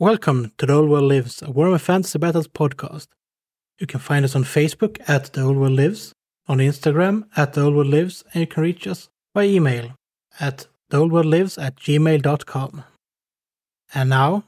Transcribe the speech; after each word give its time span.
Welcome 0.00 0.52
to 0.56 0.64
The 0.64 0.72
Old 0.72 0.88
World 0.88 1.04
Lives, 1.04 1.42
a 1.42 1.48
Warhammer 1.48 1.78
Fantasy 1.78 2.18
Battles 2.18 2.48
podcast. 2.48 3.08
You 3.78 3.86
can 3.86 4.00
find 4.00 4.24
us 4.24 4.34
on 4.34 4.44
Facebook 4.44 4.98
at 5.06 5.30
The 5.34 5.42
Old 5.42 5.58
World 5.58 5.74
Lives, 5.74 6.14
on 6.48 6.56
Instagram 6.56 7.24
at 7.36 7.52
The 7.52 7.60
Old 7.60 7.74
World 7.74 7.88
Lives, 7.88 8.24
and 8.32 8.40
you 8.40 8.46
can 8.46 8.62
reach 8.62 8.86
us 8.86 9.10
by 9.34 9.44
email 9.44 9.94
at 10.40 10.66
theoldworldlives 10.90 11.62
at 11.62 11.76
gmail.com. 11.76 12.82
And 13.92 14.08
now, 14.08 14.44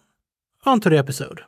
on 0.64 0.80
to 0.80 0.88
the 0.88 0.96
episode. 0.96 1.42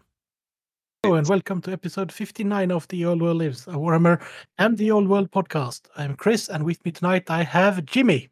Hello 1.03 1.15
and 1.15 1.27
welcome 1.27 1.63
to 1.63 1.73
episode 1.73 2.13
59 2.13 2.73
of 2.73 2.87
The 2.89 3.07
Old 3.07 3.23
World 3.23 3.39
Lives, 3.39 3.67
a 3.67 3.71
Warhammer 3.71 4.23
and 4.59 4.77
The 4.77 4.91
Old 4.91 5.09
World 5.09 5.31
podcast. 5.31 5.87
I'm 5.97 6.15
Chris, 6.15 6.51
and 6.51 6.65
with 6.65 6.85
me 6.85 6.93
tonight 6.93 7.31
I 7.31 7.43
have 7.43 7.87
Jimmy. 7.87 8.29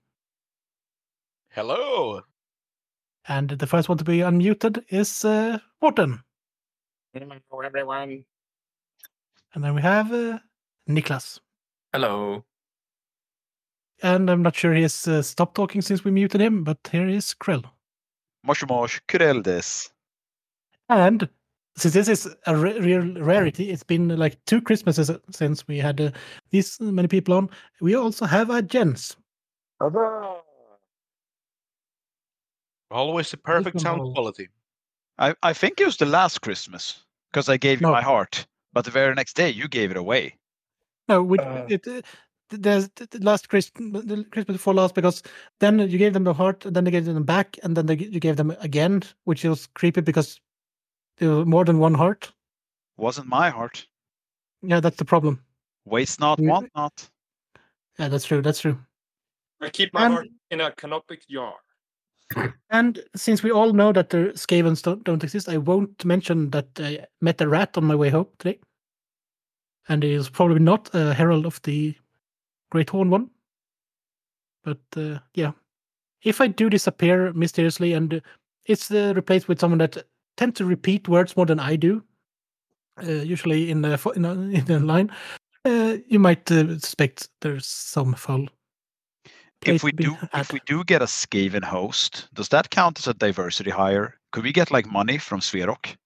Hello. 1.48 2.24
And 3.28 3.50
the 3.50 3.66
first 3.66 3.88
one 3.88 3.98
to 3.98 4.04
be 4.04 4.18
unmuted 4.18 4.84
is 4.88 5.24
uh, 5.24 5.58
Morten. 5.80 6.22
Hello, 7.14 7.60
everyone. 7.60 8.24
And 9.54 9.62
then 9.62 9.74
we 9.74 9.82
have 9.82 10.12
uh, 10.12 10.38
Niklas. 10.88 11.40
Hello. 11.92 12.44
And 14.02 14.28
I'm 14.30 14.42
not 14.42 14.56
sure 14.56 14.74
he 14.74 14.82
has 14.82 15.06
uh, 15.06 15.22
stopped 15.22 15.54
talking 15.54 15.82
since 15.82 16.04
we 16.04 16.10
muted 16.10 16.40
him, 16.40 16.64
but 16.64 16.78
here 16.90 17.06
is 17.06 17.34
Krill. 17.34 17.64
Mosh 18.44 18.64
mosh, 18.68 18.98
Kurel 19.06 19.42
des. 19.42 19.90
And 20.88 21.28
since 21.76 21.94
this 21.94 22.08
is 22.08 22.34
a 22.46 22.56
ra- 22.56 22.72
real 22.80 23.14
rarity, 23.22 23.70
it's 23.70 23.84
been 23.84 24.08
like 24.08 24.44
two 24.46 24.60
Christmases 24.60 25.10
since 25.30 25.68
we 25.68 25.78
had 25.78 26.00
uh, 26.00 26.10
these 26.50 26.80
many 26.80 27.06
people 27.06 27.34
on. 27.34 27.50
We 27.80 27.94
also 27.94 28.26
have 28.26 28.50
a 28.50 28.62
Jens. 28.62 29.16
Always 32.92 33.30
the 33.30 33.36
perfect 33.38 33.80
sound 33.80 34.00
Hello. 34.00 34.12
quality. 34.12 34.48
I, 35.18 35.34
I 35.42 35.52
think 35.52 35.80
it 35.80 35.86
was 35.86 35.96
the 35.96 36.06
last 36.06 36.40
Christmas 36.42 37.02
because 37.30 37.48
I 37.48 37.56
gave 37.56 37.80
you 37.80 37.86
No. 37.86 37.92
my 37.92 38.02
heart, 38.02 38.46
but 38.72 38.84
the 38.84 38.90
very 38.90 39.14
next 39.14 39.34
day 39.34 39.50
you 39.50 39.68
gave 39.68 39.90
it 39.90 39.96
away. 39.96 40.36
No, 41.08 41.22
we, 41.22 41.38
Uh. 41.38 41.66
it, 41.68 41.86
uh, 41.88 42.02
there's 42.50 42.88
the 42.96 43.06
the 43.10 43.18
last 43.24 43.48
Christmas, 43.48 44.04
the 44.04 44.24
Christmas 44.30 44.56
before 44.58 44.74
last, 44.74 44.94
because 44.94 45.22
then 45.58 45.78
you 45.78 45.98
gave 45.98 46.12
them 46.12 46.24
the 46.24 46.34
heart, 46.34 46.66
and 46.66 46.76
then 46.76 46.84
they 46.84 46.90
gave 46.90 47.06
them 47.06 47.24
back, 47.24 47.58
and 47.62 47.76
then 47.76 47.86
they, 47.86 47.96
you 47.96 48.20
gave 48.20 48.36
them 48.36 48.50
again, 48.60 49.02
which 49.24 49.42
was 49.44 49.66
creepy 49.68 50.02
because 50.02 50.38
there 51.16 51.30
was 51.30 51.46
more 51.46 51.64
than 51.64 51.78
one 51.78 51.94
heart. 51.94 52.30
Wasn't 52.98 53.26
my 53.26 53.48
heart. 53.48 53.86
Yeah, 54.62 54.80
that's 54.80 54.96
the 54.98 55.04
problem. 55.06 55.42
Waste 55.86 56.20
not, 56.20 56.38
Mm. 56.38 56.48
want 56.48 56.70
not. 56.76 57.08
Yeah, 57.98 58.08
that's 58.08 58.26
true. 58.26 58.42
That's 58.42 58.60
true. 58.60 58.78
I 59.60 59.70
keep 59.70 59.92
my 59.94 60.04
And- 60.04 60.14
heart 60.14 60.28
in 60.50 60.60
a 60.60 60.70
canopic 60.72 61.26
jar. 61.28 61.54
And 62.70 63.00
since 63.14 63.42
we 63.42 63.50
all 63.50 63.72
know 63.72 63.92
that 63.92 64.10
the 64.10 64.32
Skavens 64.34 64.82
don't, 64.82 65.04
don't 65.04 65.22
exist, 65.22 65.48
I 65.48 65.58
won't 65.58 66.04
mention 66.04 66.50
that 66.50 66.68
I 66.78 67.06
met 67.20 67.40
a 67.40 67.48
rat 67.48 67.76
on 67.76 67.84
my 67.84 67.94
way 67.94 68.08
home 68.08 68.28
today. 68.38 68.58
And 69.88 70.02
he 70.02 70.12
is 70.12 70.28
probably 70.28 70.60
not 70.60 70.90
a 70.94 71.12
herald 71.12 71.44
of 71.44 71.60
the 71.62 71.94
Great 72.70 72.90
Horned 72.90 73.10
one. 73.10 73.30
But 74.64 74.80
uh, 74.96 75.18
yeah, 75.34 75.52
if 76.22 76.40
I 76.40 76.46
do 76.46 76.70
disappear 76.70 77.32
mysteriously 77.32 77.92
and 77.92 78.22
it's 78.66 78.90
uh, 78.90 79.12
replaced 79.14 79.48
with 79.48 79.60
someone 79.60 79.78
that 79.78 80.04
tend 80.36 80.56
to 80.56 80.64
repeat 80.64 81.08
words 81.08 81.36
more 81.36 81.46
than 81.46 81.58
I 81.60 81.76
do, 81.76 82.02
uh, 83.02 83.10
usually 83.10 83.70
in 83.70 83.82
the 83.82 84.12
in 84.14 84.22
the 84.64 84.80
line, 84.84 85.10
uh, 85.64 85.96
you 86.06 86.18
might 86.18 86.50
uh, 86.50 86.78
suspect 86.78 87.28
there's 87.40 87.66
some 87.66 88.14
foul. 88.14 88.46
Play 89.62 89.74
If 89.74 89.82
we 89.82 89.92
do 89.92 90.12
had. 90.14 90.28
if 90.34 90.52
we 90.52 90.60
do 90.66 90.84
get 90.84 91.02
a 91.02 91.06
Skaven 91.06 91.64
host, 91.64 92.28
does 92.34 92.48
that 92.50 92.70
count 92.70 92.98
as 92.98 93.06
a 93.06 93.14
diversity 93.14 93.70
hire? 93.70 94.18
Could 94.32 94.44
we 94.44 94.52
get 94.52 94.70
like 94.70 94.86
money 94.90 95.18
from 95.18 95.40
Sverok? 95.40 95.96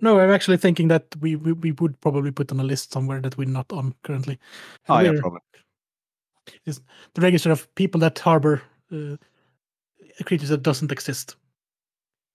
No, 0.00 0.20
I'm 0.20 0.30
actually 0.30 0.58
thinking 0.58 0.88
that 0.88 1.04
we, 1.20 1.36
we, 1.36 1.52
we 1.52 1.72
would 1.72 2.00
probably 2.00 2.30
put 2.30 2.52
on 2.52 2.60
a 2.60 2.64
list 2.64 2.92
somewhere 2.92 3.20
that 3.20 3.36
we're 3.36 3.48
not 3.48 3.72
on 3.72 3.94
currently. 4.04 4.38
And 4.88 4.96
Oh 4.96 5.00
yeah, 5.00 5.10
we're- 5.10 5.20
probably. 5.20 5.40
the 6.64 7.20
register 7.20 7.50
of 7.50 7.72
people 7.74 8.00
that 8.00 8.18
harbor 8.18 8.62
uh, 8.92 9.16
creatures 10.24 10.48
that 10.50 10.62
doesn't 10.62 10.92
exist. 10.92 11.36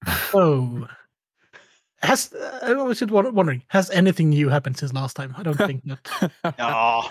Oh, 0.34 0.88
has 2.02 2.34
uh, 2.34 2.60
I 2.64 2.74
was 2.74 3.00
just 3.00 3.12
wondering, 3.12 3.64
has 3.68 3.90
anything 3.92 4.30
new 4.30 4.50
happened 4.50 4.78
since 4.78 4.92
last 4.94 5.16
time? 5.16 5.34
I 5.38 5.44
don't 5.44 5.56
think 5.58 5.84
that. 5.86 6.34
Oh, 6.60 7.08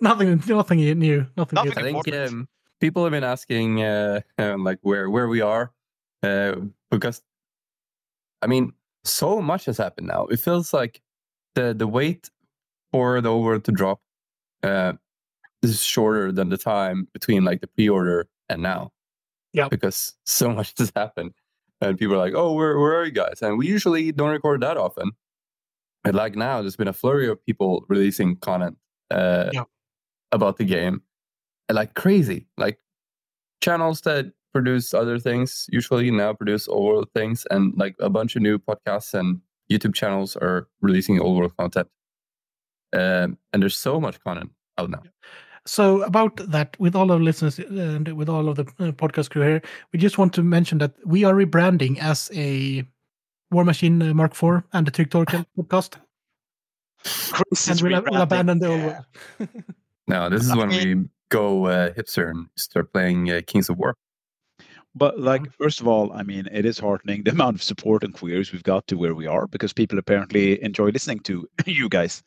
nothing, 0.00 0.42
nothing 0.46 0.78
new, 0.78 1.26
nothing, 1.36 1.56
Nothing 1.56 1.84
new. 1.84 1.98
I 1.98 2.02
think 2.02 2.14
um, 2.14 2.48
people 2.82 3.04
have 3.04 3.12
been 3.12 3.24
asking 3.24 3.82
uh, 3.82 4.20
um, 4.38 4.64
like 4.64 4.80
where 4.82 5.10
where 5.10 5.28
we 5.28 5.40
are 5.42 5.72
uh, 6.24 6.56
because 6.90 7.22
I 8.42 8.46
mean 8.46 8.72
so 9.04 9.40
much 9.42 9.64
has 9.66 9.78
happened 9.78 10.08
now. 10.08 10.26
It 10.26 10.40
feels 10.40 10.74
like 10.74 11.00
the 11.54 11.74
the 11.74 11.86
wait 11.86 12.30
for 12.92 13.20
the 13.20 13.30
over 13.30 13.58
to 13.58 13.72
drop 13.72 14.00
uh, 14.62 14.94
is 15.62 15.82
shorter 15.82 16.32
than 16.32 16.50
the 16.50 16.58
time 16.58 17.08
between 17.14 17.44
like 17.44 17.60
the 17.62 17.68
pre-order 17.68 18.28
and 18.48 18.62
now. 18.62 18.92
Yeah. 19.54 19.68
because 19.68 20.14
so 20.26 20.50
much 20.52 20.74
has 20.78 20.92
happened, 20.96 21.32
and 21.82 21.98
people 21.98 22.14
are 22.16 22.18
like, 22.26 22.34
"Oh, 22.36 22.54
where 22.54 22.78
where 22.78 22.94
are 22.98 23.04
you 23.06 23.12
guys?" 23.12 23.42
And 23.42 23.58
we 23.58 23.66
usually 23.68 24.12
don't 24.12 24.30
record 24.30 24.62
that 24.62 24.76
often. 24.78 25.12
And 26.04 26.14
like 26.16 26.36
now, 26.36 26.62
there's 26.62 26.76
been 26.76 26.88
a 26.88 26.92
flurry 26.92 27.28
of 27.28 27.44
people 27.46 27.84
releasing 27.88 28.36
content 28.36 28.78
uh, 29.10 29.50
Yeah. 29.52 29.64
about 30.32 30.58
the 30.58 30.64
game, 30.64 31.02
like 31.70 31.94
crazy. 31.94 32.46
Like 32.56 32.78
channels 33.60 34.00
that 34.02 34.32
produce 34.52 34.92
other 34.92 35.18
things 35.18 35.66
usually 35.70 36.10
now 36.10 36.32
produce 36.34 36.68
old 36.68 36.84
world 36.84 37.08
things, 37.14 37.46
and 37.50 37.74
like 37.76 37.94
a 38.00 38.10
bunch 38.10 38.36
of 38.36 38.42
new 38.42 38.58
podcasts 38.58 39.14
and 39.14 39.40
YouTube 39.70 39.94
channels 39.94 40.36
are 40.36 40.68
releasing 40.80 41.20
old 41.20 41.38
world 41.38 41.56
content. 41.56 41.88
Um, 42.92 43.38
and 43.52 43.62
there's 43.62 43.76
so 43.76 44.00
much 44.00 44.22
content 44.22 44.50
out 44.78 44.90
now. 44.90 45.02
So 45.64 46.02
about 46.02 46.36
that, 46.50 46.76
with 46.80 46.96
all 46.96 47.12
our 47.12 47.20
listeners 47.20 47.58
and 47.58 48.08
with 48.16 48.28
all 48.28 48.48
of 48.48 48.56
the 48.56 48.64
uh, 48.80 48.90
podcast 48.92 49.30
crew 49.30 49.42
here, 49.42 49.62
we 49.92 49.98
just 49.98 50.18
want 50.18 50.34
to 50.34 50.42
mention 50.42 50.78
that 50.78 50.92
we 51.06 51.24
are 51.24 51.34
rebranding 51.34 51.98
as 52.00 52.30
a 52.34 52.84
Warmachine 53.52 54.10
uh, 54.10 54.14
Mark 54.14 54.32
IV 54.32 54.64
and 54.72 54.86
the 54.86 54.90
Tyrk 54.90 55.46
podcast, 55.58 55.98
Chris 57.04 57.68
and 57.68 57.80
we'll, 57.80 58.02
we'll 58.10 58.22
abandon 58.22 58.58
the 58.58 58.68
old 58.68 58.82
world. 58.82 59.04
No, 60.08 60.28
this 60.28 60.42
is 60.42 60.54
when 60.56 60.68
we 60.68 60.84
mean- 60.84 61.10
go 61.32 61.66
uh, 61.66 61.90
hipster 61.92 62.30
and 62.30 62.46
start 62.56 62.92
playing 62.92 63.30
uh, 63.30 63.40
Kings 63.46 63.68
of 63.68 63.78
War. 63.78 63.96
But 64.94 65.18
like, 65.18 65.50
first 65.52 65.80
of 65.80 65.88
all, 65.88 66.12
I 66.12 66.22
mean, 66.22 66.46
it 66.52 66.66
is 66.66 66.78
heartening 66.78 67.22
the 67.24 67.30
amount 67.30 67.56
of 67.56 67.62
support 67.62 68.04
and 68.04 68.14
queries 68.14 68.52
we've 68.52 68.62
got 68.62 68.86
to 68.88 68.96
where 68.96 69.14
we 69.14 69.26
are 69.26 69.46
because 69.46 69.72
people 69.72 69.98
apparently 69.98 70.62
enjoy 70.62 70.90
listening 70.90 71.20
to 71.20 71.48
you 71.66 71.88
guys. 71.88 72.22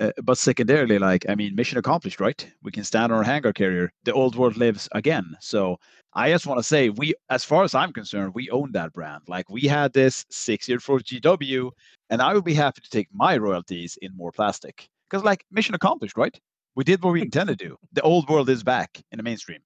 Uh, 0.00 0.10
but 0.24 0.36
secondarily, 0.36 0.98
like, 0.98 1.24
I 1.28 1.36
mean, 1.36 1.54
mission 1.54 1.78
accomplished, 1.78 2.18
right? 2.18 2.44
We 2.64 2.72
can 2.72 2.82
stand 2.82 3.12
on 3.12 3.18
our 3.18 3.22
hangar 3.22 3.52
carrier. 3.52 3.92
The 4.02 4.12
old 4.12 4.34
world 4.34 4.56
lives 4.56 4.88
again. 4.90 5.36
So 5.40 5.78
I 6.14 6.30
just 6.30 6.48
want 6.48 6.58
to 6.58 6.64
say, 6.64 6.88
we, 6.88 7.14
as 7.30 7.44
far 7.44 7.62
as 7.62 7.72
I'm 7.72 7.92
concerned, 7.92 8.34
we 8.34 8.50
own 8.50 8.72
that 8.72 8.92
brand. 8.92 9.22
Like, 9.28 9.48
we 9.48 9.62
had 9.62 9.92
this 9.92 10.26
six 10.30 10.68
year 10.68 10.80
for 10.80 10.98
GW, 10.98 11.70
and 12.10 12.20
I 12.20 12.34
would 12.34 12.44
be 12.44 12.54
happy 12.54 12.80
to 12.80 12.90
take 12.90 13.06
my 13.12 13.36
royalties 13.36 13.96
in 14.02 14.16
more 14.16 14.32
plastic 14.32 14.88
because, 15.08 15.22
like, 15.22 15.44
mission 15.52 15.76
accomplished, 15.76 16.16
right? 16.16 16.36
We 16.74 16.84
did 16.84 17.02
what 17.02 17.12
we 17.12 17.22
intended 17.22 17.58
to 17.58 17.68
do. 17.68 17.76
The 17.92 18.00
old 18.02 18.28
world 18.28 18.48
is 18.48 18.62
back 18.62 19.02
in 19.12 19.18
the 19.18 19.22
mainstream. 19.22 19.60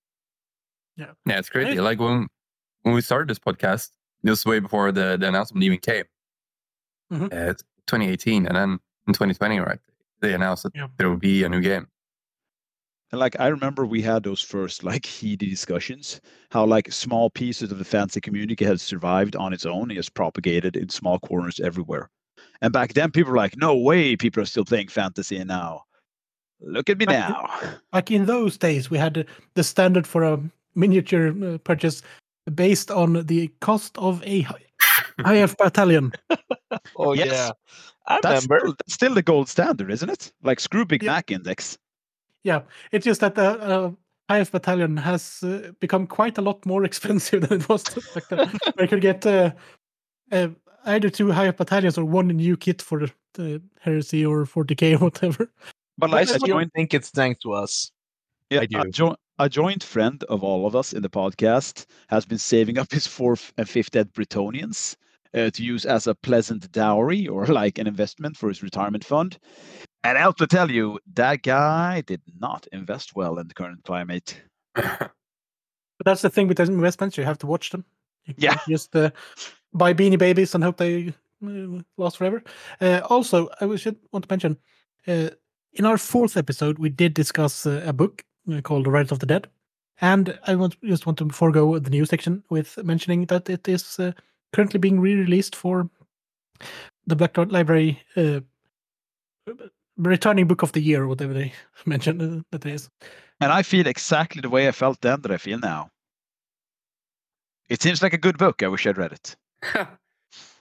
Yeah, 0.97 1.13
Yeah, 1.27 1.39
it's 1.39 1.49
crazy. 1.51 1.81
Like 1.81 2.01
when 2.01 2.27
when 2.83 2.95
we 2.95 3.01
started 3.01 3.29
this 3.29 3.39
podcast, 3.39 3.91
this 4.23 4.31
was 4.31 4.47
way 4.47 4.61
before 4.61 4.93
the, 4.93 5.17
the 5.19 5.29
announcement 5.29 5.63
even 5.65 5.79
came. 5.79 6.05
Mhm. 7.13 7.33
Uh, 7.33 7.51
it's 7.51 7.63
2018, 7.87 8.47
and 8.47 8.57
then 8.57 8.79
in 9.07 9.13
2020, 9.13 9.59
right, 9.61 9.79
they 10.21 10.35
announced 10.35 10.63
that 10.65 10.73
Yeah. 10.75 10.89
there 10.99 11.11
would 11.11 11.21
be 11.21 11.45
a 11.45 11.49
new 11.49 11.61
game. 11.61 11.87
And 13.13 13.21
like 13.21 13.39
I 13.39 13.47
remember 13.49 13.87
we 13.87 14.03
had 14.03 14.25
those 14.25 14.41
first 14.41 14.83
like 14.83 15.07
heated 15.21 15.49
discussions, 15.49 16.21
how 16.51 16.65
like 16.67 16.91
small 16.93 17.31
pieces 17.31 17.71
of 17.71 17.79
the 17.79 17.85
fantasy 17.85 18.21
community 18.21 18.65
has 18.65 18.83
survived 18.83 19.37
on 19.37 19.53
its 19.53 19.65
own, 19.67 19.91
it's 19.93 20.09
propagated 20.09 20.77
in 20.77 20.89
small 20.89 21.19
corners 21.21 21.61
everywhere. 21.61 22.11
And 22.63 22.73
back 22.73 22.95
then 22.95 23.11
people 23.13 23.31
were 23.33 23.39
like, 23.39 23.57
no 23.57 23.77
way 23.77 24.17
people 24.17 24.43
are 24.43 24.47
still 24.47 24.65
playing 24.65 24.89
fantasy 24.89 25.43
now. 25.45 25.83
Look 26.61 26.89
at 26.91 26.99
me 26.99 27.07
Back- 27.07 27.29
now. 27.31 27.51
Like 27.93 28.11
in 28.11 28.27
those 28.27 28.57
days, 28.59 28.91
we 28.91 28.99
had 28.99 29.19
uh, 29.19 29.23
the 29.55 29.65
standard 29.65 30.07
for 30.07 30.23
a 30.23 30.41
miniature 30.75 31.33
uh, 31.45 31.59
purchase 31.59 32.03
based 32.55 32.91
on 32.91 33.25
the 33.27 33.49
cost 33.61 33.97
of 33.99 34.23
a 34.25 34.43
hi- 34.43 34.63
IF 35.35 35.57
battalion. 35.57 36.13
Oh 36.97 37.13
Yes. 37.15 37.29
yeah, 37.33 37.51
I 38.07 38.21
That's 38.23 38.45
remember. 38.47 38.59
still, 38.61 38.75
that's 38.79 38.95
still 38.95 39.15
the 39.15 39.23
gold 39.23 39.49
standard, 39.49 39.91
isn't 39.91 40.11
it? 40.11 40.33
Like 40.43 40.61
screw 40.61 40.85
Big 40.85 41.03
Yeah. 41.03 41.13
Mac 41.13 41.31
index. 41.31 41.79
Yeah, 42.45 42.63
it's 42.93 43.05
just 43.05 43.21
that 43.21 43.35
the 43.35 43.43
uh, 43.61 43.91
IF 44.35 44.53
battalion 44.53 44.97
has 44.99 45.43
uh, 45.43 45.73
become 45.81 46.07
quite 46.07 46.39
a 46.39 46.43
lot 46.43 46.65
more 46.67 46.85
expensive 46.91 47.49
than 47.49 47.61
it 47.61 47.69
was 47.69 47.83
back 47.85 48.29
then. 48.29 48.49
Where 48.75 48.85
you 48.85 48.89
could 48.89 49.01
get 49.01 49.27
uh, 49.27 49.51
uh, 50.33 50.49
either 50.85 51.11
two 51.11 51.33
IF 51.33 51.57
battalions 51.57 51.99
or 51.99 52.05
one 52.05 52.29
new 52.29 52.57
kit 52.57 52.83
for 52.83 53.01
the, 53.01 53.13
the 53.35 53.63
heresy 53.81 54.25
or 54.25 54.45
40k 54.45 54.95
or 54.95 55.05
whatever. 55.07 55.51
But 55.99 56.11
I 56.11 56.23
like 56.25 56.29
a 56.31 56.39
don't 56.39 56.73
think 56.75 56.95
it's 56.95 57.11
thanks 57.11 57.41
to 57.43 57.53
us. 57.53 57.91
yeah, 58.51 58.61
I 58.61 58.65
a, 58.65 58.67
do. 58.67 58.91
jo- 58.91 59.17
a 59.39 59.49
joint 59.49 59.83
friend 59.83 60.23
of 60.29 60.43
all 60.45 60.67
of 60.67 60.77
us 60.77 60.93
in 60.93 61.03
the 61.03 61.09
podcast 61.11 61.87
has 62.09 62.25
been 62.27 62.39
saving 62.39 62.79
up 62.79 62.91
his 62.93 63.07
fourth 63.07 63.53
and 63.57 63.69
fifth 63.69 63.97
ed 63.97 64.13
Bretonnians 64.13 64.97
uh, 65.35 65.51
to 65.51 65.63
use 65.65 65.85
as 65.87 66.07
a 66.07 66.15
pleasant 66.15 66.71
dowry 66.73 67.27
or 67.29 67.47
like 67.63 67.79
an 67.79 67.87
investment 67.87 68.37
for 68.37 68.49
his 68.49 68.63
retirement 68.63 69.05
fund. 69.05 69.39
And 70.05 70.17
I 70.17 70.21
have 70.21 70.37
to 70.37 70.47
tell 70.47 70.71
you, 70.71 71.01
that 71.15 71.43
guy 71.43 72.01
did 72.03 72.21
not 72.39 72.67
invest 72.73 73.17
well 73.17 73.39
in 73.39 73.49
the 73.49 73.55
current 73.55 73.83
climate. 73.85 74.41
But 75.99 76.05
that's 76.05 76.21
the 76.23 76.29
thing 76.31 76.47
with 76.47 76.59
those 76.59 76.69
investments; 76.69 77.17
you 77.17 77.25
have 77.25 77.39
to 77.39 77.47
watch 77.47 77.71
them. 77.71 77.85
You 78.27 78.35
Yeah. 78.37 78.59
just 78.69 78.95
uh, 78.95 79.11
buy 79.73 79.95
beanie 79.95 80.19
babies 80.19 80.55
and 80.55 80.63
hope 80.63 80.77
they 80.77 81.15
uh, 81.43 81.81
last 81.97 82.19
forever. 82.19 82.43
Uh, 82.83 83.01
also, 83.09 83.49
I 83.63 83.65
was- 83.65 83.81
should 83.81 83.97
want 84.13 84.29
to 84.29 84.33
mention 84.33 84.59
uh, 85.09 85.31
in 85.77 85.85
our 85.85 85.99
fourth 85.99 86.37
episode 86.37 86.79
we 86.79 86.89
did 86.89 87.15
discuss 87.15 87.67
uh, 87.67 87.83
a 87.85 87.93
book 87.93 88.25
uh, 88.53 88.61
called 88.61 88.85
"The 88.87 88.91
Rise 88.91 89.13
of 89.13 89.19
the 89.19 89.27
Dead," 89.27 89.49
and 90.01 90.39
I 90.47 90.55
want 90.55 90.77
just 90.83 91.07
want 91.07 91.19
to 91.19 91.29
forego 91.29 91.79
the 91.79 91.91
news 91.91 92.11
section 92.11 92.43
with 92.51 92.83
mentioning 92.83 93.27
that 93.27 93.49
it 93.49 93.69
is 93.69 93.99
uh, 93.99 94.13
currently 94.53 94.79
being 94.79 95.01
re-released 95.01 95.55
for 95.55 95.89
the 97.07 97.17
Black 97.17 97.35
Dot 97.35 97.53
Library. 97.53 98.03
Uh, 98.17 98.41
returning 99.99 100.47
book 100.47 100.63
of 100.63 100.73
the 100.73 100.81
year 100.81 101.05
or 101.05 101.07
whatever 101.09 101.33
they 101.33 101.53
mentioned 101.87 102.21
uh, 102.21 102.43
that 102.51 102.67
it 102.67 102.75
is 102.75 102.91
And 103.41 103.51
I 103.51 103.63
feel 103.63 103.87
exactly 103.87 104.43
the 104.43 104.51
way 104.51 104.69
I 104.69 104.73
felt 104.73 105.01
then 105.01 105.23
that 105.23 105.31
I 105.31 105.39
feel 105.39 105.59
now. 105.59 105.89
It 107.69 107.81
seems 107.83 108.03
like 108.03 108.13
a 108.13 108.19
good 108.19 108.39
book. 108.39 108.63
I 108.63 108.69
wish 108.69 108.87
I'd 108.87 108.99
read 108.99 109.13
it. 109.13 109.37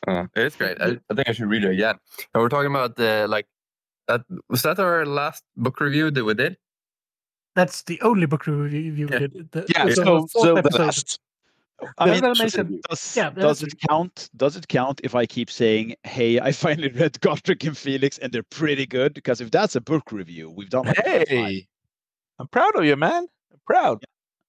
Uh, 0.07 0.27
it's 0.35 0.56
great. 0.56 0.79
I, 0.79 1.00
I 1.09 1.15
think 1.15 1.27
I 1.27 1.31
should 1.31 1.50
read 1.50 1.63
it 1.63 1.71
again. 1.71 1.95
And 2.33 2.44
we're 2.44 2.50
talking 2.50 2.69
about 2.69 2.95
the 2.95 3.25
like 3.27 3.47
that 4.07 4.22
was 4.50 4.62
that 4.63 4.80
our 4.80 5.06
last 5.06 5.44
book 5.57 5.80
review 5.80 6.12
that 6.12 6.24
we 6.24 6.34
did? 6.34 6.57
That's 7.56 7.84
the 7.84 8.00
only 8.02 8.25
book 8.25 8.48
review 8.48 8.92
we 9.07 9.13
Yeah. 9.13 9.19
did. 9.19 9.52
The- 9.52 9.66
Yeah, 9.74 9.90
so, 9.94 10.28
so 10.30 10.56
the 10.62 10.78
last. 10.78 11.19
I 11.98 12.06
That's 12.07 12.22
mean, 12.22 12.30
what 12.30 12.38
I 12.40 12.44
mentioned. 12.44 12.84
does, 12.90 13.16
Yeah, 13.18 13.30
does 13.31 13.62
it 13.62 13.74
count? 13.90 14.30
Does 14.38 14.56
it 14.56 14.68
count 14.69 15.02
if 15.04 15.13
I 15.13 15.25
keep 15.25 15.50
saying, 15.52 15.96
"Hey, 16.04 16.40
I 16.40 16.52
finally 16.66 16.90
read 16.90 17.13
Gotrek 17.19 17.68
and 17.68 17.78
Felix, 17.78 18.18
and 18.18 18.31
they're 18.31 18.44
pretty 18.44 18.86
good"? 18.86 19.13
Because 19.13 19.42
if 19.42 19.52
that's 19.52 19.75
a 19.75 19.81
book 19.81 20.12
review, 20.12 20.50
we've 20.50 20.69
done. 20.69 20.86
Like. 20.86 20.98
Hey, 21.06 21.68
I'm 22.40 22.48
proud 22.48 22.75
of 22.75 22.86
you, 22.86 22.96
man. 22.96 23.28
I'm 23.52 23.60
proud. 23.68 24.04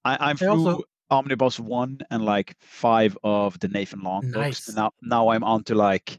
I, 0.05 0.15
I'm 0.21 0.31
I 0.31 0.35
through 0.35 0.49
also- 0.51 0.83
Omnibus 1.11 1.59
one 1.61 1.99
and 2.11 2.25
like 2.25 2.55
five 2.61 3.17
of 3.23 3.59
the 3.61 3.69
Nathan 3.69 4.01
Long 4.03 4.23
books. 4.23 4.37
Nice. 4.37 4.69
And 4.69 4.77
now, 4.77 4.91
now 5.03 5.29
I'm 5.29 5.45
on 5.45 5.63
to 5.65 5.75
like. 5.75 6.19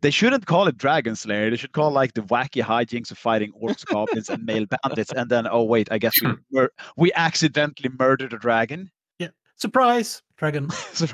They 0.00 0.10
shouldn't 0.10 0.46
call 0.46 0.68
it 0.68 0.76
Dragon 0.76 1.16
Slayer. 1.16 1.50
They 1.50 1.56
should 1.56 1.72
call 1.72 1.90
like 1.90 2.14
the 2.14 2.22
wacky 2.22 2.62
hijinks 2.62 3.10
of 3.10 3.18
fighting 3.18 3.52
orcs, 3.60 3.84
goblins, 3.84 4.28
and 4.28 4.44
male 4.44 4.66
bandits. 4.66 5.12
And 5.12 5.30
then, 5.30 5.46
oh 5.50 5.64
wait, 5.64 5.88
I 5.90 5.98
guess 5.98 6.20
we 6.22 6.32
mur- 6.52 6.72
we 6.96 7.12
accidentally 7.14 7.90
murdered 7.98 8.32
a 8.32 8.38
dragon. 8.38 8.90
Yeah, 9.18 9.28
surprise, 9.56 10.22
dragon. 10.36 10.70
so 10.70 11.06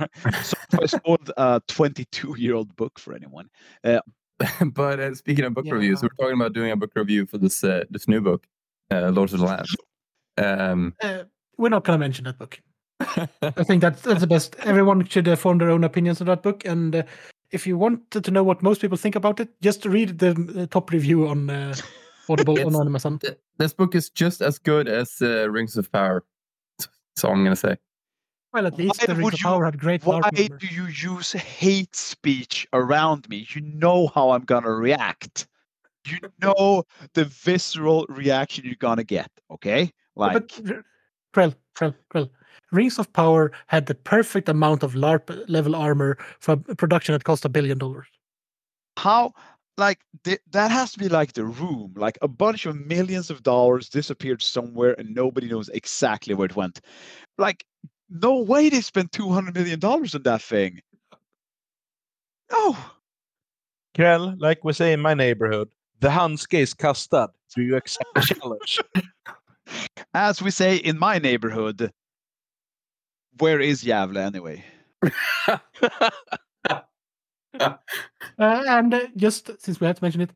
I 0.80 0.86
spoiled 0.86 1.30
a 1.36 1.60
22 1.68 2.36
year 2.38 2.54
old 2.54 2.74
book 2.76 2.98
for 2.98 3.14
anyone. 3.14 3.48
but 3.82 5.00
uh, 5.00 5.14
speaking 5.14 5.44
of 5.44 5.54
book 5.54 5.66
reviews, 5.70 6.02
we're 6.02 6.08
talking 6.20 6.34
about 6.34 6.52
doing 6.52 6.72
a 6.72 6.76
book 6.76 6.92
review 6.94 7.26
for 7.26 7.38
this 7.38 7.62
uh, 7.64 7.84
this 7.90 8.08
new 8.08 8.20
book, 8.20 8.46
uh, 8.90 9.10
Lords 9.10 9.32
of 9.32 9.40
the 9.40 9.46
Land. 9.46 9.66
Um, 10.36 10.94
Uh, 11.02 11.24
we're 11.56 11.68
not 11.68 11.84
going 11.84 11.98
to 11.98 12.00
mention 12.00 12.24
that 12.24 12.38
book. 12.38 12.60
I 13.00 13.64
think 13.64 13.80
that's 13.80 14.02
that's 14.02 14.20
the 14.20 14.26
best. 14.26 14.56
Everyone 14.60 15.04
should 15.06 15.28
uh, 15.28 15.36
form 15.36 15.58
their 15.58 15.70
own 15.70 15.84
opinions 15.84 16.20
on 16.20 16.26
that 16.26 16.42
book. 16.42 16.64
And 16.64 16.96
uh, 16.96 17.02
if 17.54 17.66
you 17.66 17.78
want 17.78 18.10
to 18.10 18.30
know 18.30 18.42
what 18.44 18.62
most 18.62 18.80
people 18.80 18.96
think 18.98 19.16
about 19.16 19.40
it, 19.40 19.48
just 19.62 19.84
read 19.86 20.18
the 20.18 20.30
uh, 20.58 20.66
top 20.66 20.90
review 20.90 21.28
on 21.28 21.48
uh, 21.50 21.74
Audible 22.28 22.58
It's- 22.58 22.74
on 22.74 22.86
Amazon. 22.86 23.18
th- 23.18 23.38
this 23.58 23.72
book 23.72 23.94
is 23.94 24.10
just 24.10 24.42
as 24.42 24.58
good 24.58 24.88
as 24.88 25.22
uh, 25.22 25.48
Rings 25.50 25.76
of 25.76 25.90
Power. 25.92 26.24
That's 26.78 27.24
all 27.24 27.32
I'm 27.32 27.44
gonna 27.44 27.56
say. 27.56 27.76
Well, 28.52 28.66
at 28.66 28.76
least 28.78 29.00
Why 29.00 29.06
the 29.06 29.14
Rings 29.14 29.24
would 29.24 29.34
of 29.34 29.40
you- 29.40 29.44
Power 29.46 29.64
had 29.64 29.78
great 29.78 30.04
Why 30.04 30.20
LARP 30.20 30.58
do 30.58 30.66
you 30.66 30.86
use 30.86 31.32
hate 31.32 31.94
speech 31.96 32.66
around 32.72 33.28
me? 33.28 33.46
You 33.54 33.60
know 33.62 34.08
how 34.14 34.30
I'm 34.30 34.44
gonna 34.44 34.70
react. 34.72 35.46
You 36.06 36.18
know 36.42 36.82
the 37.14 37.24
visceral 37.24 38.04
reaction 38.08 38.64
you're 38.66 38.74
gonna 38.88 39.04
get. 39.04 39.30
Okay, 39.50 39.82
Yeah, 39.82 39.88
like 40.16 40.32
But 40.34 40.60
R- 40.70 40.84
Krell, 41.34 41.54
Krell, 41.76 41.94
Krell. 42.12 42.28
Rings 42.72 42.98
of 42.98 43.12
Power 43.12 43.52
had 43.68 43.86
the 43.86 43.94
perfect 43.94 44.48
amount 44.48 44.82
of 44.82 44.94
LARP 44.94 45.44
level 45.48 45.74
armor 45.76 46.18
for 46.40 46.56
production 46.56 47.12
that 47.12 47.24
cost 47.24 47.44
a 47.44 47.48
billion 47.48 47.78
dollars. 47.78 48.06
how 48.98 49.32
like 49.76 50.00
th- 50.24 50.40
that 50.52 50.70
has 50.70 50.92
to 50.92 50.98
be 51.00 51.08
like 51.08 51.32
the 51.32 51.44
room 51.44 51.92
like 51.96 52.16
a 52.22 52.28
bunch 52.28 52.64
of 52.66 52.76
millions 52.76 53.28
of 53.30 53.42
dollars 53.42 53.88
disappeared 53.88 54.40
somewhere 54.42 54.94
and 54.98 55.14
nobody 55.14 55.48
knows 55.48 55.68
exactly 55.70 56.32
where 56.34 56.46
it 56.46 56.54
went 56.56 56.80
like 57.38 57.64
no 58.08 58.40
way 58.40 58.68
they 58.68 58.80
spent 58.80 59.10
200 59.12 59.54
million 59.54 59.80
dollars 59.80 60.14
on 60.14 60.22
that 60.22 60.42
thing 60.42 60.80
no 62.52 62.76
Krell, 63.96 64.34
like 64.40 64.64
we 64.64 64.72
say 64.72 64.92
in 64.92 65.00
my 65.00 65.14
neighborhood, 65.14 65.68
the 66.00 66.08
handske 66.08 66.54
is 66.58 66.74
kastad. 66.74 67.28
Do 67.54 67.62
you 67.62 67.76
accept 67.76 68.12
the 68.14 68.20
challenge? 68.34 68.80
as 70.14 70.42
we 70.42 70.50
say 70.50 70.76
in 70.76 70.98
my 70.98 71.18
neighborhood 71.18 71.90
where 73.38 73.60
is 73.60 73.84
Gävle 73.84 74.18
anyway 74.18 74.64
Uh, 77.60 77.76
and 78.66 78.92
uh, 78.94 79.06
just 79.16 79.50
since 79.62 79.80
we 79.80 79.86
had 79.86 79.96
to 79.96 80.04
mention 80.04 80.20
it, 80.20 80.30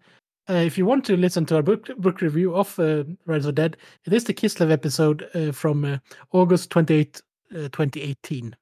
uh, 0.49 0.53
if 0.53 0.79
you 0.79 0.87
want 0.87 1.05
to 1.05 1.17
listen 1.17 1.45
to 1.47 1.56
our 1.56 1.62
book 1.62 1.89
book 1.99 2.21
review 2.21 2.55
of 2.55 2.79
uh, 2.79 3.03
Rise 3.27 3.45
of 3.45 3.56
the 3.56 3.62
Dead, 3.62 3.77
it 4.05 4.12
is 4.12 4.23
the 4.25 4.35
Kislev 4.35 4.71
episode 4.71 5.29
uh, 5.35 5.50
from 5.50 5.85
uh, 5.85 5.99
August 6.33 6.71
28, 6.71 7.21
uh, 7.53 7.56
2018. 7.73 8.55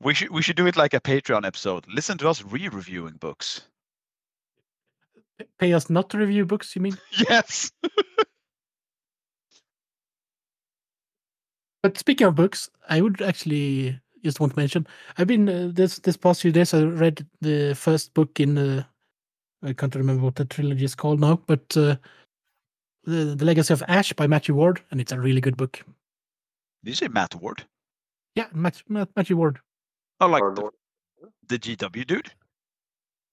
we 0.00 0.14
should 0.14 0.30
we 0.30 0.42
should 0.42 0.54
do 0.56 0.66
it 0.68 0.76
like 0.76 0.94
a 0.94 1.00
patreon 1.00 1.44
episode 1.44 1.84
listen 1.88 2.16
to 2.18 2.28
us 2.28 2.44
re-reviewing 2.44 3.14
books 3.16 3.62
Pay 5.58 5.72
us 5.72 5.90
not 5.90 6.10
to 6.10 6.18
review 6.18 6.46
books, 6.46 6.76
you 6.76 6.82
mean? 6.82 6.96
yes 7.28 7.72
But 11.82 11.96
speaking 11.98 12.26
of 12.26 12.34
books, 12.34 12.68
I 12.88 13.00
would 13.00 13.22
actually 13.22 13.98
just 14.24 14.40
want 14.40 14.52
to 14.54 14.58
mention 14.58 14.86
I've 15.16 15.28
been 15.28 15.48
uh, 15.48 15.70
this 15.72 15.98
this 16.00 16.16
past 16.16 16.42
few 16.42 16.52
days. 16.52 16.74
I 16.74 16.82
read 16.82 17.26
the 17.40 17.74
first 17.74 18.14
book 18.14 18.40
in 18.40 18.58
uh, 18.58 18.82
I 19.62 19.72
can't 19.72 19.94
remember 19.94 20.22
what 20.24 20.34
the 20.36 20.44
trilogy 20.44 20.84
is 20.84 20.94
called 20.94 21.20
now, 21.20 21.40
but 21.46 21.76
uh, 21.76 21.96
the 23.04 23.34
the 23.36 23.44
Legacy 23.44 23.72
of 23.74 23.82
Ash 23.88 24.12
by 24.12 24.26
Matthew 24.26 24.54
Ward, 24.54 24.80
and 24.90 25.00
it's 25.00 25.12
a 25.12 25.20
really 25.20 25.40
good 25.40 25.56
book. 25.56 25.80
did 26.84 26.90
you 26.90 26.94
say 26.96 27.08
matt 27.08 27.34
ward 27.34 27.64
Yeah, 28.34 28.46
Matt, 28.52 28.82
Matt, 28.88 29.08
Matthew 29.16 29.36
Ward. 29.36 29.58
oh 30.20 30.26
like 30.28 30.42
the, 30.54 30.60
Lord- 30.60 30.74
the 31.48 31.58
gw 31.58 32.06
dude 32.06 32.30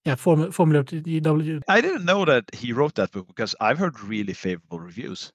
Yeah, 0.06 0.16
Formula 0.16 0.52
Formula 0.52 0.84
GW. 0.84 1.62
I 1.68 1.82
didn't 1.82 2.06
know 2.06 2.26
that 2.26 2.44
he 2.54 2.74
wrote 2.74 2.94
that 2.96 3.12
book 3.12 3.28
because 3.28 3.56
I've 3.60 3.80
heard 3.80 4.00
really 4.02 4.34
favorable 4.34 4.80
reviews. 4.80 5.32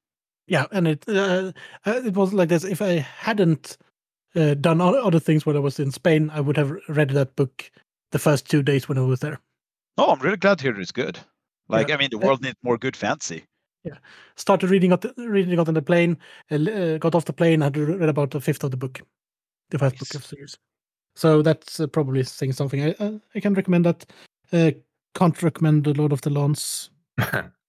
Yeah, 0.50 0.66
and 0.72 0.88
it 0.88 1.04
uh, 1.08 1.52
uh, 1.86 2.02
it 2.04 2.14
was 2.14 2.34
like 2.34 2.48
this. 2.48 2.64
If 2.64 2.82
I 2.82 2.98
hadn't 2.98 3.78
uh, 4.34 4.54
done 4.54 4.80
other 4.80 5.20
things 5.20 5.46
when 5.46 5.56
I 5.56 5.60
was 5.60 5.78
in 5.78 5.92
Spain, 5.92 6.28
I 6.34 6.40
would 6.40 6.56
have 6.56 6.76
read 6.88 7.10
that 7.10 7.36
book 7.36 7.70
the 8.10 8.18
first 8.18 8.50
two 8.50 8.60
days 8.60 8.88
when 8.88 8.98
I 8.98 9.02
was 9.02 9.20
there. 9.20 9.38
Oh, 9.96 10.10
I'm 10.10 10.18
really 10.18 10.36
glad 10.36 10.58
to 10.58 10.64
hear 10.64 10.80
it's 10.80 10.90
good. 10.90 11.20
Like, 11.68 11.88
Yeah. 11.88 11.94
I 11.94 11.98
mean, 11.98 12.10
the 12.10 12.16
Uh, 12.16 12.26
world 12.26 12.42
needs 12.42 12.56
more 12.64 12.78
good 12.78 12.96
fancy. 12.96 13.44
Yeah, 13.84 13.98
started 14.36 14.70
reading 14.70 14.90
it, 14.90 15.04
reading 15.16 15.52
it 15.52 15.68
on 15.68 15.72
the 15.72 15.82
plane. 15.82 16.18
Uh, 16.50 16.56
uh, 16.56 16.98
got 16.98 17.14
off 17.14 17.26
the 17.26 17.32
plane. 17.32 17.60
Had 17.60 17.76
read 17.76 18.08
about 18.08 18.34
a 18.34 18.40
fifth 18.40 18.64
of 18.64 18.72
the 18.72 18.76
book, 18.76 19.00
the 19.70 19.78
first 19.78 19.98
book 20.00 20.14
of 20.14 20.22
the 20.22 20.28
series. 20.28 20.58
So 21.14 21.42
that's 21.42 21.78
uh, 21.78 21.86
probably 21.86 22.24
saying 22.24 22.54
something. 22.54 22.82
I 22.82 22.90
uh, 22.98 23.18
I 23.36 23.40
can 23.40 23.54
recommend 23.54 23.84
that. 23.84 24.04
Uh, 24.52 24.72
can't 25.14 25.40
recommend 25.44 25.84
the 25.84 25.94
Lord 25.94 26.12
of 26.12 26.22
the 26.22 26.30
Lawns. 26.30 26.90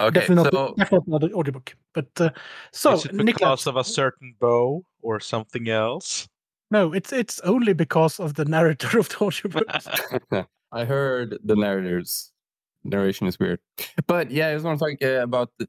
okay, 0.00 0.20
definitely 0.20 0.44
not. 0.44 0.52
so 0.52 0.74
definitely 0.76 1.10
not 1.10 1.20
the 1.20 1.32
audiobook. 1.32 1.76
But 1.94 2.08
uh, 2.20 2.30
so 2.72 2.94
is 2.94 3.04
it 3.06 3.12
Niklas, 3.12 3.26
because 3.26 3.66
of 3.66 3.76
a 3.76 3.84
certain 3.84 4.34
bow 4.40 4.84
or 5.02 5.20
something 5.20 5.68
else? 5.68 6.28
no, 6.70 6.92
it's 6.92 7.12
it's 7.12 7.40
only 7.40 7.72
because 7.72 8.20
of 8.20 8.34
the 8.34 8.44
narrator 8.44 8.98
of 8.98 9.08
the 9.08 9.18
audiobook. 9.20 9.66
I 10.72 10.84
heard 10.84 11.38
the 11.42 11.56
narrators 11.56 12.32
narration 12.84 13.26
is 13.26 13.38
weird, 13.38 13.60
but 14.06 14.30
yeah, 14.30 14.48
I 14.48 14.52
just 14.54 14.64
want 14.64 14.78
to 14.78 14.84
talk 14.84 15.02
uh, 15.02 15.22
about 15.22 15.50
the. 15.58 15.68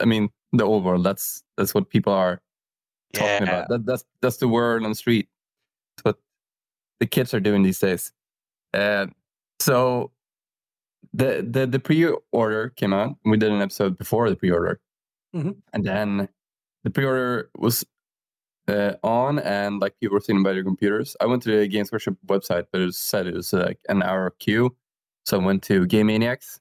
I 0.00 0.04
mean, 0.04 0.30
the 0.52 0.64
old 0.64 0.84
world. 0.84 1.04
That's 1.04 1.42
that's 1.56 1.74
what 1.74 1.90
people 1.90 2.12
are 2.12 2.40
talking 3.12 3.48
about. 3.48 3.68
That, 3.68 3.86
that's 3.86 4.04
that's 4.20 4.38
the 4.38 4.48
word 4.48 4.82
on 4.82 4.90
the 4.90 4.96
street. 4.96 5.28
That's 5.96 6.04
what 6.04 6.18
the 6.98 7.06
kids 7.06 7.32
are 7.34 7.40
doing 7.40 7.62
these 7.62 7.78
days. 7.78 8.12
Uh, 8.74 9.06
so 9.60 10.10
the 11.12 11.46
the 11.48 11.66
the 11.66 11.78
pre-order 11.78 12.70
came 12.70 12.92
out. 12.92 13.16
We 13.24 13.36
did 13.36 13.52
an 13.52 13.60
episode 13.62 13.98
before 13.98 14.28
the 14.30 14.36
pre-order, 14.36 14.80
Mhm. 15.34 15.56
and 15.72 15.84
then 15.84 16.28
the 16.84 16.90
pre-order 16.90 17.50
was 17.56 17.84
uh, 18.68 18.94
on, 19.02 19.38
and 19.40 19.80
like 19.80 19.94
people 20.00 20.14
were 20.14 20.20
sitting 20.20 20.42
by 20.42 20.52
their 20.52 20.64
computers. 20.64 21.16
I 21.20 21.26
went 21.26 21.42
to 21.44 21.50
the 21.58 21.66
Games 21.68 21.90
Workshop 21.92 22.14
website, 22.26 22.66
but 22.72 22.80
it 22.80 22.94
said 22.94 23.26
it 23.26 23.34
was 23.34 23.52
like 23.52 23.78
an 23.88 24.02
hour 24.02 24.30
queue. 24.38 24.74
So 25.26 25.40
I 25.40 25.44
went 25.44 25.62
to 25.64 25.84
Game 25.86 26.06
Maniacs. 26.06 26.60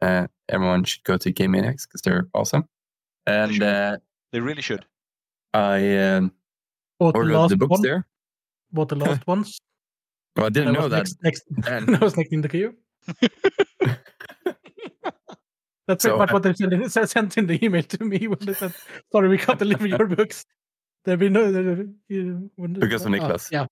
Uh, 0.00 0.28
everyone 0.48 0.84
should 0.84 1.02
go 1.04 1.16
to 1.16 1.32
Game 1.32 1.50
Maniacs 1.52 1.86
because 1.86 2.02
they're 2.02 2.28
awesome. 2.34 2.64
And 3.26 3.52
should. 3.52 3.62
uh, 3.64 3.98
They 4.32 4.40
really 4.40 4.62
should. 4.62 4.86
I 5.54 5.96
um, 5.98 6.32
Bought 7.00 7.14
the 7.14 7.20
last 7.24 7.50
the 7.50 7.56
books 7.56 7.70
one. 7.70 7.82
there. 7.82 8.06
Bought 8.72 8.88
the 8.90 8.96
last 8.96 9.26
ones. 9.26 9.58
Well, 10.36 10.46
I 10.46 10.48
didn't 10.50 10.68
And 10.68 10.76
I 10.76 10.80
know 10.80 10.86
was 10.86 10.92
that. 10.92 11.22
Next, 11.24 11.42
next, 11.56 11.86
then. 11.86 11.94
I 12.00 12.04
was 12.04 12.16
next 12.16 12.32
in 12.32 12.40
the 12.42 12.48
queue. 12.48 12.74
That's 15.86 16.02
So, 16.02 16.10
pretty 16.10 16.18
much 16.18 16.32
what 16.32 16.42
they 16.42 16.52
sent 16.52 16.72
in, 16.74 16.88
sent 16.90 17.38
in 17.38 17.46
the 17.46 17.64
email 17.64 17.82
to 17.82 18.04
me 18.04 18.26
when 18.28 18.38
they 18.40 18.52
said, 18.54 18.74
"Sorry, 19.10 19.28
we 19.28 19.38
can't 19.38 19.58
deliver 19.58 19.86
your 19.86 20.06
books." 20.16 20.44
There'll 21.04 21.18
be 21.18 21.28
no. 21.30 21.50
there- 21.50 21.86
you- 22.08 22.50
when 22.56 22.74
the- 22.74 22.80
Because 22.80 23.06
of 23.06 23.12
ah, 23.12 23.16
Niklas. 23.16 23.50
yeah, 23.50 23.66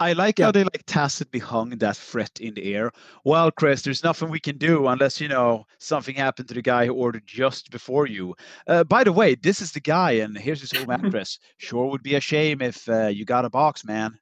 I 0.00 0.14
like 0.14 0.38
Yeah. 0.38 0.46
how 0.46 0.52
they 0.52 0.64
like 0.64 0.84
tacitly 0.86 1.40
hung 1.40 1.70
that 1.70 1.96
threat 1.98 2.30
in 2.40 2.54
the 2.54 2.74
air. 2.74 2.90
Well, 3.24 3.50
Chris, 3.50 3.82
there's 3.82 4.02
nothing 4.02 4.30
we 4.30 4.40
can 4.40 4.56
do 4.56 4.86
unless 4.86 5.20
you 5.20 5.28
know 5.28 5.66
something 5.78 6.14
happened 6.14 6.48
to 6.48 6.54
the 6.54 6.62
guy 6.62 6.86
who 6.86 6.94
ordered 6.94 7.26
just 7.26 7.70
before 7.70 8.06
you. 8.06 8.34
Uh, 8.66 8.84
by 8.84 9.04
the 9.04 9.12
way, 9.12 9.34
this 9.34 9.60
is 9.60 9.72
the 9.72 9.80
guy, 9.80 10.12
and 10.12 10.38
here's 10.38 10.62
his 10.62 10.72
home 10.72 10.88
address. 10.88 11.38
Sure 11.58 11.90
would 11.90 12.02
be 12.02 12.14
a 12.14 12.20
shame 12.20 12.62
if 12.62 12.88
uh, 12.88 13.08
you 13.08 13.26
got 13.26 13.44
a 13.44 13.50
box, 13.50 13.84
man. 13.84 14.18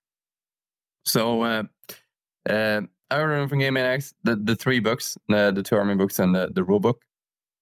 So 1.04 1.42
uh, 1.42 1.62
uh, 2.50 2.80
I 3.10 3.20
ordered 3.20 3.48
from 3.48 3.60
Game 3.60 3.76
X 3.76 4.14
the, 4.24 4.36
the 4.36 4.56
three 4.56 4.80
books, 4.80 5.16
the, 5.28 5.52
the 5.54 5.62
two 5.62 5.76
army 5.76 5.94
books 5.94 6.18
and 6.18 6.34
the, 6.34 6.50
the 6.52 6.64
rule 6.64 6.80
book. 6.80 7.02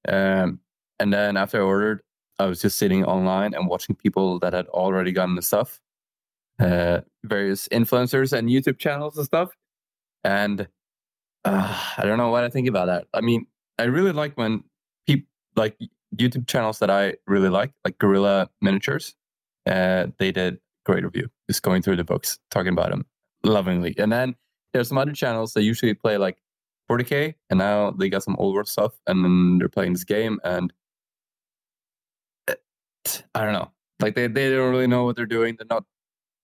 Um, 0.08 0.60
and 0.98 1.12
then 1.12 1.36
after 1.36 1.58
I 1.58 1.64
ordered, 1.64 2.02
I 2.38 2.46
was 2.46 2.60
just 2.60 2.78
sitting 2.78 3.04
online 3.04 3.54
and 3.54 3.68
watching 3.68 3.94
people 3.94 4.38
that 4.40 4.52
had 4.52 4.66
already 4.68 5.12
gotten 5.12 5.34
the 5.34 5.42
stuff, 5.42 5.80
uh, 6.58 7.00
various 7.24 7.68
influencers 7.68 8.32
and 8.32 8.48
YouTube 8.48 8.78
channels 8.78 9.16
and 9.16 9.26
stuff. 9.26 9.50
And 10.24 10.66
uh, 11.44 11.92
I 11.98 12.04
don't 12.04 12.18
know 12.18 12.30
what 12.30 12.44
I 12.44 12.48
think 12.48 12.68
about 12.68 12.86
that. 12.86 13.06
I 13.12 13.20
mean, 13.20 13.46
I 13.78 13.84
really 13.84 14.12
like 14.12 14.36
when 14.36 14.64
people 15.06 15.28
like 15.56 15.76
YouTube 16.16 16.46
channels 16.46 16.78
that 16.78 16.90
I 16.90 17.14
really 17.26 17.50
like, 17.50 17.72
like 17.84 17.98
Guerrilla 17.98 18.48
Miniatures. 18.60 19.14
Uh, 19.66 20.08
they 20.18 20.32
did 20.32 20.58
great 20.84 21.04
review, 21.04 21.28
just 21.48 21.62
going 21.62 21.82
through 21.82 21.96
the 21.96 22.04
books, 22.04 22.38
talking 22.50 22.72
about 22.72 22.90
them 22.90 23.06
lovingly. 23.44 23.94
And 23.98 24.12
then 24.12 24.36
there's 24.74 24.88
some 24.88 24.98
other 24.98 25.12
channels 25.12 25.54
that 25.54 25.62
usually 25.62 25.94
play 25.94 26.18
like 26.18 26.36
40k, 26.90 27.34
and 27.48 27.58
now 27.58 27.92
they 27.92 28.10
got 28.10 28.22
some 28.24 28.36
old 28.38 28.54
world 28.54 28.68
stuff, 28.68 28.92
and 29.06 29.24
then 29.24 29.58
they're 29.58 29.68
playing 29.70 29.92
this 29.94 30.04
game, 30.04 30.38
and 30.44 30.72
it- 32.48 32.62
I 33.34 33.44
don't 33.44 33.52
know, 33.54 33.70
like 34.00 34.14
they 34.14 34.26
they 34.26 34.50
don't 34.50 34.70
really 34.70 34.86
know 34.88 35.04
what 35.04 35.16
they're 35.16 35.26
doing. 35.26 35.56
They're 35.56 35.66
not 35.70 35.84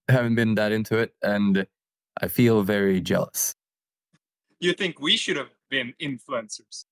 haven't 0.09 0.37
been 0.37 0.55
that 0.55 0.73
into 0.73 0.97
it, 0.97 1.15
and 1.23 1.67
I 2.23 2.29
feel 2.29 2.63
very 2.63 3.01
jealous. 3.01 3.55
You 4.61 4.73
think 4.75 5.01
we 5.01 5.17
should 5.17 5.37
have 5.37 5.51
been 5.71 5.95
influencers? 6.01 6.85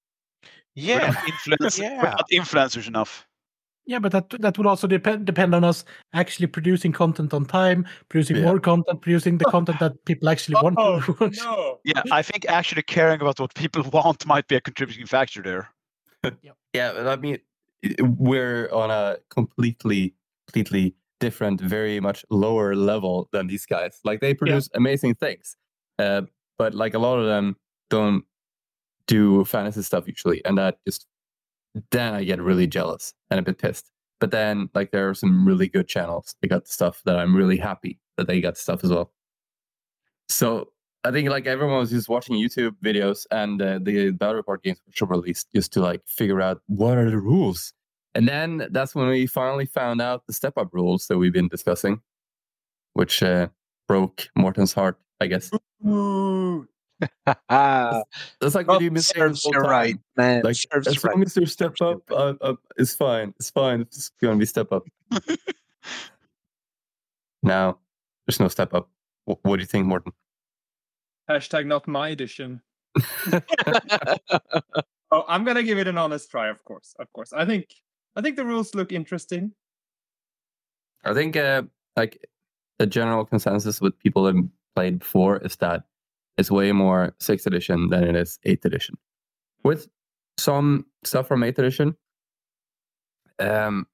We're 0.76 0.98
Yeah. 0.98 1.10
not, 1.10 1.28
influence- 1.28 1.78
we're 1.78 1.84
Yeah. 1.84 2.02
not 2.02 2.24
influencers 2.32 2.86
enough. 2.88 3.27
Yeah, 3.88 3.98
but 3.98 4.12
that 4.12 4.28
that 4.40 4.56
would 4.58 4.66
also 4.66 4.86
depend 4.86 5.24
depend 5.26 5.54
on 5.54 5.64
us 5.64 5.84
actually 6.12 6.46
producing 6.46 6.92
content 6.92 7.32
on 7.34 7.44
time, 7.46 7.86
producing 8.10 8.36
Yeah. 8.36 8.44
more 8.44 8.60
content, 8.60 9.00
producing 9.00 9.38
the 9.38 9.46
content 9.46 9.78
that 9.80 9.92
people 10.04 10.28
actually 10.28 10.56
want 10.62 10.76
Oh, 10.78 11.00
to 11.00 11.12
watch. 11.20 11.38
no. 11.38 11.80
Yeah, 11.84 12.02
I 12.12 12.22
think 12.22 12.44
actually 12.48 12.82
caring 12.82 13.20
about 13.20 13.40
what 13.40 13.54
people 13.54 13.82
want 13.92 14.26
might 14.26 14.46
be 14.46 14.56
a 14.56 14.60
contributing 14.60 15.06
factor 15.06 15.42
there. 15.42 15.64
Yeah, 16.74 16.92
but 16.92 17.06
I 17.08 17.16
mean, 17.16 17.38
we're 18.00 18.68
on 18.72 18.90
a 18.90 19.16
completely, 19.30 20.14
completely 20.46 20.94
different, 21.18 21.60
very 21.60 21.98
much 22.00 22.24
lower 22.30 22.74
level 22.76 23.28
than 23.32 23.46
these 23.46 23.64
guys. 23.66 23.98
Like 24.04 24.20
they 24.20 24.34
produce 24.34 24.68
amazing 24.74 25.14
things, 25.14 25.56
uh, 25.98 26.22
but 26.58 26.74
like 26.74 26.92
a 26.94 26.98
lot 26.98 27.18
of 27.18 27.24
them 27.26 27.56
don't 27.88 28.24
do 29.06 29.44
fantasy 29.46 29.82
stuff 29.82 30.06
usually, 30.06 30.44
and 30.44 30.58
that 30.58 30.76
just 30.86 31.06
then 31.90 32.14
I 32.14 32.24
get 32.24 32.40
really 32.40 32.66
jealous 32.66 33.12
and 33.30 33.38
a 33.40 33.42
bit 33.42 33.58
pissed. 33.58 33.90
But 34.20 34.30
then, 34.32 34.68
like, 34.74 34.90
there 34.90 35.08
are 35.08 35.14
some 35.14 35.46
really 35.46 35.68
good 35.68 35.86
channels. 35.86 36.34
They 36.42 36.48
got 36.48 36.64
the 36.64 36.72
stuff 36.72 37.02
that 37.04 37.18
I'm 37.18 37.36
really 37.36 37.56
happy 37.56 38.00
that 38.16 38.26
they 38.26 38.40
got 38.40 38.56
stuff 38.56 38.82
as 38.82 38.90
well. 38.90 39.12
So 40.28 40.68
I 41.04 41.10
think 41.10 41.30
like 41.30 41.46
everyone 41.46 41.78
was 41.78 41.90
just 41.90 42.08
watching 42.08 42.36
YouTube 42.36 42.72
videos 42.84 43.26
and 43.30 43.62
uh, 43.62 43.78
the 43.80 44.10
battle 44.10 44.34
report 44.34 44.62
games 44.62 44.78
which 44.86 45.00
were 45.00 45.06
released 45.06 45.48
just 45.54 45.72
to 45.74 45.80
like 45.80 46.02
figure 46.06 46.40
out 46.40 46.60
what 46.66 46.98
are 46.98 47.10
the 47.10 47.18
rules. 47.18 47.72
And 48.14 48.28
then 48.28 48.66
that's 48.70 48.94
when 48.94 49.08
we 49.08 49.26
finally 49.26 49.66
found 49.66 50.00
out 50.02 50.26
the 50.26 50.32
step 50.32 50.54
up 50.56 50.68
rules 50.72 51.06
that 51.06 51.18
we've 51.18 51.32
been 51.32 51.48
discussing, 51.48 52.00
which 52.94 53.22
uh, 53.22 53.48
broke 53.86 54.28
Morten's 54.36 54.72
heart, 54.72 54.98
I 55.20 55.28
guess. 55.28 55.50
Ah, 57.48 58.02
That's 58.40 58.54
like 58.54 58.66
well, 58.66 58.76
what 58.76 58.82
you've 58.82 59.04
serves 59.04 59.44
you 59.44 59.58
right, 59.58 59.96
man. 60.16 60.42
Like 60.42 60.56
serves 60.56 60.86
as 60.86 60.96
you 60.96 61.00
right. 61.04 61.14
long 61.14 61.22
as 61.22 61.34
there's 61.34 61.52
step 61.52 61.74
up, 61.80 62.02
uh, 62.10 62.34
uh, 62.40 62.54
it's 62.76 62.94
fine. 62.94 63.34
It's 63.38 63.50
fine. 63.50 63.82
It's 63.82 64.10
gonna 64.20 64.36
be 64.36 64.46
step 64.46 64.72
up. 64.72 64.84
now 67.42 67.78
there's 68.26 68.40
no 68.40 68.48
step 68.48 68.74
up. 68.74 68.88
Wh- 69.24 69.44
what 69.44 69.56
do 69.56 69.60
you 69.60 69.66
think, 69.66 69.86
Morten? 69.86 70.12
Hashtag 71.28 71.66
not 71.66 71.86
my 71.86 72.08
edition. 72.08 72.62
Oh, 75.10 75.24
I'm 75.26 75.44
gonna 75.44 75.62
give 75.62 75.78
it 75.78 75.88
an 75.88 75.96
honest 75.96 76.30
try, 76.30 76.48
of 76.48 76.62
course. 76.64 76.94
Of 76.98 77.12
course. 77.12 77.32
I 77.32 77.44
think 77.46 77.74
I 78.16 78.20
think 78.20 78.36
the 78.36 78.44
rules 78.44 78.74
look 78.74 78.92
interesting. 78.92 79.52
I 81.04 81.14
think 81.14 81.36
uh, 81.36 81.62
like 81.96 82.28
the 82.78 82.86
general 82.86 83.24
consensus 83.24 83.80
with 83.80 83.98
people 83.98 84.24
that 84.24 84.48
played 84.74 84.98
before 84.98 85.38
is 85.38 85.56
that 85.56 85.84
it's 86.38 86.50
way 86.50 86.72
more 86.72 87.14
sixth 87.18 87.46
edition 87.46 87.90
than 87.90 88.04
it 88.04 88.16
is 88.16 88.38
eighth 88.44 88.64
edition. 88.64 88.96
With 89.64 89.88
some 90.38 90.86
stuff 91.04 91.26
from 91.28 91.42
eighth 91.42 91.58
edition. 91.58 91.96
Um. 93.38 93.86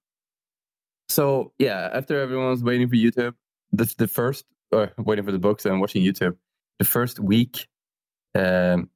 So 1.08 1.52
yeah, 1.58 1.90
after 1.92 2.20
everyone's 2.20 2.62
waiting 2.62 2.88
for 2.88 2.96
YouTube, 2.96 3.34
the 3.72 3.92
the 3.98 4.06
first 4.06 4.44
or 4.70 4.92
waiting 4.98 5.24
for 5.24 5.32
the 5.32 5.38
books 5.38 5.64
and 5.64 5.80
watching 5.80 6.02
YouTube, 6.02 6.36
the 6.78 6.84
first 6.84 7.18
week, 7.18 7.66
um, 8.34 8.90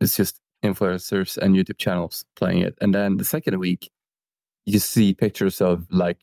it's 0.00 0.16
just 0.16 0.40
influencers 0.64 1.36
and 1.36 1.54
YouTube 1.54 1.78
channels 1.78 2.24
playing 2.34 2.60
it, 2.60 2.76
and 2.80 2.94
then 2.94 3.18
the 3.18 3.24
second 3.24 3.58
week, 3.58 3.90
you 4.66 4.78
see 4.78 5.14
pictures 5.14 5.60
of 5.60 5.86
like 5.90 6.18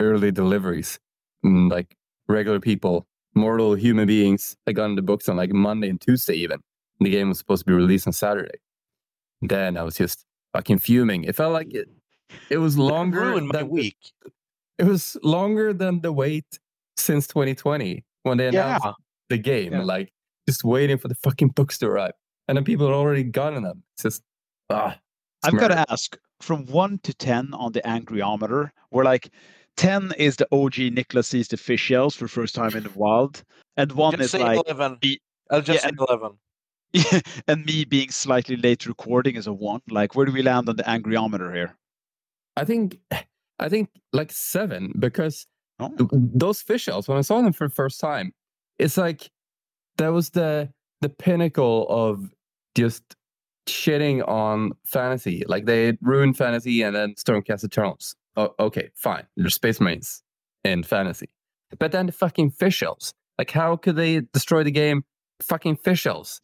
early 0.00 0.30
deliveries, 0.30 0.98
mm, 1.44 1.70
like 1.70 1.96
regular 2.28 2.60
people, 2.60 3.06
mortal 3.38 3.74
human 3.74 4.06
beings 4.06 4.56
that 4.66 4.74
got 4.74 4.86
in 4.86 4.96
the 4.96 5.02
books 5.02 5.28
on 5.28 5.36
like 5.36 5.52
Monday 5.52 5.88
and 5.88 6.00
Tuesday 6.00 6.34
even. 6.34 6.58
The 7.00 7.10
game 7.10 7.28
was 7.28 7.38
supposed 7.38 7.60
to 7.64 7.66
be 7.66 7.72
released 7.74 8.06
on 8.06 8.12
Saturday. 8.12 8.58
Then 9.40 9.76
I 9.76 9.82
was 9.82 9.96
just 9.96 10.24
fucking 10.52 10.78
fuming. 10.78 11.24
It 11.24 11.36
felt 11.36 11.52
like 11.52 11.72
it. 11.72 11.88
It 12.50 12.58
was 12.58 12.76
longer 12.76 13.20
Ruined 13.20 13.48
my 13.48 13.58
than 13.58 13.68
the- 13.68 13.72
week. 13.72 13.96
it 14.78 14.84
was 14.84 15.16
longer 15.22 15.72
than 15.72 16.00
the 16.00 16.12
wait 16.12 16.44
since 16.96 17.26
2020 17.28 18.04
when 18.24 18.38
they 18.38 18.48
announced 18.48 18.84
Yeah. 18.84 18.92
the 19.28 19.38
game. 19.38 19.72
Yeah. 19.72 19.82
Like 19.84 20.12
just 20.48 20.64
waiting 20.64 20.98
for 20.98 21.08
the 21.08 21.14
fucking 21.14 21.48
books 21.48 21.78
to 21.78 21.86
arrive, 21.86 22.12
and 22.48 22.56
then 22.56 22.64
people 22.64 22.86
had 22.86 22.94
already 22.94 23.22
gotten 23.22 23.62
them. 23.62 23.82
It's 23.94 24.02
just 24.02 24.22
ah. 24.70 24.98
I've 25.44 25.56
got 25.56 25.68
to 25.68 25.86
ask 25.90 26.18
from 26.40 26.66
one 26.66 26.98
to 27.04 27.14
10 27.14 27.54
on 27.54 27.70
the 27.72 27.80
angryometer. 27.82 28.70
We're 28.90 29.04
like 29.04 29.30
10 29.78 30.12
is 30.18 30.36
the 30.36 30.46
OG 30.52 30.78
Nicholas 30.92 31.28
sees 31.28 31.48
the 31.48 31.56
fish 31.56 31.90
elves 31.90 32.16
for 32.16 32.24
the 32.24 32.28
first 32.30 32.54
time 32.54 32.74
in 32.76 32.82
the 32.82 32.90
wild, 32.90 33.42
and 33.76 33.90
one 33.92 34.12
Just 34.12 34.24
is 34.24 34.30
say 34.32 34.38
like, 34.40 34.60
11. 34.66 34.98
be- 35.00 35.20
I'll 35.50 35.62
just 35.62 35.84
yeah, 35.84 35.90
say 35.90 35.96
11. 36.94 37.22
and 37.48 37.64
me 37.64 37.84
being 37.84 38.10
slightly 38.10 38.56
late 38.56 38.86
recording 38.86 39.36
is 39.36 39.46
a 39.46 39.52
one. 39.52 39.80
Like, 39.88 40.14
where 40.14 40.26
do 40.26 40.32
we 40.32 40.42
land 40.42 40.68
on 40.68 40.76
the 40.76 40.82
angryometer 40.82 41.54
here? 41.54 41.76
I 42.56 42.64
think 42.64 42.98
I 43.58 43.68
think 43.68 43.88
like 44.12 44.32
seven 44.32 44.92
because 44.98 45.46
Oh. 45.80 45.94
those 46.12 46.60
fish 46.60 46.88
elves 46.88 47.06
when 47.06 47.18
I 47.18 47.20
saw 47.20 47.40
them 47.40 47.52
for 47.52 47.68
the 47.68 47.74
first 47.74 48.00
time, 48.00 48.32
it's 48.80 48.96
like 48.96 49.30
that 49.96 50.08
was 50.08 50.30
the 50.30 50.72
the 51.02 51.08
pinnacle 51.08 51.86
of 51.88 52.32
just 52.74 53.04
shitting 53.68 54.26
on 54.26 54.72
fantasy. 54.84 55.44
Like 55.46 55.66
they 55.66 55.96
ruined 56.00 56.36
fantasy 56.36 56.82
and 56.82 56.96
then 56.96 57.14
Stormcast 57.14 57.62
Eternals. 57.64 58.16
Oh, 58.38 58.54
okay, 58.60 58.90
fine. 58.94 59.26
There's 59.36 59.54
Space 59.54 59.80
Marines 59.80 60.22
in 60.62 60.84
fantasy, 60.84 61.28
but 61.80 61.90
then 61.90 62.06
the 62.06 62.12
fucking 62.12 62.50
fish 62.52 62.82
elves. 62.84 63.12
Like, 63.36 63.50
how 63.50 63.74
could 63.76 63.96
they 63.96 64.20
destroy 64.32 64.62
the 64.62 64.70
game? 64.70 65.04
Fucking 65.42 65.76
fish 65.76 66.06
elves. 66.06 66.40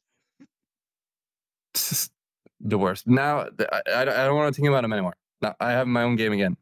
It's 1.74 2.10
the 2.60 2.78
worst. 2.78 3.06
Now 3.06 3.46
I, 3.72 3.80
I, 3.94 4.04
don't- 4.04 4.34
want 4.36 4.52
to 4.52 4.56
think 4.60 4.68
about 4.68 4.82
them 4.82 4.92
anymore. 4.92 5.14
Now 5.40 5.54
I 5.60 5.70
have 5.72 5.86
my 5.86 6.02
own 6.02 6.16
game 6.16 6.32
again. 6.32 6.56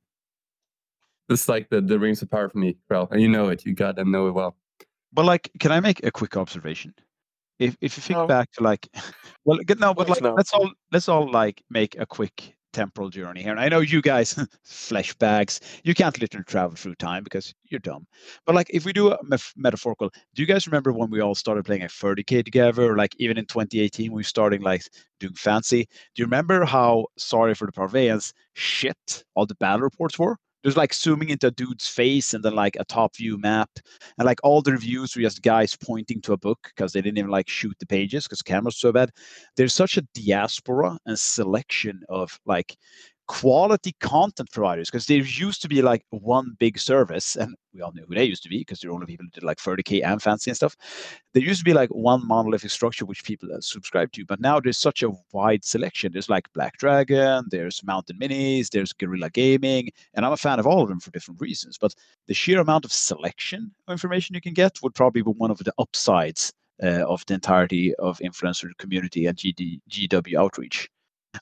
This 1.28 1.42
is 1.44 1.48
like 1.48 1.70
the, 1.70 1.80
the 1.80 1.98
rings 1.98 2.20
of 2.20 2.30
power 2.30 2.48
for 2.50 2.58
me, 2.58 2.76
Krell. 2.90 3.10
And 3.10 3.20
you 3.22 3.28
know 3.28 3.48
it. 3.48 3.64
You 3.64 3.74
gotta 3.74 4.04
know 4.04 4.26
it 4.28 4.32
well. 4.32 4.56
But 5.12 5.24
like, 5.24 5.50
can 5.60 5.72
I 5.72 5.80
make 5.80 6.04
a 6.04 6.10
quick 6.10 6.36
observation? 6.36 6.94
If 7.58 7.76
if 7.80 7.96
you 7.96 8.02
think 8.02 8.18
No. 8.18 8.26
back 8.26 8.50
to 8.52 8.62
like, 8.62 8.88
well, 9.44 9.58
good 9.64 9.80
no, 9.80 9.94
but 9.94 10.08
like, 10.10 10.20
no. 10.22 10.34
let's 10.34 10.52
all 10.52 10.70
let's 10.90 11.08
all 11.08 11.30
like 11.30 11.62
make 11.70 11.96
a 11.98 12.04
quick 12.06 12.54
temporal 12.72 13.10
journey 13.10 13.42
here. 13.42 13.52
And 13.52 13.60
I 13.60 13.68
know 13.68 13.80
you 13.80 14.02
guys, 14.02 14.38
flesh 14.64 15.14
bags, 15.14 15.60
you 15.84 15.94
can't 15.94 16.18
literally 16.20 16.44
travel 16.44 16.76
through 16.76 16.94
time 16.96 17.24
because 17.24 17.54
you're 17.66 17.80
dumb. 17.80 18.06
But 18.46 18.54
like, 18.54 18.68
if 18.70 18.84
we 18.84 18.92
do 18.92 19.12
a 19.12 19.24
mef- 19.24 19.52
metaphorical, 19.56 20.10
do 20.34 20.42
you 20.42 20.46
guys 20.46 20.66
remember 20.66 20.92
when 20.92 21.10
we 21.10 21.20
all 21.20 21.34
started 21.34 21.64
playing 21.64 21.82
like 21.82 21.90
30k 21.90 22.44
together? 22.44 22.92
Or 22.92 22.96
like 22.96 23.14
even 23.18 23.38
in 23.38 23.46
2018, 23.46 24.10
we 24.10 24.16
were 24.16 24.22
starting 24.22 24.62
like 24.62 24.82
doing 25.20 25.34
fancy. 25.34 25.84
Do 26.14 26.22
you 26.22 26.26
remember 26.26 26.64
how 26.64 27.06
sorry 27.16 27.54
for 27.54 27.66
the 27.66 27.72
Parveans 27.72 28.32
shit 28.54 29.24
all 29.34 29.46
the 29.46 29.54
battle 29.56 29.82
reports 29.82 30.18
were? 30.18 30.36
There's 30.62 30.76
like 30.76 30.94
zooming 30.94 31.30
into 31.30 31.48
a 31.48 31.50
dude's 31.50 31.88
face 31.88 32.34
and 32.34 32.44
then 32.44 32.54
like 32.54 32.76
a 32.78 32.84
top 32.84 33.16
view 33.16 33.38
map, 33.38 33.70
and 34.18 34.26
like 34.26 34.40
all 34.42 34.62
the 34.62 34.72
reviews 34.72 35.16
were 35.16 35.22
just 35.22 35.42
guys 35.42 35.76
pointing 35.76 36.20
to 36.22 36.32
a 36.32 36.38
book 36.38 36.58
because 36.74 36.92
they 36.92 37.00
didn't 37.00 37.18
even 37.18 37.30
like 37.30 37.48
shoot 37.48 37.76
the 37.78 37.86
pages 37.86 38.24
because 38.24 38.42
camera's 38.42 38.78
so 38.78 38.92
bad. 38.92 39.10
There's 39.56 39.74
such 39.74 39.96
a 39.96 40.06
diaspora 40.14 40.98
and 41.06 41.18
selection 41.18 42.02
of 42.08 42.38
like 42.46 42.76
quality 43.28 43.94
content 44.00 44.50
providers 44.52 44.90
because 44.90 45.06
there 45.06 45.18
used 45.18 45.62
to 45.62 45.68
be 45.68 45.82
like 45.82 46.04
one 46.10 46.54
big 46.58 46.78
service 46.78 47.36
and 47.36 47.54
we 47.74 47.80
all 47.80 47.92
knew 47.92 48.04
who 48.06 48.14
they 48.14 48.24
used 48.24 48.42
to 48.42 48.48
be 48.48 48.58
because 48.58 48.80
they're 48.80 48.92
only 48.92 49.06
people 49.06 49.24
who 49.26 49.30
did 49.30 49.44
like 49.44 49.58
30k 49.58 50.04
and 50.04 50.22
fancy 50.22 50.50
and 50.50 50.56
stuff. 50.56 50.76
There 51.32 51.42
used 51.42 51.60
to 51.60 51.64
be 51.64 51.72
like 51.72 51.90
one 51.90 52.26
monolithic 52.26 52.70
structure 52.70 53.04
which 53.04 53.24
people 53.24 53.52
uh, 53.52 53.60
subscribe 53.60 54.12
to 54.12 54.24
but 54.24 54.40
now 54.40 54.60
there's 54.60 54.78
such 54.78 55.02
a 55.02 55.12
wide 55.32 55.64
selection. 55.64 56.12
There's 56.12 56.28
like 56.28 56.52
black 56.52 56.78
dragon 56.78 57.44
there's 57.50 57.84
mountain 57.84 58.18
minis 58.18 58.70
there's 58.70 58.92
guerrilla 58.92 59.30
gaming 59.30 59.88
and 60.14 60.24
i'm 60.24 60.32
a 60.32 60.36
fan 60.36 60.58
of 60.58 60.66
all 60.66 60.82
of 60.82 60.88
them 60.88 61.00
for 61.00 61.10
different 61.10 61.40
reasons 61.40 61.78
but 61.78 61.94
the 62.26 62.34
sheer 62.34 62.60
amount 62.60 62.84
of 62.84 62.92
selection 62.92 63.70
of 63.86 63.92
information 63.92 64.34
you 64.34 64.40
can 64.40 64.54
get 64.54 64.82
would 64.82 64.94
probably 64.94 65.22
be 65.22 65.30
one 65.30 65.50
of 65.50 65.58
the 65.58 65.72
upsides 65.78 66.52
uh, 66.82 67.04
of 67.06 67.24
the 67.26 67.34
entirety 67.34 67.94
of 67.96 68.18
influencer 68.18 68.70
community 68.78 69.26
and 69.26 69.36
GD, 69.36 69.80
gw 69.88 70.38
outreach 70.38 70.88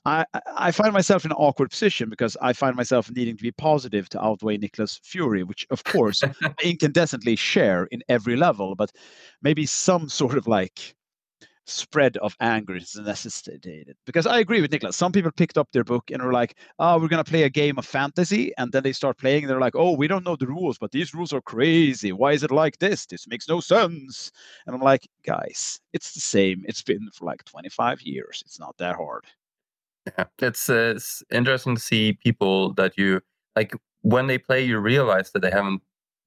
I, 0.05 0.25
I 0.55 0.71
find 0.71 0.93
myself 0.93 1.25
in 1.25 1.31
an 1.31 1.37
awkward 1.37 1.69
position 1.71 2.09
because 2.09 2.37
I 2.41 2.53
find 2.53 2.75
myself 2.75 3.11
needing 3.11 3.37
to 3.37 3.43
be 3.43 3.51
positive 3.51 4.07
to 4.09 4.23
outweigh 4.23 4.57
Nicholas' 4.57 4.99
fury, 5.03 5.43
which 5.43 5.67
of 5.69 5.83
course 5.83 6.23
I 6.23 6.29
incandescently 6.63 7.37
share 7.37 7.85
in 7.85 8.01
every 8.07 8.35
level, 8.35 8.75
but 8.75 8.91
maybe 9.41 9.65
some 9.65 10.09
sort 10.09 10.37
of 10.37 10.47
like 10.47 10.95
spread 11.65 12.17
of 12.17 12.35
anger 12.39 12.75
is 12.75 12.95
necessitated. 12.95 13.95
Because 14.05 14.25
I 14.25 14.39
agree 14.39 14.61
with 14.61 14.71
Nicholas. 14.71 14.97
Some 14.97 15.11
people 15.11 15.31
picked 15.31 15.57
up 15.57 15.69
their 15.71 15.83
book 15.83 16.09
and 16.11 16.21
are 16.21 16.33
like, 16.33 16.57
oh, 16.79 16.99
we're 16.99 17.07
going 17.07 17.23
to 17.23 17.29
play 17.29 17.43
a 17.43 17.49
game 17.49 17.77
of 17.77 17.85
fantasy. 17.85 18.51
And 18.57 18.71
then 18.71 18.83
they 18.83 18.93
start 18.93 19.17
playing 19.17 19.43
and 19.43 19.49
they're 19.49 19.59
like, 19.59 19.75
oh, 19.75 19.93
we 19.93 20.07
don't 20.07 20.25
know 20.25 20.35
the 20.35 20.47
rules, 20.47 20.77
but 20.77 20.91
these 20.91 21.13
rules 21.13 21.33
are 21.33 21.41
crazy. 21.41 22.11
Why 22.11 22.33
is 22.33 22.43
it 22.43 22.51
like 22.51 22.77
this? 22.79 23.05
This 23.05 23.27
makes 23.27 23.47
no 23.47 23.59
sense. 23.59 24.31
And 24.65 24.75
I'm 24.75 24.81
like, 24.81 25.07
guys, 25.25 25.79
it's 25.93 26.13
the 26.13 26.21
same. 26.21 26.63
It's 26.65 26.83
been 26.83 27.09
for 27.13 27.25
like 27.25 27.43
25 27.45 28.01
years. 28.01 28.43
It's 28.45 28.59
not 28.59 28.77
that 28.77 28.95
hard. 28.95 29.25
Yeah, 30.05 30.25
it's 30.39 30.69
uh, 30.69 30.93
it's 30.95 31.23
interesting 31.31 31.75
to 31.75 31.81
see 31.81 32.13
people 32.13 32.73
that 32.73 32.97
you 32.97 33.21
like 33.55 33.73
when 34.01 34.27
they 34.27 34.37
play. 34.37 34.63
You 34.63 34.79
realize 34.79 35.31
that 35.31 35.41
they 35.41 35.51
haven't 35.51 35.81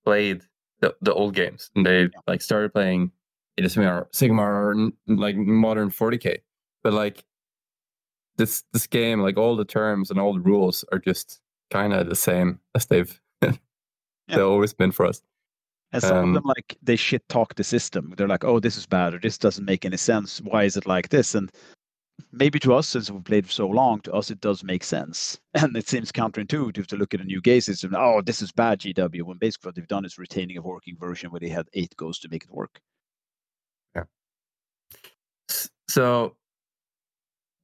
played 0.04 0.42
the, 0.80 0.94
the 1.00 1.12
old 1.12 1.34
games, 1.34 1.70
and 1.74 1.84
they 1.84 2.08
like 2.26 2.40
started 2.40 2.72
playing 2.72 3.10
Age 3.58 3.66
of 3.66 3.72
Sigmar, 3.72 4.10
Sigmar 4.12 4.38
or 4.38 4.92
like 5.06 5.36
modern 5.36 5.90
40k. 5.90 6.38
But 6.82 6.92
like 6.92 7.24
this 8.36 8.62
this 8.72 8.86
game, 8.86 9.20
like 9.20 9.36
all 9.36 9.56
the 9.56 9.64
terms 9.64 10.10
and 10.10 10.18
all 10.18 10.34
the 10.34 10.40
rules 10.40 10.84
are 10.92 10.98
just 10.98 11.40
kind 11.70 11.92
of 11.92 12.08
the 12.08 12.16
same 12.16 12.60
as 12.74 12.86
they've 12.86 13.20
they've 13.40 14.38
always 14.38 14.72
been 14.72 14.92
for 14.92 15.06
us. 15.06 15.22
And 15.92 16.02
some 16.02 16.16
um, 16.16 16.28
of 16.28 16.34
them 16.34 16.44
like 16.44 16.76
they 16.82 16.96
shit 16.96 17.28
talk 17.28 17.54
the 17.54 17.64
system. 17.64 18.14
They're 18.16 18.28
like, 18.28 18.44
"Oh, 18.44 18.58
this 18.58 18.76
is 18.76 18.86
bad," 18.86 19.14
or 19.14 19.18
"This 19.18 19.38
doesn't 19.38 19.64
make 19.64 19.84
any 19.84 19.96
sense. 19.96 20.40
Why 20.40 20.64
is 20.64 20.76
it 20.76 20.86
like 20.86 21.10
this?" 21.10 21.34
And 21.34 21.52
maybe 22.32 22.58
to 22.60 22.74
us, 22.74 22.88
since 22.88 23.10
we've 23.10 23.24
played 23.24 23.46
for 23.46 23.52
so 23.52 23.68
long, 23.68 24.00
to 24.00 24.12
us 24.12 24.30
it 24.30 24.40
does 24.40 24.64
make 24.64 24.84
sense. 24.84 25.38
And 25.54 25.76
it 25.76 25.88
seems 25.88 26.10
counterintuitive 26.10 26.86
to 26.88 26.96
look 26.96 27.14
at 27.14 27.20
a 27.20 27.24
new 27.24 27.40
game 27.40 27.60
system. 27.60 27.94
Oh, 27.96 28.20
this 28.22 28.42
is 28.42 28.50
bad 28.52 28.80
GW. 28.80 29.22
When 29.22 29.38
basically 29.38 29.68
what 29.68 29.74
they've 29.76 29.86
done 29.86 30.04
is 30.04 30.18
retaining 30.18 30.56
a 30.58 30.62
working 30.62 30.96
version 30.98 31.30
where 31.30 31.40
they 31.40 31.48
had 31.48 31.68
eight 31.74 31.96
goes 31.96 32.18
to 32.20 32.28
make 32.28 32.44
it 32.44 32.50
work. 32.50 32.80
Yeah. 33.94 34.04
So 35.88 36.36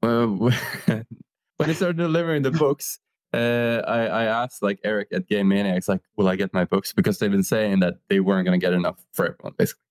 uh, 0.03 0.27
when 0.87 1.07
they 1.59 1.75
started 1.75 1.97
delivering 1.97 2.43
the 2.43 2.53
books, 2.53 3.01
uh, 3.33 3.83
I, 3.87 4.07
I 4.07 4.25
asked 4.25 4.63
like 4.63 4.81
Eric 4.85 5.09
at 5.13 5.27
Game 5.27 5.49
Maniacs, 5.49 5.89
like, 5.89 6.01
will 6.17 6.29
I 6.29 6.37
get 6.37 6.55
my 6.55 6.65
books? 6.65 6.93
Because 6.93 7.19
they've 7.19 7.31
been 7.31 7.43
saying 7.43 7.81
that 7.81 7.95
they 8.09 8.21
weren't 8.21 8.47
going 8.47 8.59
to 8.59 8.65
get 8.65 8.73
enough 8.73 9.05
for 9.13 9.27
everyone, 9.27 9.55
basically. 9.59 9.83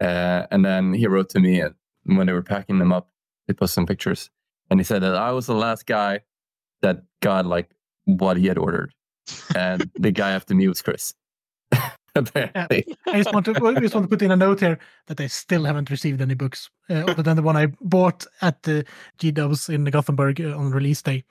Uh, 0.00 0.46
and 0.50 0.64
then 0.64 0.92
he 0.92 1.06
wrote 1.06 1.28
to 1.30 1.40
me 1.40 1.60
and 1.60 1.74
when 2.04 2.26
they 2.26 2.32
were 2.32 2.42
packing 2.42 2.78
them 2.78 2.92
up, 2.92 3.11
they 3.46 3.54
post 3.54 3.74
some 3.74 3.86
pictures, 3.86 4.30
and 4.70 4.80
he 4.80 4.84
said 4.84 5.02
that 5.02 5.14
I 5.14 5.32
was 5.32 5.46
the 5.46 5.54
last 5.54 5.86
guy 5.86 6.20
that 6.80 7.02
got 7.20 7.46
like 7.46 7.70
what 8.04 8.36
he 8.36 8.46
had 8.46 8.58
ordered, 8.58 8.92
and 9.54 9.90
the 9.98 10.10
guy 10.10 10.32
after 10.32 10.54
me 10.54 10.68
was 10.68 10.82
Chris. 10.82 11.14
Apparently. 12.14 12.84
I 13.06 13.22
just 13.22 13.32
want 13.32 13.46
to 13.46 13.52
I 13.66 13.80
just 13.80 13.94
want 13.94 14.04
to 14.04 14.08
put 14.08 14.20
in 14.20 14.30
a 14.30 14.36
note 14.36 14.60
here 14.60 14.78
that 15.06 15.18
I 15.18 15.28
still 15.28 15.64
haven't 15.64 15.90
received 15.90 16.20
any 16.20 16.34
books 16.34 16.68
uh, 16.90 17.04
other 17.08 17.22
than 17.22 17.36
the 17.36 17.42
one 17.42 17.56
I 17.56 17.66
bought 17.80 18.26
at 18.42 18.62
the 18.64 18.84
G 19.16 19.30
Dubs 19.30 19.70
in 19.70 19.84
Gothenburg 19.84 20.40
uh, 20.40 20.56
on 20.56 20.72
release 20.72 21.00
day. 21.00 21.24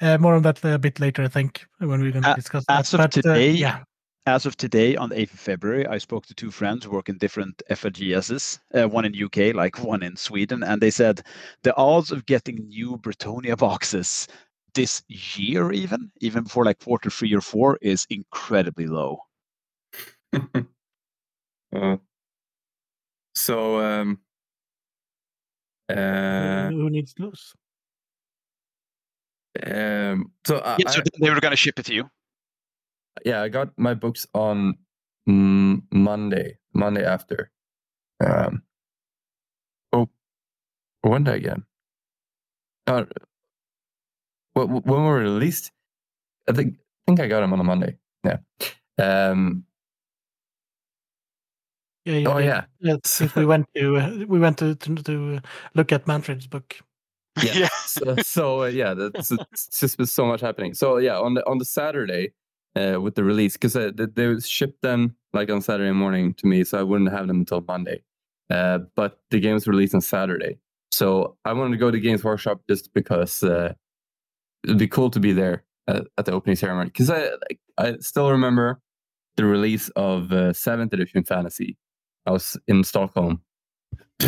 Uh, 0.00 0.16
more 0.18 0.36
on 0.36 0.42
that 0.42 0.64
a 0.64 0.78
bit 0.78 1.00
later, 1.00 1.24
I 1.24 1.28
think, 1.28 1.66
when 1.78 2.00
we're 2.00 2.12
going 2.12 2.22
to 2.22 2.34
discuss 2.36 2.64
as 2.68 2.68
that. 2.68 2.80
As 2.80 2.94
of 2.94 2.98
but, 2.98 3.04
uh, 3.04 3.34
today, 3.34 3.50
yeah 3.50 3.82
as 4.28 4.46
of 4.46 4.56
today, 4.56 4.94
on 4.94 5.08
the 5.08 5.16
8th 5.16 5.32
of 5.32 5.40
February, 5.40 5.86
I 5.86 5.98
spoke 5.98 6.26
to 6.26 6.34
two 6.34 6.50
friends 6.50 6.84
who 6.84 6.90
work 6.90 7.08
in 7.08 7.16
different 7.16 7.62
FLGSs, 7.70 8.58
uh, 8.74 8.88
one 8.88 9.06
in 9.06 9.24
UK, 9.24 9.54
like 9.54 9.82
one 9.82 10.02
in 10.02 10.16
Sweden, 10.16 10.62
and 10.62 10.80
they 10.80 10.90
said 10.90 11.22
the 11.62 11.74
odds 11.76 12.12
of 12.12 12.26
getting 12.26 12.68
new 12.68 12.98
Bretonnia 12.98 13.56
boxes 13.56 14.28
this 14.74 15.02
year, 15.08 15.72
even 15.72 16.10
even 16.20 16.44
before 16.44 16.64
like 16.64 16.78
quarter 16.78 17.10
three 17.10 17.34
or 17.34 17.40
four, 17.40 17.78
is 17.80 18.06
incredibly 18.10 18.86
low. 18.86 19.18
uh, 21.74 21.96
so, 23.34 23.80
um, 23.80 24.18
uh, 25.88 26.68
who 26.68 26.90
needs 26.90 27.14
those? 27.14 27.54
Um, 29.66 30.32
so, 30.46 30.58
I, 30.58 30.76
yeah, 30.78 30.90
so 30.90 31.00
they 31.18 31.30
were 31.30 31.40
going 31.40 31.52
to 31.52 31.56
ship 31.56 31.78
it 31.78 31.86
to 31.86 31.94
you 31.94 32.10
yeah, 33.24 33.42
I 33.42 33.48
got 33.48 33.70
my 33.76 33.94
books 33.94 34.26
on 34.34 34.76
mm, 35.28 35.82
Monday, 35.92 36.58
Monday 36.74 37.04
after. 37.04 37.50
Um, 38.24 38.62
oh, 39.92 40.08
when 41.02 41.24
did 41.24 41.34
I 41.34 41.38
get? 41.38 41.58
Uh, 42.86 43.04
when 44.54 45.04
were 45.04 45.18
released? 45.18 45.70
I 46.48 46.52
think 46.52 46.74
I 46.76 47.02
think 47.06 47.20
I 47.20 47.28
got 47.28 47.40
them 47.40 47.52
on 47.52 47.60
a 47.60 47.64
Monday. 47.64 47.96
Yeah. 48.24 48.38
Um, 48.98 49.64
yeah, 52.04 52.28
oh 52.28 52.38
yeah. 52.38 52.64
yeah 52.80 52.96
we 53.36 53.44
went 53.44 53.66
to 53.76 53.96
uh, 53.96 54.24
we 54.26 54.38
went 54.38 54.58
to 54.58 54.74
to, 54.74 54.94
to 54.94 55.40
look 55.74 55.92
at 55.92 56.06
Manfred's 56.06 56.46
book. 56.46 56.76
Yeah. 57.42 57.52
yeah. 57.54 57.68
so, 57.84 58.16
so 58.22 58.62
uh, 58.62 58.66
yeah, 58.66 58.94
that's 58.94 59.30
it's 59.30 59.78
just 59.78 59.98
been 59.98 60.06
so 60.06 60.24
much 60.26 60.40
happening. 60.40 60.74
So 60.74 60.96
yeah, 60.96 61.18
on 61.18 61.34
the 61.34 61.46
on 61.46 61.58
the 61.58 61.64
Saturday, 61.64 62.32
uh, 62.78 63.00
with 63.00 63.14
the 63.14 63.24
release 63.24 63.54
because 63.54 63.74
uh, 63.74 63.90
they, 63.94 64.06
they 64.06 64.40
shipped 64.40 64.82
them 64.82 65.16
like 65.32 65.50
on 65.50 65.60
Saturday 65.60 65.92
morning 65.92 66.34
to 66.34 66.46
me, 66.46 66.64
so 66.64 66.78
I 66.78 66.82
wouldn't 66.82 67.10
have 67.10 67.26
them 67.26 67.40
until 67.40 67.64
Monday. 67.66 68.02
Uh, 68.50 68.78
but 68.94 69.20
the 69.30 69.40
game 69.40 69.54
was 69.54 69.66
released 69.66 69.94
on 69.94 70.00
Saturday, 70.00 70.58
so 70.90 71.36
I 71.44 71.52
wanted 71.52 71.72
to 71.72 71.78
go 71.78 71.90
to 71.90 72.00
Games 72.00 72.24
Workshop 72.24 72.60
just 72.68 72.92
because 72.94 73.42
uh, 73.42 73.74
it'd 74.64 74.78
be 74.78 74.88
cool 74.88 75.10
to 75.10 75.20
be 75.20 75.32
there 75.32 75.64
at, 75.86 76.04
at 76.16 76.24
the 76.24 76.32
opening 76.32 76.56
ceremony. 76.56 76.90
Because 76.90 77.10
I 77.10 77.24
like, 77.24 77.58
I 77.76 77.96
still 77.98 78.30
remember 78.30 78.80
the 79.36 79.44
release 79.44 79.88
of 79.90 80.32
uh, 80.32 80.52
Seventh 80.52 80.92
Edition 80.92 81.24
Fantasy. 81.24 81.76
I 82.26 82.30
was 82.30 82.56
in 82.66 82.84
Stockholm 82.84 83.42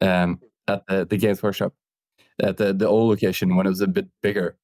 um, 0.00 0.40
at 0.66 0.86
the, 0.88 1.06
the 1.08 1.16
Games 1.16 1.42
Workshop 1.42 1.72
at 2.40 2.56
the, 2.56 2.72
the 2.72 2.86
old 2.86 3.10
location 3.10 3.56
when 3.56 3.66
it 3.66 3.70
was 3.70 3.80
a 3.80 3.88
bit 3.88 4.08
bigger. 4.22 4.56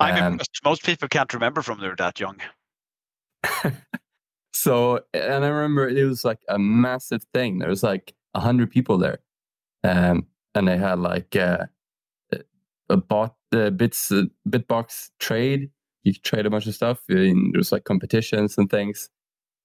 I 0.00 0.30
mean, 0.30 0.40
most 0.64 0.82
people 0.84 1.08
can't 1.08 1.32
remember 1.32 1.62
from 1.62 1.80
they're 1.80 1.94
that 1.96 2.18
young. 2.18 2.38
So, 4.52 5.00
and 5.14 5.44
I 5.44 5.48
remember 5.48 5.88
it 5.88 6.04
was 6.04 6.24
like 6.24 6.40
a 6.48 6.58
massive 6.58 7.22
thing. 7.34 7.58
There 7.58 7.68
was 7.68 7.82
like 7.82 8.14
a 8.34 8.40
hundred 8.40 8.70
people 8.70 8.98
there, 8.98 9.18
um, 9.84 10.26
and 10.54 10.68
they 10.68 10.76
had 10.76 10.98
like 10.98 11.36
uh, 11.36 11.66
a 12.88 12.96
bot 12.96 13.34
uh, 13.52 13.70
bits 13.70 14.12
uh, 14.12 14.24
bitbox 14.48 15.10
trade. 15.18 15.70
You 16.04 16.14
could 16.14 16.24
trade 16.24 16.46
a 16.46 16.50
bunch 16.50 16.66
of 16.66 16.74
stuff. 16.74 17.00
And 17.08 17.54
there 17.54 17.58
was 17.58 17.72
like 17.72 17.84
competitions 17.84 18.58
and 18.58 18.68
things. 18.70 19.08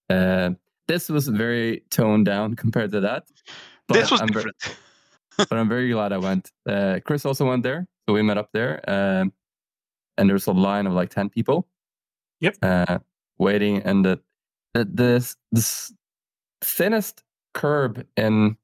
Uh, 0.09 0.51
this 0.87 1.09
was 1.09 1.27
very 1.27 1.83
toned 1.89 2.25
down 2.25 2.55
compared 2.63 2.91
to 2.91 3.01
that. 3.01 3.23
this 3.89 4.11
was 4.11 4.21
I'm 4.21 4.27
different. 4.27 4.55
Very, 4.63 4.75
but 5.49 5.53
I'm 5.53 5.69
very 5.69 5.91
glad 5.91 6.13
I 6.13 6.17
went. 6.17 6.51
Uh, 6.67 6.99
Chris 7.03 7.25
also 7.25 7.47
went 7.47 7.63
there, 7.63 7.87
so 8.07 8.13
we 8.13 8.21
met 8.21 8.37
up 8.37 8.49
there. 8.53 8.81
Um, 8.87 9.33
and 10.17 10.31
was 10.31 10.47
a 10.47 10.51
line 10.51 10.87
of 10.87 10.93
like 10.93 11.09
10 11.09 11.29
people 11.29 11.67
yep 12.39 12.55
uh, 12.61 12.97
waiting 13.37 13.81
and 13.83 14.05
the, 14.05 14.19
the 14.73 14.85
this 14.85 15.35
this 15.51 15.93
thinnest 16.61 17.23
curb 17.53 18.05
in 18.15 18.57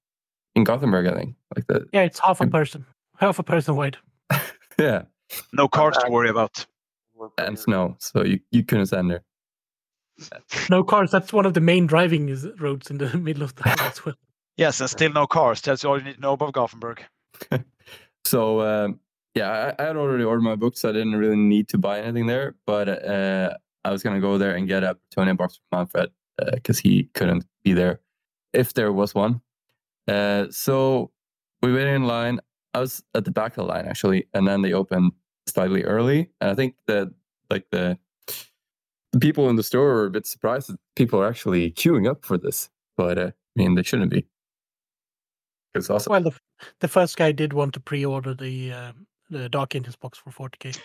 in 0.55 0.63
gothenburg 0.63 1.07
i 1.07 1.13
think. 1.15 1.36
Like 1.55 1.67
the 1.67 1.86
yeah 1.93 2.01
it's 2.01 2.19
half 2.19 2.41
a 2.41 2.47
person. 2.47 2.86
Half 3.17 3.39
a 3.39 3.43
person 3.43 3.75
wide. 3.75 3.97
Yeah. 4.79 5.03
No 5.53 5.67
cars 5.67 5.95
to 5.97 6.09
worry 6.09 6.29
about. 6.29 6.65
And 7.38 7.59
snow 7.59 7.95
so 7.99 8.23
you, 8.23 8.39
you 8.51 8.63
couldn't 8.63 8.88
stand 8.88 9.12
there. 9.12 9.23
No 10.67 10.83
cars. 10.83 11.12
That's 11.12 11.31
one 11.31 11.45
of 11.45 11.53
the 11.53 11.62
main 11.62 11.86
driving 11.86 12.36
roads 12.59 12.89
in 12.89 12.97
the 12.97 13.15
middle 13.27 13.43
of 13.43 13.55
the 13.55 13.69
as 13.81 14.03
well. 14.03 14.15
Yes 14.57 14.81
and 14.81 14.89
still 14.89 15.12
no 15.12 15.25
cars. 15.25 15.62
That's 15.62 15.83
all 15.86 15.97
you 15.97 16.03
need 16.03 16.15
to 16.15 16.21
know 16.21 16.33
about 16.33 16.53
gothenburg. 16.53 17.03
So 18.25 18.62
um, 18.62 18.99
yeah, 19.36 19.73
I, 19.77 19.83
I, 19.83 19.88
had 19.88 19.97
already 19.97 20.23
ordered 20.23 20.43
my 20.43 20.55
books. 20.55 20.81
So 20.81 20.89
I 20.89 20.91
didn't 20.91 21.15
really 21.15 21.36
need 21.36 21.69
to 21.69 21.77
buy 21.77 22.01
anything 22.01 22.27
there. 22.27 22.55
But 22.65 22.89
uh, 22.89 23.57
I 23.86 23.91
was 23.91 24.04
gonna 24.04 24.22
go 24.22 24.38
there 24.38 24.56
and 24.56 24.67
get 24.67 24.84
a 24.84 24.98
Bretonnia 25.12 25.38
box 25.38 25.60
from 25.69 25.80
Manfred 25.80 26.12
because 26.54 26.80
he 26.80 27.10
couldn't 27.13 27.46
be 27.63 27.74
there 27.74 28.02
if 28.54 28.74
there 28.74 28.91
was 28.91 29.13
one. 29.13 29.41
Uh, 30.08 30.48
so 30.50 31.12
we 31.62 31.74
waited 31.74 31.93
in 31.93 32.04
line. 32.04 32.39
I 32.74 32.80
was 32.80 33.04
at 33.13 33.26
the 33.26 33.32
back 33.32 33.52
of 33.52 33.56
the 33.67 33.74
line 33.74 33.86
actually, 33.86 34.28
and 34.34 34.48
then 34.48 34.62
they 34.62 34.74
opened 34.74 35.12
slightly 35.48 35.84
early. 35.84 36.30
And 36.41 36.50
I 36.50 36.56
think 36.56 36.76
that 36.88 37.12
like 37.50 37.65
the 37.72 37.98
the 39.12 39.19
people 39.19 39.50
in 39.50 39.56
the 39.56 39.63
store 39.63 39.86
were 39.93 40.06
a 40.06 40.12
bit 40.12 40.26
surprised 40.26 40.69
that 40.69 40.80
people 40.96 41.22
are 41.22 41.28
actually 41.28 41.72
queuing 41.72 42.10
up 42.10 42.26
for 42.26 42.38
this. 42.38 42.69
But 42.98 43.17
uh, 43.17 43.32
I 43.32 43.62
mean, 43.62 43.76
they 43.76 43.84
shouldn't 43.84 44.12
be. 44.12 44.26
It's 45.76 45.89
awesome. 45.89 46.12
Well, 46.12 46.22
the, 46.22 46.32
the 46.80 46.88
first 46.88 47.17
guy 47.17 47.32
did 47.32 47.54
want 47.54 47.74
to 47.74 47.80
pre-order 47.80 48.34
the 48.34 48.72
um, 48.74 49.08
the 49.30 49.50
Dark 49.50 49.76
Angels 49.76 49.96
box 49.96 50.19
for 50.19 50.50
40k. 50.50 50.80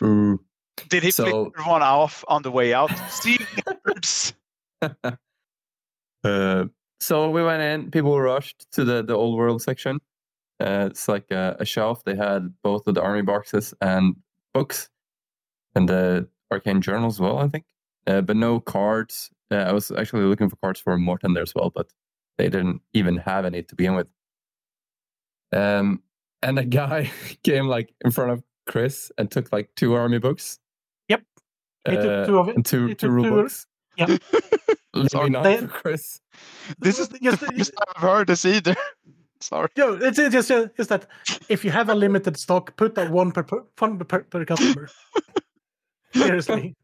Did 0.88 1.02
he 1.02 1.10
So- 1.10 1.24
flip 1.50 1.66
one 1.66 1.82
off 1.82 2.24
on 2.28 2.42
the 2.42 2.50
way 2.50 2.74
out? 2.74 2.90
See. 3.10 3.38
Uh, 6.24 6.66
so 7.00 7.30
we 7.30 7.42
went 7.42 7.62
in. 7.62 7.90
People 7.90 8.20
rushed 8.20 8.70
to 8.72 8.84
the 8.84 9.02
the 9.02 9.14
old 9.14 9.36
world 9.36 9.60
section. 9.60 9.98
Uh, 10.60 10.86
it's 10.90 11.08
like 11.08 11.28
a, 11.32 11.56
a 11.58 11.64
shelf. 11.64 12.04
They 12.04 12.14
had 12.14 12.54
both 12.62 12.86
of 12.86 12.94
the 12.94 13.02
army 13.02 13.22
boxes 13.22 13.74
and 13.80 14.14
books, 14.54 14.88
and 15.74 15.88
the 15.88 16.28
arcane 16.52 16.80
journal 16.80 17.08
as 17.08 17.18
well. 17.18 17.38
I 17.38 17.48
think, 17.48 17.64
uh, 18.06 18.20
but 18.20 18.36
no 18.36 18.60
cards. 18.60 19.30
Uh, 19.50 19.56
I 19.56 19.72
was 19.72 19.90
actually 19.90 20.22
looking 20.22 20.48
for 20.48 20.54
cards 20.56 20.78
for 20.78 20.96
Morten 20.96 21.34
there 21.34 21.42
as 21.42 21.54
well, 21.56 21.70
but 21.74 21.88
they 22.38 22.48
didn't 22.48 22.82
even 22.94 23.16
have 23.16 23.44
any 23.44 23.64
to 23.64 23.74
begin 23.74 23.94
with. 23.96 24.06
Um, 25.52 26.02
and 26.40 26.58
a 26.58 26.64
guy 26.64 27.10
came 27.42 27.66
like 27.66 27.92
in 28.04 28.12
front 28.12 28.30
of 28.30 28.44
Chris 28.66 29.10
and 29.18 29.28
took 29.28 29.52
like 29.52 29.70
two 29.74 29.94
army 29.94 30.18
books. 30.18 30.60
Yep. 31.86 31.94
He 31.96 31.96
took 32.02 32.10
Uh, 32.10 32.26
two 32.26 32.38
of 32.38 32.48
it. 32.48 32.64
two 32.64 32.86
He 32.88 32.94
two 32.94 33.10
rule 33.10 33.24
two- 33.24 33.30
books. 33.30 33.66
yeah. 33.96 34.16
Sorry. 35.08 35.30
not 35.30 35.42
They- 35.44 35.66
Chris. 35.66 36.20
This 36.78 36.98
is 36.98 37.08
the 37.08 37.18
Just- 37.18 37.38
first 37.40 37.72
time 37.72 37.86
I've 37.96 38.02
heard 38.02 38.26
this 38.28 38.44
either. 38.44 38.74
Sorry. 39.40 39.68
Yo, 39.76 39.94
it's 39.94 40.18
it's 40.20 40.32
just 40.32 40.50
uh, 40.52 40.68
it's 40.78 40.88
that 40.88 41.06
if 41.48 41.64
you 41.64 41.72
have 41.72 41.88
a 41.88 41.94
limited 41.94 42.36
stock, 42.36 42.76
put 42.76 42.94
that 42.94 43.10
one 43.10 43.32
per 43.32 43.42
per, 43.42 43.64
one 43.80 43.98
per, 43.98 44.20
per 44.22 44.44
customer. 44.44 44.88
Seriously, 46.14 46.76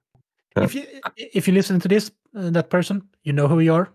if 0.57 0.75
you 0.75 0.85
if 1.17 1.47
you 1.47 1.55
listen 1.55 1.79
to 1.81 1.87
this, 1.89 2.11
uh, 2.35 2.51
that 2.51 2.69
person, 2.69 3.03
you 3.23 3.33
know 3.33 3.47
who 3.47 3.61
you 3.61 3.73
are. 3.75 3.89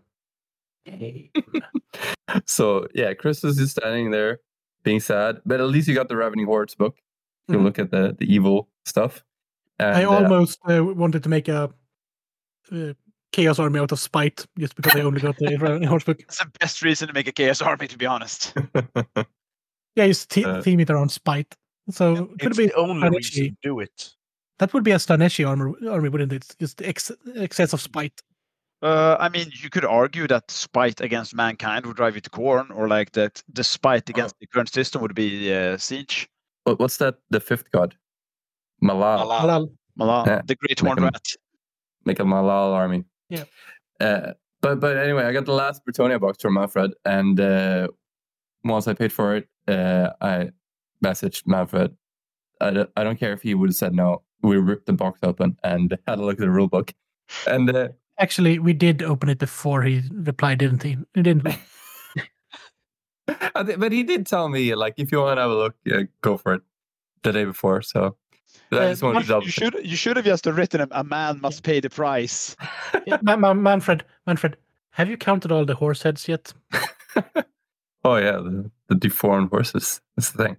So 2.46 2.88
yeah, 2.96 3.14
Chris 3.14 3.44
is 3.44 3.58
just 3.58 3.72
standing 3.78 4.12
there 4.12 4.40
being 4.84 5.00
sad, 5.00 5.42
but 5.46 5.60
at 5.60 5.68
least 5.68 5.88
you 5.88 5.96
got 5.96 6.08
the 6.10 6.16
Ravening 6.16 6.46
Hordes 6.46 6.76
book. 6.76 6.98
You 7.50 7.58
Mhm. 7.58 7.64
look 7.64 7.80
at 7.80 7.92
the, 7.92 8.16
the 8.18 8.26
evil 8.34 8.70
stuff. 8.86 9.24
And, 9.80 9.98
I 9.98 10.04
uh, 10.04 10.10
almost 10.12 10.60
uh, 10.70 10.84
wanted 10.84 11.24
to 11.24 11.30
make 11.30 11.48
a 11.48 11.70
uh, 12.72 12.94
chaos 13.32 13.60
army 13.60 13.80
out 13.80 13.92
of 13.92 14.00
spite, 14.00 14.46
just 14.58 14.76
because 14.76 14.96
I 14.96 15.02
only 15.02 15.20
got 15.22 15.38
the 15.38 15.58
Ravening 15.60 15.88
Hordes 15.90 16.06
book. 16.06 16.20
That's 16.20 16.40
the 16.40 16.52
best 16.60 16.82
reason 16.84 17.08
to 17.08 17.14
make 17.14 17.28
a 17.28 17.32
chaos 17.32 17.62
army, 17.62 17.88
to 17.88 17.98
be 17.98 18.06
honest. 18.06 18.54
Yeah, 19.96 20.08
just 20.08 20.32
te- 20.32 20.44
Uh, 20.44 20.60
theme 20.62 20.80
it 20.80 20.90
around 20.90 21.10
spite. 21.12 21.54
So 21.92 22.14
it 22.14 22.40
could 22.40 22.48
It's 22.52 22.58
be 22.58 22.66
the 22.68 22.74
only 22.76 23.08
Slaaneshi. 23.08 23.16
reason 23.38 23.46
to 23.62 23.70
do 23.70 23.80
it. 23.80 24.16
that 24.58 24.74
would 24.74 24.84
be 24.84 24.90
a 24.92 24.96
Slaaneshi 24.98 25.48
armor 25.48 25.74
army, 25.88 26.10
wouldn't 26.10 26.34
it? 26.34 26.56
Just 26.60 26.82
ex- 26.82 27.12
excess 27.36 27.74
of 27.74 27.82
spite. 27.82 28.20
Uh, 28.82 29.18
I 29.20 29.30
mean, 29.30 29.52
you 29.62 29.70
could 29.70 29.86
argue 29.86 30.28
that 30.28 30.50
spite 30.50 31.00
against 31.00 31.36
mankind 31.36 31.86
would 31.86 31.96
drive 31.98 32.16
you 32.16 32.22
to 32.22 32.30
Khorne, 32.32 32.72
or 32.76 32.88
like 32.88 33.12
that 33.12 33.44
the 33.54 33.64
spite 33.64 34.10
against 34.10 34.36
the 34.40 34.48
current 34.48 34.74
system 34.74 35.02
would 35.04 35.14
be 35.14 35.54
uh, 35.54 35.78
siege. 35.78 36.28
what's 36.66 36.98
that? 36.98 37.16
The 37.30 37.40
fifth 37.40 37.70
god, 37.72 37.96
Malal. 38.84 39.28
Malal. 39.28 39.70
Malal, 40.00 40.26
Yeah, 40.28 40.42
the 40.46 40.56
great 40.56 40.82
make 40.82 40.88
horned 40.90 41.00
him- 41.00 41.04
rat. 41.06 41.28
Make 42.06 42.20
a 42.20 42.24
Malal 42.24 42.74
army. 42.74 43.06
Yeah. 43.30 43.46
Uh, 44.00 44.34
but 44.62 44.80
but 44.80 44.98
anyway, 44.98 45.24
I 45.24 45.32
got 45.32 45.46
the 45.46 45.54
last 45.54 45.82
Bretonnia 45.86 46.20
box 46.20 46.42
from 46.42 46.56
Manfred, 46.56 46.92
and 47.06 47.40
uh, 47.40 47.88
once 48.64 48.88
I 48.88 48.94
paid 48.94 49.14
for 49.14 49.36
it, 49.38 49.48
uh, 49.68 50.10
I 50.22 50.50
messaged 51.04 51.48
Manfred. 51.48 51.96
I, 52.62 52.72
don't- 52.72 52.90
I 52.98 53.04
don't 53.04 53.20
care 53.20 53.34
if 53.34 53.42
he 53.42 53.54
would 53.56 53.70
have 53.70 53.76
said 53.76 53.94
no. 53.94 54.24
We 54.42 54.58
ripped 54.58 54.86
the 54.88 54.94
box 54.94 55.20
open 55.24 55.58
and 55.64 55.98
had 56.08 56.20
a 56.20 56.22
look 56.26 56.34
at 56.34 56.40
the 56.40 56.50
rule 56.50 56.68
book, 56.68 56.94
and 57.48 57.70
uh, 57.74 57.90
Actually, 58.20 58.60
we 58.60 58.74
did 58.74 59.02
open 59.02 59.30
it 59.30 59.40
before 59.40 59.82
he 59.84 60.02
replied, 60.12 60.60
didn't 60.60 60.84
he? 60.84 60.98
Didn't 61.14 61.44
we? 61.46 61.56
But 63.56 63.92
he 63.92 64.04
did 64.04 64.26
tell 64.28 64.50
me 64.50 64.76
like 64.76 64.96
if 64.98 65.12
you 65.12 65.20
want 65.20 65.38
to 65.38 65.42
have 65.42 65.52
a 65.52 65.56
look, 65.56 65.76
uh, 65.92 66.04
go 66.22 66.38
for 66.38 66.56
it 66.56 66.62
the 67.24 67.32
day 67.32 67.46
before. 67.46 67.82
So 67.82 68.02
but 68.02 68.18
I 68.78 68.86
Uh, 68.86 68.90
just 68.90 69.04
wanted 69.04 69.22
to 69.22 69.28
double 69.28 69.46
You 69.46 69.52
should 69.52 69.76
you 69.84 69.96
should 69.96 70.16
have 70.18 70.26
just 70.26 70.46
written 70.46 70.82
a, 70.82 70.88
a 70.92 71.04
man 71.04 71.40
must 71.42 71.64
pay 71.64 71.80
the 71.80 71.90
price. 71.90 72.56
Yeah, 73.08 73.18
Ma- 73.22 73.36
Ma- 73.36 73.54
Manfred, 73.54 74.04
Manfred, 74.28 74.58
have 74.92 75.10
you 75.10 75.18
counted 75.18 75.52
all 75.52 75.66
the 75.66 75.76
horse 75.76 76.02
heads 76.04 76.28
yet? 76.28 76.54
oh 78.06 78.16
yeah, 78.16 78.38
the, 78.38 78.70
the 78.88 78.96
deformed 78.96 79.50
horses. 79.50 80.02
That's 80.16 80.32
the 80.32 80.44
thing. 80.44 80.58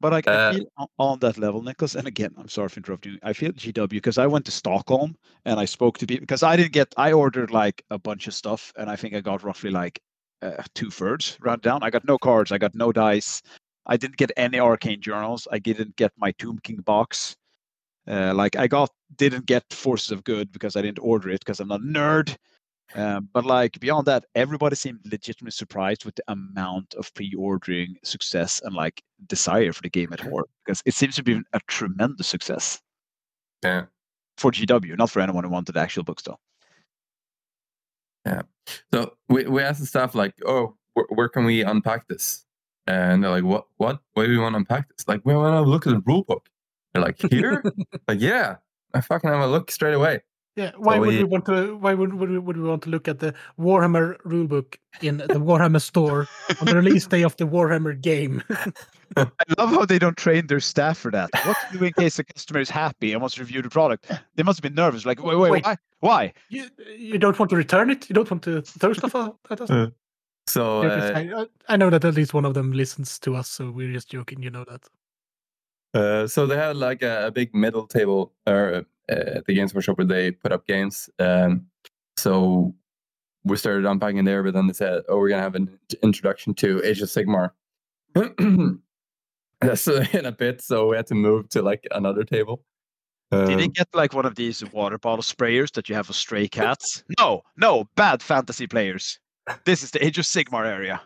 But 0.00 0.14
I 0.14 0.30
Uh, 0.30 0.52
feel 0.52 0.64
on, 0.78 0.86
on 0.98 1.18
that 1.18 1.36
level, 1.36 1.62
Nicholas, 1.62 1.94
and 1.94 2.06
again, 2.06 2.34
I'm 2.38 2.48
sorry 2.48 2.68
for 2.70 2.78
interrupting. 2.80 3.12
you, 3.12 3.18
I 3.22 3.32
feel 3.34 3.52
GW 3.52 3.88
because 3.88 4.16
I 4.18 4.26
went 4.26 4.44
to 4.46 4.50
Stockholm 4.50 5.14
and 5.44 5.60
I 5.60 5.66
spoke 5.66 5.98
to 5.98 6.06
people 6.06 6.22
because 6.22 6.42
I 6.42 6.56
didn't 6.56 6.72
get. 6.72 6.94
I 6.96 7.12
ordered 7.12 7.50
like 7.50 7.84
a 7.90 7.98
bunch 7.98 8.26
of 8.26 8.34
stuff, 8.34 8.72
and 8.76 8.88
I 8.88 8.96
think 8.96 9.14
I 9.14 9.20
got 9.20 9.42
roughly 9.42 9.70
like 9.70 10.00
uh, 10.42 10.62
two 10.74 10.90
thirds 10.90 11.36
round 11.40 11.60
down. 11.62 11.82
I 11.82 11.90
got 11.90 12.04
no 12.06 12.16
cards, 12.18 12.50
I 12.52 12.58
got 12.58 12.74
no 12.74 12.92
dice, 12.92 13.42
I 13.86 13.96
didn't 13.98 14.16
get 14.16 14.30
any 14.36 14.58
arcane 14.58 15.00
journals. 15.02 15.46
I 15.52 15.58
didn't 15.58 15.96
get 15.96 16.12
my 16.16 16.32
Tomb 16.32 16.58
King 16.62 16.76
box. 16.80 17.36
Uh, 18.08 18.32
like 18.34 18.56
I 18.56 18.66
got 18.66 18.90
didn't 19.16 19.46
get 19.46 19.64
Forces 19.72 20.10
of 20.10 20.24
Good 20.24 20.52
because 20.52 20.76
I 20.76 20.82
didn't 20.82 20.98
order 21.00 21.28
it 21.30 21.40
because 21.40 21.60
I'm 21.60 21.68
not 21.68 21.80
a 21.80 21.84
nerd. 21.84 22.36
Um, 22.96 23.28
but 23.32 23.44
like 23.44 23.78
beyond 23.78 24.06
that, 24.06 24.24
everybody 24.34 24.74
seemed 24.74 24.98
legitimately 25.04 25.52
surprised 25.52 26.04
with 26.04 26.16
the 26.16 26.24
amount 26.28 26.94
of 26.94 27.12
pre-ordering 27.14 27.94
success 28.02 28.60
and 28.64 28.74
like 28.74 29.00
desire 29.28 29.72
for 29.72 29.82
the 29.82 29.90
game 29.90 30.12
at 30.12 30.18
Horde 30.18 30.46
because 30.64 30.82
it 30.84 30.94
seems 30.94 31.14
to 31.16 31.22
be 31.22 31.40
a 31.52 31.60
tremendous 31.68 32.26
success 32.26 32.80
Yeah. 33.62 33.84
for 34.38 34.50
GW, 34.50 34.98
not 34.98 35.10
for 35.10 35.20
anyone 35.20 35.44
who 35.44 35.50
wanted 35.50 35.72
the 35.76 35.80
actual 35.80 36.02
books 36.02 36.24
though. 36.24 36.38
Yeah, 38.26 38.42
so 38.92 39.14
we, 39.28 39.46
we 39.46 39.62
asked 39.62 39.80
the 39.80 39.86
staff 39.86 40.14
like, 40.14 40.34
oh, 40.44 40.76
where, 40.94 41.06
where 41.10 41.28
can 41.28 41.44
we 41.44 41.62
unpack 41.62 42.06
this? 42.08 42.44
And 42.86 43.22
they're 43.22 43.30
like, 43.30 43.44
what? 43.44 43.66
What? 43.78 44.00
Why 44.14 44.26
do 44.26 44.30
we 44.32 44.38
want 44.38 44.54
to 44.54 44.58
unpack 44.58 44.88
this? 44.88 45.06
Like, 45.08 45.22
we 45.24 45.34
want 45.34 45.54
to 45.64 45.70
look 45.70 45.86
at 45.86 45.92
the 45.94 46.00
rule 46.00 46.24
book. 46.24 46.49
They're 46.92 47.02
like, 47.02 47.20
here? 47.30 47.62
like, 48.08 48.20
yeah. 48.20 48.56
I 48.94 49.00
fucking 49.00 49.30
have 49.30 49.40
a 49.40 49.46
look 49.46 49.70
straight 49.70 49.94
away. 49.94 50.20
Yeah. 50.56 50.72
Why 50.76 50.94
So 50.96 51.00
would 51.00 51.08
we- 51.10 51.18
we 51.18 51.24
want 51.24 51.44
to? 51.46 51.76
Why 51.76 51.94
would, 51.94 52.12
would, 52.14 52.28
we, 52.28 52.38
would 52.38 52.56
we 52.56 52.64
want 52.68 52.82
to 52.82 52.90
look 52.90 53.06
at 53.06 53.20
the 53.20 53.32
Warhammer 53.58 54.16
rulebook 54.26 54.74
in 55.00 55.18
the 55.18 55.26
Warhammer 55.28 55.80
store 55.80 56.26
on 56.60 56.66
the 56.66 56.74
release 56.74 57.06
day 57.06 57.22
of 57.22 57.36
the 57.36 57.44
Warhammer 57.44 57.98
game? 58.00 58.42
I 59.16 59.26
love 59.58 59.70
how 59.70 59.84
they 59.84 59.98
don't 59.98 60.16
train 60.16 60.48
their 60.48 60.58
staff 60.60 60.98
for 60.98 61.10
that. 61.12 61.30
What 61.44 61.56
to 61.72 61.78
do 61.78 61.84
in 61.84 61.92
case 61.92 62.18
a 62.18 62.24
customer 62.24 62.60
is 62.60 62.68
happy 62.70 63.12
and 63.12 63.20
wants 63.20 63.36
to 63.36 63.42
review 63.42 63.62
the 63.62 63.70
product? 63.70 64.10
They 64.34 64.42
must 64.42 64.58
have 64.58 64.62
been 64.62 64.74
nervous. 64.74 65.06
Like, 65.06 65.22
wait, 65.22 65.36
wait, 65.36 65.50
Wait. 65.52 65.64
why? 65.64 65.76
Why? 66.00 66.32
you 66.48 66.66
you 66.96 67.18
don't 67.18 67.38
want 67.38 67.50
to 67.50 67.56
return 67.56 67.90
it. 67.90 68.08
You 68.10 68.14
don't 68.14 68.28
want 68.30 68.42
to 68.42 68.62
throw 68.62 68.92
stuff 68.92 69.14
at 69.14 69.32
at 69.50 69.60
us. 69.60 69.70
Uh, 69.70 69.86
So 70.46 70.82
uh, 70.82 71.12
I, 71.14 71.74
I 71.74 71.76
know 71.76 71.90
that 71.90 72.04
at 72.04 72.14
least 72.14 72.34
one 72.34 72.44
of 72.44 72.54
them 72.54 72.72
listens 72.72 73.18
to 73.20 73.36
us, 73.36 73.48
so 73.48 73.70
we're 73.70 73.92
just 73.92 74.10
joking. 74.10 74.42
You 74.42 74.50
know 74.50 74.64
that. 74.64 74.82
Uh, 75.94 76.26
so 76.26 76.46
they 76.46 76.56
had 76.56 76.76
like 76.76 77.02
a, 77.02 77.26
a 77.26 77.30
big 77.30 77.54
middle 77.54 77.86
table 77.86 78.32
or 78.46 78.74
uh, 78.74 78.82
at 79.08 79.44
the 79.46 79.54
games 79.54 79.74
workshop 79.74 79.98
where 79.98 80.06
they 80.06 80.30
put 80.30 80.52
up 80.52 80.66
games. 80.66 81.10
Um, 81.18 81.66
so 82.16 82.74
we 83.44 83.56
started 83.56 83.86
unpacking 83.86 84.24
there, 84.24 84.42
but 84.42 84.54
then 84.54 84.66
they 84.66 84.72
said, 84.72 85.02
"Oh, 85.08 85.18
we're 85.18 85.30
gonna 85.30 85.42
have 85.42 85.54
an 85.56 85.78
introduction 86.02 86.54
to 86.54 86.80
Age 86.84 87.00
of 87.02 87.08
Sigmar." 87.08 87.50
That's 89.60 89.88
in 90.14 90.26
a 90.26 90.32
bit, 90.32 90.62
so 90.62 90.88
we 90.88 90.96
had 90.96 91.06
to 91.08 91.14
move 91.14 91.48
to 91.50 91.62
like 91.62 91.86
another 91.90 92.24
table. 92.24 92.62
Did 93.32 93.58
they 93.58 93.64
Um, 93.64 93.70
get 93.70 93.88
like 93.94 94.12
one 94.12 94.26
of 94.26 94.34
these 94.34 94.64
water 94.72 94.98
bottle 94.98 95.22
sprayers 95.22 95.70
that 95.72 95.88
you 95.88 95.94
have 95.94 96.06
for 96.06 96.12
stray 96.12 96.48
cats? 96.58 97.04
No, 97.18 97.42
no, 97.56 97.88
bad 97.96 98.22
fantasy 98.22 98.66
players. 98.66 99.18
This 99.64 99.82
is 99.82 99.90
the 99.90 100.04
Age 100.04 100.18
of 100.18 100.24
Sigmar 100.24 100.66
area. 100.66 101.00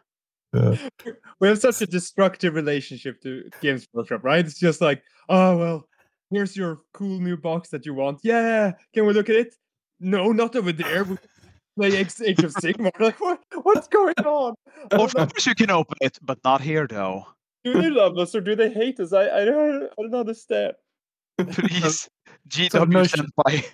We 1.40 1.48
have 1.48 1.58
such 1.58 1.82
a 1.82 1.86
destructive 1.86 2.54
relationship 2.54 3.20
to 3.22 3.50
Games 3.60 3.86
Workshop, 3.92 4.24
right? 4.24 4.44
It's 4.44 4.58
just 4.58 4.80
like, 4.80 5.02
oh 5.28 5.56
well, 5.56 5.88
here's 6.30 6.56
your 6.56 6.80
cool 6.92 7.20
new 7.20 7.36
box 7.36 7.68
that 7.70 7.84
you 7.86 7.94
want. 7.94 8.20
Yeah, 8.22 8.72
can 8.94 9.06
we 9.06 9.12
look 9.12 9.28
at 9.28 9.36
it? 9.36 9.54
No, 10.00 10.32
not 10.32 10.56
over 10.56 10.72
there. 10.72 11.04
We 11.04 11.16
play 11.76 11.96
Age 11.96 12.12
Age 12.24 12.42
of 12.44 12.52
Sigmar. 12.54 12.92
Like, 13.00 13.20
what? 13.20 13.40
What's 13.62 13.88
going 13.88 14.14
on? 14.24 14.54
I 14.92 14.96
Of 14.96 15.12
don't 15.12 15.30
course 15.32 15.46
you 15.46 15.54
can 15.54 15.70
open 15.70 15.96
it, 16.00 16.18
but 16.22 16.38
not 16.44 16.60
here 16.60 16.86
though. 16.86 17.26
Do 17.64 17.72
they 17.80 17.90
love 17.90 18.16
us 18.18 18.34
or 18.34 18.40
do 18.40 18.54
they 18.54 18.70
hate 18.70 19.00
us? 19.00 19.12
I 19.12 19.28
I 19.28 19.44
don't 19.44 19.84
I 19.84 20.02
don't 20.02 20.14
understand. 20.14 20.74
Please. 21.38 22.08
So 22.70 22.84
GW 22.84 22.88
no 22.88 23.04
sent 23.04 23.30
by. 23.36 23.64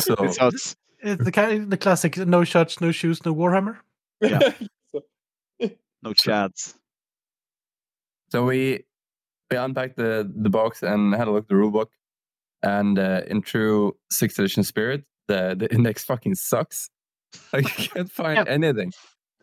So- 0.00 0.14
It's. 0.20 0.76
It's 1.00 1.24
the 1.24 1.30
ki- 1.30 1.58
the 1.58 1.76
classic: 1.76 2.16
no 2.18 2.42
shirts, 2.42 2.80
no 2.80 2.90
shoes, 2.90 3.24
no 3.24 3.32
Warhammer. 3.34 3.76
Yeah. 4.20 4.52
So- 6.02 6.08
No 6.10 6.14
chance. 6.14 6.74
so 8.30 8.44
we 8.44 8.84
we 9.50 9.56
unpacked 9.56 9.96
the 9.96 10.30
the 10.34 10.50
box 10.50 10.82
and 10.82 11.14
had 11.14 11.28
a 11.28 11.30
look 11.30 11.44
at 11.44 11.48
the 11.48 11.56
rule 11.56 11.70
book. 11.70 11.90
And 12.62 12.98
uh, 12.98 13.22
in 13.28 13.40
true 13.42 13.96
sixth 14.10 14.38
edition 14.38 14.64
spirit, 14.64 15.04
the 15.28 15.54
the 15.58 15.72
index 15.72 16.04
fucking 16.04 16.34
sucks. 16.34 16.90
Like 17.52 17.64
you 17.78 17.88
can't 17.88 18.10
find 18.10 18.36
Yeah. 18.46 18.52
anything. 18.52 18.92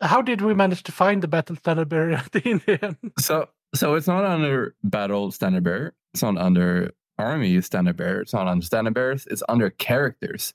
How 0.02 0.20
did 0.20 0.40
we 0.42 0.54
manage 0.54 0.82
to 0.84 0.92
find 0.92 1.22
the 1.22 1.28
battle 1.28 1.56
standard 1.56 1.88
bearer 1.88 2.10
in 2.44 2.58
the 2.66 2.78
end? 2.84 2.96
So 3.18 3.48
so 3.74 3.94
it's 3.94 4.06
not 4.06 4.24
under 4.24 4.74
battle 4.84 5.30
standard 5.32 5.64
bearer. 5.64 5.94
It's 6.12 6.22
not 6.22 6.36
under 6.36 6.90
army 7.18 7.60
standard 7.62 7.96
bearer. 7.96 8.20
It's 8.20 8.32
not 8.34 8.46
under 8.48 8.64
standard 8.66 8.94
bearers. 8.94 9.26
It's 9.30 9.42
under 9.48 9.70
characters. 9.70 10.52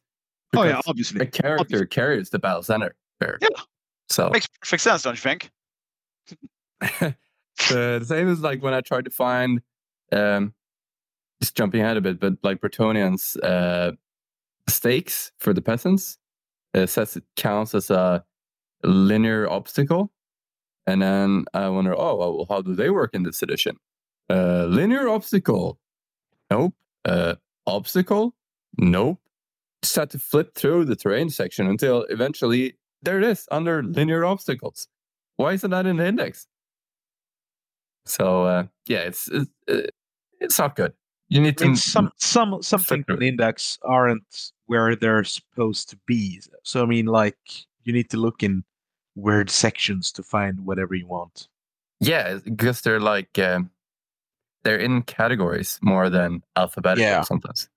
Oh 0.55 0.63
yeah, 0.63 0.81
obviously. 0.85 1.21
a 1.21 1.25
character 1.25 1.85
carries 1.85 2.29
the 2.29 2.39
battle 2.39 2.63
standard 2.63 2.93
bearer. 3.19 3.37
Yeah. 3.41 3.47
So 4.09 4.29
Makes 4.29 4.47
perfect 4.61 4.83
sense, 4.83 5.03
don't 5.03 5.15
you 5.15 5.21
think? 5.21 5.49
the, 6.81 7.15
the 7.67 8.05
same 8.05 8.27
is 8.27 8.41
like 8.41 8.61
when 8.61 8.73
I 8.73 8.81
tried 8.81 9.05
to 9.05 9.11
find 9.11 9.61
um 10.11 10.53
just 11.41 11.55
jumping 11.55 11.81
ahead 11.81 11.97
a 11.97 12.01
bit, 12.01 12.19
but 12.19 12.33
like 12.43 12.61
Bretonnians 12.61 13.37
uh 13.43 13.93
stakes 14.69 15.31
for 15.39 15.53
the 15.53 15.61
peasants. 15.61 16.17
It 16.73 16.87
says 16.87 17.17
it 17.17 17.23
counts 17.35 17.75
as 17.75 17.89
a 17.89 18.23
linear 18.83 19.49
obstacle. 19.49 20.11
And 20.87 21.01
then 21.01 21.45
I 21.53 21.69
wonder, 21.69 21.93
oh 21.97 22.15
well, 22.15 22.45
how 22.49 22.61
do 22.61 22.75
they 22.75 22.89
work 22.89 23.13
in 23.13 23.23
this 23.23 23.41
edition? 23.41 23.77
Uh 24.29 24.65
linear 24.65 25.09
obstacle. 25.09 25.79
Nope. 26.49 26.73
Uh 27.05 27.35
obstacle? 27.67 28.35
Nope. 28.77 29.19
Just 29.81 29.95
had 29.95 30.09
to 30.11 30.19
flip 30.19 30.55
through 30.55 30.85
the 30.85 30.95
terrain 30.95 31.29
section 31.29 31.67
until 31.67 32.03
eventually 32.03 32.77
there 33.01 33.17
it 33.17 33.23
is 33.23 33.47
under 33.51 33.83
linear 33.83 34.23
obstacles. 34.25 34.87
Why 35.41 35.53
isn't 35.53 35.69
that 35.71 35.85
in 35.85 35.97
the 35.97 36.05
index? 36.05 36.47
So 38.05 38.43
uh, 38.45 38.63
yeah, 38.87 38.99
it's 38.99 39.27
it's, 39.27 39.49
uh, 39.69 39.87
it's 40.39 40.57
not 40.59 40.75
good. 40.75 40.93
You 41.29 41.41
need 41.41 41.57
to 41.59 41.65
mean, 41.65 41.75
some 41.75 42.11
some 42.17 42.61
some 42.61 42.81
things 42.81 43.05
through 43.05 43.17
the 43.17 43.27
index 43.27 43.77
aren't 43.83 44.51
where 44.65 44.95
they're 44.95 45.23
supposed 45.23 45.89
to 45.89 45.97
be. 46.05 46.41
So 46.63 46.83
I 46.83 46.85
mean, 46.85 47.05
like 47.05 47.37
you 47.83 47.93
need 47.93 48.09
to 48.09 48.17
look 48.17 48.43
in 48.43 48.63
weird 49.15 49.49
sections 49.49 50.11
to 50.13 50.23
find 50.23 50.65
whatever 50.65 50.95
you 50.95 51.07
want. 51.07 51.47
yeah, 51.99 52.39
because 52.43 52.81
they're 52.81 52.99
like 52.99 53.37
um, 53.39 53.69
they're 54.63 54.77
in 54.77 55.03
categories 55.03 55.79
more 55.81 56.09
than 56.09 56.41
alphabetical 56.55 57.03
Yeah. 57.03 57.21
sometimes. 57.21 57.69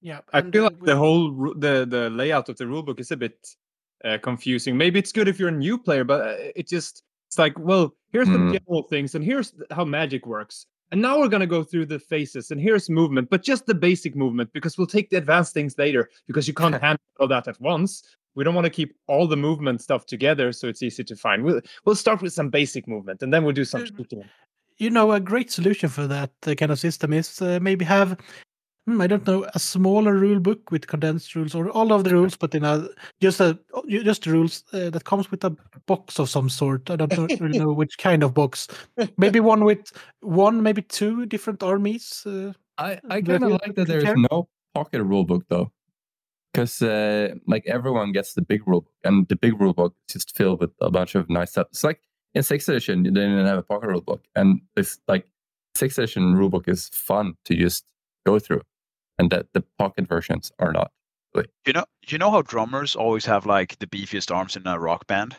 Yeah, 0.00 0.20
I 0.32 0.42
feel 0.42 0.64
like 0.64 0.80
the 0.80 0.96
whole 0.96 1.54
the 1.54 1.86
the 1.88 2.10
layout 2.10 2.48
of 2.48 2.56
the 2.56 2.64
rulebook 2.64 3.00
is 3.00 3.10
a 3.10 3.16
bit 3.16 3.56
uh, 4.04 4.18
confusing. 4.22 4.76
Maybe 4.76 4.98
it's 4.98 5.12
good 5.12 5.28
if 5.28 5.38
you're 5.40 5.48
a 5.48 5.52
new 5.66 5.78
player, 5.78 6.04
but 6.04 6.20
uh, 6.20 6.52
it 6.54 6.68
just 6.68 7.02
it's 7.28 7.38
like, 7.38 7.56
well, 7.58 7.94
here's 8.12 8.28
Mm. 8.28 8.50
the 8.52 8.58
general 8.58 8.82
things, 8.82 9.14
and 9.14 9.24
here's 9.24 9.52
how 9.70 9.84
magic 9.84 10.26
works, 10.26 10.66
and 10.90 11.00
now 11.02 11.18
we're 11.18 11.28
gonna 11.28 11.46
go 11.46 11.62
through 11.62 11.86
the 11.86 11.98
phases, 11.98 12.50
and 12.50 12.60
here's 12.60 12.88
movement, 12.90 13.28
but 13.30 13.42
just 13.42 13.66
the 13.66 13.74
basic 13.74 14.16
movement 14.16 14.50
because 14.52 14.76
we'll 14.78 14.86
take 14.86 15.10
the 15.10 15.16
advanced 15.18 15.52
things 15.54 15.76
later 15.78 16.08
because 16.26 16.48
you 16.48 16.54
can't 16.54 16.74
handle 16.82 17.00
all 17.20 17.28
that 17.28 17.46
at 17.48 17.60
once. 17.60 18.02
We 18.34 18.44
don't 18.44 18.54
want 18.54 18.64
to 18.66 18.70
keep 18.70 18.94
all 19.08 19.26
the 19.26 19.36
movement 19.36 19.82
stuff 19.82 20.06
together, 20.06 20.52
so 20.52 20.68
it's 20.68 20.82
easy 20.82 21.04
to 21.04 21.16
find. 21.16 21.42
We'll 21.44 21.60
we'll 21.84 21.96
start 21.96 22.22
with 22.22 22.32
some 22.32 22.48
basic 22.50 22.86
movement, 22.88 23.22
and 23.22 23.32
then 23.32 23.44
we'll 23.44 23.54
do 23.54 23.64
some. 23.64 23.84
Shooting. 23.84 24.24
you 24.78 24.90
know, 24.90 25.10
a 25.12 25.18
great 25.20 25.50
solution 25.50 25.88
for 25.88 26.06
that 26.06 26.30
uh, 26.46 26.54
kind 26.54 26.70
of 26.72 26.78
system 26.78 27.12
is 27.12 27.42
uh, 27.42 27.58
maybe 27.60 27.84
have, 27.84 28.10
hmm, 28.12 28.16
I 29.00 29.06
don't 29.06 29.26
know, 29.26 29.46
a 29.54 29.58
smaller 29.58 30.14
rule 30.14 30.40
book 30.40 30.70
with 30.70 30.86
condensed 30.86 31.34
rules 31.34 31.54
or 31.54 31.70
all 31.70 31.92
of 31.92 32.04
the 32.04 32.10
rules, 32.10 32.36
but 32.36 32.54
in 32.54 32.64
a 32.64 32.88
just 33.20 33.40
a 33.40 33.58
just 33.88 34.26
rules 34.26 34.64
uh, 34.72 34.90
that 34.90 35.04
comes 35.04 35.30
with 35.30 35.44
a 35.44 35.56
box 35.86 36.18
of 36.18 36.28
some 36.28 36.48
sort. 36.48 36.90
I 36.90 36.96
don't 36.96 37.16
know, 37.16 37.26
really 37.40 37.58
know 37.58 37.72
which 37.72 37.98
kind 37.98 38.22
of 38.22 38.34
box. 38.34 38.68
Maybe 39.16 39.40
one 39.40 39.64
with 39.64 39.92
one, 40.20 40.62
maybe 40.62 40.82
two 40.82 41.26
different 41.26 41.62
armies. 41.62 42.24
Uh, 42.26 42.52
I 42.78 43.00
I 43.10 43.20
kind 43.22 43.44
of 43.44 43.50
like 43.52 43.74
that 43.74 43.88
there 43.88 43.98
is 43.98 44.14
no 44.30 44.48
pocket 44.74 45.02
rule 45.02 45.24
book 45.24 45.44
though, 45.48 45.72
because 46.52 46.80
uh, 46.82 47.34
like 47.46 47.66
everyone 47.66 48.12
gets 48.12 48.34
the 48.34 48.42
big 48.42 48.64
rulebook, 48.64 48.86
and 49.04 49.28
the 49.28 49.36
big 49.36 49.60
rule 49.60 49.74
book 49.74 49.94
is 50.08 50.14
just 50.14 50.36
filled 50.36 50.60
with 50.60 50.70
a 50.80 50.90
bunch 50.90 51.14
of 51.14 51.28
nice 51.28 51.50
stuff. 51.50 51.66
It's 51.70 51.84
like 51.84 52.00
in 52.34 52.42
sixth 52.42 52.68
edition 52.68 53.02
they 53.02 53.10
didn't 53.10 53.46
have 53.46 53.58
a 53.58 53.62
pocket 53.62 53.88
rule 53.88 54.00
book, 54.00 54.24
and 54.34 54.60
this 54.76 54.98
like 55.08 55.26
sixth 55.74 55.98
edition 55.98 56.34
rule 56.34 56.48
book 56.48 56.68
is 56.68 56.88
fun 56.88 57.34
to 57.44 57.54
just 57.54 57.84
go 58.26 58.38
through, 58.38 58.62
and 59.18 59.30
that 59.30 59.46
the 59.52 59.62
pocket 59.78 60.06
versions 60.08 60.52
are 60.58 60.72
not. 60.72 60.90
You 61.66 61.72
know, 61.72 61.84
you 62.08 62.18
know 62.18 62.30
how 62.30 62.42
drummers 62.42 62.96
always 62.96 63.24
have 63.26 63.46
like 63.46 63.78
the 63.78 63.86
beefiest 63.86 64.34
arms 64.34 64.56
in 64.56 64.66
a 64.66 64.78
rock 64.78 65.06
band. 65.06 65.36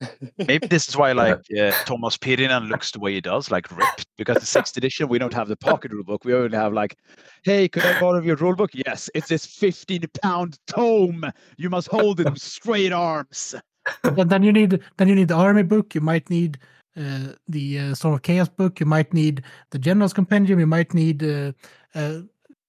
Maybe 0.38 0.66
this 0.66 0.88
is 0.88 0.96
why 0.96 1.12
like 1.12 1.36
uh, 1.36 1.72
Tuomas 1.84 2.18
Pirinen 2.18 2.68
looks 2.68 2.90
the 2.90 2.98
way 2.98 3.12
he 3.14 3.20
does, 3.20 3.50
like 3.50 3.70
ripped. 3.76 4.06
Because 4.16 4.38
the 4.38 4.46
sixth 4.46 4.76
edition, 4.76 5.08
we 5.08 5.18
don't 5.18 5.34
have 5.34 5.48
the 5.48 5.56
pocket 5.56 5.92
rulebook. 5.92 6.24
We 6.24 6.34
only 6.34 6.56
have 6.56 6.72
like, 6.72 6.96
hey, 7.42 7.68
could 7.68 7.84
I 7.84 8.00
borrow 8.00 8.20
your 8.20 8.36
rulebook? 8.36 8.70
Yes, 8.72 9.10
it's 9.14 9.28
this 9.28 9.46
15 9.46 10.04
pound 10.22 10.58
tome. 10.66 11.30
You 11.56 11.70
must 11.70 11.88
hold 11.88 12.20
it 12.20 12.30
with 12.30 12.40
straight 12.40 12.92
arms. 12.92 13.54
and 14.04 14.30
then 14.30 14.42
you 14.42 14.52
need 14.52 14.80
then 14.96 15.08
you 15.08 15.14
need 15.14 15.28
the 15.28 15.34
army 15.34 15.64
book. 15.64 15.94
You 15.94 16.00
might 16.00 16.30
need 16.30 16.58
uh, 16.96 17.32
the 17.48 17.78
uh, 17.78 17.94
Storm 17.94 18.14
of 18.14 18.22
Chaos 18.22 18.48
book. 18.48 18.80
You 18.80 18.86
might 18.86 19.12
need 19.12 19.42
the 19.70 19.78
General's 19.78 20.12
Compendium. 20.12 20.60
You 20.60 20.66
might 20.66 20.94
need 20.94 21.22
uh, 21.22 21.52
uh, 21.94 22.20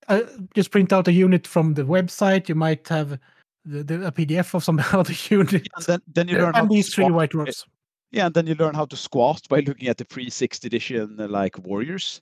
uh, 0.08 0.22
just 0.54 0.72
print 0.72 0.92
out 0.94 1.08
a 1.08 1.12
unit 1.12 1.48
from 1.48 1.74
the 1.74 1.84
website. 1.84 2.50
You 2.50 2.56
might 2.56 2.88
have 2.90 3.20
the, 3.66 3.84
the, 3.84 4.08
a 4.08 4.12
PDF 4.12 4.54
of 4.54 4.64
some 4.64 4.80
other 4.94 5.14
unit. 5.30 5.68
And 5.78 5.86
then, 5.86 6.00
then 6.08 6.28
you 6.28 6.38
learn 6.38 6.54
how 6.54 6.62
And 6.62 6.70
these 6.70 6.94
three 6.94 7.06
squat. 7.06 7.16
white 7.16 7.32
dwarfs. 7.32 7.66
Yeah, 8.12 8.28
and 8.28 8.36
then 8.36 8.46
you 8.48 8.56
learn 8.56 8.76
how 8.76 8.86
to 8.86 8.96
squat 8.96 9.42
by 9.50 9.62
looking 9.62 9.88
at 9.88 9.98
the 9.98 10.06
pre 10.06 10.30
sixth 10.30 10.64
edition 10.66 11.20
uh, 11.20 11.28
like 11.28 11.58
warriors. 11.60 12.22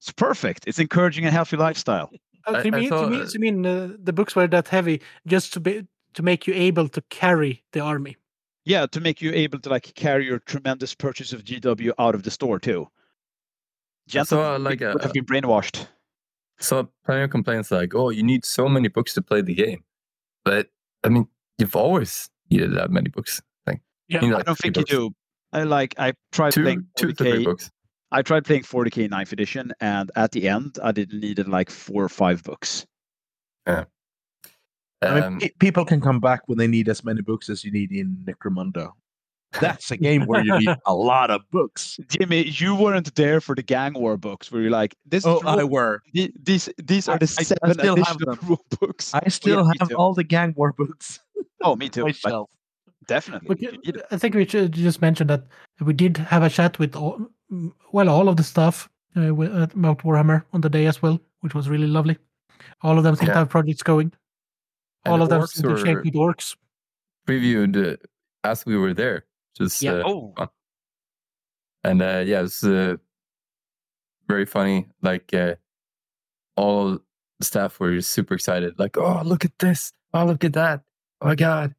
It's 0.00 0.12
perfect. 0.12 0.64
It's 0.66 0.78
encouraging 0.78 1.26
a 1.26 1.30
healthy 1.30 1.56
lifestyle. 1.56 2.10
I- 2.46 2.62
so 2.62 2.68
you 2.68 2.74
I 2.74 2.78
mean, 2.78 2.88
saw, 2.90 2.98
so 2.98 3.04
you 3.04 3.10
mean, 3.10 3.20
uh, 3.22 3.26
so 3.26 3.32
you 3.34 3.40
mean 3.40 3.66
uh, 3.66 3.88
the 4.02 4.12
books 4.12 4.36
were 4.36 4.46
that 4.46 4.68
heavy 4.68 5.00
just 5.26 5.52
to 5.54 5.60
be 5.60 5.86
to 6.12 6.22
make 6.22 6.46
you 6.46 6.54
able 6.54 6.88
to 6.88 7.00
carry 7.08 7.62
the 7.72 7.80
army? 7.80 8.16
Yeah, 8.66 8.86
to 8.86 9.00
make 9.00 9.20
you 9.22 9.32
able 9.32 9.58
to 9.60 9.68
like 9.70 9.92
carry 9.94 10.26
your 10.26 10.38
tremendous 10.40 10.94
purchase 10.94 11.32
of 11.32 11.42
GW 11.44 11.92
out 11.98 12.14
of 12.14 12.22
the 12.22 12.30
store 12.30 12.58
too. 12.60 12.86
I 14.14 14.22
saw, 14.22 14.58
Gentlemen 14.58 14.64
like, 14.64 14.80
would 14.80 15.00
a- 15.00 15.02
have 15.02 15.12
been 15.14 15.24
brainwashed. 15.24 15.86
So 16.58 16.88
plenty 17.04 17.22
of 17.24 17.30
complaints 17.30 17.70
like, 17.70 17.94
oh, 17.94 18.10
you 18.10 18.22
need 18.22 18.44
so 18.44 18.68
many 18.68 18.88
books 18.88 19.14
to 19.14 19.22
play 19.22 19.42
the 19.42 19.54
game, 19.54 19.82
but 20.44 20.68
I 21.02 21.08
mean, 21.08 21.26
you've 21.58 21.76
always 21.76 22.30
needed 22.50 22.74
that 22.74 22.90
many 22.90 23.10
books. 23.10 23.40
I 23.66 23.72
think. 23.72 23.82
Yeah, 24.08 24.20
You 24.22 24.28
need, 24.28 24.34
I 24.36 24.42
don't 24.42 24.58
three 24.58 24.70
think 24.70 24.90
you 24.90 24.96
do. 25.10 25.14
I 25.52 25.62
like 25.64 25.94
I 25.98 26.14
tried 26.32 26.52
Two, 26.52 26.62
playing 26.62 26.86
two 26.96 27.08
to 27.08 27.14
three 27.14 27.42
40k. 27.42 27.44
books. 27.44 27.70
I 28.12 28.22
tried 28.22 28.44
playing 28.44 28.62
40k 28.62 29.10
9th 29.10 29.32
edition, 29.32 29.72
and 29.80 30.10
at 30.14 30.30
the 30.32 30.48
end, 30.48 30.78
I 30.82 30.92
didn't 30.92 31.20
needed 31.20 31.48
like 31.48 31.70
four 31.70 32.04
or 32.04 32.08
five 32.08 32.42
books. 32.44 32.86
Yeah, 33.66 33.84
I 35.02 35.14
mean, 35.14 35.22
Um, 35.24 35.40
people 35.58 35.84
can 35.84 36.00
come 36.00 36.20
back 36.20 36.42
when 36.46 36.58
they 36.58 36.66
need 36.68 36.88
as 36.88 37.04
many 37.04 37.22
books 37.22 37.48
as 37.50 37.64
you 37.64 37.70
need 37.72 37.90
in 37.92 38.16
Necromunda. 38.24 38.92
That's 39.60 39.90
a 39.90 39.96
game 39.96 40.26
where 40.26 40.44
you 40.44 40.58
need 40.58 40.76
a 40.86 40.94
lot 40.94 41.30
of 41.30 41.42
books. 41.50 41.98
Jimmy, 42.08 42.48
you 42.48 42.74
weren't 42.74 43.14
there 43.14 43.40
for 43.40 43.54
the 43.54 43.62
gang 43.62 43.94
war 43.94 44.16
books, 44.16 44.50
where 44.50 44.62
you're 44.62 44.70
like, 44.70 44.94
"This 45.06 45.24
Oh, 45.26 45.38
is 45.38 45.44
I 45.44 45.56
rule- 45.58 45.68
were. 45.68 46.02
the- 46.12 46.32
these 46.42 46.68
these 46.82 47.08
are 47.08 47.18
the 47.18 47.26
I- 47.38 47.68
I 47.68 47.72
still 47.72 47.96
have 47.96 48.16
additional 48.16 48.34
them. 48.36 48.38
rule 48.48 48.64
books." 48.80 49.12
I 49.14 49.28
still 49.28 49.64
me 49.64 49.76
have 49.80 49.92
all 49.94 50.14
the 50.14 50.24
gang 50.24 50.54
war 50.56 50.72
books 50.72 51.20
Oh, 51.62 51.76
me 51.76 51.88
too. 51.88 52.00
on 52.02 52.04
my 52.06 52.08
Like, 52.08 52.16
shelf. 52.16 52.50
definitely. 53.06 53.48
But 53.48 53.60
you 53.62 53.70
you- 53.82 54.02
I 54.10 54.16
think 54.18 54.34
we 54.34 54.46
should 54.46 54.72
just 54.72 55.00
mention 55.00 55.26
that 55.28 55.44
we 55.80 55.92
did 55.92 56.16
have 56.18 56.42
a 56.42 56.50
chat 56.50 56.78
with 56.78 56.96
all, 56.96 57.18
well 57.92 58.08
all 58.08 58.28
of 58.28 58.36
the 58.36 58.42
staff 58.44 58.88
uh, 59.16 59.28
wi- 59.28 59.52
uh, 59.52 59.66
about 59.74 59.98
Warhammer 60.02 60.42
on 60.52 60.60
the 60.60 60.68
day 60.70 60.86
as 60.86 61.00
well, 61.02 61.18
which 61.40 61.54
was 61.54 61.68
really 61.68 61.86
lovely. 61.86 62.16
All 62.82 62.98
of 62.98 63.04
them 63.04 63.14
seem 63.16 63.28
Yeah. 63.28 63.34
to 63.34 63.38
have 63.40 63.48
projects 63.50 63.82
going. 63.82 64.12
And 65.04 65.12
all 65.12 65.18
the 65.18 65.24
of 65.24 65.28
them 65.30 65.40
orcs 65.42 65.48
seem 65.54 65.68
to 65.68 65.76
shape 65.76 65.96
were- 65.96 66.02
with 66.02 66.14
orcs. 66.14 66.56
previewed 67.28 67.76
uh, 67.76 67.96
as 68.42 68.66
we 68.66 68.76
were 68.76 68.94
there. 68.94 69.24
Just 69.56 69.82
Yeah. 69.82 69.92
uh, 69.92 70.02
Oh, 70.06 70.34
fun. 70.36 70.48
and 71.84 72.02
uh, 72.02 72.22
yeah, 72.26 72.42
it's 72.42 72.64
uh, 72.64 72.96
very 74.28 74.46
funny. 74.46 74.88
Like 75.02 75.32
uh, 75.34 75.54
all 76.56 76.98
the 77.38 77.44
staff 77.44 77.78
were 77.80 78.00
super 78.00 78.34
excited. 78.34 78.78
Like, 78.78 78.96
oh, 78.96 79.22
look 79.24 79.44
at 79.44 79.58
this! 79.58 79.92
Oh, 80.12 80.24
look 80.24 80.44
at 80.44 80.52
that! 80.54 80.82
Oh 81.20 81.26
my 81.28 81.34
god! 81.34 81.74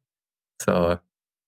So 0.60 0.72
uh, 0.74 0.96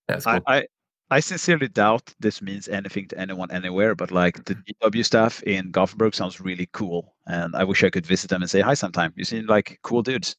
yeah, 0.09 0.19
cool. 0.19 0.39
I, 0.47 0.57
I 0.59 0.67
I 1.11 1.19
sincerely 1.21 1.67
doubt 1.67 2.13
this 2.19 2.41
means 2.41 2.67
anything 2.67 3.07
to 3.09 3.17
anyone 3.19 3.49
anywhere, 3.51 3.95
but 3.95 4.11
like 4.11 4.45
the 4.45 4.55
GW 4.55 5.03
staff 5.05 5.41
in 5.43 5.71
Gothenburg 5.71 6.13
sounds 6.13 6.39
really 6.39 6.69
cool, 6.73 7.15
and 7.27 7.55
I 7.55 7.63
wish 7.63 7.83
I 7.83 7.89
could 7.89 8.05
visit 8.05 8.29
them 8.29 8.41
and 8.43 8.49
say 8.51 8.61
hi 8.61 8.75
sometime. 8.75 9.13
You 9.15 9.23
seem 9.25 9.45
like 9.47 9.79
cool 9.83 10.03
dudes. 10.03 10.35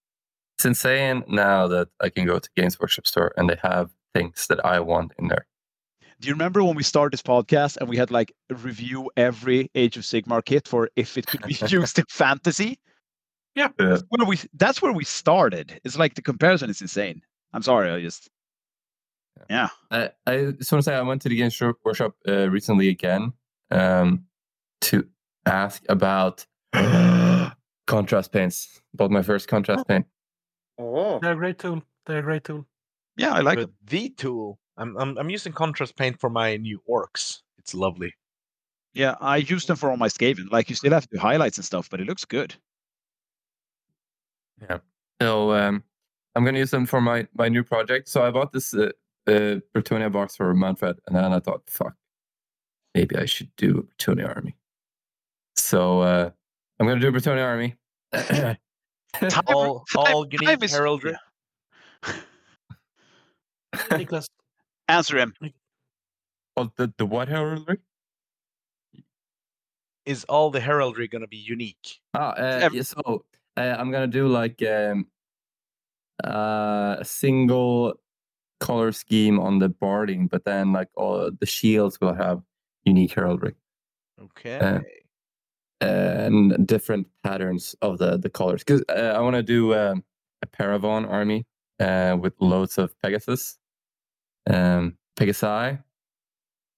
it's 0.59 0.65
insane 0.67 1.25
now 1.27 1.67
that 1.69 1.89
I 2.01 2.09
can 2.11 2.27
go 2.27 2.39
to 2.39 2.49
Games 2.57 2.79
Workshop 2.79 3.07
store 3.07 3.33
and 3.37 3.49
they 3.49 3.57
have 3.63 3.91
things 4.15 4.47
that 4.49 4.65
I 4.65 4.79
want 4.81 5.13
in 5.19 5.29
there. 5.29 5.47
Do 6.21 6.29
you 6.29 6.35
remember 6.35 6.63
when 6.63 6.77
we 6.77 6.83
started 6.83 7.15
this 7.15 7.23
podcast 7.23 7.79
and 7.79 7.89
we 7.89 7.97
had 7.97 8.11
like 8.11 8.35
review 8.51 9.11
every 9.17 9.71
Age 9.75 9.97
of 9.97 10.03
Sigmar 10.03 10.45
kit 10.45 10.69
for 10.69 10.91
if 10.95 11.17
it 11.17 11.27
could 11.27 11.43
be 11.43 11.55
used 11.69 11.99
in 11.99 12.05
fantasy? 12.11 12.79
Yeah. 13.55 13.69
That's 13.79 14.05
where 14.11 14.27
we 14.27 14.39
that's 14.55 14.83
where 14.83 14.93
we 14.93 15.05
started. 15.05 15.81
It's 15.83 15.99
like 15.99 16.15
the 16.15 16.23
comparison 16.23 16.69
is 16.69 16.83
insane. 16.83 17.23
I'm 17.55 17.63
sorry, 17.63 17.91
I 17.91 18.01
just 18.03 18.29
yeah. 19.49 19.69
I, 19.91 20.11
I 20.27 20.37
just 20.59 20.71
want 20.71 20.85
to 20.85 20.91
say 20.91 20.95
I 20.95 21.01
went 21.01 21.23
to 21.23 21.31
the 21.31 21.37
Games 21.37 21.55
Shop- 21.55 21.77
Workshop 21.85 22.15
uh, 22.29 22.51
recently 22.51 22.89
again 22.89 23.33
um, 23.71 24.27
to 24.83 25.07
ask 25.47 25.83
about 25.89 26.45
contrast 27.87 28.31
paints. 28.31 28.83
Bought 28.93 29.11
my 29.11 29.23
first 29.23 29.49
contrast 29.49 29.89
paint. 29.89 30.07
Oh, 30.79 31.19
They're 31.21 31.33
a 31.33 31.37
great 31.37 31.59
tool. 31.59 31.83
They're 32.05 32.19
a 32.19 32.23
great 32.23 32.45
tool. 32.45 32.67
Yeah, 33.17 33.33
I 33.33 33.41
like 33.41 33.59
the 33.85 34.11
tool, 34.11 34.59
I'm, 34.81 34.97
I'm 34.97 35.19
I'm 35.19 35.31
using 35.31 35.53
contrast 35.53 35.95
paint 35.97 36.19
for 36.19 36.31
my 36.31 36.57
new 36.57 36.81
orcs. 36.89 37.43
It's 37.59 37.75
lovely. 37.75 38.15
Yeah, 38.95 39.15
I 39.21 39.37
use 39.37 39.67
them 39.67 39.77
for 39.77 39.91
all 39.91 39.97
my 39.97 40.09
Skaven. 40.09 40.51
Like 40.51 40.69
you 40.71 40.75
still 40.75 40.93
have 40.93 41.03
to 41.09 41.17
do 41.17 41.21
highlights 41.21 41.59
and 41.59 41.65
stuff, 41.65 41.89
but 41.91 42.01
it 42.01 42.07
looks 42.07 42.25
good. 42.25 42.55
Yeah. 44.63 44.79
So 45.21 45.53
um, 45.53 45.85
I'm 46.35 46.45
gonna 46.45 46.59
use 46.59 46.71
them 46.71 46.87
for 46.87 47.01
my 47.01 47.29
my 47.37 47.49
new 47.49 47.63
project. 47.63 48.09
So 48.09 48.23
I 48.23 48.31
bought 48.31 48.53
this 48.53 48.73
uh, 48.75 48.91
uh, 49.27 49.61
Bretonnia 49.75 50.11
box 50.11 50.35
for 50.35 50.55
Manfred, 50.55 50.99
and 51.07 51.15
then 51.15 51.33
I 51.33 51.41
thought, 51.41 51.63
fuck, 51.67 51.95
maybe 52.95 53.17
I 53.17 53.27
should 53.27 53.55
do 53.57 53.79
a 53.79 53.83
Bretonnia 53.83 54.35
army. 54.35 54.57
So 55.57 56.01
uh, 56.01 56.31
I'm 56.81 56.87
gonna 56.87 57.01
do 57.01 57.09
a 57.09 57.13
Bretonnia 57.13 57.45
army. 57.45 57.77
All 59.49 59.85
all 59.97 60.27
you 60.31 60.39
need 60.39 60.71
heraldry. 60.71 61.17
Niklas, 63.75 64.29
Answer 64.91 65.19
him. 65.19 65.35
oh, 66.57 66.71
the 66.77 66.93
the 66.99 67.07
what 67.07 67.29
heraldry? 67.29 67.79
Is 70.05 70.25
all 70.25 70.51
the 70.51 70.59
heraldry 70.61 71.07
gonna 71.07 71.29
be 71.29 71.37
unique? 71.37 72.01
Ah, 72.15 72.33
uh, 72.33 72.59
Ev- 72.63 72.73
yeah, 72.75 72.83
so 72.83 73.25
uh, 73.57 73.77
I'm 73.79 73.93
gonna 73.93 74.09
do 74.09 74.27
like 74.27 74.61
um, 74.63 75.07
uh, 76.25 76.97
a 76.99 77.05
single 77.05 77.95
color 78.59 78.91
scheme 78.91 79.39
on 79.39 79.61
the 79.61 79.69
barding, 79.69 80.27
but 80.27 80.45
then 80.45 80.73
like 80.73 80.89
all 80.97 81.31
the 81.31 81.47
shields 81.47 82.01
will 82.01 82.15
have 82.15 82.43
unique 82.85 83.13
heraldry 83.13 83.55
Okay. 84.21 84.81
and 85.81 86.67
different 86.67 87.07
patterns 87.23 87.77
of 87.81 87.99
the 87.99 88.19
the 88.19 88.29
colors. 88.29 88.65
Because 88.65 88.83
uh, 88.89 89.15
I 89.17 89.21
want 89.21 89.37
to 89.37 89.43
do 89.43 89.73
um, 89.75 90.03
a 90.43 90.47
Parravon 90.49 91.09
army 91.09 91.47
uh, 91.79 92.17
with 92.21 92.35
loads 92.41 92.77
of 92.77 92.93
Pegasus, 93.01 93.57
um, 94.53 94.97
Pegasi, 95.19 95.83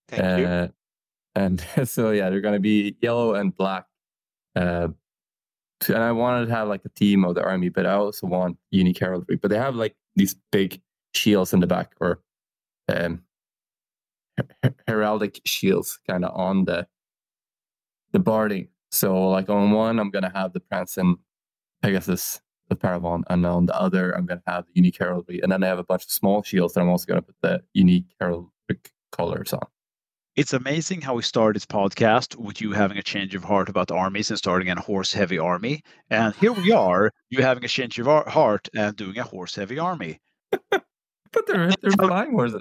Thank 0.08 0.38
you. 0.40 0.46
uh, 0.46 0.68
and 1.34 1.64
so 1.88 2.10
yeah, 2.10 2.30
they're 2.30 2.40
gonna 2.40 2.60
be 2.60 2.96
yellow 3.00 3.34
and 3.34 3.56
black. 3.56 3.86
Uh, 4.54 4.88
and 5.88 5.98
I 5.98 6.12
wanted 6.12 6.46
to 6.46 6.52
have 6.54 6.68
like 6.68 6.84
a 6.84 6.90
theme 6.90 7.24
of 7.24 7.34
the 7.34 7.42
army, 7.42 7.68
but 7.70 7.86
I 7.86 7.94
also 7.94 8.26
want 8.26 8.56
unique 8.70 8.98
heraldry. 9.00 9.36
But 9.36 9.50
they 9.50 9.56
have 9.58 9.74
like 9.74 9.96
these 10.14 10.36
big 10.52 10.80
shields 11.14 11.52
in 11.54 11.60
the 11.60 11.66
back, 11.66 11.94
or 12.00 12.20
um, 12.88 13.22
her- 14.36 14.46
her- 14.62 14.74
heraldic 14.86 15.40
shields, 15.46 15.98
kind 16.08 16.24
of 16.24 16.38
on 16.38 16.66
the 16.66 16.86
the 18.12 18.18
barding. 18.18 18.68
So 18.90 19.28
like 19.30 19.48
on 19.48 19.70
one, 19.70 19.98
I'm 19.98 20.10
gonna 20.10 20.30
have 20.34 20.52
the 20.52 20.60
Prancing 20.60 21.16
Pegasus, 21.82 22.41
the 22.68 22.76
Parravon, 22.76 23.22
and 23.28 23.44
on 23.46 23.66
the 23.66 23.78
other, 23.78 24.12
I'm 24.12 24.26
gonna 24.26 24.42
have 24.46 24.66
the 24.66 24.72
unique 24.74 24.98
heraldry. 24.98 25.40
And 25.42 25.52
then 25.52 25.62
I 25.62 25.66
have 25.66 25.78
a 25.78 25.84
bunch 25.84 26.04
of 26.04 26.10
small 26.10 26.42
shields 26.42 26.74
that 26.74 26.80
I'm 26.80 26.88
also 26.88 27.06
gonna 27.06 27.22
put 27.22 27.36
the 27.42 27.62
unique 27.74 28.06
heraldic 28.20 28.90
colors 29.10 29.52
on. 29.52 29.66
It's 30.34 30.54
amazing 30.54 31.02
how 31.02 31.14
we 31.14 31.22
started 31.22 31.56
this 31.56 31.66
podcast 31.66 32.36
with 32.36 32.62
you 32.62 32.72
having 32.72 32.96
a 32.96 33.02
change 33.02 33.34
of 33.34 33.44
heart 33.44 33.68
about 33.68 33.90
armies 33.90 34.30
and 34.30 34.38
starting 34.38 34.70
a 34.70 34.80
horse 34.80 35.12
heavy 35.12 35.38
army. 35.38 35.82
And 36.08 36.34
here 36.36 36.52
we 36.52 36.72
are, 36.72 37.12
you 37.28 37.42
having 37.42 37.64
a 37.64 37.68
change 37.68 37.98
of 37.98 38.06
heart 38.06 38.68
and 38.74 38.96
doing 38.96 39.18
a 39.18 39.24
horse 39.24 39.54
heavy 39.54 39.78
army. 39.78 40.20
But 41.32 41.46
they're 41.46 41.70
they're 41.80 41.92
flying 41.92 42.32
horses. 42.32 42.60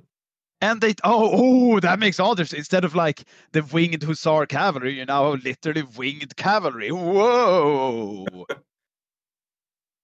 And 0.61 0.79
they, 0.79 0.93
oh, 1.03 1.73
oh, 1.73 1.79
that 1.79 1.99
makes 1.99 2.19
all 2.19 2.35
difference. 2.35 2.53
Instead 2.53 2.85
of 2.85 2.93
like 2.93 3.23
the 3.51 3.63
winged 3.63 4.03
hussar 4.03 4.45
cavalry, 4.45 4.99
you 4.99 5.05
now 5.05 5.31
literally 5.33 5.83
winged 5.97 6.35
cavalry. 6.37 6.89
Whoa. 6.89 8.25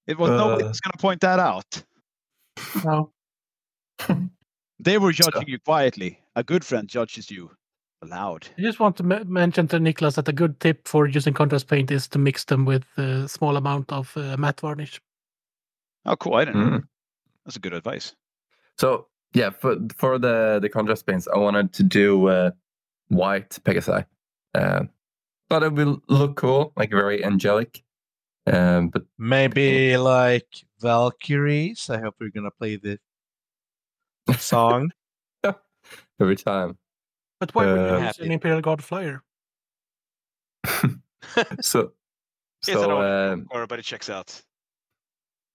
It 0.07 0.17
was 0.17 0.29
nobody 0.29 0.63
Uh. 0.63 0.69
was 0.69 0.79
going 0.81 0.91
to 0.93 0.97
point 1.01 1.21
that 1.21 1.39
out. 1.39 1.83
no. 2.85 3.11
They 4.79 4.99
were 4.99 5.11
judging 5.11 5.47
you 5.47 5.57
quietly. 5.59 6.19
A 6.35 6.43
good 6.43 6.63
friend 6.63 6.87
judges 6.87 7.31
you 7.31 7.49
aloud. 8.03 8.47
I 8.59 8.61
just 8.61 8.79
want 8.79 8.95
to 8.97 9.03
me- 9.03 9.23
mention 9.25 9.67
to 9.69 9.79
Nicholas 9.79 10.15
that 10.15 10.27
a 10.29 10.31
good 10.33 10.59
tip 10.59 10.87
for 10.87 11.07
using 11.07 11.33
contrast 11.33 11.67
paint 11.67 11.89
is 11.89 12.07
to 12.09 12.19
mix 12.19 12.45
them 12.45 12.63
with 12.63 12.83
a 12.97 13.27
small 13.27 13.57
amount 13.57 13.91
of 13.91 14.15
uh, 14.15 14.37
matte 14.37 14.61
varnish. 14.61 15.01
Oh, 16.05 16.15
cool. 16.15 16.35
I 16.35 16.45
didn't 16.45 16.61
know. 16.61 16.77
Mm. 16.77 16.83
That's 17.43 17.55
a 17.57 17.59
good 17.59 17.73
advice. 17.73 18.15
So 18.77 19.07
yeah, 19.33 19.49
for 19.49 19.77
for 19.95 20.19
the 20.19 20.59
the 20.61 20.69
contrast 20.69 21.07
paints, 21.07 21.27
I 21.27 21.39
wanted 21.39 21.73
to 21.73 21.83
do 21.83 22.27
uh, 22.27 22.51
white 23.07 23.57
Pegasi. 23.65 24.05
Uh, 24.53 24.83
thought 25.49 25.63
it 25.63 25.73
would 25.73 26.01
look 26.07 26.35
cool, 26.35 26.71
like 26.77 26.91
very 26.91 27.25
angelic. 27.25 27.83
Um, 28.47 28.89
but 28.89 29.03
Maybe 29.17 29.97
like 29.97 30.47
Valkyries. 30.79 31.89
I 31.89 31.99
hope 31.99 32.15
we're 32.19 32.29
gonna 32.29 32.51
play 32.51 32.77
the 32.77 32.99
song. 34.37 34.91
every 36.19 36.35
time. 36.35 36.77
But 37.39 37.53
why 37.53 37.65
would 37.65 37.75
you 37.75 37.93
use 37.97 38.01
Happy. 38.01 38.25
an 38.25 38.31
Imperial 38.31 38.61
Guard 38.61 38.83
flyer? 38.83 39.21
So 41.61 41.91
It's 42.61 42.71
so 42.73 43.01
um, 43.01 43.47
or 43.51 43.67
but 43.67 43.79
it 43.79 43.83
checks 43.83 44.09
out. 44.09 44.41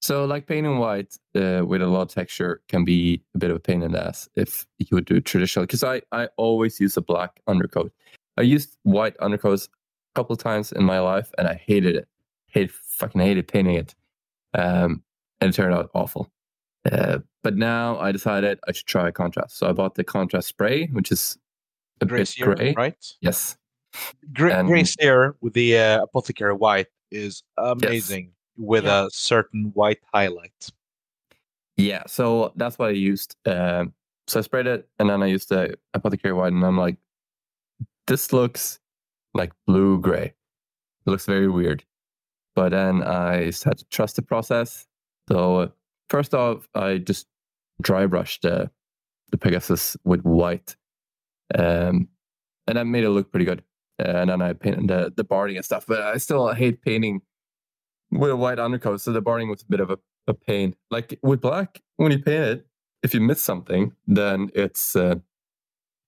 so 0.01 0.25
like 0.27 0.47
painting 0.47 0.79
white 0.79 1.17
uh, 1.35 1.63
with 1.67 1.83
a 1.83 1.87
lot 1.87 2.03
of 2.03 2.09
texture 2.09 2.61
can 2.69 2.85
be 2.85 3.23
a 3.35 3.39
bit 3.39 3.51
of 3.51 3.57
a 3.57 3.61
pain 3.61 3.83
in 3.83 3.93
the 3.93 4.07
ass 4.07 4.29
if 4.37 4.67
you 4.79 4.89
would 4.93 5.07
do 5.07 5.21
traditional. 5.21 5.65
Because 5.65 5.83
I 5.83 6.03
I 6.13 6.29
always 6.37 6.79
use 6.79 6.97
a 6.97 7.01
black 7.01 7.41
undercoat. 7.49 7.91
I 8.37 8.43
used 8.43 8.77
white 8.83 9.17
undercoats 9.19 9.67
a 9.67 10.19
couple 10.19 10.35
of 10.35 10.41
times 10.41 10.73
in 10.73 10.85
my 10.85 11.01
life, 11.01 11.31
and 11.39 11.49
I 11.49 11.55
hated 11.55 11.97
it. 11.97 12.09
Hate 12.53 12.71
fucking 12.71 13.21
hated 13.21 13.49
painting 13.49 13.75
it, 13.77 13.95
um, 14.55 15.03
and 15.41 15.51
it 15.51 15.53
turned 15.55 15.75
out 15.75 15.91
awful. 15.95 16.31
Uh, 16.91 17.19
but 17.43 17.57
now 17.57 17.99
I 17.99 18.13
decided 18.13 18.59
I 18.69 18.73
should 18.73 18.87
try 18.87 19.11
contrast. 19.11 19.57
So 19.59 19.69
I 19.69 19.73
bought 19.73 19.95
the 19.95 20.05
contrast 20.05 20.49
spray, 20.49 20.87
which 20.87 21.11
is 21.13 21.39
a 22.01 22.05
bit 22.07 22.11
Grey 22.11 22.25
Seer, 22.25 22.55
gray. 22.55 22.75
right? 22.77 22.97
Yes. 23.21 23.57
Gra- 24.33 24.59
And- 24.59 24.69
Grey 24.69 24.85
Seer 24.85 25.37
with 25.41 25.53
the 25.55 25.77
uh, 25.79 26.03
apothecary 26.05 26.55
white 26.55 26.89
is 27.11 27.43
amazing 27.59 28.33
with 28.57 28.85
Yeah. 28.85 29.07
a 29.07 29.11
certain 29.11 29.71
white 29.75 30.01
highlight. 30.13 30.71
Yeah, 31.77 32.03
so 32.07 32.53
that's 32.57 32.79
what 32.79 32.89
I 32.89 32.93
used. 32.93 33.37
Um, 33.47 33.95
so 34.27 34.41
I 34.41 34.43
sprayed 34.43 34.67
it, 34.67 34.89
and 34.99 35.09
then 35.09 35.23
I 35.23 35.27
used 35.27 35.49
the 35.49 35.79
apothecary 35.95 36.33
white, 36.35 36.53
and 36.53 36.65
I'm 36.65 36.77
like, 36.79 36.97
this 38.07 38.33
looks 38.33 38.79
like 39.35 39.53
blue 39.67 39.99
gray. 40.01 40.35
It 41.07 41.11
looks 41.11 41.25
very 41.27 41.49
weird. 41.49 41.83
But 42.55 42.71
then 42.71 43.03
I 43.03 43.45
had 43.45 43.79
to 43.79 43.85
trust 43.91 44.17
the 44.17 44.23
process. 44.23 44.87
So 45.29 45.73
first 46.11 46.35
off, 46.35 46.69
I 46.75 46.99
just 46.99 47.27
dry 47.81 48.07
brushed 48.07 48.43
the 48.43 48.71
the 49.31 49.39
Pegasus 49.39 49.97
with 50.05 50.21
white, 50.23 50.77
um, 51.59 52.09
and 52.67 52.77
that 52.77 52.85
made 52.85 53.05
it 53.05 53.11
look 53.11 53.33
pretty 53.33 53.47
good. 53.47 53.63
And 53.99 54.29
then 54.29 54.43
I 54.43 54.53
painted 54.53 54.89
the 54.89 55.13
the 55.17 55.25
barding 55.25 55.57
and 55.57 55.65
stuff. 55.65 55.87
But 55.87 56.03
I 56.03 56.19
still 56.19 56.53
hate 56.53 56.83
painting 56.83 57.23
with 58.11 58.31
a 58.31 58.37
white 58.37 58.59
undercoat, 58.59 59.01
so 59.01 59.13
the 59.13 59.23
barding 59.23 59.49
was 59.49 59.63
a 59.63 59.67
bit 59.67 59.81
of 59.81 59.91
a, 59.91 59.99
a 60.27 60.35
pain. 60.35 60.75
Like 60.91 61.19
with 61.23 61.41
black, 61.41 61.81
when 61.97 62.13
you 62.13 62.19
paint 62.19 62.45
it, 62.45 62.67
if 63.03 63.15
you 63.15 63.21
miss 63.21 63.41
something, 63.43 63.93
then 64.07 64.51
it's 64.55 64.95
uh, 64.95 65.17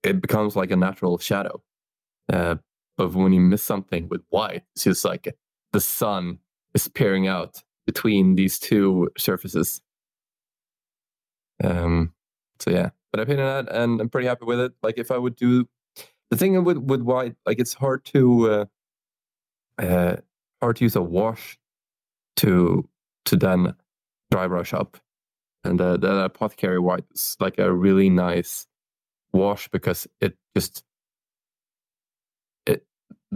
it 0.03 0.21
becomes 0.21 0.55
like 0.55 0.71
a 0.71 0.77
natural 0.77 1.19
shadow. 1.19 1.63
Uh, 2.33 2.57
but 2.97 3.13
when 3.13 3.33
you 3.33 3.41
miss 3.41 3.63
something 3.63 4.09
with 4.09 4.23
white, 4.29 4.63
it's 4.75 4.85
just 4.85 5.05
like 5.05 5.35
the 5.75 5.81
sun 5.81 6.39
is 6.73 6.89
peering 6.89 7.27
out 7.27 7.63
between 7.85 8.37
these 8.37 8.59
two 8.61 9.11
surfaces. 9.19 9.83
Um, 11.63 12.15
so 12.61 12.71
yeah, 12.71 12.91
but 13.11 13.21
I 13.21 13.25
painted 13.25 13.45
that, 13.45 13.69
and 13.75 14.01
I'm 14.01 14.09
pretty 14.09 14.29
happy 14.29 14.45
with 14.47 14.61
it. 14.61 14.73
Like 14.83 14.99
if 14.99 15.11
I 15.11 15.19
would 15.19 15.35
do 15.35 15.69
the 16.31 16.37
thing 16.37 16.63
with 16.65 16.79
with 16.79 17.03
white, 17.03 17.35
like 17.45 17.59
it's 17.59 17.75
hard 17.75 18.05
to 18.07 18.51
uh, 18.51 19.83
uh, 19.83 20.17
hard 20.63 20.77
to 20.77 20.85
use 20.85 20.97
a 20.97 21.03
wash 21.03 21.59
to 22.37 22.89
to 23.25 23.37
then 23.37 23.75
dry 24.31 24.47
brush 24.47 24.73
up. 24.73 24.97
And 25.65 25.81
the, 25.81 25.97
the 25.97 26.25
apothecary 26.25 26.79
white 26.79 27.05
is 27.15 27.37
like 27.41 27.59
a 27.59 27.73
really 27.73 28.11
nice 28.11 28.67
wash 29.33 29.67
because 29.69 30.07
it 30.21 30.37
just 30.57 30.85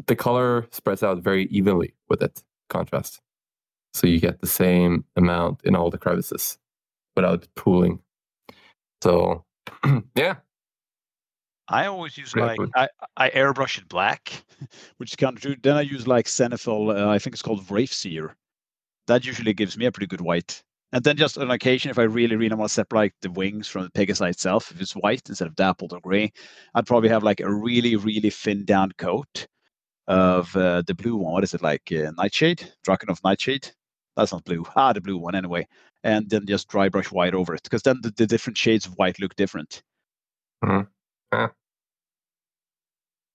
the 0.07 0.17
color 0.17 0.67
spreads 0.71 1.03
out 1.03 1.23
very 1.23 1.47
evenly 1.47 1.95
with 2.09 2.23
it 2.23 2.43
contrast. 2.69 3.21
So 3.95 4.07
you 4.07 4.21
get 4.21 4.41
the 4.41 4.47
same 4.47 5.05
amount 5.17 5.61
in 5.65 5.75
all 5.75 5.91
the 5.91 5.99
crevices 5.99 6.59
without 7.17 7.47
pooling. 7.57 8.01
So 9.03 9.45
yeah. 10.15 10.37
I 11.69 11.87
always 11.87 12.17
use 12.17 12.33
Yeah, 12.35 12.47
like. 12.47 12.61
I, 12.75 12.89
I 13.17 13.31
airbrush 13.31 13.79
it 13.79 13.89
black, 13.89 14.45
which 14.97 15.13
is 15.13 15.17
kind 15.17 15.37
of 15.37 15.43
true. 15.43 15.57
Then 15.63 15.77
I 15.77 15.83
use 15.83 16.07
like 16.07 16.27
Zenithal, 16.27 16.99
uh, 16.99 17.11
I 17.11 17.19
think 17.19 17.35
it's 17.35 17.43
called 17.43 17.71
Wraith 17.71 17.93
Seer. 17.93 18.37
That 19.07 19.27
usually 19.27 19.53
gives 19.53 19.77
me 19.77 19.87
a 19.87 19.93
pretty 19.93 20.07
good 20.07 20.21
white. 20.21 20.63
And 20.93 21.05
then 21.05 21.19
just 21.19 21.37
on 21.37 21.51
occasion, 21.51 21.91
if 21.91 21.99
I 21.99 22.05
really, 22.05 22.37
really 22.37 22.55
want 22.55 22.71
to 22.71 22.75
separate 22.75 23.13
the 23.21 23.31
wings 23.31 23.69
from 23.69 23.83
the 23.83 23.91
Pegasi 23.91 24.31
itself, 24.31 24.71
if 24.71 24.81
it's 24.81 24.93
white 24.97 25.29
instead 25.29 25.47
of 25.47 25.55
dappled 25.55 25.93
or 25.93 26.01
gray, 26.01 26.33
I'd 26.75 26.87
probably 26.87 27.11
have 27.11 27.23
like 27.23 27.41
a 27.41 27.53
really, 27.53 27.97
really 27.97 28.31
thin 28.31 28.65
down 28.65 28.93
coat 28.97 29.47
of 30.09 30.57
uh, 30.57 30.83
the 30.87 30.95
blue 30.95 31.17
one. 31.17 31.33
What 31.33 31.45
is 31.45 31.55
it 31.55 31.63
like? 31.63 31.93
Uh, 31.93 32.11
Nightshade, 32.17 32.73
Drakenhof 32.87 33.23
Nightshade. 33.23 33.71
That's 34.17 34.33
not 34.33 34.45
blue. 34.45 34.67
Ah, 34.75 34.93
the 34.93 35.01
blue 35.01 35.17
one 35.17 35.37
anyway. 35.37 35.69
And 36.03 36.29
then 36.29 36.47
just 36.47 36.69
dry 36.69 36.89
brush 36.89 37.13
white 37.13 37.35
over 37.35 37.55
it, 37.55 37.63
because 37.63 37.83
then 37.83 38.01
the, 38.03 38.11
the 38.11 38.27
different 38.27 38.57
shades 38.57 38.87
of 38.87 38.95
white 38.95 39.21
look 39.21 39.37
different. 39.37 39.83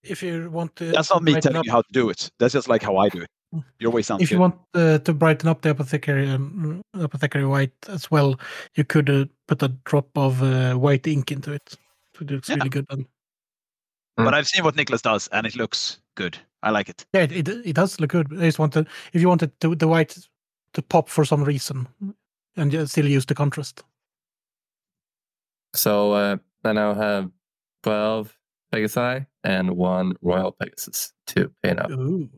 If 0.02 0.22
you 0.22 0.50
want 0.50 0.76
to, 0.76 0.92
That's 0.92 1.10
not 1.10 1.22
me 1.22 1.40
telling 1.40 1.56
up- 1.56 1.64
you 1.64 1.70
how 1.72 1.80
to 1.82 1.92
do 1.92 2.10
it. 2.10 2.30
That's 2.38 2.52
just 2.52 2.68
like 2.68 2.82
how 2.82 2.96
I 2.98 3.08
do 3.08 3.22
it. 3.22 3.30
Your 3.78 3.92
way 3.92 4.02
sounds 4.02 4.20
if 4.20 4.32
you 4.32 4.40
want 4.40 4.56
uh, 4.74 4.98
to 4.98 5.14
brighten 5.14 5.48
up 5.48 5.62
the 5.62 5.70
apothecary 5.70 6.28
um, 6.28 6.82
apothecary 6.92 7.46
white 7.46 7.72
as 7.88 8.10
well, 8.10 8.38
you 8.74 8.82
could 8.82 9.08
uh, 9.08 9.26
put 9.46 9.62
a 9.62 9.68
drop 9.84 10.08
of 10.16 10.42
uh, 10.42 10.74
white 10.74 11.06
ink 11.06 11.30
into 11.30 11.52
it. 11.52 11.76
It 12.20 12.30
looks 12.30 12.48
Yeah. 12.48 12.56
really 12.56 12.68
good. 12.68 12.84
And 12.90 13.06
But 14.16 14.34
I've 14.34 14.48
seen 14.48 14.64
what 14.64 14.74
Nicholas 14.74 15.02
does, 15.02 15.28
and 15.28 15.46
it 15.46 15.54
looks 15.54 16.00
good. 16.14 16.38
I 16.62 16.70
like 16.70 16.88
it. 16.88 17.04
yeah, 17.12 17.22
it, 17.22 17.32
it, 17.32 17.48
it 17.48 17.74
does 17.74 18.00
look 18.00 18.10
good. 18.10 18.28
I 18.32 18.46
just 18.46 18.58
wanted 18.58 18.86
if 19.12 19.20
you 19.20 19.28
wanted 19.28 19.58
to, 19.60 19.74
the 19.74 19.88
white 19.88 20.16
to 20.72 20.82
pop 20.82 21.08
for 21.08 21.24
some 21.24 21.44
reason, 21.44 21.88
and 22.56 22.72
you 22.72 22.86
still 22.86 23.06
use 23.06 23.26
the 23.26 23.34
contrast. 23.34 23.82
So 25.74 26.12
uh, 26.12 26.36
I 26.64 26.72
now 26.72 26.94
have 26.94 27.30
12 27.82 28.36
Pegasi 28.72 29.26
and 29.42 29.70
one 29.76 30.14
Royal 30.22 30.52
Pegasus 30.52 31.12
to 31.28 31.50
paint 31.62 31.80
up. 31.80 31.90
Ooh. 31.90 32.28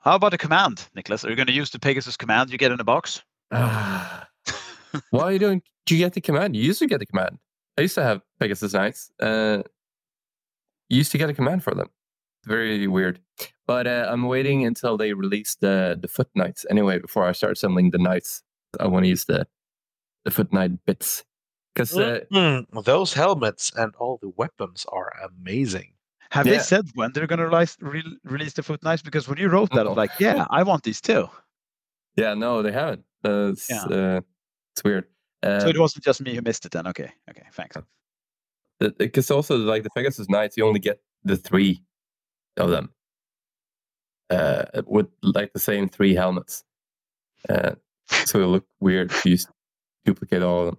How 0.00 0.16
about 0.16 0.32
the 0.32 0.38
command, 0.38 0.86
Nicholas? 0.94 1.24
Are 1.24 1.30
you 1.30 1.36
going 1.36 1.46
to 1.46 1.52
use 1.52 1.70
the 1.70 1.78
Pegasus 1.78 2.16
command 2.16 2.50
you 2.50 2.58
get 2.58 2.70
in 2.70 2.76
the 2.76 2.84
box? 2.84 3.22
Why 3.50 5.30
you 5.30 5.38
don't 5.38 5.64
do 5.86 5.94
you 5.94 6.04
get 6.04 6.12
the 6.12 6.20
command? 6.20 6.56
You 6.56 6.62
used 6.62 6.78
to 6.80 6.86
get 6.86 7.00
the 7.00 7.06
command. 7.06 7.38
I 7.78 7.82
used 7.82 7.94
to 7.94 8.02
have 8.02 8.22
Pegasus 8.38 8.72
Knights. 8.74 9.10
Uh, 9.20 9.62
you 10.88 10.98
used 10.98 11.12
to 11.12 11.18
get 11.18 11.30
a 11.30 11.34
command 11.34 11.64
for 11.64 11.74
them. 11.74 11.88
Very 12.46 12.86
weird. 12.86 13.20
But 13.66 13.86
uh, 13.86 14.06
I'm 14.10 14.24
waiting 14.28 14.64
until 14.66 14.96
they 14.96 15.12
release 15.14 15.56
the 15.60 15.98
the 16.00 16.08
Foot 16.08 16.28
Knights 16.34 16.66
anyway 16.70 16.98
before 16.98 17.24
I 17.28 17.32
start 17.32 17.52
assembling 17.52 17.90
the 17.90 17.98
Knights. 17.98 18.42
I 18.80 18.86
want 18.86 19.04
to 19.04 19.08
use 19.08 19.24
the 19.24 19.46
the 20.24 20.30
Foot 20.30 20.52
Knight 20.52 20.84
bits 20.86 21.24
because 21.74 21.96
uh, 21.96 22.20
Mm, 22.32 22.66
those 22.84 23.14
helmets 23.14 23.72
and 23.76 23.94
all 23.96 24.18
the 24.22 24.30
weapons 24.36 24.86
are 24.92 25.12
amazing. 25.24 25.92
Have 26.30 26.46
they 26.46 26.58
said 26.58 26.86
when 26.94 27.12
they're 27.12 27.26
going 27.28 27.38
to 27.38 27.46
release, 27.48 27.76
re- 27.80 28.18
release 28.24 28.54
the 28.54 28.62
Foot 28.62 28.82
Knights? 28.82 29.02
Because 29.02 29.28
when 29.28 29.38
you 29.38 29.48
wrote 29.48 29.70
that, 29.72 29.86
I 29.86 29.88
was 29.88 29.96
like, 29.96 30.18
yeah, 30.18 30.46
I 30.50 30.62
want 30.64 30.82
these 30.82 31.00
too. 31.00 31.28
yeah, 32.16 32.34
no, 32.34 32.60
they 32.62 32.72
haven't. 32.72 33.04
Uh, 33.24 33.50
it's, 33.52 33.70
Yeah. 33.70 33.84
uh, 33.84 34.20
it's 34.72 34.82
weird. 34.84 35.04
Uh, 35.42 35.60
So 35.60 35.68
it 35.68 35.78
wasn't 35.78 36.04
just 36.04 36.20
me 36.22 36.34
who 36.34 36.42
missed 36.42 36.66
it 36.66 36.72
then. 36.72 36.86
Okay, 36.88 37.12
okay, 37.30 37.44
thanks. 37.52 37.76
because 38.98 39.30
also 39.30 39.56
like 39.56 39.82
the 39.84 39.90
Pegasus 39.90 40.28
Knights, 40.28 40.56
you 40.56 40.66
only 40.66 40.80
get 40.80 41.00
the 41.24 41.36
three 41.36 41.80
of 42.56 42.70
them 42.70 42.90
uh, 44.30 44.64
with 44.86 45.06
like 45.22 45.52
the 45.52 45.60
same 45.60 45.88
three 45.88 46.14
helmets. 46.14 46.64
Uh, 47.48 47.72
so 48.24 48.40
it 48.40 48.46
look 48.46 48.66
weird 48.80 49.10
if 49.10 49.24
you 49.24 49.36
duplicate 50.04 50.42
all 50.42 50.60
of 50.60 50.66
them, 50.66 50.78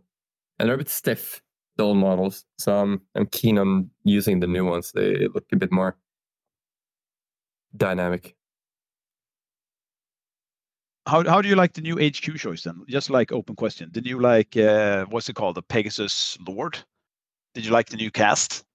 and 0.60 0.68
they're 0.68 0.76
a 0.76 0.80
bit 0.80 0.90
stiff, 0.90 1.42
the 1.78 1.84
old 1.84 1.98
models. 1.98 2.46
So 2.58 2.78
I'm 2.78 3.02
I'm 3.16 3.28
keen 3.28 3.58
on 3.58 3.90
using 4.04 4.40
the 4.40 4.48
new 4.48 4.66
ones. 4.66 4.92
They 4.92 5.28
look 5.28 5.46
a 5.52 5.58
bit 5.58 5.72
more 5.72 5.98
dynamic. 7.76 8.36
How 11.08 11.24
how 11.24 11.42
do 11.42 11.50
you 11.50 11.56
like 11.56 11.74
the 11.74 11.82
new 11.82 11.98
HQ 11.98 12.38
choice 12.38 12.64
then? 12.64 12.84
Just 12.88 13.10
like 13.10 13.32
open 13.32 13.56
question. 13.56 13.92
The 13.94 14.02
new 14.02 14.20
like 14.20 14.58
uh, 14.58 15.06
what's 15.06 15.30
it 15.30 15.36
called? 15.36 15.56
The 15.56 15.62
Pegasus 15.62 16.38
Lord. 16.48 16.80
Did 17.54 17.66
you 17.66 17.72
like 17.72 17.90
the 17.90 17.98
new 17.98 18.12
cast? 18.12 18.66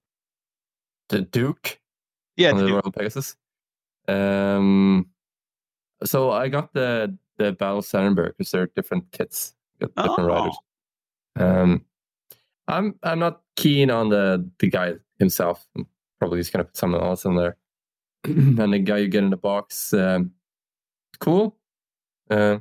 The 1.09 1.23
Duke 1.23 1.80
Yeah, 2.37 2.53
on 2.53 2.59
the 2.59 2.73
Royal 2.73 2.93
Pegasus. 2.93 3.37
Um, 4.09 5.07
so 6.05 6.31
I 6.31 6.49
got 6.49 6.73
the 6.73 7.17
the 7.39 7.53
Battle 7.53 7.83
Sandberg 7.83 8.35
because 8.37 8.51
they're 8.51 8.71
different 8.75 9.11
kits, 9.13 9.55
different 9.81 10.29
riders. 10.29 10.57
Um, 11.37 11.85
I'm 12.69 12.95
I'm 13.03 13.19
not 13.19 13.43
keen 13.57 13.91
on 13.91 14.09
the 14.09 14.49
the 14.59 14.69
guy 14.69 14.95
himself. 15.19 15.67
I'm 15.77 15.87
probably 16.19 16.39
just 16.39 16.53
gonna 16.53 16.65
put 16.65 16.77
someone 16.77 17.03
else 17.03 17.25
in 17.25 17.35
there. 17.37 17.57
and 18.25 18.73
the 18.73 18.79
guy 18.79 18.99
you 18.99 19.09
get 19.09 19.25
in 19.25 19.31
the 19.31 19.37
box, 19.37 19.95
um, 19.95 20.33
cool. 21.21 21.57
Uh, 22.31 22.59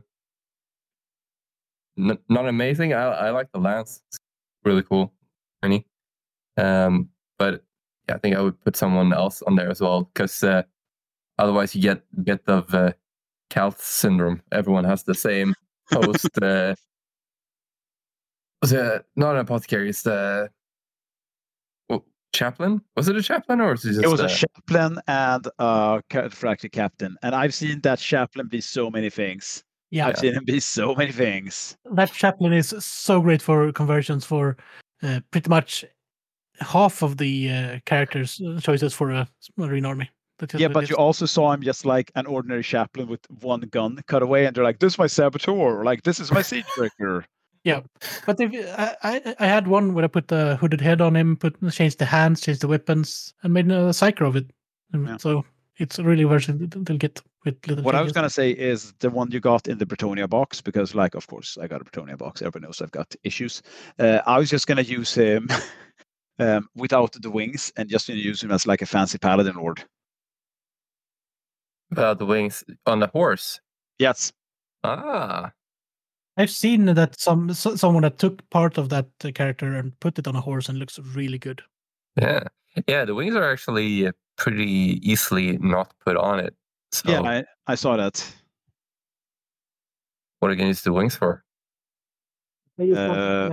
n- 1.97 2.17
not 2.29 2.47
amazing. 2.47 2.93
I 2.93 3.03
I 3.03 3.29
like 3.31 3.51
the 3.51 3.59
lance. 3.59 4.01
It's 4.07 4.19
really 4.63 4.83
cool, 4.83 5.13
shiny. 5.63 5.85
Um, 6.57 7.09
but 7.37 7.63
yeah, 8.09 8.15
I 8.15 8.17
think 8.17 8.35
I 8.35 8.41
would 8.41 8.59
put 8.63 8.75
someone 8.75 9.13
else 9.13 9.43
on 9.43 9.55
there 9.55 9.69
as 9.69 9.81
well 9.81 10.09
because 10.13 10.43
uh, 10.43 10.63
otherwise 11.37 11.75
you 11.75 11.81
get 11.81 12.03
a 12.17 12.21
bit 12.21 12.41
of 12.47 12.73
uh, 12.73 12.93
Calth 13.51 13.81
syndrome. 13.81 14.41
Everyone 14.51 14.83
has 14.83 15.03
the 15.03 15.13
same 15.13 15.53
post. 15.91 16.27
uh, 16.41 16.73
was 18.61 18.73
it 18.73 19.05
not 19.15 19.35
an 19.35 19.41
apothecary? 19.41 19.89
It's 19.89 20.01
the 20.01 20.49
oh, 21.89 22.03
chaplain. 22.33 22.81
Was 22.97 23.07
it 23.07 23.15
a 23.15 23.21
chaplain 23.21 23.61
or 23.61 23.71
was 23.71 23.85
it 23.85 23.93
just? 23.93 24.03
It 24.03 24.09
was 24.09 24.21
uh, 24.21 24.25
a 24.25 24.29
chaplain 24.29 24.99
and 25.07 25.47
a 25.59 26.01
fracture 26.31 26.69
captain, 26.69 27.15
and 27.21 27.35
I've 27.35 27.53
seen 27.53 27.79
that 27.81 27.99
chaplain 27.99 28.47
be 28.47 28.59
so 28.59 28.89
many 28.89 29.11
things. 29.11 29.63
Yeah, 29.91 30.07
I've 30.07 30.17
seen 30.17 30.33
him 30.33 30.45
be 30.45 30.59
so 30.59 30.93
many 30.95 31.11
things. 31.11 31.75
that 31.93 32.11
chaplain 32.11 32.53
is 32.53 32.75
so 32.79 33.21
great 33.21 33.41
for 33.41 33.71
conversions 33.71 34.23
for 34.25 34.57
uh, 35.01 35.21
pretty 35.31 35.49
much 35.49 35.85
half 36.59 37.01
of 37.01 37.17
the 37.17 37.51
uh, 37.51 37.79
characters 37.85 38.41
uh, 38.41 38.59
choices 38.59 38.93
for 38.93 39.11
a 39.11 39.27
marine 39.57 39.85
army. 39.85 40.09
Yeah, 40.53 40.69
but 40.69 40.89
you 40.89 40.95
also 40.95 41.25
saw 41.25 41.51
him 41.51 41.61
just 41.61 41.85
like 41.85 42.11
an 42.15 42.25
ordinary 42.25 42.63
chaplain 42.63 43.07
with 43.09 43.19
one 43.41 43.59
gun 43.61 44.01
cut 44.07 44.23
away, 44.23 44.45
and 44.45 44.55
they're 44.55 44.63
like, 44.63 44.79
"This 44.79 44.93
is 44.93 44.99
my 44.99 45.07
saboteur," 45.07 45.83
like, 45.83 46.03
"This 46.03 46.19
is 46.19 46.31
my 46.31 46.41
siege 46.41 46.65
breaker." 46.77 47.25
Yeah, 47.65 47.81
but 48.25 48.39
if 48.39 48.53
I, 48.77 48.95
I 49.03 49.35
I 49.39 49.47
had 49.47 49.67
one 49.67 49.93
where 49.93 50.05
I 50.05 50.07
put 50.07 50.29
the 50.29 50.55
hooded 50.55 50.79
head 50.79 51.01
on 51.01 51.15
him, 51.15 51.35
put 51.35 51.57
changed 51.71 51.99
the 51.99 52.05
hands, 52.05 52.39
changed 52.39 52.61
the 52.61 52.69
weapons, 52.69 53.33
and 53.43 53.53
made 53.53 53.69
a 53.69 53.91
psycho 53.91 54.27
of 54.27 54.37
it. 54.37 54.49
Yeah. 54.93 55.17
So 55.17 55.43
it's 55.79 55.99
really 55.99 56.23
versatile 56.23 56.67
get 56.97 57.21
with 57.45 57.55
little. 57.67 57.83
what 57.83 57.95
I 57.95 58.01
was 58.01 58.11
gonna 58.11 58.29
say 58.29 58.51
is 58.51 58.93
the 58.99 59.09
one 59.09 59.31
you 59.31 59.39
got 59.39 59.67
in 59.67 59.77
the 59.77 59.85
Bretonnia 59.85 60.29
box, 60.29 60.61
because 60.61 60.93
like, 60.95 61.15
of 61.15 61.27
course, 61.27 61.57
I 61.59 61.67
got 61.67 61.81
a 61.81 61.83
Bretonnia 61.83 62.17
box. 62.17 62.41
Everybody 62.41 62.65
knows 62.65 62.81
I've 62.81 62.91
got 62.91 63.15
issues. 63.23 63.61
Uh, 63.97 64.19
I 64.25 64.37
was 64.37 64.49
just 64.49 64.67
gonna 64.67 64.81
use 64.81 65.13
him 65.13 65.49
um, 66.39 66.67
without 66.75 67.13
the 67.13 67.29
wings 67.29 67.71
and 67.77 67.89
just 67.89 68.07
gonna 68.07 68.19
use 68.19 68.41
him 68.43 68.51
as 68.51 68.65
like 68.65 68.81
a 68.81 68.85
fancy 68.85 69.17
paladin 69.17 69.55
lord. 69.55 69.83
uh, 71.97 72.13
the 72.13 72.25
wings 72.25 72.63
on 72.85 72.99
the 72.99 73.07
horse. 73.07 73.59
Yes, 73.97 74.31
Ah, 74.83 75.51
I've 76.37 76.51
seen 76.51 76.85
that 76.85 77.19
some 77.19 77.53
so, 77.53 77.75
someone 77.75 78.03
that 78.03 78.17
took 78.17 78.49
part 78.49 78.77
of 78.77 78.89
that 78.89 79.07
uh, 79.25 79.31
character 79.33 79.75
and 79.75 79.99
put 79.99 80.17
it 80.17 80.27
on 80.27 80.35
a 80.35 80.41
horse 80.41 80.69
and 80.69 80.79
looks 80.79 80.97
really 80.99 81.37
good. 81.37 81.61
yeah, 82.15 82.43
yeah. 82.87 83.03
The 83.05 83.13
wings 83.13 83.35
are 83.35 83.51
actually 83.51 84.07
uh, 84.07 84.13
pretty 84.37 85.01
easily 85.03 85.57
not 85.57 85.93
put 86.05 86.15
on 86.15 86.39
it. 86.39 86.55
So 86.93 87.11
yeah, 87.11 87.21
I, 87.21 87.43
I 87.67 87.75
saw 87.75 87.97
that. 87.97 88.25
what 90.39 90.47
are 90.47 90.51
you 90.51 90.57
gonna 90.57 90.69
use 90.69 90.81
the 90.81 90.93
wings 90.93 91.15
for? 91.15 91.43
Uh, 92.79 93.49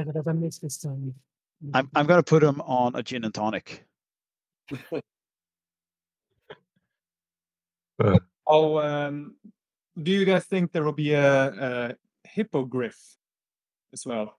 I'm 1.75 1.91
I'm 1.95 2.07
gonna 2.07 2.23
put 2.23 2.43
him 2.43 2.61
on 2.61 2.95
a 2.95 3.03
gin 3.03 3.25
and 3.25 3.35
tonic. 3.35 3.85
Oh, 8.47 8.79
um, 8.79 9.35
do 10.01 10.13
you 10.13 10.25
guys 10.25 10.45
think 10.45 10.71
there 10.71 10.85
will 10.85 10.93
be 10.93 11.15
a, 11.15 11.47
a 11.47 11.95
hippogriff 12.25 12.97
as 13.93 14.07
well? 14.07 14.39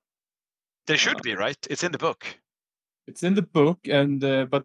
There 0.86 0.98
should 0.98 1.22
be, 1.24 1.36
right? 1.36 1.58
It's 1.70 1.84
in 1.84 1.92
the 1.92 1.98
book. 1.98 2.24
It's 3.08 3.24
in 3.24 3.34
the 3.34 3.42
book, 3.42 3.80
and 3.90 4.24
uh, 4.24 4.46
but 4.46 4.64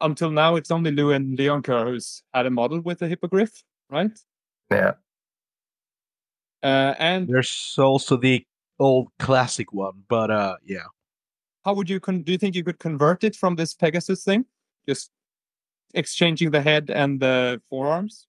until 0.00 0.30
now, 0.30 0.56
it's 0.56 0.70
only 0.70 0.90
Louen 0.90 1.38
Leoncoeur 1.38 1.86
who's 1.86 2.22
had 2.34 2.46
a 2.46 2.50
model 2.50 2.80
with 2.80 3.00
a 3.02 3.08
hippogriff, 3.08 3.62
right? 3.88 4.18
Yeah, 4.70 4.94
Uh, 6.62 6.94
and 6.98 7.28
There's 7.28 7.76
also 7.78 8.16
the 8.16 8.44
old 8.78 9.08
classic 9.18 9.72
one, 9.72 10.02
but 10.08 10.30
uh, 10.30 10.56
yeah. 10.64 10.86
How 11.64 11.74
would 11.74 11.88
you 11.90 12.00
con- 12.00 12.22
do? 12.22 12.32
You 12.32 12.38
think 12.38 12.54
you 12.54 12.64
could 12.64 12.78
convert 12.78 13.24
it 13.24 13.34
from 13.36 13.56
this 13.56 13.74
Pegasus 13.74 14.24
thing, 14.24 14.44
just 14.88 15.10
exchanging 15.94 16.50
the 16.50 16.60
head 16.60 16.90
and 16.90 17.20
the 17.20 17.60
forearms? 17.70 18.26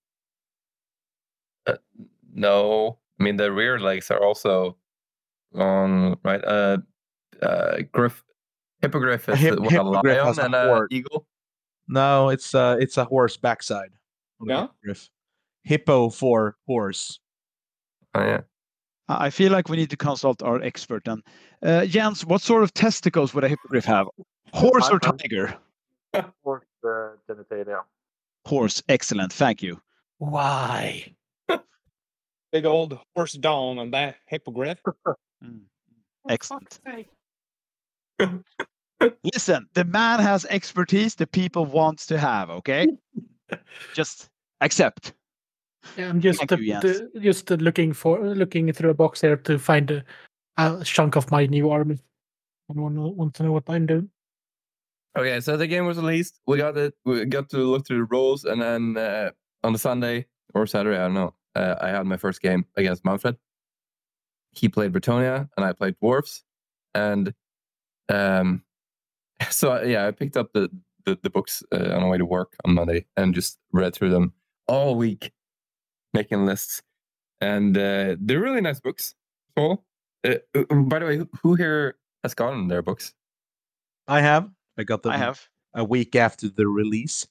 no. 2.33 2.99
I 3.19 3.23
mean 3.23 3.38
the 3.38 3.51
rear 3.51 3.79
legs 3.79 4.11
are 4.11 4.21
also 4.21 4.75
on 5.53 6.17
right. 6.23 6.43
Uh, 6.43 6.77
uh, 7.41 7.77
griff, 7.91 8.23
hippogriff 8.81 9.29
is 9.29 9.39
hip- 9.39 9.59
what, 9.59 9.67
a 9.67 9.71
hippogriff 9.71 10.03
lion 10.17 10.25
has 10.25 10.38
a 10.38 10.43
and 10.43 10.55
a 10.55 10.65
horn. 10.67 10.88
eagle. 10.91 11.27
No, 11.88 12.29
it's 12.29 12.53
uh, 12.53 12.75
it's 12.79 12.97
a 12.97 13.05
horse 13.05 13.38
backside. 13.38 13.91
on 14.41 14.47
the 14.47 14.53
Yeah? 14.53 14.61
hippogriff. 14.61 15.09
Hippo 15.63 16.09
for 16.09 16.57
horse. 16.67 17.19
Oh 18.13 18.21
yeah. 18.21 18.41
I 19.07 19.27
I 19.27 19.29
feel 19.29 19.51
like 19.51 19.69
we 19.69 19.77
need 19.77 19.89
to 19.91 19.97
consult 19.97 20.41
our 20.43 20.61
expert. 20.61 21.03
then. 21.05 21.21
uh, 21.63 21.85
Jens, 21.85 22.25
what 22.25 22.41
sort 22.41 22.63
of 22.63 22.73
testicles 22.73 23.33
would 23.33 23.43
a 23.43 23.47
hippogriff 23.49 23.85
have? 23.85 24.07
Horse 24.53 24.89
or 24.89 24.93
I'm- 24.93 24.99
I'm- 25.03 25.17
tiger? 25.17 25.57
Horse 26.43 26.65
uh, 26.83 27.09
genitalia. 27.29 27.81
Horse. 28.47 28.81
Excellent. 28.87 29.33
Thank 29.33 29.61
you. 29.63 29.81
Why? 30.19 31.13
Big 32.51 32.65
old 32.65 32.97
horse 33.15 33.33
down 33.33 33.79
on 33.79 33.91
that 33.91 34.15
hippogriff. 34.27 34.79
Mm. 35.43 35.59
Excellent. 36.29 36.79
Listen, 39.33 39.67
the 39.73 39.83
man 39.83 40.19
has 40.21 40.45
expertise 40.45 41.13
the 41.15 41.27
people 41.27 41.65
wants 41.65 42.05
to 42.07 42.17
have. 42.17 42.49
Okay, 42.49 42.87
just 43.93 44.29
accept. 44.61 45.13
Yeah, 45.97 46.09
I'm 46.09 46.21
just 46.21 46.39
Thank 46.39 46.51
uh, 46.51 46.57
you, 46.57 46.73
Jens. 46.73 46.83
the- 47.13 47.19
just 47.19 47.51
uh, 47.51 47.55
looking 47.55 47.93
for 47.93 48.19
looking 48.19 48.71
through 48.73 48.89
a 48.89 48.93
box 48.93 49.21
here 49.21 49.38
to 49.38 49.57
find 49.57 49.91
a, 49.91 50.03
a 50.57 50.83
chunk 50.83 51.15
of 51.15 51.31
my 51.31 51.45
new 51.45 51.69
army. 51.69 51.99
Anyone 52.69 53.01
wa- 53.01 53.09
want 53.09 53.33
to 53.36 53.43
know 53.43 53.51
what 53.51 53.63
I'm 53.69 53.86
doing? 53.86 54.09
Okay, 55.17 55.39
so 55.39 55.55
the 55.55 55.67
game 55.67 55.86
was 55.86 55.97
released. 55.97 56.41
We 56.45 56.57
got 56.57 56.77
it. 56.77 56.93
We 57.05 57.25
got 57.25 57.49
to 57.49 57.57
look 57.57 57.88
through 57.88 57.99
the 57.99 58.05
rules, 58.05 58.43
and 58.43 58.61
then 58.61 58.97
uh, 58.97 59.31
on 59.63 59.73
the 59.73 59.79
Sunday 59.79 60.25
or 60.53 60.67
Saturday, 60.67 60.97
I 60.97 61.05
don't 61.05 61.13
know. 61.13 61.33
Uh, 61.55 61.75
I 61.79 61.89
had 61.89 62.05
my 62.05 62.17
first 62.17 62.41
game 62.41 62.65
against 62.75 63.05
Manfred. 63.05 63.38
He 64.51 64.67
played 64.67 64.91
Bretonnia, 64.91 65.47
and 65.55 65.65
I 65.65 65.71
played 65.71 65.95
Dwarfs, 65.99 66.43
and 66.93 67.33
um, 68.09 68.63
so 69.49 69.81
yeah, 69.83 70.07
I 70.07 70.11
picked 70.11 70.36
up 70.36 70.51
the 70.53 70.69
the, 71.05 71.17
the 71.21 71.29
books 71.29 71.63
uh, 71.71 71.93
on 71.93 72.01
the 72.01 72.07
way 72.07 72.17
to 72.17 72.25
work 72.25 72.55
on 72.65 72.73
Monday 72.73 73.05
and 73.15 73.33
just 73.33 73.59
read 73.71 73.93
through 73.93 74.09
them 74.09 74.33
all 74.67 74.95
week, 74.95 75.31
making 76.16 76.45
lists, 76.45 76.82
and 77.41 77.78
uh, 77.78 78.16
they're 78.20 78.39
really 78.41 78.61
nice 78.61 78.80
books. 78.80 79.13
So, 79.57 79.84
uh, 80.26 80.36
uh, 80.55 80.63
by 80.89 80.99
the 80.99 81.05
way, 81.05 81.18
who- 81.18 81.30
who 81.43 81.55
here 81.55 81.95
has 82.24 82.34
gotten 82.34 82.68
their 82.68 82.82
books? 82.82 83.13
I 84.07 84.22
have. 84.22 84.49
I 84.78 84.84
got 84.84 85.03
them 85.03 85.11
I 85.13 85.18
have. 85.18 85.47
a 85.74 85.84
week 85.84 86.16
after 86.16 86.49
the 86.49 86.68
release. 86.68 87.28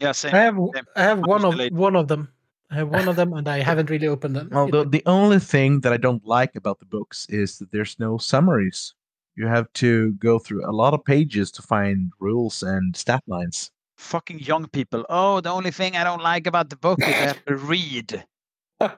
Yeah, 0.00 0.12
same. 0.12 0.34
I 0.34 0.38
have 0.38 0.56
same. 0.74 0.84
I 0.96 1.02
have 1.02 1.18
one 1.20 1.44
of 1.44 1.52
delayed. 1.54 1.74
one 1.74 1.96
of 1.96 2.08
them. 2.08 2.28
I 2.70 2.74
have 2.76 2.88
one 2.90 3.08
of 3.08 3.16
them, 3.16 3.32
and 3.32 3.48
I 3.48 3.60
haven't 3.60 3.88
really 3.90 4.06
opened 4.06 4.36
them. 4.36 4.50
Well, 4.52 4.68
the, 4.68 4.84
the 4.84 5.02
only 5.06 5.38
thing 5.38 5.80
that 5.80 5.92
I 5.92 5.96
don't 5.96 6.24
like 6.26 6.54
about 6.54 6.78
the 6.80 6.84
books 6.86 7.26
is 7.30 7.58
that 7.58 7.72
there's 7.72 7.98
no 7.98 8.18
summaries. 8.18 8.94
You 9.36 9.46
have 9.46 9.72
to 9.74 10.12
go 10.14 10.38
through 10.38 10.68
a 10.68 10.72
lot 10.72 10.92
of 10.94 11.04
pages 11.04 11.50
to 11.52 11.62
find 11.62 12.12
rules 12.20 12.62
and 12.62 12.94
stat 12.94 13.22
lines. 13.26 13.70
Fucking 13.98 14.38
young 14.38 14.68
people. 14.68 15.04
Oh, 15.10 15.40
the 15.40 15.50
only 15.50 15.72
thing 15.72 15.96
I 15.96 16.04
don't 16.04 16.22
like 16.22 16.46
about 16.46 16.70
the 16.70 16.76
book 16.76 17.00
is 17.00 17.06
I 17.06 17.10
have 17.10 17.44
to 17.46 17.56
read. 17.56 18.24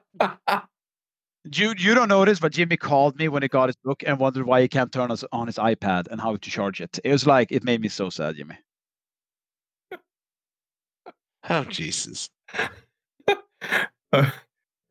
You 1.51 1.73
you 1.79 1.95
don't 1.95 2.09
know 2.11 2.23
this, 2.27 2.39
but 2.39 2.53
Jimmy 2.53 2.77
called 2.77 3.19
me 3.19 3.29
when 3.29 3.41
he 3.41 3.49
got 3.49 3.71
his 3.71 3.77
book 3.83 4.03
and 4.07 4.19
wondered 4.19 4.45
why 4.45 4.61
he 4.61 4.69
can't 4.69 4.93
turn 4.93 5.11
us 5.11 5.25
on 5.33 5.47
his 5.47 5.57
iPad 5.57 6.07
and 6.09 6.21
how 6.21 6.37
to 6.37 6.51
charge 6.51 6.83
it. 6.83 6.99
It 7.03 7.11
was 7.13 7.27
like 7.27 7.51
it 7.51 7.65
made 7.65 7.81
me 7.81 7.89
so 7.89 8.11
sad, 8.11 8.37
Jimmy. 8.37 8.57
Oh 11.49 11.65
Jesus! 11.65 12.29
Uh, 13.27 13.37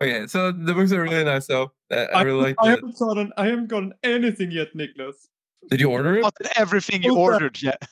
okay, 0.02 0.26
so 0.26 0.52
the 0.52 0.74
books 0.74 0.92
are 0.92 1.04
really 1.04 1.24
nice, 1.24 1.46
though. 1.46 1.72
Uh, 1.92 2.08
I 2.16 2.24
really 2.24 2.42
like 2.42 2.56
I 2.60 2.72
haven't 2.72 2.98
gotten 2.98 3.32
I 3.38 3.46
haven't 3.46 3.68
gotten 3.68 3.94
anything 4.02 4.50
yet, 4.50 4.74
Nicholas. 4.74 5.30
Did 5.70 5.80
you 5.80 5.92
order 5.92 6.18
it? 6.18 6.22
Not 6.22 6.36
everything 6.56 7.04
you 7.04 7.14
Hold 7.14 7.28
on. 7.28 7.34
ordered 7.36 7.62
yet. 7.62 7.88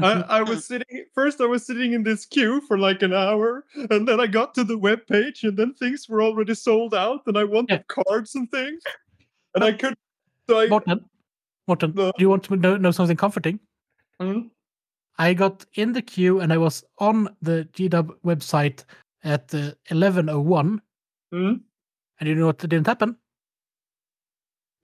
I, 0.00 0.12
I 0.22 0.42
was 0.42 0.64
sitting 0.64 1.04
first 1.14 1.40
I 1.40 1.46
was 1.46 1.66
sitting 1.66 1.92
in 1.92 2.02
this 2.02 2.24
queue 2.24 2.62
for 2.62 2.78
like 2.78 3.02
an 3.02 3.12
hour 3.12 3.64
and 3.90 4.08
then 4.08 4.20
I 4.20 4.26
got 4.26 4.54
to 4.54 4.64
the 4.64 4.78
web 4.78 5.06
page 5.06 5.44
and 5.44 5.56
then 5.56 5.74
things 5.74 6.08
were 6.08 6.22
already 6.22 6.54
sold 6.54 6.94
out 6.94 7.20
and 7.26 7.36
I 7.36 7.44
wanted 7.44 7.86
cards 7.88 8.34
and 8.34 8.50
things. 8.50 8.82
And 9.54 9.62
I 9.62 9.72
could 9.72 9.94
so 10.48 10.60
I 10.60 10.68
Morten, 10.68 11.04
Morten, 11.68 11.92
No. 11.94 12.12
do 12.12 12.22
you 12.22 12.30
want 12.30 12.44
to 12.44 12.56
know, 12.56 12.76
know 12.76 12.90
something 12.90 13.16
comforting? 13.16 13.60
Hmm? 14.18 14.48
I 15.18 15.34
got 15.34 15.66
in 15.74 15.92
the 15.92 16.00
queue 16.02 16.40
and 16.40 16.52
I 16.52 16.56
was 16.56 16.82
on 16.98 17.28
the 17.42 17.68
GW 17.74 18.14
website 18.24 18.84
at 19.24 19.54
uh, 19.54 19.72
11:01, 19.90 20.80
Hmm? 21.30 21.52
and 22.18 22.28
you 22.28 22.34
know 22.34 22.46
what 22.46 22.58
didn't 22.58 22.86
happen? 22.86 23.16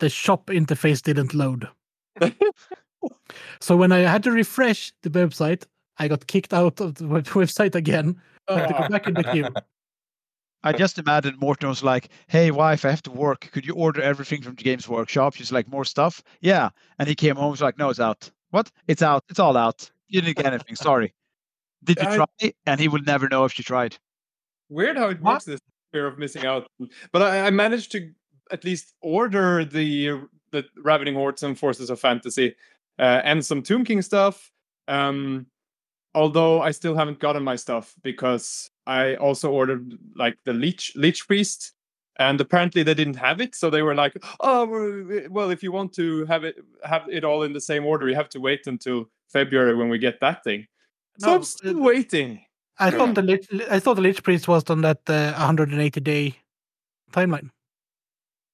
The 0.01 0.11
shop 0.11 0.47
interface 0.49 1.03
didn't 1.03 1.33
load. 1.35 1.67
so 3.61 3.77
when 3.77 3.93
I 3.93 3.99
had 4.01 4.23
to 4.25 4.31
refresh 4.33 4.93
the 5.03 5.11
website, 5.11 5.65
I 5.99 6.09
got 6.09 6.27
kicked 6.27 6.53
out 6.55 6.81
of 6.81 6.95
the 6.97 7.07
web- 7.07 7.25
website 7.43 7.75
again. 7.75 8.17
I 8.49 8.61
had 8.61 8.69
to 8.69 8.75
go 8.75 8.89
back 8.89 9.07
in 9.07 9.15
the 9.15 9.25
queue. 9.25 9.49
I 10.65 10.73
just 10.73 10.99
imagine 10.99 11.37
Morten 11.41 11.69
was 11.69 11.85
like, 11.85 12.09
"Hey, 12.27 12.51
wife, 12.51 12.85
I 12.85 12.91
have 12.91 13.03
to 13.05 13.13
work. 13.13 13.49
Could 13.53 13.65
you 13.65 13.75
order 13.75 14.03
everything 14.03 14.43
from 14.43 14.57
the 14.57 14.65
Games 14.65 14.89
Workshop?" 14.89 15.35
She's 15.35 15.53
like, 15.53 15.69
"More 15.69 15.85
stuff." 15.85 16.23
Yeah, 16.41 16.71
and 16.99 17.09
he 17.09 17.15
came 17.15 17.37
home. 17.37 17.53
Was 17.53 17.61
like, 17.63 17.79
"No, 17.79 17.91
it's 17.91 18.01
out. 18.01 18.29
What? 18.51 18.71
It's 18.89 19.03
out. 19.03 19.23
It's 19.29 19.39
all 19.39 19.57
out. 19.57 19.89
You 20.09 20.21
didn't 20.21 20.37
get 20.37 20.47
anything. 20.47 20.75
Sorry. 20.75 21.15
Did 21.85 21.99
you 22.03 22.09
I- 22.09 22.17
try?" 22.17 22.53
And 22.67 22.81
he 22.81 22.89
will 22.89 23.03
never 23.03 23.29
know 23.29 23.45
if 23.45 23.53
she 23.53 23.63
tried. 23.63 23.97
Weird 24.69 24.97
how 24.97 25.09
it 25.11 25.21
What? 25.21 25.35
works 25.35 25.45
this 25.45 25.61
fear 25.93 26.07
of 26.09 26.19
missing 26.19 26.45
out. 26.45 26.67
But 27.13 27.23
I, 27.23 27.47
I 27.47 27.51
managed 27.51 27.93
to 27.93 28.11
at 28.51 28.65
least 28.65 28.95
order 29.01 29.65
the 29.65 30.23
the 30.51 30.65
Ravening 30.83 31.15
Hordes 31.15 31.43
and 31.45 31.57
Forces 31.57 31.89
of 31.89 32.01
Fantasy 32.01 32.57
uh, 32.99 33.21
and 33.25 33.45
some 33.45 33.63
Tomb 33.63 33.85
King 33.85 34.03
stuff. 34.03 34.51
Um, 34.87 35.47
although 36.15 36.61
I 36.61 36.71
still 36.71 36.95
haven't 36.95 37.21
gotten 37.21 37.43
my 37.43 37.57
stuff 37.57 37.95
because 38.03 38.71
I 38.87 39.17
also 39.17 39.51
ordered 39.51 39.99
like 40.17 40.39
the 40.45 40.53
Leech 40.53 40.93
Leech 40.97 41.27
Priest, 41.27 41.73
and 42.19 42.41
apparently 42.41 42.83
they 42.83 42.95
didn't 42.95 43.17
have 43.17 43.41
it. 43.41 43.55
So 43.55 43.71
they 43.71 43.83
were 43.83 43.95
like, 43.95 44.17
"Oh, 44.41 44.67
well, 45.31 45.51
if 45.51 45.63
you 45.63 45.73
want 45.73 45.93
to 45.95 46.25
have 46.27 46.45
it 46.45 46.57
have 46.83 47.09
it 47.09 47.25
all 47.25 47.43
in 47.43 47.53
the 47.53 47.61
same 47.61 47.85
order, 47.87 48.09
you 48.09 48.15
have 48.15 48.31
to 48.31 48.41
wait 48.41 48.67
until 48.67 49.07
February 49.29 49.75
when 49.75 49.89
we 49.89 49.99
get 49.99 50.21
that 50.21 50.43
thing." 50.45 50.67
So 51.19 51.35
I'm 51.35 51.45
still 51.45 51.81
waiting. 51.81 52.45
I 52.79 52.91
thought 52.91 53.15
the 53.15 53.23
lich, 53.23 53.49
I 53.71 53.81
thought 53.81 53.95
the 53.95 54.03
Lich 54.03 54.23
Priest 54.23 54.47
was 54.47 54.63
on 54.71 54.83
that 54.83 55.01
uh, 55.09 55.33
180 55.33 56.01
day 56.01 56.37
timeline. 57.13 57.51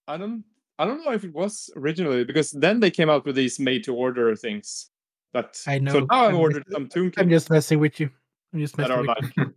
I 0.08 0.16
don't 0.16 0.44
I 0.78 0.84
don't 0.84 1.04
know 1.04 1.12
if 1.12 1.24
it 1.24 1.32
was 1.32 1.70
originally 1.76 2.24
because 2.24 2.50
then 2.50 2.80
they 2.80 2.90
came 2.90 3.08
out 3.10 3.24
with 3.24 3.36
these 3.36 3.60
made 3.60 3.84
to 3.84 3.94
order 3.94 4.34
things. 4.36 4.90
That 5.32 5.60
I 5.66 5.78
know. 5.78 5.92
So 5.92 6.00
now 6.00 6.06
I've 6.10 6.28
I'm 6.34 6.40
ordered 6.40 6.64
just- 6.64 6.72
some 6.72 6.88
Tomb 6.88 7.06
I'm 7.06 7.10
King 7.12 7.30
just 7.30 7.50
messing 7.50 7.78
with 7.80 7.98
you. 8.00 8.10
I'm 8.52 8.60
just 8.60 8.76
messing 8.78 8.98
with 8.98 9.06
like 9.08 9.18
The 9.36 9.52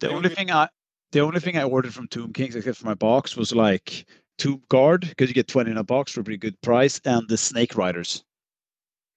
The 0.00 0.06
only 0.08 0.16
only- 0.16 0.28
thing 0.30 0.50
I 0.50 0.68
the 1.12 1.20
only 1.20 1.40
thing 1.40 1.56
I 1.56 1.62
ordered 1.62 1.94
from 1.94 2.08
Tomb 2.08 2.32
Kings, 2.32 2.56
except 2.56 2.78
for 2.78 2.86
my 2.86 2.94
box, 2.94 3.36
was 3.36 3.54
like 3.54 4.06
Tomb 4.38 4.60
Guard 4.68 5.02
because 5.08 5.28
you 5.28 5.34
get 5.34 5.48
twenty 5.48 5.70
in 5.70 5.78
a 5.78 5.84
box 5.84 6.12
for 6.12 6.20
a 6.20 6.24
pretty 6.24 6.36
good 6.38 6.60
price, 6.62 7.00
and 7.04 7.26
the 7.28 7.36
Snake 7.38 7.76
Riders. 7.76 8.24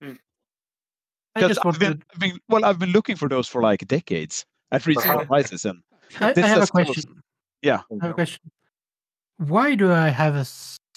Hmm. 0.01 0.11
I 1.35 1.41
Because 1.41 1.57
just 1.57 1.65
I've 1.65 1.79
been. 1.79 2.01
I've 2.13 2.19
been 2.19 2.39
well, 2.47 2.63
I've 2.63 2.79
been 2.79 2.91
looking 2.91 3.15
for 3.17 3.27
those 3.27 3.47
for 3.47 3.61
like 3.61 3.85
decades 3.87 4.45
at 4.71 4.85
reasonable 4.87 5.25
prices, 5.25 5.65
and 5.65 5.81
I, 6.21 6.27
I 6.37 6.39
have 6.41 6.57
a 6.57 6.59
just 6.61 6.73
goes- 6.73 6.85
question. 6.85 7.23
yeah. 7.61 7.81
I 7.91 8.03
have 8.05 8.11
a 8.11 8.13
question. 8.13 8.51
Why 9.37 9.75
do 9.75 9.91
I 9.91 10.09
have 10.09 10.35
a 10.35 10.45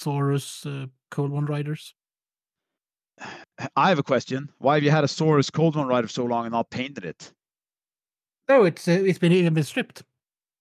Saurus 0.02 0.66
uh, 0.66 0.86
Cold 1.10 1.30
One 1.30 1.46
Riders? 1.46 1.94
I 3.76 3.88
have 3.88 3.98
a 3.98 4.02
question. 4.02 4.48
Why 4.58 4.74
have 4.74 4.82
you 4.82 4.90
had 4.90 5.04
a 5.04 5.08
Saurus 5.08 5.52
Cold 5.52 5.76
One 5.76 5.86
Rider 5.86 6.08
so 6.08 6.24
long 6.24 6.46
and 6.46 6.52
not 6.52 6.70
painted 6.70 7.04
it? 7.04 7.32
No, 8.48 8.64
it's 8.64 8.88
uh, 8.88 8.92
it's 8.92 9.18
been 9.18 9.32
even 9.32 9.54
been 9.54 9.64
stripped. 9.64 10.02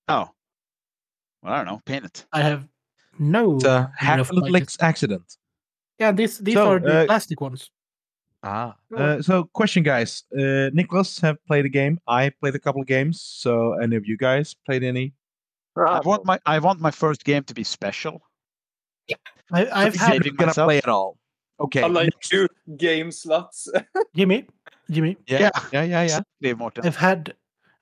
Oh, 0.07 0.29
well, 1.41 1.53
I 1.53 1.57
don't 1.57 1.65
know. 1.65 1.81
Paint 1.85 2.05
it. 2.05 2.25
I 2.31 2.41
have 2.41 2.67
no. 3.17 3.55
It's 3.55 3.65
a 3.65 3.91
enough 4.01 4.29
happen 4.29 4.65
accident. 4.81 5.37
Yeah, 5.99 6.11
these 6.11 6.37
these 6.39 6.55
So, 6.55 6.71
are 6.71 6.79
the 6.79 6.99
uh, 6.99 7.05
plastic 7.05 7.41
ones. 7.41 7.71
Ah. 8.43 8.75
Uh, 8.95 9.21
so, 9.21 9.43
question, 9.53 9.83
guys. 9.83 10.23
Uh, 10.35 10.69
Nicholas 10.73 11.19
have 11.19 11.37
played 11.45 11.65
a 11.65 11.69
game. 11.69 11.99
I 12.07 12.31
played 12.41 12.55
a 12.55 12.59
couple 12.59 12.81
of 12.81 12.87
games. 12.87 13.21
So, 13.21 13.73
any 13.73 13.95
of 13.95 14.07
you 14.07 14.17
guys 14.17 14.55
played 14.65 14.83
any? 14.83 15.13
I 15.77 16.01
want 16.01 16.25
my 16.25 16.39
I 16.45 16.59
want 16.59 16.79
my 16.79 16.91
first 16.91 17.23
game 17.23 17.43
to 17.43 17.53
be 17.53 17.63
special. 17.63 18.21
I, 19.51 19.67
I've 19.85 19.93
be 19.93 19.99
had 19.99 20.11
saving 20.13 20.35
gonna 20.35 20.47
myself. 20.47 20.67
play 20.67 20.77
it 20.77 20.87
all. 20.87 21.17
Okay. 21.59 21.81
unlike 21.83 22.05
next. 22.15 22.29
two 22.29 22.47
game 22.77 23.11
slots. 23.11 23.67
Jimmy, 24.15 24.47
Jimmy. 24.89 25.17
Yeah, 25.27 25.39
Yeah. 25.39 25.49
yeah, 25.73 25.83
yeah, 25.83 26.03
yeah. 26.03 26.19
Dave 26.41 26.57
Morten. 26.57 26.85
I've 26.85 26.95
had 26.95 27.33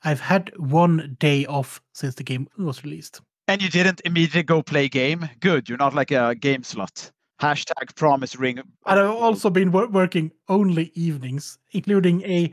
I've 0.03 0.19
had 0.19 0.51
one 0.57 1.15
day 1.19 1.45
off 1.45 1.81
since 1.93 2.15
the 2.15 2.23
game 2.23 2.47
was 2.57 2.83
released. 2.83 3.21
And 3.47 3.61
you 3.61 3.69
didn't 3.69 4.01
immediately 4.05 4.43
go 4.43 4.61
play 4.61 4.87
game. 4.89 5.27
Good. 5.39 5.67
You're 5.69 5.77
not 5.77 5.93
like 5.95 6.11
a 6.11 6.35
game 6.35 6.63
slot. 6.63 7.11
Hashtag 7.41 7.95
promise 7.95 8.35
ring. 8.35 8.59
And 8.59 8.99
I've 8.99 9.09
also 9.09 9.49
been 9.49 9.71
wor- 9.71 9.87
working 9.87 10.31
only 10.49 10.91
evenings, 10.93 11.57
including 11.71 12.21
a 12.23 12.51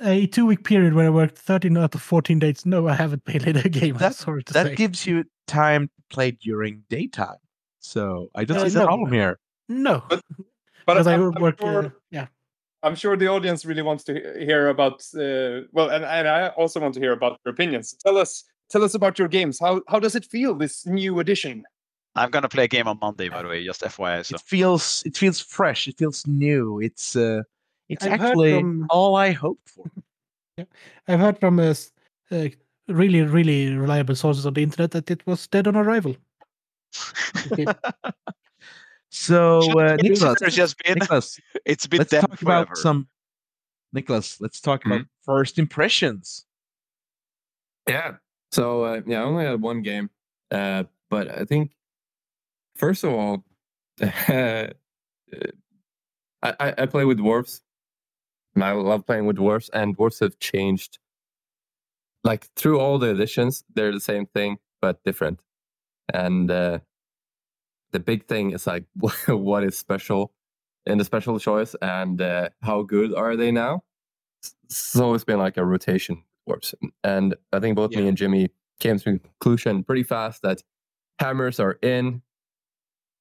a 0.00 0.26
two 0.28 0.46
week 0.46 0.64
period 0.64 0.94
where 0.94 1.06
I 1.06 1.10
worked 1.10 1.38
13 1.38 1.76
out 1.76 1.94
of 1.94 2.02
14 2.02 2.38
days. 2.38 2.64
No, 2.66 2.86
I 2.88 2.94
haven't 2.94 3.24
played 3.24 3.56
a 3.56 3.68
game. 3.68 3.94
I'm 3.94 4.00
That- 4.00 4.14
sorry 4.14 4.44
to 4.44 4.52
That 4.52 4.66
say. 4.66 4.74
gives 4.74 5.06
you 5.06 5.24
time 5.46 5.88
to 5.88 6.14
play 6.14 6.32
during 6.32 6.84
daytime. 6.90 7.36
So, 7.80 8.30
I 8.34 8.44
don't 8.44 8.58
Uh, 8.58 8.68
see 8.68 8.78
the 8.78 8.84
problem 8.84 9.12
here. 9.12 9.38
no, 9.68 10.02
But- 10.08 10.22
because 10.86 11.06
I 11.06 11.12
I'm- 11.12 11.32
I'm 11.36 11.42
work. 11.42 11.60
sure- 11.60 11.84
Uh, 11.86 11.90
yeah, 12.10 12.26
I'm 12.82 12.94
sure 12.94 13.16
the 13.16 13.28
audience 13.28 13.64
really 13.64 13.82
wants 13.82 14.04
to 14.04 14.12
hear 14.38 14.68
about. 14.68 15.02
Uh, 15.14 15.66
well, 15.72 15.90
and, 15.90 16.04
and 16.04 16.28
I 16.28 16.48
also 16.48 16.80
want 16.80 16.94
to 16.94 17.00
hear 17.00 17.12
about 17.12 17.38
your 17.44 17.52
opinions. 17.52 17.94
Tell 18.04 18.16
us, 18.16 18.44
tell 18.70 18.82
us 18.84 18.94
about 18.94 19.18
your 19.18 19.28
games. 19.28 19.58
How 19.60 19.82
how 19.88 19.98
does 20.00 20.14
it 20.14 20.24
feel 20.24 20.54
this 20.54 20.86
new 20.86 21.18
edition? 21.20 21.64
I'm 22.14 22.30
gonna 22.30 22.48
play 22.48 22.64
a 22.64 22.68
game 22.68 22.88
on 22.88 22.98
Monday, 23.00 23.28
by 23.28 23.42
the 23.42 23.48
way, 23.48 23.64
just 23.64 23.82
FYI. 23.82 24.22
So 24.24 24.34
It 24.36 24.40
feels 24.42 25.02
it 25.06 25.16
feels 25.16 25.40
fresh. 25.40 25.86
It 25.88 25.98
feels 25.98 26.26
new. 26.26 26.80
It's 26.80 27.14
uh, 27.16 27.42
it's 27.88 28.04
I've 28.04 28.20
actually 28.20 28.54
from- 28.58 28.86
all 28.90 29.14
I 29.16 29.32
hoped 29.32 29.68
for. 29.70 29.84
Yeah, 30.58 30.64
I've 31.06 31.20
heard 31.20 31.38
from 31.38 31.60
uh, 31.60 31.70
s- 31.70 31.92
uh, 32.32 32.48
really, 32.88 33.22
really 33.22 33.72
reliable 33.76 34.16
sources 34.16 34.44
on 34.44 34.54
the 34.54 34.62
internet 34.62 34.90
that 34.90 35.08
it 35.10 35.24
was 35.24 35.46
dead 35.46 35.68
on 35.68 35.76
arrival. 35.76 36.16
So, 39.10 39.62
Shouldn't 39.62 39.80
uh, 39.80 39.96
the 39.96 40.02
Nicholas, 40.02 40.22
listeners 40.22 40.54
just 40.54 40.84
been, 40.84 40.98
Nicholas, 40.98 41.40
it's 41.64 41.86
been 41.86 41.98
let's 41.98 42.10
dead 42.10 42.20
talk 42.20 42.38
forever. 42.38 42.62
about 42.64 42.76
some. 42.76 43.08
Nicholas, 43.94 44.38
let's 44.40 44.60
talk 44.60 44.84
about 44.84 45.00
Mm-hmm. 45.00 45.24
first 45.24 45.58
impressions. 45.58 46.44
Yeah. 47.88 48.16
So 48.52 48.84
uh, 48.84 49.00
yeah, 49.06 49.20
I 49.20 49.24
only 49.24 49.44
had 49.46 49.62
one 49.62 49.80
game, 49.80 50.10
uh, 50.50 50.84
but 51.08 51.28
I 51.30 51.44
think 51.46 51.72
first 52.76 53.02
of 53.02 53.12
all, 53.14 53.44
I, 54.02 54.72
I 56.42 56.54
I 56.78 56.86
play 56.86 57.04
with 57.06 57.18
dwarves. 57.18 57.60
And 58.54 58.62
I 58.64 58.72
love 58.72 59.06
playing 59.06 59.24
with 59.26 59.36
dwarves, 59.38 59.70
and 59.72 59.96
dwarves 59.96 60.20
have 60.20 60.38
changed. 60.38 60.98
Like 62.24 62.48
through 62.56 62.78
all 62.78 62.98
the 62.98 63.10
editions, 63.10 63.64
they're 63.74 63.92
the 63.92 64.00
same 64.00 64.26
thing 64.26 64.58
but 64.82 65.02
different, 65.04 65.40
and 66.12 66.50
uh, 66.50 66.78
the 67.92 68.00
big 68.00 68.26
thing 68.26 68.52
is 68.52 68.66
like 68.66 68.84
what 69.28 69.64
is 69.64 69.78
special 69.78 70.32
in 70.86 70.98
the 70.98 71.04
special 71.04 71.38
choice 71.38 71.74
and 71.82 72.20
uh, 72.20 72.48
how 72.62 72.82
good 72.82 73.14
are 73.14 73.36
they 73.36 73.50
now? 73.50 73.82
So 74.68 75.14
it's 75.14 75.24
been 75.24 75.38
like 75.38 75.56
a 75.56 75.64
rotation 75.64 76.22
dwarves. 76.48 76.74
And 77.04 77.34
I 77.52 77.60
think 77.60 77.76
both 77.76 77.90
me 77.90 78.08
and 78.08 78.16
Jimmy 78.16 78.50
came 78.80 78.98
to 78.98 79.12
the 79.12 79.18
conclusion 79.18 79.84
pretty 79.84 80.02
fast 80.02 80.42
that 80.42 80.62
hammers 81.18 81.60
are 81.60 81.78
in. 81.82 82.22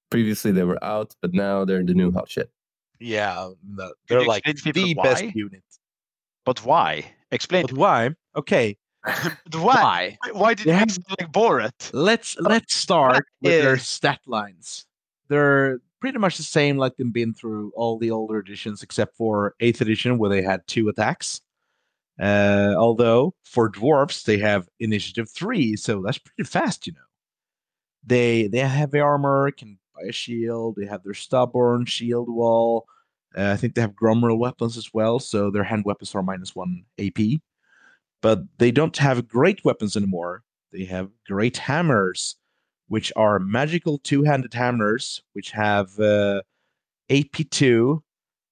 Previously 0.09 0.51
they 0.51 0.63
were 0.63 0.81
out, 0.83 1.15
but 1.21 1.33
now 1.33 1.65
they're 1.65 1.79
in 1.79 1.85
the 1.85 1.93
new 1.93 2.11
hot 2.11 2.29
shit. 2.29 2.49
Yeah, 2.99 3.51
no, 3.67 3.91
they're 4.07 4.23
like 4.23 4.47
explain 4.47 4.73
the 4.73 4.83
people 4.83 5.03
best 5.03 5.23
unit. 5.35 5.63
But 6.45 6.63
why? 6.63 7.13
Explain. 7.31 7.63
But 7.63 7.73
why? 7.73 8.09
Okay, 8.35 8.77
But 8.77 8.86
why? 9.53 10.18
Why 10.32 10.53
did 10.53 10.66
They 10.68 10.72
you 10.74 10.78
have- 10.78 10.97
like 11.20 11.32
Borat? 11.32 11.89
let's 11.93 12.38
let's 12.39 12.76
start 12.76 13.26
with 13.41 13.62
their 13.62 13.78
stat 13.78 14.20
lines. 14.26 14.86
They're 15.30 15.80
pretty 15.99 16.20
much 16.20 16.38
the 16.38 16.43
same 16.43 16.78
like 16.78 16.93
they've 16.97 17.12
been 17.12 17.34
through 17.34 17.72
all 17.76 17.97
the 17.97 18.12
older 18.12 18.38
editions 18.39 18.84
except 18.84 19.16
for 19.18 19.55
eighth 19.60 19.82
edition 19.82 20.18
where 20.18 20.30
they 20.30 20.41
had 20.41 20.62
two 20.68 20.89
attacks. 20.89 21.41
Uh, 22.20 22.74
although 22.78 23.34
for 23.43 23.70
dwarfs 23.70 24.24
they 24.24 24.38
have 24.39 24.68
initiative 24.80 25.30
three, 25.30 25.76
so 25.76 26.01
that's 26.01 26.18
pretty 26.18 26.47
fast, 26.49 26.88
you 26.88 26.93
know. 26.93 26.99
They 28.05 28.47
they 28.47 28.60
have 28.60 28.72
heavy 28.72 28.99
armor, 28.99 29.51
can 29.51 29.78
buy 29.95 30.08
a 30.10 30.12
shield. 30.12 30.76
They 30.78 30.86
have 30.88 31.03
their 31.03 31.14
stubborn 31.14 31.86
shield 31.86 32.30
wall. 32.30 32.86
Uh, 33.38 33.51
I 33.51 33.58
think 33.58 33.76
they 33.76 33.82
have 33.82 33.91
Gromril 33.93 34.39
weapons 34.39 34.78
as 34.78 34.89
well, 34.93 35.20
so 35.20 35.51
their 35.51 35.64
hand 35.64 35.84
weapons 35.86 36.16
are 36.16 36.24
minus 36.24 36.55
one 36.55 36.86
AP. 36.97 37.18
But 38.22 38.39
they 38.57 38.72
don't 38.72 38.97
have 38.97 39.28
great 39.28 39.63
weapons 39.63 39.95
anymore. 39.95 40.43
They 40.72 40.86
have 40.86 41.09
great 41.28 41.57
hammers, 41.57 42.36
which 42.88 43.11
are 43.15 43.39
magical 43.39 43.99
two-handed 43.99 44.53
hammers, 44.53 45.22
which 45.34 45.51
have 45.51 45.99
uh, 45.99 46.41
AP2. 47.09 48.01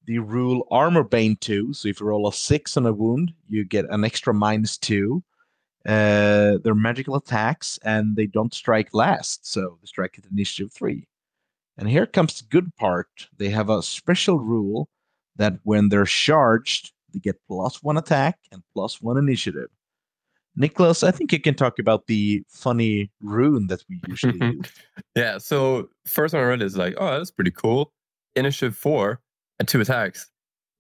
The 0.08 0.20
rule 0.20 0.68
armor 0.70 1.04
bane 1.04 1.36
two. 1.38 1.74
So 1.74 1.88
if 1.88 2.00
you 2.00 2.06
roll 2.06 2.28
a 2.28 2.34
six 2.34 2.78
on 2.78 2.86
a 2.86 2.94
wound, 2.94 3.34
you 3.48 3.66
get 3.66 3.86
an 3.90 4.04
extra 4.04 4.36
minus 4.36 4.78
two. 4.78 5.24
Uh, 5.86 6.58
they're 6.64 6.76
magical 6.76 7.16
attacks, 7.16 7.80
and 7.84 8.16
they 8.16 8.26
don't 8.28 8.54
strike 8.54 8.94
last, 8.94 9.52
so 9.52 9.78
they 9.82 9.86
strike 9.88 10.18
at 10.18 10.32
initiative 10.32 10.72
three. 10.74 11.08
And 11.78 11.90
here 11.90 12.06
comes 12.06 12.40
the 12.40 12.48
good 12.48 12.76
part. 12.76 13.08
They 13.38 13.50
have 13.50 13.70
a 13.70 13.84
special 13.84 14.40
rule 14.40 14.90
that 15.36 15.60
when 15.64 15.90
they're 15.90 16.06
charged, 16.06 16.92
they 17.16 17.20
get 17.20 17.40
plus 17.48 17.82
one 17.82 17.98
attack 17.98 18.38
and 18.52 18.62
plus 18.74 19.02
one 19.02 19.18
initiative. 19.18 19.70
Nicholas, 20.58 21.04
I 21.04 21.12
think 21.12 21.32
you 21.34 21.40
can 21.40 21.56
talk 21.56 21.80
about 21.80 22.08
the 22.08 22.44
funny 22.50 23.12
rune 23.22 23.68
that 23.68 23.84
we 23.90 24.00
usually 24.08 24.40
do. 24.40 24.62
Yeah, 25.16 25.38
so 25.38 25.90
first 26.06 26.34
one 26.34 26.44
I 26.44 26.46
read 26.46 26.62
is 26.62 26.78
like, 26.78 26.96
oh, 26.98 27.18
that's 27.18 27.32
pretty 27.32 27.52
cool. 27.52 27.92
Initiative 28.36 28.76
four 28.76 29.22
and 29.60 29.68
two 29.68 29.82
attacks. 29.82 30.30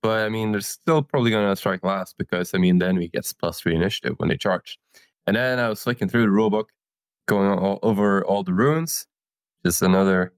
But 0.02 0.26
I 0.26 0.30
mean, 0.30 0.52
they're 0.52 0.62
still 0.62 1.02
probably 1.02 1.32
going 1.32 1.50
to 1.50 1.56
strike 1.56 1.84
last 1.84 2.16
because 2.18 2.54
I 2.54 2.58
mean, 2.58 2.80
the 2.80 2.88
enemy 2.88 3.10
gets 3.10 3.34
plus 3.34 3.60
three 3.60 3.76
initiative 3.76 4.16
when 4.18 4.30
they 4.30 4.38
charge. 4.38 4.78
And 5.28 5.36
then 5.36 5.60
I 5.60 5.68
was 5.68 5.84
flicking 5.84 6.08
through 6.08 6.22
the 6.22 6.28
rulebook, 6.28 6.66
going 7.28 7.58
all 7.58 7.80
over 7.82 8.24
all 8.24 8.44
the 8.44 8.54
runes. 8.54 9.08
Just 9.66 9.82
another 9.82 10.34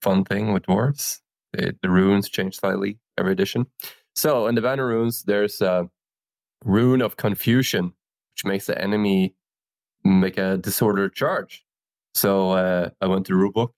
fun 0.00 0.24
thing 0.24 0.52
with 0.52 0.66
dwarves. 0.66 1.20
The, 1.52 1.76
the 1.82 1.90
runes 1.90 2.28
change 2.28 2.56
slightly 2.56 2.98
every 3.18 3.32
edition. 3.32 3.66
So 4.14 4.46
in 4.46 4.54
the 4.54 4.62
banner 4.62 4.86
runes, 4.86 5.24
there's 5.24 5.60
a 5.60 5.88
rune 6.64 7.02
of 7.02 7.16
confusion, 7.16 7.92
which 8.34 8.44
makes 8.44 8.66
the 8.66 8.80
enemy 8.80 9.34
make 10.04 10.38
a 10.38 10.56
disordered 10.56 11.14
charge. 11.14 11.64
So 12.14 12.50
uh, 12.50 12.90
I 13.00 13.06
went 13.06 13.26
to 13.26 13.32
rulebook, 13.32 13.70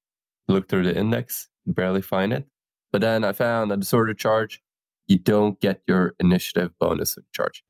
looked 0.49 0.68
through 0.70 0.84
the 0.84 0.97
index, 0.97 1.49
barely 1.66 2.03
find 2.03 2.32
it. 2.32 2.47
But 2.93 3.01
then 3.01 3.24
I 3.24 3.32
found 3.32 3.72
a 3.72 3.76
disordered 3.76 4.18
charge. 4.18 4.62
You 5.07 5.18
don't 5.18 5.61
get 5.61 5.82
your 5.87 6.14
initiative 6.20 6.72
bonus 6.78 7.16
charge. 7.32 7.64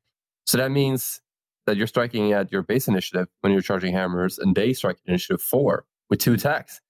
So 0.45 0.57
that 0.57 0.71
means 0.71 1.21
that 1.65 1.77
you're 1.77 1.87
striking 1.87 2.31
at 2.33 2.51
your 2.51 2.63
base 2.63 2.87
initiative 2.87 3.27
when 3.41 3.51
you're 3.53 3.61
charging 3.61 3.93
hammers, 3.93 4.39
and 4.39 4.55
they 4.55 4.73
strike 4.73 4.97
initiative 5.05 5.41
four 5.41 5.85
with 6.09 6.19
two 6.19 6.33
attacks. 6.33 6.81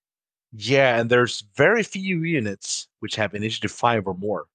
yeah, 0.53 0.99
and 0.99 1.09
there's 1.09 1.43
very 1.55 1.83
few 1.83 2.23
units 2.23 2.87
which 2.99 3.15
have 3.15 3.33
initiative 3.33 3.71
five 3.71 4.07
or 4.07 4.13
more. 4.13 4.45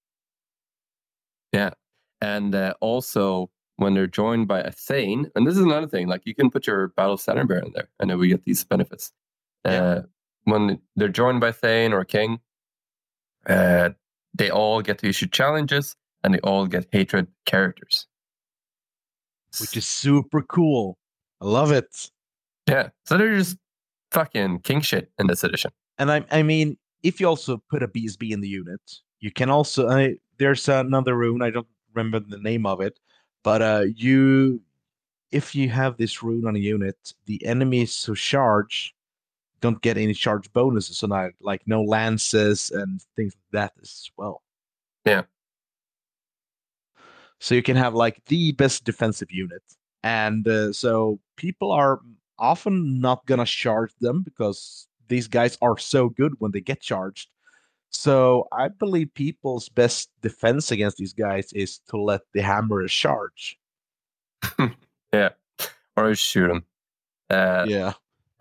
And 2.21 2.55
uh, 2.55 2.75
also, 2.81 3.51
when 3.77 3.95
they're 3.95 4.07
joined 4.07 4.47
by 4.49 4.61
a 4.61 4.71
Thane, 4.71 5.31
and 5.35 5.47
this 5.47 5.57
is 5.57 5.63
another 5.63 5.89
thing, 5.89 6.07
like 6.07 6.23
you 6.25 6.35
can 6.35 6.51
put 6.51 6.67
your 6.67 6.89
battle 6.89 7.17
standard 7.17 7.49
bearer 7.49 7.65
in 7.65 7.73
there, 7.75 7.89
and 7.99 8.09
then 8.09 8.19
we 8.19 8.29
get 8.29 8.45
these 8.45 8.65
benefits. 8.65 9.13
Yeah. 9.65 9.83
Uh, 9.83 10.03
when 10.45 10.81
they're 10.97 11.09
joined 11.09 11.41
by 11.41 11.53
Thane 11.53 11.93
or 11.93 12.01
a 12.01 12.07
King, 12.07 12.41
uh, 13.49 13.91
they 14.35 14.51
all 14.51 14.83
get 14.83 14.99
to 14.99 15.09
issue 15.09 15.27
challenges, 15.27 15.97
and 16.23 16.35
they 16.35 16.41
all 16.41 16.67
get 16.67 16.87
hatred 16.93 17.27
characters. 17.45 18.07
which 19.61 19.77
is 19.77 19.87
super 19.87 20.43
cool. 20.43 20.97
I 21.41 21.47
love 21.47 21.73
it. 21.73 22.11
Yeah, 22.69 22.91
so 23.05 23.19
they're 23.19 23.37
just 23.37 23.59
fucking 24.13 24.61
king 24.61 24.81
shit 24.81 25.11
in 25.19 25.27
this 25.27 25.45
edition. 25.45 25.73
And 25.99 26.11
I, 26.11 26.25
I 26.31 26.43
mean, 26.43 26.79
if 27.03 27.21
you 27.21 27.27
also 27.27 27.63
put 27.69 27.83
a 27.83 27.89
BSB 27.89 28.31
in 28.31 28.41
the 28.41 28.49
unit, 28.49 28.81
you 29.21 29.31
can 29.31 29.51
also. 29.51 29.89
I, 29.89 30.15
there's 30.43 30.69
another 30.69 31.17
rune. 31.17 31.41
I 31.41 31.51
don't 31.51 31.69
remember 31.95 32.19
the 32.19 32.43
name 32.43 32.67
of 32.67 32.81
it, 32.81 32.99
but 33.45 33.63
uh, 33.63 33.85
you, 33.95 34.61
if 35.31 35.55
you 35.55 35.69
have 35.69 35.97
this 35.97 36.21
rune 36.21 36.47
on 36.47 36.57
a 36.57 36.59
unit, 36.59 37.15
the 37.27 37.45
enemies 37.47 38.05
who 38.05 38.17
charge 38.17 38.93
don't 39.61 39.81
get 39.81 39.97
any 39.97 40.15
charge 40.15 40.53
bonuses, 40.53 40.99
so 40.99 41.31
like 41.41 41.63
no 41.67 41.85
lances 41.85 42.73
and 42.75 43.01
things 43.15 43.35
like 43.37 43.53
that 43.53 43.73
as 43.81 44.11
well. 44.17 44.43
Yeah. 45.05 45.23
So 47.39 47.55
you 47.55 47.63
can 47.63 47.77
have 47.77 47.95
like 47.95 48.21
the 48.27 48.51
best 48.53 48.85
defensive 48.85 49.31
unit, 49.31 49.63
and 50.03 50.47
uh, 50.49 50.73
so 50.73 51.21
people 51.37 51.71
are 51.71 52.01
often 52.41 53.01
not 53.01 53.25
gonna 53.27 53.47
charge 53.47 53.93
them 54.01 54.23
because 54.23 54.89
these 55.07 55.29
guys 55.29 55.57
are 55.63 55.79
so 55.79 56.09
good 56.09 56.35
when 56.41 56.51
they 56.51 56.61
get 56.61 56.81
charged. 56.81 57.29
So 57.93 58.49
I 58.53 58.69
believe 58.69 59.13
people's 59.15 59.69
best 59.69 60.11
defense 60.23 60.71
against 60.71 60.97
these 60.97 61.13
guys 61.13 61.53
is 61.53 61.79
to 61.91 61.97
let 61.97 62.23
the 62.33 62.41
hammerers 62.41 62.93
charge. 62.93 63.59
Yeah, 65.13 65.29
or 65.95 66.15
shoot 66.15 66.49
them. 66.49 66.65
Uh, 67.29 67.67
yeah. 67.69 67.93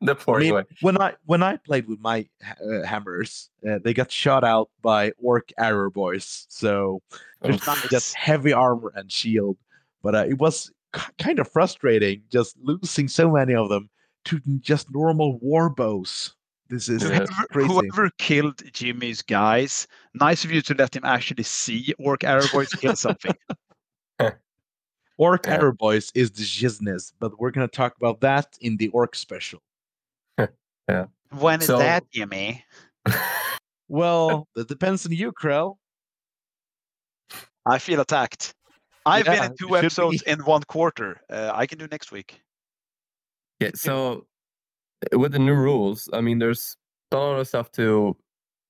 the 0.00 0.12
I 0.12 0.14
poor 0.14 0.40
mean, 0.40 0.54
way. 0.54 0.64
when 0.80 0.98
I 1.00 1.14
when 1.26 1.42
I 1.42 1.56
played 1.58 1.86
with 1.86 2.00
my 2.00 2.26
uh, 2.42 2.82
hammers, 2.86 3.50
uh, 3.68 3.78
they 3.84 3.92
got 3.92 4.10
shot 4.10 4.42
out 4.42 4.70
by 4.80 5.12
orc 5.18 5.50
arrow 5.58 5.90
boys. 5.90 6.46
So 6.48 7.02
there's 7.42 7.66
not 7.66 7.76
just 7.90 8.14
heavy 8.14 8.54
armor 8.54 8.90
and 8.94 9.12
shield, 9.12 9.58
but 10.02 10.14
uh, 10.14 10.24
it 10.26 10.38
was 10.38 10.70
k- 10.94 11.12
kind 11.18 11.38
of 11.38 11.50
frustrating 11.50 12.22
just 12.30 12.56
losing 12.62 13.06
so 13.06 13.30
many 13.30 13.54
of 13.54 13.68
them 13.68 13.90
to 14.24 14.40
just 14.60 14.90
normal 14.92 15.38
war 15.40 15.68
bows. 15.68 16.34
This 16.72 16.88
is 16.88 17.02
Whoever, 17.02 17.26
crazy. 17.50 17.68
whoever 17.68 18.10
killed 18.16 18.62
Jimmy's 18.72 19.20
guys, 19.20 19.86
nice 20.14 20.42
of 20.42 20.50
you 20.50 20.62
to 20.62 20.74
let 20.74 20.96
him 20.96 21.04
actually 21.04 21.42
see 21.42 21.92
Orc 21.98 22.24
Arrow 22.24 22.46
Boys 22.50 22.70
kill 22.70 22.96
something. 22.96 23.34
Orc 25.18 25.44
Yeah. 25.46 25.52
arrow 25.52 25.72
boys 25.72 26.10
is 26.14 26.30
the 26.30 26.42
shizness, 26.42 27.12
but 27.20 27.38
we're 27.38 27.50
gonna 27.50 27.68
talk 27.68 27.94
about 27.98 28.20
that 28.22 28.56
in 28.62 28.78
the 28.78 28.88
orc 28.88 29.14
special. 29.14 29.60
yeah. 30.88 31.04
when 31.38 31.60
is 31.60 31.66
So- 31.66 31.76
that, 31.78 32.04
Jimmy? 32.10 32.64
Well, 33.88 34.48
that 34.54 34.68
depends 34.68 35.04
on 35.04 35.12
you, 35.12 35.32
Krell. 35.32 35.76
I 37.66 37.78
feel 37.78 38.00
attacked. 38.00 38.54
I've 39.04 39.26
Yeah, 39.26 39.34
been 39.34 39.50
in 39.50 39.56
two 39.58 39.76
episodes 39.76 40.22
be. 40.22 40.30
in 40.30 40.38
one 40.46 40.62
quarter. 40.62 41.20
Uh, 41.28 41.50
I 41.52 41.66
can 41.66 41.76
do 41.76 41.86
next 41.88 42.10
week. 42.10 42.40
Yeah, 43.60 43.72
so 43.74 44.26
with 45.12 45.32
the 45.32 45.38
new 45.38 45.54
rules, 45.54 46.08
I 46.12 46.20
mean, 46.20 46.38
there's 46.38 46.76
a 47.12 47.16
lot 47.16 47.38
of 47.40 47.48
stuff 47.48 47.70
to 47.72 48.16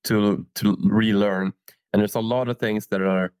to 0.05 0.45
to 0.55 0.77
relearn, 0.83 1.53
and 1.93 2.01
there's 2.01 2.15
a 2.15 2.19
lot 2.21 2.49
of 2.49 2.59
things 2.59 2.87
that 2.87 3.01
are 3.01 3.33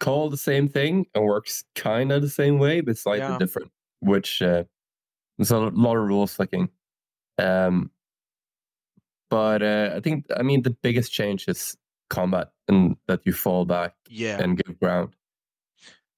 called 0.00 0.32
the 0.32 0.36
same 0.38 0.68
thing 0.68 1.06
and 1.14 1.24
works 1.24 1.64
kind 1.74 2.10
of 2.12 2.22
the 2.22 2.28
same 2.30 2.58
way, 2.58 2.80
but 2.80 2.96
slightly 2.98 3.26
Yeah. 3.26 3.38
different. 3.38 3.70
which 4.00 4.40
uh, 4.42 4.64
there's 5.38 5.50
a 5.50 5.58
lot 5.58 5.96
of 5.96 6.08
rules 6.08 6.34
flicking. 6.34 6.70
Um, 7.38 7.90
but 9.30 9.62
uh, 9.62 9.92
I 9.96 10.00
think 10.00 10.26
I 10.36 10.42
mean 10.42 10.62
the 10.62 10.70
biggest 10.82 11.12
change 11.12 11.48
is 11.48 11.76
combat 12.10 12.48
and 12.68 12.96
that 13.08 13.20
you 13.26 13.32
fall 13.32 13.64
back 13.66 13.94
Yeah. 14.08 14.40
and 14.42 14.56
give 14.56 14.78
ground. 14.80 15.14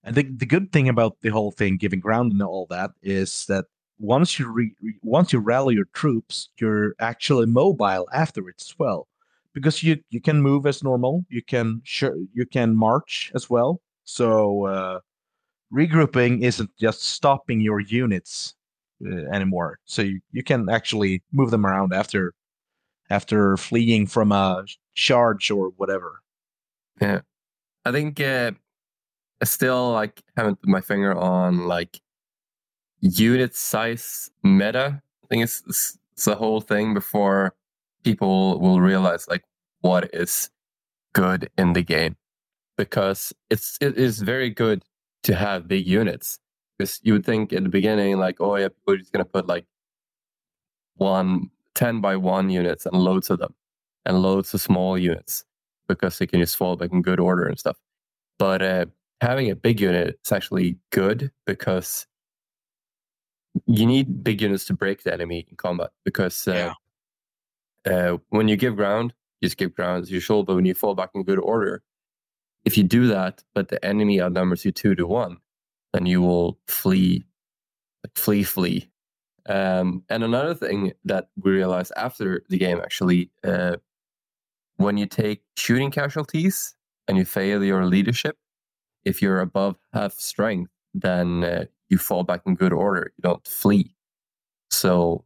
And 0.05 0.15
the, 0.17 0.23
the 0.25 0.47
good 0.47 0.73
thing 0.73 0.89
about 0.89 1.21
the 1.23 1.29
whole 1.31 1.53
thing, 1.53 1.77
giving 1.77 2.01
ground 2.01 2.33
and 2.33 2.43
all 2.43 2.67
that, 2.71 2.93
is 3.03 3.47
that 3.47 3.67
once 4.03 4.39
you 4.39 4.51
re, 4.51 4.75
re- 4.83 4.99
once 5.03 5.33
you 5.33 5.39
rally 5.39 5.75
your 5.75 5.89
troops, 5.95 6.51
you're 6.59 6.95
actually 6.99 7.47
mobile 7.47 8.09
afterwards 8.13 8.65
as 8.69 8.79
well, 8.79 9.07
because 9.55 9.83
you 9.83 10.03
you 10.11 10.21
can 10.21 10.43
move 10.43 10.67
as 10.67 10.83
normal. 10.83 11.25
You 11.31 11.43
can 11.43 11.81
sure 11.85 12.17
you 12.35 12.45
can 12.45 12.77
march 12.77 13.31
as 13.35 13.49
well. 13.49 13.81
So 14.05 14.67
uh, 14.67 15.01
regrouping 15.73 16.43
isn't 16.43 16.71
just 16.79 17.05
stopping 17.05 17.61
your 17.61 17.81
units 17.81 18.55
uh, 19.07 19.31
anymore. 19.33 19.79
So 19.85 20.03
you, 20.03 20.21
you 20.33 20.43
can 20.43 20.69
actually 20.69 21.23
move 21.33 21.51
them 21.51 21.65
around 21.65 21.95
after 21.95 22.35
after 23.09 23.57
fleeing 23.57 24.07
from 24.09 24.33
a 24.33 24.65
charge 24.95 25.51
or 25.51 25.69
whatever. 25.77 26.23
Yeah, 27.01 27.21
I 27.85 27.93
think 27.93 28.21
uh, 28.21 28.51
I 29.41 29.45
still 29.45 29.93
like 29.93 30.23
haven't 30.37 30.61
put 30.61 30.69
my 30.69 30.81
finger 30.81 31.15
on 31.15 31.69
like 31.69 32.01
unit 33.03 33.55
size 33.55 34.31
meta. 34.43 35.03
I 35.25 35.27
think 35.29 35.45
it's, 35.45 35.63
it's 35.69 35.99
it's 36.13 36.25
the 36.25 36.35
whole 36.35 36.61
thing 36.61 36.95
before 36.95 37.55
people 38.05 38.59
will 38.61 38.81
realize 38.81 39.27
like 39.29 39.45
what 39.81 40.11
is 40.15 40.51
good 41.15 41.51
in 41.59 41.73
the 41.75 41.83
game 41.83 42.17
because 42.77 43.33
it's 43.51 43.77
it 43.81 43.99
is 43.99 44.21
very 44.21 44.51
good 44.51 44.83
to 45.25 45.35
have 45.35 45.69
big 45.69 45.87
units 45.87 46.39
because 46.79 47.01
you 47.03 47.13
would 47.13 47.25
think 47.25 47.53
at 47.53 47.63
the 47.63 47.69
beginning 47.69 48.19
like 48.19 48.41
oh 48.41 48.57
yeah 48.57 48.69
people 48.69 48.95
are 48.95 48.97
just 48.97 49.13
gonna 49.13 49.25
put 49.25 49.47
like 49.47 49.67
one 50.97 51.51
10 51.75 52.01
by 52.01 52.17
1 52.17 52.51
units 52.51 52.87
and 52.87 52.97
loads 52.97 53.31
of 53.31 53.39
them 53.39 53.55
and 54.05 54.23
loads 54.23 54.53
of 54.55 54.61
small 54.61 54.99
units 54.99 55.45
because 55.89 56.19
they 56.19 56.27
can 56.27 56.41
just 56.41 56.57
fall 56.57 56.77
back 56.77 56.93
in 56.93 57.03
good 57.03 57.21
order 57.21 57.45
and 57.45 57.59
stuff. 57.59 57.79
But 58.39 58.63
uh, 58.63 58.87
having 59.21 59.51
a 59.51 59.57
big 59.57 59.81
unit 59.81 60.19
is 60.25 60.33
actually 60.33 60.79
good 60.91 61.31
because 61.47 62.07
you 63.67 63.87
need 63.87 64.25
big 64.25 64.41
units 64.41 64.65
to 64.67 64.75
break 64.75 65.03
the 65.03 65.13
enemy 65.13 65.47
in 65.49 65.57
combat. 65.57 65.91
Because 66.05 66.49
uh, 66.49 66.73
uh, 67.87 68.19
when 68.31 68.49
you 68.49 68.57
give 68.57 68.77
ground, 68.77 69.15
you 69.41 69.49
give 69.51 69.75
ground 69.75 70.03
as 70.03 70.11
usual. 70.11 70.45
But 70.45 70.57
when 70.57 70.65
you 70.65 70.75
fall 70.75 70.95
back 70.95 71.11
in 71.15 71.25
good 71.25 71.39
order, 71.39 71.83
if 72.65 72.79
you 72.79 72.85
do 72.85 73.07
that, 73.09 73.43
but 73.55 73.69
the 73.69 73.85
enemy 73.85 74.21
outnumbers 74.21 74.65
you 74.65 74.73
two 74.73 74.95
to 74.95 75.07
one, 75.07 75.39
then 75.93 76.07
you 76.07 76.23
will 76.23 76.59
flee, 76.67 77.25
like 78.05 78.17
flee, 78.17 78.45
flee. 78.45 78.89
Um, 79.47 80.05
and 80.09 80.23
another 80.23 80.55
thing 80.55 80.93
that 81.05 81.29
we 81.43 81.51
realized 81.51 81.93
after 81.97 82.45
the 82.49 82.59
game, 82.59 82.79
actually, 82.81 83.31
uh, 83.43 83.77
when 84.77 84.97
you 84.97 85.07
take 85.07 85.43
shooting 85.57 85.91
casualties 85.91 86.75
and 87.09 87.19
you 87.19 87.25
fail 87.25 87.63
your 87.65 87.85
leadership, 87.87 88.37
if 89.05 89.21
you're 89.21 89.41
above 89.41 89.77
half 89.93 90.15
strength, 90.15 90.71
then 90.95 91.43
uh, 91.43 91.65
you 91.93 91.99
fall 91.99 92.25
back 92.25 92.41
in 92.47 92.55
good 92.55 92.73
order. 92.73 93.13
You 93.19 93.23
don't 93.23 93.47
flee. 93.47 93.95
So 94.71 95.25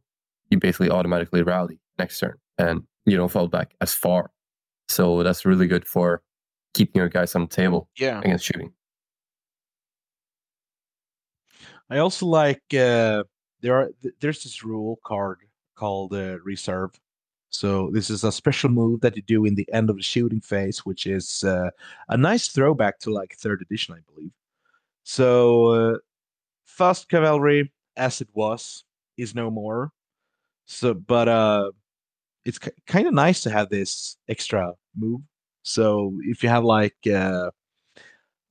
you 0.49 0.59
basically 0.59 0.89
automatically 0.89 1.41
rally 1.41 1.79
next 1.97 2.19
turn 2.19 2.35
and 2.57 2.83
you 3.05 3.15
don't 3.15 3.31
fall 3.31 3.47
back 3.47 3.73
as 3.79 3.95
far. 3.95 4.31
So 4.89 5.23
that's 5.23 5.45
really 5.45 5.67
good 5.67 5.87
for 5.87 6.21
keeping 6.73 6.99
your 6.99 7.07
guys 7.07 7.35
on 7.35 7.43
the 7.43 7.47
table 7.47 7.89
Yeah. 7.97 8.19
against 8.19 8.43
shooting. 8.45 8.73
I 11.89 11.99
also 11.99 12.25
like 12.25 12.61
uh, 12.73 13.23
there 13.61 13.73
are 13.79 13.89
there's 14.19 14.43
this 14.43 14.61
rule 14.65 14.99
card 15.05 15.39
called 15.75 16.13
uh, 16.13 16.37
reserve. 16.43 16.91
So 17.49 17.89
this 17.93 18.09
is 18.09 18.25
a 18.25 18.31
special 18.31 18.69
move 18.69 18.99
that 19.01 19.15
you 19.15 19.21
do 19.21 19.45
in 19.45 19.55
the 19.55 19.67
end 19.71 19.89
of 19.89 19.95
the 19.95 20.03
shooting 20.03 20.41
phase, 20.41 20.79
which 20.79 21.05
is 21.07 21.45
uh, 21.45 21.69
a 22.09 22.17
nice 22.17 22.49
throwback 22.49 22.99
to 22.99 23.13
like 23.13 23.35
third 23.37 23.61
edition, 23.61 23.95
I 23.95 24.01
believe. 24.13 24.31
So 25.03 25.67
uh, 25.67 25.97
fast 26.77 27.09
cavalry, 27.09 27.71
as 27.95 28.21
it 28.21 28.29
was, 28.33 28.83
is 29.17 29.33
no 29.35 29.49
more. 29.49 29.91
So, 30.65 30.93
but 30.93 31.27
uh, 31.27 31.71
it's 32.45 32.59
k- 32.59 32.71
kind 32.85 33.07
of 33.07 33.13
nice 33.13 33.41
to 33.41 33.49
have 33.49 33.69
this 33.69 34.17
extra 34.29 34.73
move. 34.95 35.21
So 35.63 36.13
if 36.23 36.43
you 36.43 36.49
have 36.49 36.63
like, 36.63 36.95
uh, 37.13 37.49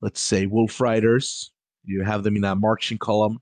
let's 0.01 0.19
say, 0.21 0.45
wolf 0.45 0.79
riders, 0.81 1.51
you 1.85 2.03
have 2.03 2.23
them 2.23 2.35
in 2.35 2.43
a 2.43 2.55
marching 2.55 2.97
column 2.97 3.39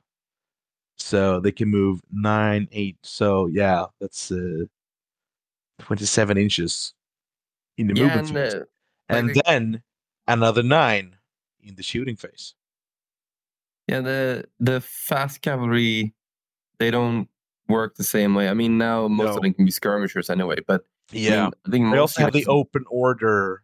so 0.98 1.40
they 1.42 1.52
can 1.52 1.68
move 1.68 2.00
nine 2.14 2.70
eight 2.72 2.96
so 3.04 3.48
yeah 3.48 3.84
that's 4.00 4.32
uh 4.32 4.64
27 5.80 6.38
inches 6.38 6.94
in 7.78 7.88
the 7.88 7.94
Yeah, 7.96 8.04
movement 8.04 8.30
and, 8.30 8.38
phase. 8.38 8.56
uh, 8.56 8.64
and 9.10 9.30
the- 9.34 9.42
then 9.46 9.84
another 10.28 10.64
nine 10.64 11.18
in 11.62 11.76
the 11.76 11.84
shooting 11.84 12.16
phase 12.16 12.54
Yeah, 13.88 14.02
the 14.02 14.46
the 14.60 14.82
fast 14.82 15.42
cavalry, 15.42 16.14
they 16.80 16.90
don't 16.92 17.30
work 17.70 17.96
the 17.96 18.04
same 18.04 18.34
way. 18.36 18.50
I 18.50 18.54
mean, 18.54 18.78
now 18.78 19.08
most 19.08 19.32
No. 19.32 19.36
of 19.38 19.44
them 19.44 19.54
can 19.54 19.66
be 19.66 19.72
skirmishers 19.72 20.30
anyway, 20.30 20.58
but 20.68 20.86
I 21.12 21.16
mean, 21.16 21.52
I 21.68 21.70
think 21.70 21.92
they 21.92 21.98
also 22.00 22.22
have 22.22 22.34
the 22.34 22.46
open 22.48 22.84
order 22.90 23.64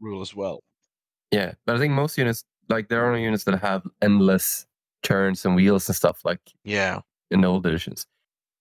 rule 0.00 0.20
as 0.20 0.34
well 0.34 0.62
Yeah, 1.30 1.54
but 1.64 1.76
I 1.76 1.78
think 1.78 1.94
most 1.94 2.18
units, 2.18 2.44
like 2.68 2.88
there 2.88 3.04
are 3.04 3.08
only 3.08 3.22
units 3.24 3.44
that 3.44 3.58
have 3.60 3.86
endless 4.02 4.66
turns 5.02 5.44
and 5.44 5.54
wheels 5.56 5.88
and 5.88 5.96
stuff, 5.96 6.24
like 6.24 6.40
yeah 6.64 7.00
in 7.30 7.40
the 7.40 7.46
old 7.48 7.64
editions. 7.66 8.06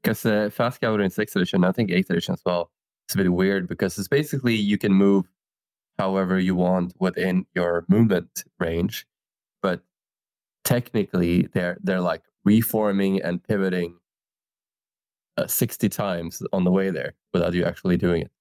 Because 0.03 0.25
uh, 0.25 0.49
fast 0.51 0.81
cavalry 0.81 1.05
in 1.05 1.11
sixth 1.11 1.35
edition, 1.35 1.63
I 1.63 1.71
think 1.71 1.91
eighth 1.91 2.09
edition 2.11 2.33
as 2.33 2.41
well, 2.45 2.71
it's 3.07 3.15
a 3.15 3.17
bit 3.17 3.33
weird 3.33 3.67
because 3.67 3.97
it's 3.99 4.07
basically 4.07 4.55
you 4.55 4.77
can 4.77 4.93
move 4.93 5.25
however 5.99 6.39
you 6.39 6.55
want 6.55 6.93
within 6.99 7.45
your 7.55 7.85
movement 7.89 8.43
range, 8.59 9.05
but 9.61 9.81
technically 10.63 11.47
they're 11.53 11.77
they're 11.83 12.01
like 12.01 12.23
reforming 12.43 13.21
and 13.21 13.43
pivoting 13.43 13.97
uh, 15.37 15.47
60 15.47 15.89
times 15.89 16.41
on 16.53 16.63
the 16.63 16.71
way 16.71 16.89
there 16.89 17.13
without 17.33 17.53
you 17.53 17.63
actually 17.65 17.97
doing 17.97 18.23
it. 18.23 18.31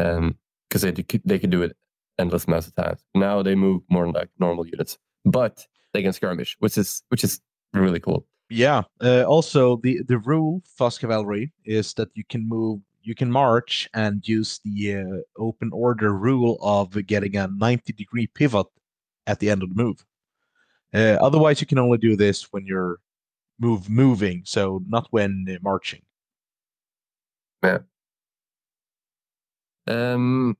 Um, 0.00 0.36
because 0.68 0.82
they 0.82 0.92
they 1.24 1.38
can 1.38 1.50
do 1.50 1.62
it 1.62 1.76
endless 2.18 2.44
amounts 2.44 2.68
of 2.68 2.74
times. 2.76 3.00
Now 3.14 3.42
they 3.42 3.56
move 3.56 3.82
more 3.90 4.08
like 4.10 4.28
normal 4.38 4.66
units, 4.66 4.98
but 5.24 5.66
they 5.92 6.02
can 6.02 6.12
skirmish, 6.12 6.56
which 6.60 6.78
is 6.78 7.02
which 7.08 7.24
is 7.24 7.40
really 7.74 8.00
cool. 8.00 8.26
yeah 8.50 8.82
uh, 9.00 9.22
also 9.22 9.76
the 9.76 10.02
the 10.06 10.18
rule 10.18 10.60
fast 10.76 11.00
cavalry 11.00 11.52
is 11.64 11.94
that 11.94 12.08
you 12.14 12.24
can 12.24 12.48
move 12.48 12.80
you 13.02 13.14
can 13.14 13.30
march 13.30 13.88
and 13.94 14.26
use 14.28 14.60
the 14.64 14.96
uh, 14.96 15.42
open 15.42 15.70
order 15.72 16.12
rule 16.12 16.58
of 16.60 17.06
getting 17.06 17.36
a 17.36 17.46
90 17.46 17.92
degree 17.92 18.26
pivot 18.26 18.66
at 19.26 19.38
the 19.38 19.48
end 19.48 19.62
of 19.62 19.68
the 19.68 19.82
move 19.82 20.04
uh, 20.94 21.16
otherwise 21.20 21.60
you 21.60 21.66
can 21.66 21.78
only 21.78 21.98
do 21.98 22.16
this 22.16 22.52
when 22.52 22.64
you're 22.66 22.98
move 23.58 23.88
moving 23.90 24.42
so 24.44 24.80
not 24.88 25.06
when 25.10 25.44
uh, 25.48 25.54
marching 25.62 26.02
Um, 29.86 30.56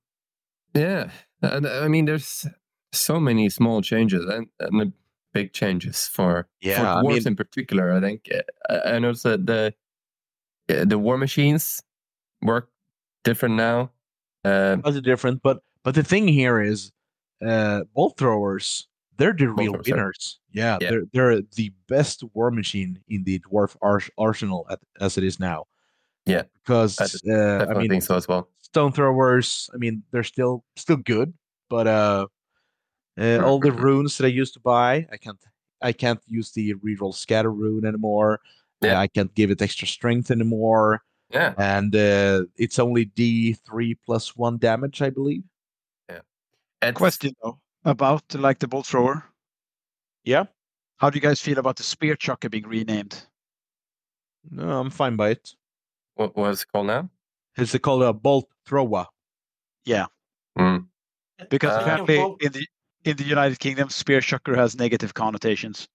yeah, 0.75 1.11
and 1.43 1.67
I 1.67 1.89
mean, 1.89 2.05
there's 2.07 2.47
so 2.93 3.21
many 3.21 3.49
small 3.49 3.83
changes 3.83 4.25
and, 4.27 4.49
and 4.59 4.81
the 4.81 4.93
big 5.33 5.53
changes 5.53 6.09
for 6.09 6.49
Yeah, 6.61 6.81
for 6.81 6.87
I 6.87 7.03
mean- 7.03 7.27
in 7.27 7.37
particular. 7.37 7.93
I 7.93 8.01
think 8.01 8.29
Uh, 8.33 8.43
I, 8.69 8.97
I 8.97 8.99
noticed 8.99 9.23
that 9.25 9.47
the 9.47 9.75
uh, 10.69 10.85
the 10.85 10.99
war 10.99 11.17
machines 11.19 11.83
work 12.43 12.71
different 13.25 13.55
now. 13.57 13.93
Um, 14.45 14.81
That's 14.83 15.01
different 15.03 15.43
but 15.43 15.63
but 15.85 15.95
the 15.95 16.03
thing 16.03 16.27
here 16.29 16.61
is 16.61 16.93
uh 17.47 17.85
bolt 17.95 18.17
throwers 18.19 18.89
they're 19.21 19.35
the 19.35 19.49
real 19.51 19.77
winners. 19.87 20.41
Yeah, 20.51 20.79
Yeah. 20.81 20.91
they're 20.91 21.05
they're 21.13 21.43
the 21.57 21.73
best 21.89 22.25
war 22.35 22.51
machine 22.51 22.99
in 23.09 23.23
the 23.25 23.39
dwarf 23.41 23.77
ars- 23.83 24.11
arsenal 24.19 24.67
at, 24.71 24.81
as 25.01 25.19
it 25.19 25.25
is 25.25 25.39
now. 25.39 25.67
Yeah, 26.27 26.43
because 26.55 26.99
I 27.01 27.07
uh, 27.33 27.67
i 27.71 27.75
mean 27.79 27.89
think 27.89 28.03
so 28.03 28.17
as 28.17 28.27
well. 28.29 28.49
stone 28.61 28.93
throwers 28.93 29.69
i 29.75 29.77
mean 29.79 30.03
they're 30.13 30.23
still 30.35 30.63
still 30.77 30.99
good 30.99 31.33
but 31.69 31.87
uh, 31.87 32.27
uh 33.19 33.39
all 33.45 33.59
the 33.59 33.73
runes 33.87 34.17
that 34.19 34.27
i 34.27 34.29
used 34.29 34.55
to 34.55 34.61
buy 34.61 35.07
i 35.11 35.17
can't 35.17 35.43
i 35.83 35.93
can't 35.93 36.21
use 36.29 36.53
the 36.53 36.75
reroll 36.85 37.13
scatter 37.15 37.51
rune 37.51 37.85
anymore. 37.87 38.35
Uh, 38.83 38.87
Yeah. 38.89 39.01
i 39.01 39.09
can't 39.09 39.35
give 39.35 39.51
it 39.51 39.63
extra 39.63 39.89
strength 39.89 40.31
anymore. 40.31 41.03
Yeah, 41.33 41.55
and 41.59 41.95
uh 41.97 42.45
it's 42.57 42.79
only 42.79 43.07
d3 43.07 43.97
plus 44.05 44.37
one 44.37 44.59
damage 44.59 45.01
i 45.03 45.11
believe. 45.11 45.45
Yeah. 46.11 46.23
and 46.83 46.95
Question 46.95 47.33
though 47.43 47.59
about 47.85 48.23
like 48.35 48.59
the 48.59 48.69
bolt 48.69 48.87
thrower. 48.87 49.25
yeah 50.25 50.45
How 50.99 51.11
do 51.11 51.17
you 51.17 51.23
guys 51.23 51.41
feel 51.41 51.59
about 51.59 51.77
the 51.77 51.83
spear 51.83 52.17
chucker 52.17 52.49
being 52.49 52.67
renamed? 52.67 53.27
no 54.51 54.81
i'm 54.81 54.91
fine 54.91 55.17
by 55.17 55.31
it 55.31 55.55
What 56.15 56.37
was 56.37 56.63
it 56.63 56.69
called 56.73 56.87
now? 56.87 57.09
it's 57.57 57.77
called 57.79 58.03
a 58.03 58.13
bolt 58.13 58.49
thrower 58.67 59.07
Mm. 60.59 60.87
Because 61.49 61.71
Uh, 61.77 61.81
apparently 61.81 62.19
in 62.41 62.53
the 62.53 62.67
in 63.05 63.17
the 63.17 63.25
United 63.25 63.59
Kingdom, 63.61 63.89
spear 63.89 64.21
chucker 64.21 64.55
has 64.57 64.75
negative 64.77 65.15
connotations. 65.15 65.89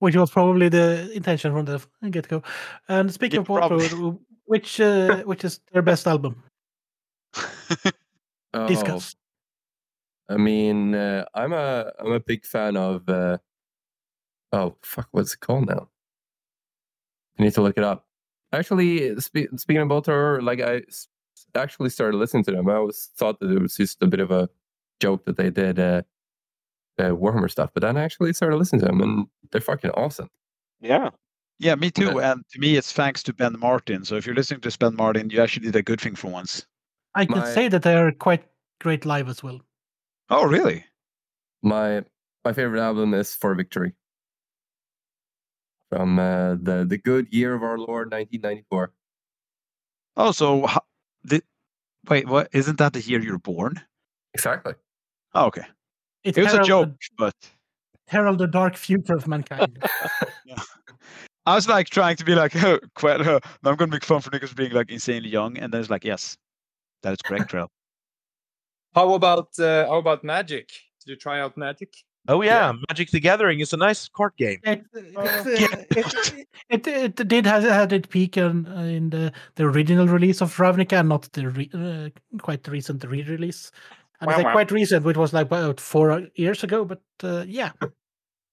which 0.00 0.16
was 0.16 0.30
probably 0.30 0.68
the 0.68 1.10
intention 1.14 1.52
from 1.52 1.64
the 1.64 1.78
get 2.10 2.28
go. 2.28 2.42
And 2.88 3.12
speaking 3.12 3.36
Yeah, 3.36 3.42
of 3.42 3.48
Warped, 3.48 4.18
which 4.44 4.80
uh, 4.80 5.22
which 5.24 5.44
is 5.44 5.60
their 5.72 5.82
best 5.82 6.06
album? 6.06 6.42
Oh, 8.52 8.66
Discuss. 8.66 9.14
I 10.30 10.36
mean, 10.36 10.94
uh, 10.94 11.24
I'm 11.34 11.52
a 11.52 11.92
I'm 11.98 12.12
a 12.12 12.20
big 12.20 12.44
fan 12.44 12.76
of. 12.76 13.08
Uh, 13.08 13.38
oh 14.52 14.76
fuck, 14.82 15.08
what's 15.10 15.34
it 15.34 15.40
called 15.40 15.66
now? 15.66 15.88
I 17.38 17.42
need 17.42 17.54
to 17.54 17.62
look 17.62 17.76
it 17.76 17.84
up. 17.84 18.06
Actually, 18.52 19.18
spe- 19.20 19.52
speaking 19.56 19.82
about 19.82 20.06
her, 20.06 20.40
like 20.42 20.60
I 20.60 20.82
s- 20.88 21.08
actually 21.54 21.90
started 21.90 22.16
listening 22.18 22.44
to 22.44 22.52
them. 22.52 22.68
I 22.68 22.74
always 22.74 23.10
thought 23.16 23.40
that 23.40 23.50
it 23.50 23.60
was 23.60 23.76
just 23.76 24.02
a 24.02 24.06
bit 24.06 24.20
of 24.20 24.30
a 24.30 24.48
joke 25.00 25.24
that 25.24 25.36
they 25.36 25.50
did 25.50 25.78
uh, 25.78 26.02
uh, 26.98 27.10
Warhammer 27.10 27.50
stuff, 27.50 27.70
but 27.74 27.82
then 27.82 27.96
I 27.96 28.02
actually 28.04 28.32
started 28.32 28.56
listening 28.56 28.80
to 28.80 28.86
them, 28.86 29.00
and 29.00 29.26
they're 29.50 29.60
fucking 29.60 29.90
awesome. 29.92 30.28
Yeah. 30.80 31.10
yeah, 31.58 31.74
me 31.74 31.90
too. 31.90 32.20
And 32.20 32.42
to 32.52 32.58
me, 32.58 32.76
it's 32.76 32.92
thanks 32.92 33.22
to 33.24 33.32
Ben 33.32 33.58
Martin. 33.58 34.04
So 34.04 34.16
if 34.16 34.26
you're 34.26 34.34
listening 34.34 34.60
to 34.62 34.78
Ben 34.78 34.94
Martin, 34.96 35.30
you 35.30 35.40
actually 35.42 35.66
did 35.66 35.76
a 35.76 35.82
good 35.82 36.00
thing 36.00 36.14
for 36.16 36.28
once. 36.30 36.66
I 37.14 37.24
can 37.26 37.38
My- 37.38 37.52
say 37.54 37.68
that 37.68 37.82
they 37.82 37.94
are 37.96 38.12
quite 38.12 38.44
great 38.80 39.04
live 39.04 39.28
as 39.28 39.42
well. 39.42 39.60
Oh, 40.30 40.44
really? 40.46 40.84
My 41.62 42.04
my 42.44 42.52
favorite 42.52 42.80
album 42.80 43.12
is 43.14 43.34
For 43.34 43.54
Victory 43.54 43.92
from 45.90 46.18
uh, 46.18 46.54
the 46.54 46.86
the 46.88 46.98
good 46.98 47.26
year 47.32 47.54
of 47.54 47.62
our 47.62 47.76
Lord, 47.78 48.10
1994. 48.12 48.92
Oh, 50.16 50.32
so 50.32 50.66
ho- 50.66 50.80
the, 51.24 51.42
wait, 52.08 52.26
what? 52.28 52.48
Isn't 52.52 52.78
that 52.78 52.92
the 52.92 53.00
year 53.00 53.20
you're 53.20 53.38
born? 53.38 53.80
Exactly. 54.34 54.74
Oh, 55.34 55.46
okay. 55.46 55.64
It, 56.24 56.36
It 56.38 56.42
was 56.44 56.54
a 56.54 56.62
joke, 56.62 56.90
the- 56.90 57.08
but 57.18 57.34
herald 58.06 58.38
the 58.38 58.46
dark 58.46 58.76
future 58.76 59.14
of 59.14 59.26
mankind. 59.26 59.82
I 61.46 61.54
was 61.54 61.68
like 61.68 61.88
trying 61.90 62.16
to 62.16 62.24
be 62.24 62.34
like, 62.34 62.54
oh, 62.62 62.78
quite, 62.94 63.20
uh, 63.20 63.40
I'm 63.64 63.76
going 63.76 63.90
to 63.90 63.96
make 63.96 64.04
fun 64.04 64.20
for 64.20 64.30
niggas 64.30 64.54
being 64.54 64.72
like 64.72 64.90
insanely 64.90 65.28
young, 65.30 65.58
and 65.58 65.72
then 65.72 65.80
it's 65.80 65.90
like, 65.90 66.04
yes, 66.04 66.36
that 67.02 67.12
is 67.12 67.18
correct, 67.24 67.50
Trail. 67.50 67.70
How 68.94 69.14
about 69.14 69.58
uh, 69.58 69.86
how 69.86 69.98
about 69.98 70.24
Magic? 70.24 70.68
Did 71.04 71.12
you 71.12 71.16
try 71.16 71.40
out 71.40 71.56
Magic? 71.56 71.94
Oh 72.28 72.42
yeah, 72.42 72.72
Magic 72.88 73.10
the 73.10 73.20
Gathering 73.20 73.60
is 73.60 73.72
a 73.72 73.76
nice 73.76 74.08
card 74.08 74.32
game. 74.36 74.58
It, 74.62 74.84
Uh, 75.16 75.44
it, 75.46 75.86
it, 75.90 76.46
it, 76.68 76.86
it 76.86 77.28
did 77.28 77.46
has 77.46 77.64
had 77.64 77.92
its 77.92 78.06
peak 78.08 78.36
in, 78.36 78.66
in 78.66 79.10
the, 79.10 79.32
the 79.56 79.64
original 79.64 80.06
release 80.06 80.40
of 80.40 80.54
Ravnica, 80.56 81.00
and 81.00 81.08
not 81.08 81.22
the 81.32 81.48
re, 81.48 81.70
uh, 81.74 82.38
quite 82.38 82.66
recent 82.68 83.02
re-release. 83.04 83.72
And 84.20 84.30
I 84.30 84.34
Wow, 84.34 84.38
say 84.38 84.44
wow. 84.44 84.52
quite 84.52 84.70
recent, 84.70 85.04
which 85.04 85.16
was 85.16 85.32
like 85.32 85.46
about 85.46 85.80
four 85.80 86.28
years 86.34 86.62
ago. 86.62 86.84
But 86.84 87.02
uh, 87.24 87.44
yeah, 87.48 87.70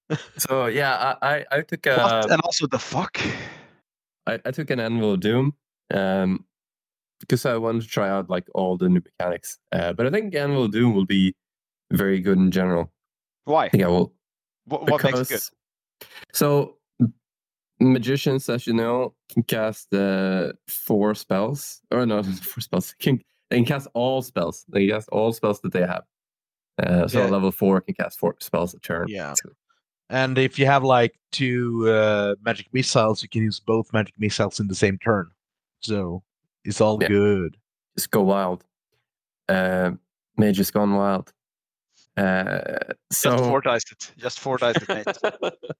So 0.37 0.67
yeah, 0.67 1.15
I 1.21 1.35
I, 1.35 1.45
I 1.51 1.61
took 1.61 1.85
a 1.85 1.97
what? 1.97 2.31
And 2.31 2.41
also 2.41 2.67
the 2.67 2.79
fuck? 2.79 3.19
I, 4.25 4.39
I 4.45 4.51
took 4.51 4.69
an 4.69 4.79
Anvil 4.79 5.13
of 5.13 5.19
Doom 5.19 5.53
um, 5.93 6.45
because 7.19 7.45
I 7.45 7.57
wanted 7.57 7.81
to 7.83 7.87
try 7.87 8.09
out 8.09 8.29
like 8.29 8.47
all 8.53 8.77
the 8.77 8.89
new 8.89 9.01
mechanics. 9.01 9.57
Uh, 9.71 9.93
but 9.93 10.05
I 10.05 10.09
think 10.09 10.35
Anvil 10.35 10.67
Doom 10.67 10.93
will 10.93 11.05
be 11.05 11.35
very 11.91 12.19
good 12.19 12.37
in 12.37 12.51
general. 12.51 12.91
Why? 13.45 13.65
I 13.65 13.69
think 13.69 13.83
I 13.83 13.87
will 13.87 14.13
What, 14.65 14.89
what 14.89 15.03
makes 15.03 15.19
it 15.19 15.29
good? 15.29 16.07
So 16.33 16.77
magicians, 17.79 18.49
as 18.49 18.67
you 18.67 18.73
know, 18.73 19.13
can 19.29 19.43
cast 19.43 19.93
uh, 19.93 20.53
four 20.67 21.15
spells, 21.15 21.81
or 21.91 22.05
no, 22.05 22.23
four 22.41 22.61
spells. 22.61 22.93
Can 22.99 23.21
they 23.49 23.57
can 23.57 23.65
cast 23.65 23.87
all 23.93 24.21
spells. 24.21 24.65
They 24.69 24.87
can 24.87 24.95
cast 24.95 25.09
all 25.09 25.31
spells 25.31 25.61
that 25.61 25.71
they 25.71 25.81
have. 25.81 26.03
Uh, 26.81 27.07
so 27.07 27.23
Yeah. 27.23 27.29
level 27.29 27.51
four 27.51 27.81
can 27.81 27.95
cast 27.95 28.19
four 28.19 28.35
spells 28.39 28.73
a 28.73 28.79
turn. 28.79 29.07
Yeah. 29.09 29.33
And 30.09 30.37
if 30.37 30.57
you 30.59 30.65
have 30.65 30.83
like 30.83 31.15
two 31.31 31.89
uh, 31.89 32.35
magic 32.41 32.67
missiles, 32.73 33.23
you 33.23 33.29
can 33.29 33.41
use 33.43 33.59
both 33.59 33.91
magic 33.93 34.13
missiles 34.19 34.59
in 34.59 34.67
the 34.67 34.75
same 34.75 34.97
turn. 34.99 35.29
So 35.81 36.23
it's 36.67 36.79
all 36.81 36.97
Yeah. 37.01 37.07
good. 37.07 37.57
just 37.97 38.11
go 38.11 38.21
wild. 38.21 38.63
Uh, 39.49 39.91
Mage 40.37 40.57
has 40.57 40.69
gone 40.69 40.93
wild. 40.93 41.33
Uh, 42.15 42.59
so 43.11 43.31
Just 43.31 43.43
Fortized 43.43 43.91
it. 43.91 44.11
Just 44.17 44.39
Fortized 44.39 44.81
it, 44.87 45.41
mate. 45.41 45.53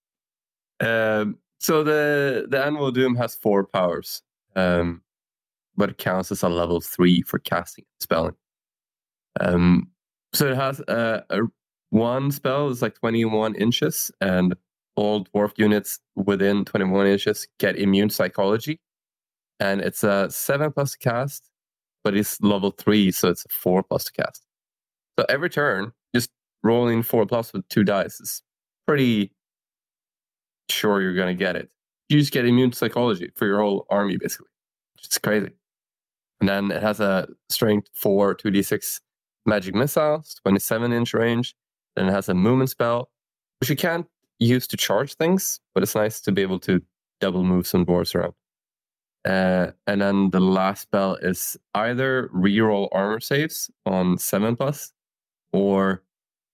Um, 0.79 1.37
so 1.59 1.83
the 1.83 2.45
the 2.49 2.63
Anvil 2.63 2.87
of 2.87 2.93
Doom 2.93 3.15
has 3.15 3.33
four 3.35 3.65
powers, 3.65 4.21
um, 4.55 5.01
but 5.75 5.89
it 5.89 5.97
counts 5.97 6.31
as 6.31 6.43
a 6.43 6.49
level 6.49 6.79
three 6.81 7.23
for 7.23 7.39
casting 7.39 7.83
and 7.83 8.01
spelling. 8.01 8.35
Um, 9.39 9.89
so 10.33 10.51
it 10.51 10.55
has 10.55 10.79
a, 10.81 11.23
a 11.31 11.39
one 11.89 12.29
spell 12.31 12.69
is 12.69 12.83
like 12.83 12.93
twenty 12.99 13.25
one 13.25 13.55
inches, 13.55 14.11
and 14.21 14.55
all 14.95 15.25
dwarf 15.25 15.53
units 15.57 15.99
within 16.15 16.63
twenty 16.63 16.85
one 16.85 17.07
inches 17.07 17.47
get 17.57 17.75
immune 17.75 18.11
psychology, 18.11 18.79
and 19.59 19.81
it's 19.81 20.03
a 20.03 20.29
seven 20.29 20.71
plus 20.71 20.95
cast, 20.95 21.49
but 22.03 22.15
it's 22.15 22.39
level 22.41 22.71
three, 22.71 23.11
so 23.11 23.29
it's 23.29 23.45
a 23.45 23.49
four 23.49 23.83
plus 23.83 24.09
cast. 24.09 24.43
So 25.19 25.25
every 25.29 25.49
turn, 25.49 25.91
just 26.15 26.29
rolling 26.63 27.03
four 27.03 27.25
plus 27.25 27.53
with 27.53 27.67
two 27.69 27.83
dice 27.83 28.19
is 28.19 28.43
pretty 28.85 29.31
sure 30.69 31.01
you're 31.01 31.15
going 31.15 31.35
to 31.35 31.39
get 31.43 31.55
it. 31.55 31.69
You 32.09 32.19
just 32.19 32.31
get 32.31 32.45
immune 32.45 32.71
psychology 32.71 33.31
for 33.35 33.45
your 33.45 33.59
whole 33.59 33.85
army, 33.89 34.17
basically. 34.17 34.47
It's 35.03 35.17
crazy. 35.17 35.51
And 36.39 36.47
then 36.47 36.71
it 36.71 36.81
has 36.81 36.99
a 36.99 37.27
strength 37.49 37.89
4 37.93 38.35
2d6 38.35 39.01
magic 39.45 39.73
missiles, 39.75 40.35
27 40.43 40.93
inch 40.93 41.13
range. 41.13 41.55
Then 41.95 42.07
it 42.07 42.11
has 42.11 42.29
a 42.29 42.33
movement 42.33 42.69
spell, 42.69 43.09
which 43.59 43.69
you 43.69 43.75
can't 43.75 44.05
use 44.39 44.67
to 44.67 44.77
charge 44.77 45.15
things, 45.15 45.59
but 45.73 45.81
it's 45.81 45.95
nice 45.95 46.21
to 46.21 46.31
be 46.31 46.43
able 46.43 46.59
to 46.59 46.81
double 47.19 47.43
move 47.43 47.65
some 47.65 47.85
dwarves 47.85 48.13
around. 48.13 48.33
Uh, 49.27 49.71
and 49.87 50.01
then 50.01 50.29
the 50.29 50.39
last 50.39 50.83
spell 50.83 51.15
is 51.15 51.57
either 51.75 52.29
reroll 52.33 52.87
armor 52.93 53.19
saves 53.19 53.69
on 53.85 54.17
7 54.17 54.55
plus 54.55 54.93
or 55.51 56.01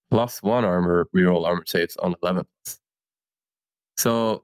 plus 0.10 0.42
1 0.42 0.66
armor 0.66 1.08
reroll 1.16 1.46
armor 1.46 1.64
saves 1.68 1.96
on 1.98 2.16
11 2.24 2.46
plus. 2.66 2.80
So 3.98 4.44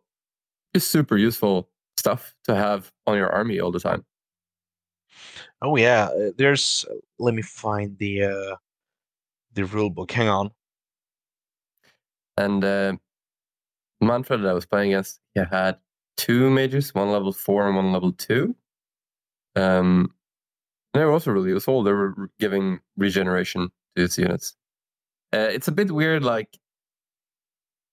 it's 0.76 0.86
super 0.86 1.18
useful 1.18 1.70
stuff 1.98 2.36
to 2.44 2.56
have 2.56 2.92
on 3.08 3.18
your 3.18 3.30
army 3.30 3.60
all 3.60 3.72
the 3.72 3.80
time. 3.80 4.06
Oh 5.64 5.76
yeah, 5.76 6.06
uh, 6.06 6.32
there's. 6.38 6.86
Let 7.18 7.34
me 7.34 7.42
find 7.42 7.98
the 7.98 8.24
uh, 8.26 8.56
the 9.54 9.66
rule 9.66 9.90
book. 9.90 10.12
Hang 10.12 10.30
on. 10.30 10.52
And 12.38 12.64
uh, 12.64 12.94
Manfred 14.02 14.42
that 14.44 14.50
I 14.50 14.54
was 14.54 14.66
playing 14.66 14.94
against, 14.94 15.20
he 15.34 15.42
had 15.42 15.78
two 16.20 16.50
mages, 16.50 16.94
one 16.94 17.10
level 17.10 17.32
four 17.32 17.66
and 17.66 17.78
one 17.78 17.94
level 17.94 18.12
two. 18.12 18.54
Um, 19.56 20.14
they 20.94 21.06
were 21.06 21.14
also 21.14 21.32
really 21.32 21.50
useful. 21.50 21.82
They 21.82 21.94
were 21.94 22.30
giving 22.40 22.82
regeneration 22.98 23.70
to 23.96 24.04
its 24.04 24.18
units. 24.18 24.56
Uh, 25.34 25.48
it's 25.50 25.70
a 25.70 25.72
bit 25.72 25.92
weird, 25.92 26.24
like 26.24 26.60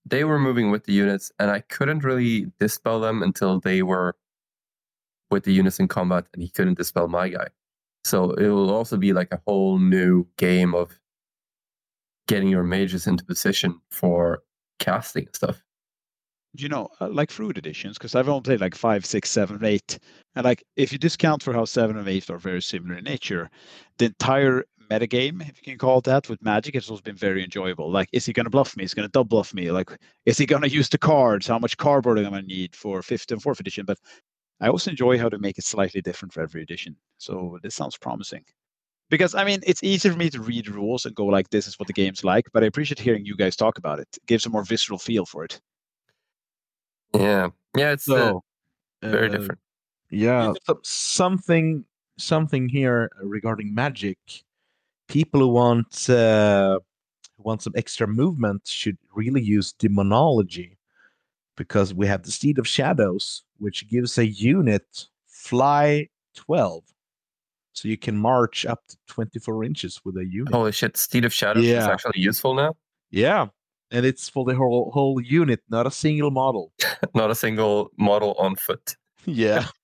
they 0.04 0.24
were 0.24 0.40
moving 0.40 0.72
with 0.72 0.84
the 0.84 0.92
units, 0.92 1.30
and 1.38 1.50
I 1.52 1.60
couldn't 1.60 2.02
really 2.02 2.50
dispel 2.58 2.98
them 2.98 3.22
until 3.22 3.60
they 3.60 3.82
were 3.82 4.16
with 5.30 5.44
the 5.44 5.52
units 5.52 5.78
in 5.78 5.86
combat, 5.86 6.26
and 6.32 6.42
he 6.42 6.48
couldn't 6.48 6.78
dispel 6.78 7.06
my 7.06 7.28
guy. 7.28 7.46
So 8.02 8.32
it 8.32 8.48
will 8.48 8.70
also 8.70 8.96
be 8.96 9.12
like 9.12 9.32
a 9.32 9.40
whole 9.46 9.78
new 9.78 10.26
game 10.36 10.74
of 10.74 10.98
getting 12.26 12.48
your 12.48 12.64
mages 12.64 13.06
into 13.06 13.24
position 13.24 13.80
for 13.90 14.42
casting 14.80 15.26
and 15.26 15.36
stuff. 15.36 15.62
You 16.60 16.68
know, 16.68 16.88
uh, 17.00 17.08
like 17.08 17.30
fruit 17.30 17.58
editions, 17.58 17.98
because 17.98 18.14
I've 18.14 18.28
only 18.28 18.42
played 18.42 18.60
like 18.60 18.74
five, 18.74 19.04
six, 19.06 19.30
seven, 19.30 19.64
eight, 19.64 19.98
and 20.34 20.44
like 20.44 20.62
if 20.76 20.92
you 20.92 20.98
discount 20.98 21.42
for 21.42 21.52
how 21.52 21.64
seven 21.64 21.96
and 21.96 22.08
eight 22.08 22.30
are 22.30 22.38
very 22.38 22.62
similar 22.62 22.98
in 22.98 23.04
nature, 23.04 23.50
the 23.98 24.06
entire 24.06 24.64
metagame, 24.90 25.40
if 25.42 25.58
you 25.58 25.72
can 25.72 25.78
call 25.78 25.98
it 25.98 26.04
that, 26.04 26.28
with 26.28 26.42
Magic 26.42 26.74
has 26.74 26.90
also 26.90 27.02
been 27.02 27.16
very 27.16 27.42
enjoyable. 27.42 27.90
Like, 27.90 28.08
is 28.12 28.26
he 28.26 28.32
going 28.32 28.44
to 28.44 28.50
bluff 28.50 28.76
me? 28.76 28.84
Is 28.84 28.92
he 28.92 28.96
going 28.96 29.08
to 29.08 29.12
double 29.12 29.28
bluff 29.28 29.54
me? 29.54 29.70
Like, 29.70 29.90
is 30.24 30.38
he 30.38 30.46
going 30.46 30.62
to 30.62 30.68
use 30.68 30.88
the 30.88 30.98
cards? 30.98 31.46
How 31.46 31.58
much 31.58 31.76
cardboard 31.76 32.18
am 32.18 32.26
I 32.26 32.30
going 32.30 32.42
to 32.42 32.48
need 32.48 32.74
for 32.76 33.02
fifth 33.02 33.30
and 33.32 33.42
fourth 33.42 33.60
edition? 33.60 33.84
But 33.84 33.98
I 34.60 34.68
also 34.68 34.90
enjoy 34.90 35.18
how 35.18 35.28
to 35.28 35.38
make 35.38 35.58
it 35.58 35.64
slightly 35.64 36.00
different 36.00 36.32
for 36.32 36.42
every 36.42 36.62
edition. 36.62 36.96
So 37.18 37.58
this 37.62 37.74
sounds 37.74 37.96
promising. 37.96 38.44
Because 39.08 39.34
I 39.34 39.44
mean, 39.44 39.60
it's 39.64 39.84
easy 39.84 40.10
for 40.10 40.16
me 40.16 40.30
to 40.30 40.40
read 40.40 40.68
rules 40.68 41.06
and 41.06 41.14
go 41.14 41.26
like, 41.26 41.50
"This 41.50 41.68
is 41.68 41.78
what 41.78 41.86
the 41.86 41.92
game's 41.92 42.24
like," 42.24 42.46
but 42.52 42.64
I 42.64 42.66
appreciate 42.66 42.98
hearing 42.98 43.24
you 43.24 43.36
guys 43.36 43.54
talk 43.54 43.78
about 43.78 44.00
it. 44.00 44.08
It 44.16 44.26
gives 44.26 44.46
a 44.46 44.50
more 44.50 44.64
visceral 44.64 44.98
feel 44.98 45.24
for 45.26 45.44
it. 45.44 45.60
Yeah, 47.14 47.48
yeah, 47.76 47.92
it's 47.92 48.08
uh, 48.08 48.34
very 49.02 49.28
uh, 49.28 49.30
different. 49.30 49.60
Yeah, 50.10 50.52
something 50.82 51.84
something 52.18 52.68
here 52.68 53.10
regarding 53.22 53.74
magic. 53.74 54.18
People 55.08 55.40
who 55.40 55.48
want 55.48 56.08
uh, 56.10 56.78
who 57.36 57.42
want 57.42 57.62
some 57.62 57.72
extra 57.76 58.06
movement 58.06 58.66
should 58.66 58.98
really 59.14 59.42
use 59.42 59.72
demonology 59.72 60.78
because 61.56 61.94
we 61.94 62.06
have 62.06 62.22
the 62.22 62.30
Steed 62.30 62.58
of 62.58 62.66
Shadows, 62.66 63.42
which 63.58 63.88
gives 63.88 64.18
a 64.18 64.26
unit 64.26 65.06
fly 65.26 66.08
twelve, 66.34 66.84
so 67.72 67.88
you 67.88 67.96
can 67.96 68.16
march 68.16 68.66
up 68.66 68.80
to 68.88 68.96
twenty 69.06 69.38
four 69.38 69.64
inches 69.64 70.00
with 70.04 70.16
a 70.16 70.24
unit. 70.24 70.52
Holy 70.52 70.72
shit, 70.72 70.96
Steed 70.96 71.24
of 71.24 71.32
Shadows 71.32 71.64
is 71.64 71.84
actually 71.84 72.20
useful 72.20 72.54
now. 72.54 72.74
Yeah, 73.10 73.46
and 73.90 74.04
it's 74.06 74.28
for 74.28 74.44
the 74.44 74.54
whole 74.54 74.90
whole 74.92 75.20
unit, 75.20 75.60
not 75.68 75.86
a 75.86 75.90
single 75.90 76.30
model. 76.30 76.72
Not 77.14 77.30
a 77.30 77.34
single 77.34 77.90
model 77.98 78.34
on 78.38 78.56
foot. 78.56 78.96
Yeah. 79.24 79.66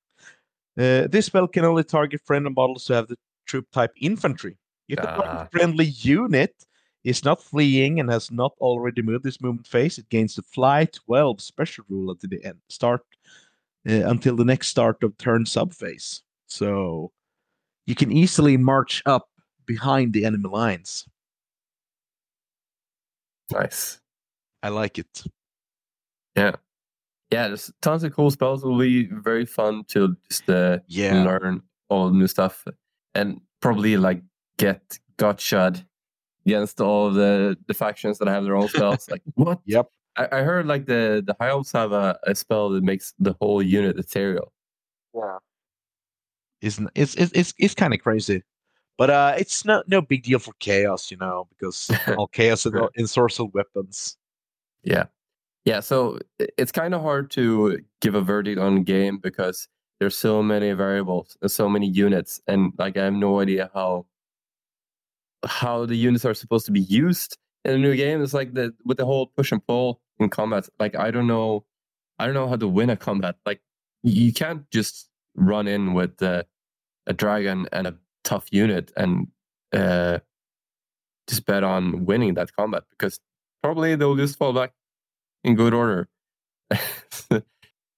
Uh, 0.79 1.07
this 1.07 1.27
spell 1.27 1.47
can 1.47 1.67
only 1.67 1.85
target 1.85 2.19
friendly 2.25 2.51
models 2.51 2.87
who 2.87 2.95
have 2.95 3.07
the 3.07 3.19
troop 3.45 3.67
type 3.73 3.93
infantry. 4.01 4.57
If 4.89 4.97
the 4.97 5.11
Ah. 5.11 5.47
friendly 5.53 5.85
unit 5.85 6.65
is 7.05 7.23
not 7.27 7.43
fleeing 7.43 8.01
and 8.01 8.09
has 8.11 8.31
not 8.31 8.53
already 8.59 9.03
moved 9.03 9.23
this 9.25 9.39
movement 9.43 9.67
phase, 9.67 9.99
it 9.99 10.09
gains 10.09 10.35
the 10.35 10.43
Fly 10.43 10.87
12 10.87 11.43
special 11.43 11.85
rule 11.91 12.11
until 12.11 12.31
the 12.31 12.43
end 12.43 12.59
start 12.71 13.03
uh, 13.87 14.09
until 14.09 14.35
the 14.35 14.47
next 14.47 14.69
start 14.69 15.03
of 15.03 15.15
turn 15.19 15.45
sub 15.45 15.75
phase. 15.75 16.23
So 16.47 17.13
you 17.85 17.95
can 17.95 18.11
easily 18.11 18.57
march 18.57 19.03
up 19.05 19.29
behind 19.67 20.15
the 20.15 20.25
enemy 20.25 20.49
lines. 20.49 21.07
Nice. 23.53 24.01
I 24.63 24.69
like 24.69 24.99
it. 24.99 25.23
Yeah, 26.37 26.53
Yeah, 27.31 27.49
there's 27.49 27.71
tons 27.83 28.05
of 28.05 28.15
cool 28.15 28.31
spells. 28.31 28.63
It 28.65 28.69
will 28.69 28.79
be 28.79 29.05
very 29.07 29.45
fun 29.47 29.85
to 29.89 30.17
just 30.31 30.49
uh, 30.49 30.79
Yeah. 30.87 31.23
learn 31.25 31.63
all 31.89 32.09
the 32.09 32.15
new 32.17 32.27
stuff 32.27 32.65
and 33.15 33.41
probably 33.61 33.97
like 33.97 34.23
get 34.59 34.99
gotcha'd 35.19 35.85
against 36.47 36.81
all 36.81 37.11
the, 37.11 37.57
the 37.67 37.75
factions 37.75 38.19
that 38.19 38.29
have 38.29 38.45
their 38.45 38.57
own 38.57 38.69
spells. 38.69 39.09
like 39.11 39.23
what? 39.35 39.61
Yep. 39.67 39.89
I, 40.17 40.29
I 40.33 40.43
heard 40.43 40.67
like 40.67 40.87
the 40.87 41.23
the 41.27 41.35
high 41.41 41.49
elves 41.51 41.73
have 41.73 41.93
a, 41.93 42.19
a 42.25 42.35
spell 42.35 42.69
that 42.71 42.83
makes 42.83 43.15
the 43.19 43.35
whole 43.41 43.63
unit 43.63 43.99
ethereal. 43.99 44.53
Yeah. 45.15 45.39
Isn't 46.61 46.91
it's 46.95 47.15
it's 47.17 47.33
it's, 47.33 47.55
it's 47.59 47.75
kind 47.75 47.93
of 47.95 48.01
crazy, 48.01 48.43
but 48.99 49.11
uh, 49.11 49.34
it's 49.38 49.64
not 49.64 49.88
no 49.88 50.01
big 50.03 50.22
deal 50.24 50.38
for 50.38 50.53
chaos, 50.61 51.11
you 51.11 51.16
know, 51.16 51.47
because 51.51 51.90
all 52.16 52.28
chaos 52.28 52.66
and 52.66 52.74
Right. 52.74 52.90
ensorcelled 52.99 53.53
weapons. 53.55 54.16
Yeah. 54.82 55.05
Yeah, 55.64 55.78
so 55.80 56.18
it's 56.59 56.72
kind 56.72 56.93
of 56.93 57.03
hard 57.03 57.30
to 57.32 57.78
give 58.01 58.16
a 58.16 58.20
verdict 58.20 58.59
on 58.59 58.82
game 58.82 59.18
because 59.18 59.68
there's 60.01 60.16
so 60.16 60.43
many 60.43 60.72
variables 60.72 61.36
and 61.40 61.51
so 61.51 61.68
many 61.68 61.86
units 61.86 62.40
and 62.49 62.72
like 62.78 62.97
I 62.97 63.05
have 63.05 63.12
no 63.14 63.38
idea 63.40 63.70
how 63.72 64.07
how 65.45 65.86
the 65.86 65.97
units 65.97 66.24
are 66.24 66.34
supposed 66.34 66.66
to 66.66 66.72
be 66.72 66.80
used 66.80 67.38
in 67.64 67.72
a 67.74 67.78
new 67.78 67.95
game. 67.97 68.22
It's 68.22 68.34
like 68.34 68.55
the 68.55 68.74
with 68.84 68.97
the 68.99 69.05
whole 69.07 69.26
push 69.28 69.53
and 69.53 69.64
pull 69.66 70.01
in 70.18 70.28
combat. 70.30 70.68
Like 70.80 70.97
I 70.97 71.11
don't 71.12 71.26
know 71.28 71.64
I 72.18 72.26
don't 72.26 72.34
know 72.34 72.49
how 72.49 72.57
to 72.57 72.66
win 72.68 72.90
a 72.90 72.97
combat. 72.97 73.36
Like 73.47 73.61
you 74.03 74.32
can't 74.32 74.68
just 74.72 75.09
run 75.36 75.68
in 75.68 75.95
with 75.95 76.20
uh, 76.22 76.43
a 77.07 77.12
dragon 77.12 77.68
and 77.72 77.86
a 77.86 77.95
tough 78.25 78.47
unit 78.53 78.93
and 78.97 79.29
uh 79.73 80.18
just 81.29 81.47
bet 81.47 81.64
on 81.64 82.05
winning 82.05 82.35
that 82.35 82.55
combat 82.55 82.85
because 82.91 83.20
probably 83.62 83.95
they'll 83.95 84.16
just 84.16 84.37
fall 84.37 84.53
back 84.53 84.73
in 85.45 85.55
good 85.55 85.75
order. 85.75 86.09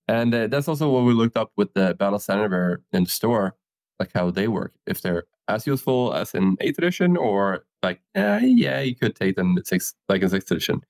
and 0.09 0.35
uh, 0.35 0.47
that's 0.47 0.69
also 0.69 0.91
what 0.91 1.05
we 1.05 1.13
looked 1.13 1.37
up 1.37 1.53
with 1.57 1.73
the 1.75 1.95
Battle 1.95 2.19
Standard 2.19 2.83
in 2.93 3.05
the 3.05 3.11
store, 3.11 3.57
like 3.99 4.11
how 4.15 4.31
they 4.31 4.49
work. 4.49 4.75
If 4.87 5.03
they're 5.03 5.25
as 5.49 5.67
useful 5.67 6.15
as 6.15 6.35
in 6.35 6.57
eighth 6.61 6.79
edition, 6.79 7.17
or 7.17 7.65
like, 7.83 8.01
yeah, 8.15 8.41
yeah, 8.41 8.81
you 8.81 8.95
could 8.95 9.15
take 9.17 9.37
them 9.37 9.59
six, 9.65 9.95
like 10.09 10.23
in 10.23 10.29
sixth 10.29 10.51
edition. 10.51 10.83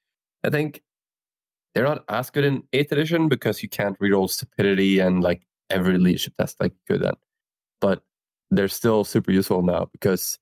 I 0.44 0.50
think 0.50 0.82
they're 1.74 1.84
not 1.84 2.04
as 2.08 2.30
good 2.30 2.44
in 2.44 2.62
eighth 2.72 2.92
edition 2.92 3.28
because 3.28 3.62
you 3.62 3.68
can't 3.68 3.98
reroll 3.98 4.30
stupidity 4.30 5.00
and 5.00 5.22
like 5.22 5.42
every 5.70 5.98
leadership 5.98 6.34
test 6.38 6.60
like 6.60 6.72
you 6.72 6.94
could 6.94 7.04
then. 7.04 7.14
But 7.80 8.02
they're 8.56 8.68
still 8.68 9.04
super 9.04 9.30
useful 9.30 9.62
now 9.62 9.88
because 9.92 10.38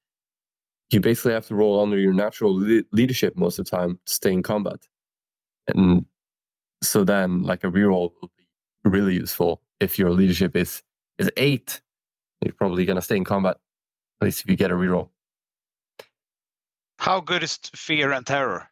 you 0.91 1.01
basically 1.01 1.33
have 1.33 1.47
to 1.47 1.55
roll 1.55 1.81
under 1.81 1.99
your 1.99 2.13
natural 2.13 2.55
le- 2.55 2.83
leadership 2.93 3.37
most 3.37 3.59
of 3.59 3.65
the 3.65 3.71
time 3.71 3.99
to 4.05 4.13
stay 4.13 4.33
in 4.33 4.43
combat. 4.43 4.87
And 5.69 6.05
so 6.83 7.05
then 7.05 7.43
like 7.43 7.65
a 7.65 7.69
reroll 7.69 8.13
will 8.21 8.31
be 8.37 8.45
really 8.91 9.15
useful 9.15 9.63
if 9.81 9.99
your 9.99 10.11
leadership 10.11 10.57
is 10.57 10.83
is 11.19 11.31
eight. 11.37 11.81
You're 12.45 12.55
probably 12.55 12.85
gonna 12.85 13.03
stay 13.03 13.17
in 13.17 13.25
combat. 13.25 13.57
At 14.21 14.27
least 14.27 14.43
if 14.43 14.51
you 14.51 14.57
get 14.57 14.71
a 14.71 14.75
reroll. 14.75 15.09
How 16.99 17.21
good 17.21 17.43
is 17.43 17.59
fear 17.75 18.13
and 18.13 18.27
terror? 18.27 18.69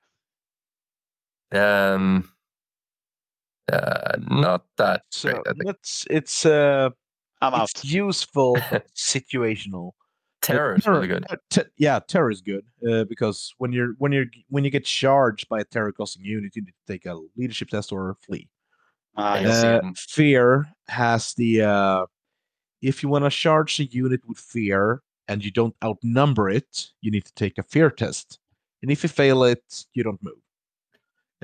Um 1.52 2.30
uh, 3.72 4.16
not 4.28 4.64
that 4.78 5.02
So 5.10 5.30
great, 5.30 5.56
it's 5.68 6.06
it's 6.10 6.44
uh 6.44 6.90
I'm 7.40 7.54
out. 7.54 7.70
it's 7.70 7.84
useful, 7.84 8.56
situational. 8.94 9.92
Terror 10.42 10.74
is 10.74 10.86
really 10.86 11.06
good. 11.06 11.26
uh, 11.28 11.36
te- 11.50 11.62
yeah, 11.76 11.98
terror 12.06 12.30
is 12.30 12.40
good 12.40 12.64
uh, 12.88 13.04
because 13.04 13.54
when 13.58 13.72
you're 13.72 13.92
when 13.98 14.10
you're 14.10 14.26
when 14.48 14.64
you 14.64 14.70
get 14.70 14.86
charged 14.86 15.48
by 15.50 15.60
a 15.60 15.64
terror 15.64 15.92
costing 15.92 16.24
unit, 16.24 16.56
you 16.56 16.62
need 16.62 16.72
to 16.86 16.92
take 16.92 17.04
a 17.04 17.18
leadership 17.36 17.68
test 17.68 17.92
or 17.92 18.16
flee. 18.22 18.48
I 19.16 19.40
yes. 19.40 19.60
see. 19.60 19.66
Uh, 19.66 19.80
fear 19.96 20.68
has 20.88 21.34
the 21.34 21.62
uh, 21.62 22.06
if 22.80 23.02
you 23.02 23.10
want 23.10 23.24
to 23.24 23.30
charge 23.30 23.80
a 23.80 23.84
unit 23.84 24.22
with 24.26 24.38
fear 24.38 25.02
and 25.28 25.44
you 25.44 25.50
don't 25.50 25.74
outnumber 25.84 26.48
it, 26.48 26.88
you 27.02 27.10
need 27.10 27.26
to 27.26 27.34
take 27.34 27.58
a 27.58 27.62
fear 27.62 27.90
test, 27.90 28.38
and 28.82 28.90
if 28.90 29.02
you 29.02 29.10
fail 29.10 29.44
it, 29.44 29.84
you 29.92 30.02
don't 30.02 30.22
move. 30.22 30.40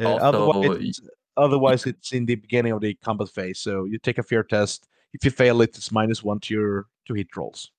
Uh, 0.00 0.14
Also, 0.14 0.24
otherwise, 0.24 1.00
otherwise 1.36 1.86
it's 1.86 2.12
in 2.12 2.24
the 2.24 2.36
beginning 2.36 2.72
of 2.72 2.80
the 2.80 2.94
combat 3.04 3.28
phase. 3.28 3.58
So 3.60 3.84
you 3.84 3.98
take 3.98 4.16
a 4.18 4.22
fear 4.22 4.42
test. 4.42 4.86
If 5.12 5.24
you 5.24 5.30
fail 5.30 5.60
it, 5.62 5.76
it's 5.76 5.90
minus 5.92 6.22
one 6.22 6.40
to 6.40 6.54
your 6.54 6.86
to 7.06 7.14
hit 7.14 7.36
rolls. 7.36 7.70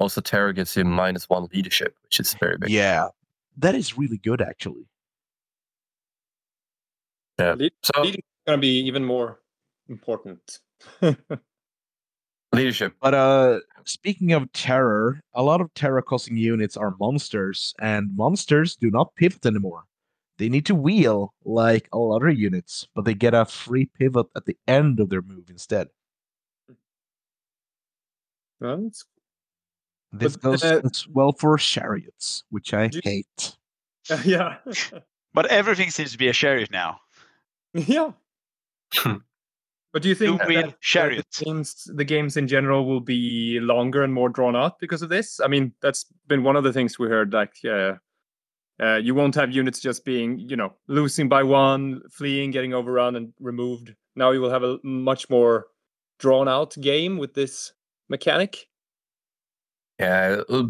Also, 0.00 0.20
terror 0.20 0.52
gives 0.52 0.76
you 0.76 0.84
minus 0.84 1.28
one 1.28 1.46
leadership, 1.52 1.94
which 2.02 2.18
is 2.18 2.34
very 2.34 2.56
big. 2.58 2.70
Yeah, 2.70 3.08
that 3.58 3.74
is 3.74 3.96
really 3.96 4.18
good 4.18 4.42
actually. 4.42 4.86
Yeah. 7.38 7.54
Lead- 7.54 7.72
So 7.82 8.00
leading 8.02 8.18
is 8.20 8.42
gonna 8.46 8.58
be 8.58 8.80
even 8.80 9.04
more 9.04 9.40
important. 9.88 10.60
leadership. 12.52 12.94
But 13.00 13.14
uh, 13.14 13.60
speaking 13.84 14.32
of 14.32 14.50
terror, 14.52 15.20
a 15.34 15.42
lot 15.42 15.60
of 15.60 15.72
terror 15.74 16.02
causing 16.02 16.36
units 16.36 16.76
are 16.76 16.94
monsters, 16.98 17.74
and 17.80 18.14
monsters 18.16 18.76
do 18.76 18.90
not 18.90 19.14
pivot 19.16 19.46
anymore. 19.46 19.84
They 20.38 20.48
need 20.48 20.66
to 20.66 20.74
wheel 20.74 21.34
like 21.44 21.88
all 21.92 22.14
other 22.14 22.28
units, 22.30 22.86
but 22.94 23.04
they 23.04 23.14
get 23.14 23.34
a 23.34 23.44
free 23.44 23.86
pivot 23.86 24.26
at 24.36 24.46
the 24.46 24.56
end 24.66 24.98
of 24.98 25.08
their 25.10 25.22
move 25.22 25.48
instead. 25.48 25.88
Well, 28.62 28.90
This 30.12 30.36
But, 30.36 30.42
goes 30.42 30.64
uh, 30.64 30.80
as 30.84 31.06
well 31.08 31.32
for 31.32 31.56
chariots, 31.58 32.44
which 32.50 32.72
I 32.72 32.88
Do- 32.88 33.00
hate. 33.02 33.56
yeah, 34.24 34.58
But 35.34 35.46
everything 35.46 35.90
seems 35.90 36.12
to 36.12 36.18
be 36.18 36.28
a 36.28 36.32
chariot 36.32 36.70
now. 36.70 37.00
yeah. 37.74 38.10
but 39.92 40.02
do 40.02 40.08
you 40.08 40.14
think 40.14 40.44
wheel 40.44 40.62
that, 40.62 40.68
uh, 40.68 40.76
chariot. 40.82 41.26
the 41.38 41.44
games, 41.46 41.90
the 41.94 42.04
games 42.04 42.36
in 42.36 42.46
general, 42.46 42.84
will 42.84 43.00
be 43.00 43.58
longer 43.60 44.02
and 44.02 44.12
more 44.12 44.28
drawn 44.28 44.54
out 44.54 44.78
because 44.78 45.00
of 45.00 45.08
this? 45.08 45.40
I 45.40 45.48
mean, 45.48 45.72
that's 45.80 46.04
been 46.28 46.42
one 46.42 46.56
of 46.56 46.64
the 46.64 46.72
things 46.72 46.98
we 46.98 47.08
heard. 47.08 47.32
Like, 47.32 47.54
uh, 47.64 47.94
uh, 48.80 48.96
you 48.96 49.14
won't 49.14 49.34
have 49.34 49.52
units 49.52 49.80
just 49.80 50.04
being, 50.04 50.38
you 50.38 50.56
know, 50.56 50.74
losing 50.86 51.28
by 51.28 51.42
one, 51.42 52.02
fleeing, 52.10 52.50
getting 52.50 52.74
overrun, 52.74 53.16
and 53.16 53.32
removed. 53.40 53.94
Now 54.16 54.32
you 54.32 54.42
will 54.42 54.50
have 54.50 54.64
a 54.64 54.78
much 54.82 55.30
more 55.30 55.68
drawn 56.18 56.48
out 56.48 56.76
game 56.80 57.16
with 57.16 57.32
this 57.32 57.72
mechanic. 58.08 58.68
Yeah, 59.98 60.42
uh, 60.48 60.64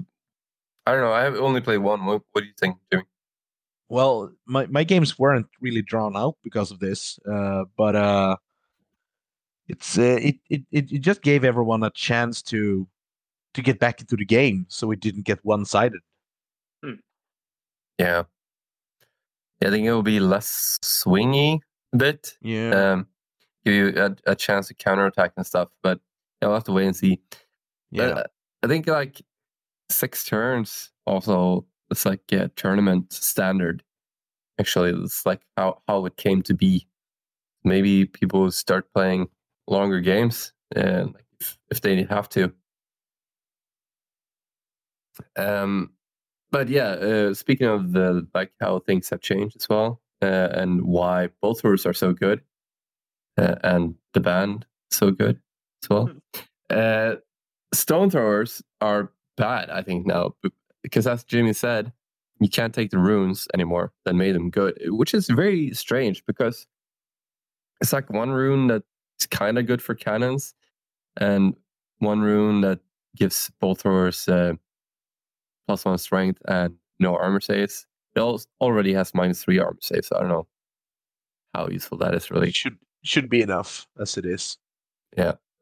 I 0.87 0.93
don't 0.93 1.01
know. 1.01 1.13
I 1.13 1.27
only 1.27 1.61
played 1.61 1.79
one. 1.79 2.05
What, 2.05 2.23
what 2.33 2.41
do 2.43 2.47
you 2.47 2.55
think, 2.59 2.77
Jimmy? 2.91 3.05
Well, 3.89 4.33
my, 4.47 4.67
my 4.67 4.85
games 4.85 5.19
weren't 5.19 5.47
really 5.61 5.83
drawn 5.83 6.17
out 6.17 6.37
because 6.43 6.71
of 6.71 6.79
this, 6.81 7.19
uh, 7.31 7.65
but 7.77 7.95
uh, 7.95 8.37
it's 9.69 9.99
uh, 9.99 10.19
it, 10.21 10.37
it 10.49 10.63
it 10.71 10.93
it 10.93 10.99
just 11.01 11.23
gave 11.23 11.45
everyone 11.45 11.83
a 11.83 11.91
chance 11.91 12.43
to 12.43 12.87
to 13.55 13.63
get 13.63 13.79
back 13.79 14.01
into 14.01 14.17
the 14.17 14.25
game, 14.25 14.65
so 14.69 14.91
it 14.91 15.01
didn't 15.01 15.27
get 15.27 15.45
one 15.45 15.65
sided. 15.65 16.01
Yeah. 17.99 18.23
yeah, 19.61 19.69
I 19.69 19.71
think 19.71 19.87
it 19.87 19.93
will 19.93 20.03
be 20.03 20.19
less 20.19 20.79
swingy 20.83 21.61
a 21.93 21.97
bit. 21.97 22.35
Yeah, 22.41 22.93
Um, 22.93 23.07
give 23.65 23.75
you 23.75 23.93
a, 23.97 24.17
a 24.33 24.35
chance 24.35 24.69
to 24.69 24.75
counterattack 24.75 25.33
and 25.37 25.47
stuff, 25.47 25.69
but 25.83 26.01
I'll 26.43 26.55
have 26.55 26.65
to 26.65 26.73
wait 26.73 26.87
and 26.87 26.97
see. 26.97 27.21
yeah. 27.91 28.15
But, 28.15 28.31
I 28.65 28.69
think 28.69 28.87
like 28.87 29.23
six 29.91 30.25
turns 30.25 30.91
also 31.07 31.67
it's 31.93 32.07
like 32.07 32.21
yeah, 32.31 32.49
tournament 32.57 33.13
standard. 33.13 33.85
Actually, 34.59 34.91
it's 35.05 35.25
like 35.25 35.43
how 35.57 35.83
how 35.87 36.07
it 36.07 36.17
came 36.17 36.43
to 36.43 36.55
be. 36.55 36.89
Maybe 37.65 38.07
people 38.07 38.51
start 38.51 38.93
playing 38.93 39.29
longer 39.69 40.01
games, 40.01 40.53
and 40.75 41.13
like 41.15 41.27
if, 41.41 41.59
if 41.71 41.81
they 41.83 42.03
have 42.05 42.29
to. 42.31 42.53
Um, 45.37 45.91
but 46.51 46.69
yeah, 46.69 46.89
uh, 46.89 47.35
speaking 47.35 47.67
of 47.69 47.93
the 47.93 48.27
like 48.35 48.53
how 48.61 48.81
things 48.81 49.11
have 49.11 49.21
changed 49.21 49.57
as 49.57 49.69
well, 49.69 50.01
uh, 50.23 50.49
and 50.53 50.83
why 50.83 51.29
bolt 51.41 51.61
throwers 51.61 51.85
are 51.85 51.93
so 51.93 52.13
good, 52.13 52.41
uh, 53.37 53.57
and 53.63 53.95
the 54.15 54.21
band 54.21 54.67
so 54.91 55.11
good 55.11 55.39
as 55.83 55.91
well. 55.91 56.11
Uh, 56.71 57.17
stone 57.75 58.11
throwers 58.11 58.63
are 58.81 59.13
bad, 59.37 59.71
I 59.71 59.83
think 59.83 60.07
now, 60.07 60.35
because 60.83 61.07
as 61.07 61.25
Jimmy 61.25 61.53
said, 61.53 61.93
you 62.41 62.49
can't 62.49 62.75
take 62.75 62.91
the 62.91 62.99
runes 62.99 63.47
anymore 63.55 63.93
that 64.05 64.15
made 64.15 64.35
them 64.35 64.51
good, 64.51 64.77
which 64.87 65.15
is 65.15 65.29
very 65.29 65.73
strange 65.73 66.25
because 66.27 66.67
it's 67.81 67.93
like 67.93 68.11
one 68.11 68.31
rune 68.31 68.67
that's 68.67 69.27
kind 69.31 69.59
of 69.59 69.67
good 69.67 69.83
for 69.83 69.95
cannons, 69.95 70.55
and 71.17 71.55
one 71.99 72.21
rune 72.21 72.61
that 72.63 72.81
gives 73.17 73.51
bolt 73.61 73.81
throwers 73.81 74.29
uh, 74.29 74.55
plus 75.67 75.85
one 75.85 75.99
strength 75.99 76.41
and 76.49 76.75
no 76.99 77.17
armor 77.17 77.41
saves. 77.41 77.87
It 78.15 78.21
al- 78.21 78.43
already 78.61 78.93
has 78.95 79.15
minus 79.15 79.43
three 79.43 79.59
armor 79.59 79.79
saves. 79.81 80.09
So 80.09 80.17
I 80.17 80.21
don't 80.21 80.29
know 80.29 80.47
how 81.55 81.69
useful 81.69 81.99
that 81.99 82.15
is 82.15 82.31
really. 82.31 82.49
It 82.49 82.55
should 82.55 82.79
should 83.05 83.29
be 83.29 83.43
enough 83.43 83.87
as 83.99 84.17
it 84.17 84.25
is. 84.25 84.59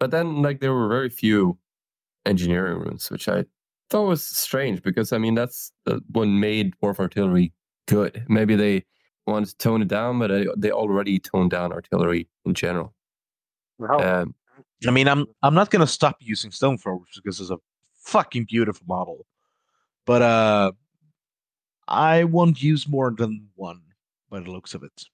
But 0.00 0.10
then, 0.10 0.42
like, 0.42 0.60
there 0.60 0.74
were 0.74 0.88
very 0.88 1.10
few 1.10 1.58
engineering 2.26 2.78
runes, 2.80 3.10
which 3.10 3.28
I 3.28 3.44
thought 3.90 4.06
was 4.06 4.24
strange 4.24 4.82
because 4.82 5.12
I 5.12 5.18
mean 5.18 5.34
that's 5.34 5.72
what 6.12 6.26
made 6.26 6.74
Dwarf 6.82 6.98
Artillery 6.98 7.52
good. 7.86 8.24
Maybe 8.28 8.56
they 8.56 8.84
wanted 9.26 9.50
to 9.50 9.56
tone 9.58 9.82
it 9.82 9.88
down, 9.88 10.18
but 10.18 10.28
they, 10.28 10.46
they 10.56 10.70
already 10.70 11.18
toned 11.18 11.50
down 11.50 11.72
artillery 11.72 12.28
in 12.44 12.54
general. 12.54 12.94
Well, 13.78 14.00
Um, 14.00 14.34
I 14.86 14.90
mean, 14.90 15.08
I'm 15.08 15.26
I'm 15.42 15.54
not 15.54 15.70
gonna 15.70 15.86
stop 15.86 16.16
using 16.20 16.50
stone 16.50 16.78
throwers 16.78 17.08
because 17.16 17.40
it's 17.40 17.50
a 17.50 17.58
fucking 17.96 18.46
beautiful 18.48 18.86
model, 18.86 19.26
but 20.06 20.22
uh, 20.22 20.72
I 21.88 22.24
won't 22.24 22.62
use 22.62 22.88
more 22.88 23.12
than 23.16 23.48
one 23.56 23.82
by 24.30 24.40
the 24.40 24.50
looks 24.50 24.74
of 24.74 24.82
it. 24.84 25.04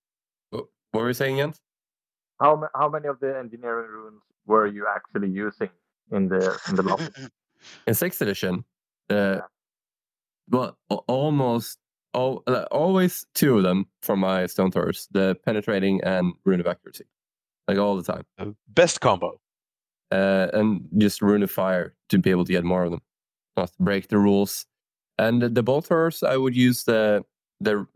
what 0.50 0.66
were 0.92 1.08
you 1.08 1.14
saying, 1.14 1.38
Jens? 1.38 1.60
how 2.38 2.68
how 2.74 2.88
many 2.88 3.08
of 3.08 3.18
the 3.20 3.38
engineering 3.38 3.90
runes 3.90 4.22
were 4.46 4.66
you 4.66 4.86
actually 4.94 5.28
using 5.30 5.70
in 6.12 6.28
the 6.28 6.58
in 6.68 6.76
the 6.76 6.82
lobby? 6.82 7.08
In 7.86 7.94
sixth 7.94 8.20
edition, 8.22 8.64
uh, 9.10 9.40
well, 10.50 10.76
almost 11.08 11.78
all, 12.14 12.42
uh, 12.46 12.66
always 12.70 13.26
two 13.34 13.56
of 13.56 13.62
them 13.64 13.86
from 14.02 14.20
my 14.20 14.46
stone 14.46 14.70
throwers: 14.70 15.08
the 15.10 15.36
penetrating 15.44 16.00
and 16.04 16.34
rune 16.44 16.60
of 16.60 16.66
accuracy, 16.66 17.04
like 17.66 17.78
all 17.78 17.96
the 17.96 18.02
time. 18.04 18.24
Uh, 18.38 18.52
Best 18.68 19.00
combo. 19.00 19.40
uh, 20.12 20.48
and 20.52 20.86
just 20.98 21.22
rune 21.22 21.42
of 21.42 21.50
fire 21.50 21.94
to 22.10 22.18
be 22.18 22.30
able 22.30 22.44
to 22.44 22.52
get 22.52 22.62
more 22.64 22.84
of 22.84 22.90
them, 22.92 23.00
not 23.56 23.68
to 23.68 23.82
break 23.82 24.08
the 24.08 24.18
rules. 24.18 24.66
And 25.18 25.42
the, 25.42 25.48
the 25.48 25.62
bolt 25.62 25.86
throwers, 25.86 26.22
I 26.22 26.36
would 26.36 26.54
use 26.56 26.84
the 26.84 27.24
the 27.60 27.86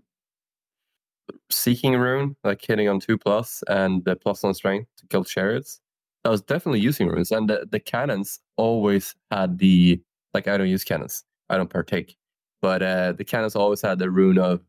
seeking 1.50 1.94
rune, 1.96 2.36
like 2.44 2.60
hitting 2.64 2.88
on 2.88 3.00
two 3.00 3.18
plus, 3.18 3.62
and 3.68 4.04
the 4.04 4.16
plus 4.16 4.42
one 4.42 4.54
strength 4.54 4.88
to 4.98 5.06
kill 5.08 5.24
chariots. 5.24 5.80
I 6.24 6.28
was 6.28 6.42
definitely 6.42 6.80
using 6.80 7.08
runes, 7.08 7.32
and 7.32 7.48
the, 7.48 7.66
the 7.70 7.80
cannons 7.80 8.40
always 8.56 9.14
had 9.30 9.58
the 9.58 10.00
like. 10.34 10.48
I 10.48 10.58
don't 10.58 10.68
use 10.68 10.84
cannons, 10.84 11.24
I 11.48 11.56
don't 11.56 11.70
partake, 11.70 12.16
but 12.60 12.82
uh, 12.82 13.12
the 13.12 13.24
cannons 13.24 13.56
always 13.56 13.80
had 13.80 13.98
the 13.98 14.10
rune 14.10 14.38
of 14.38 14.60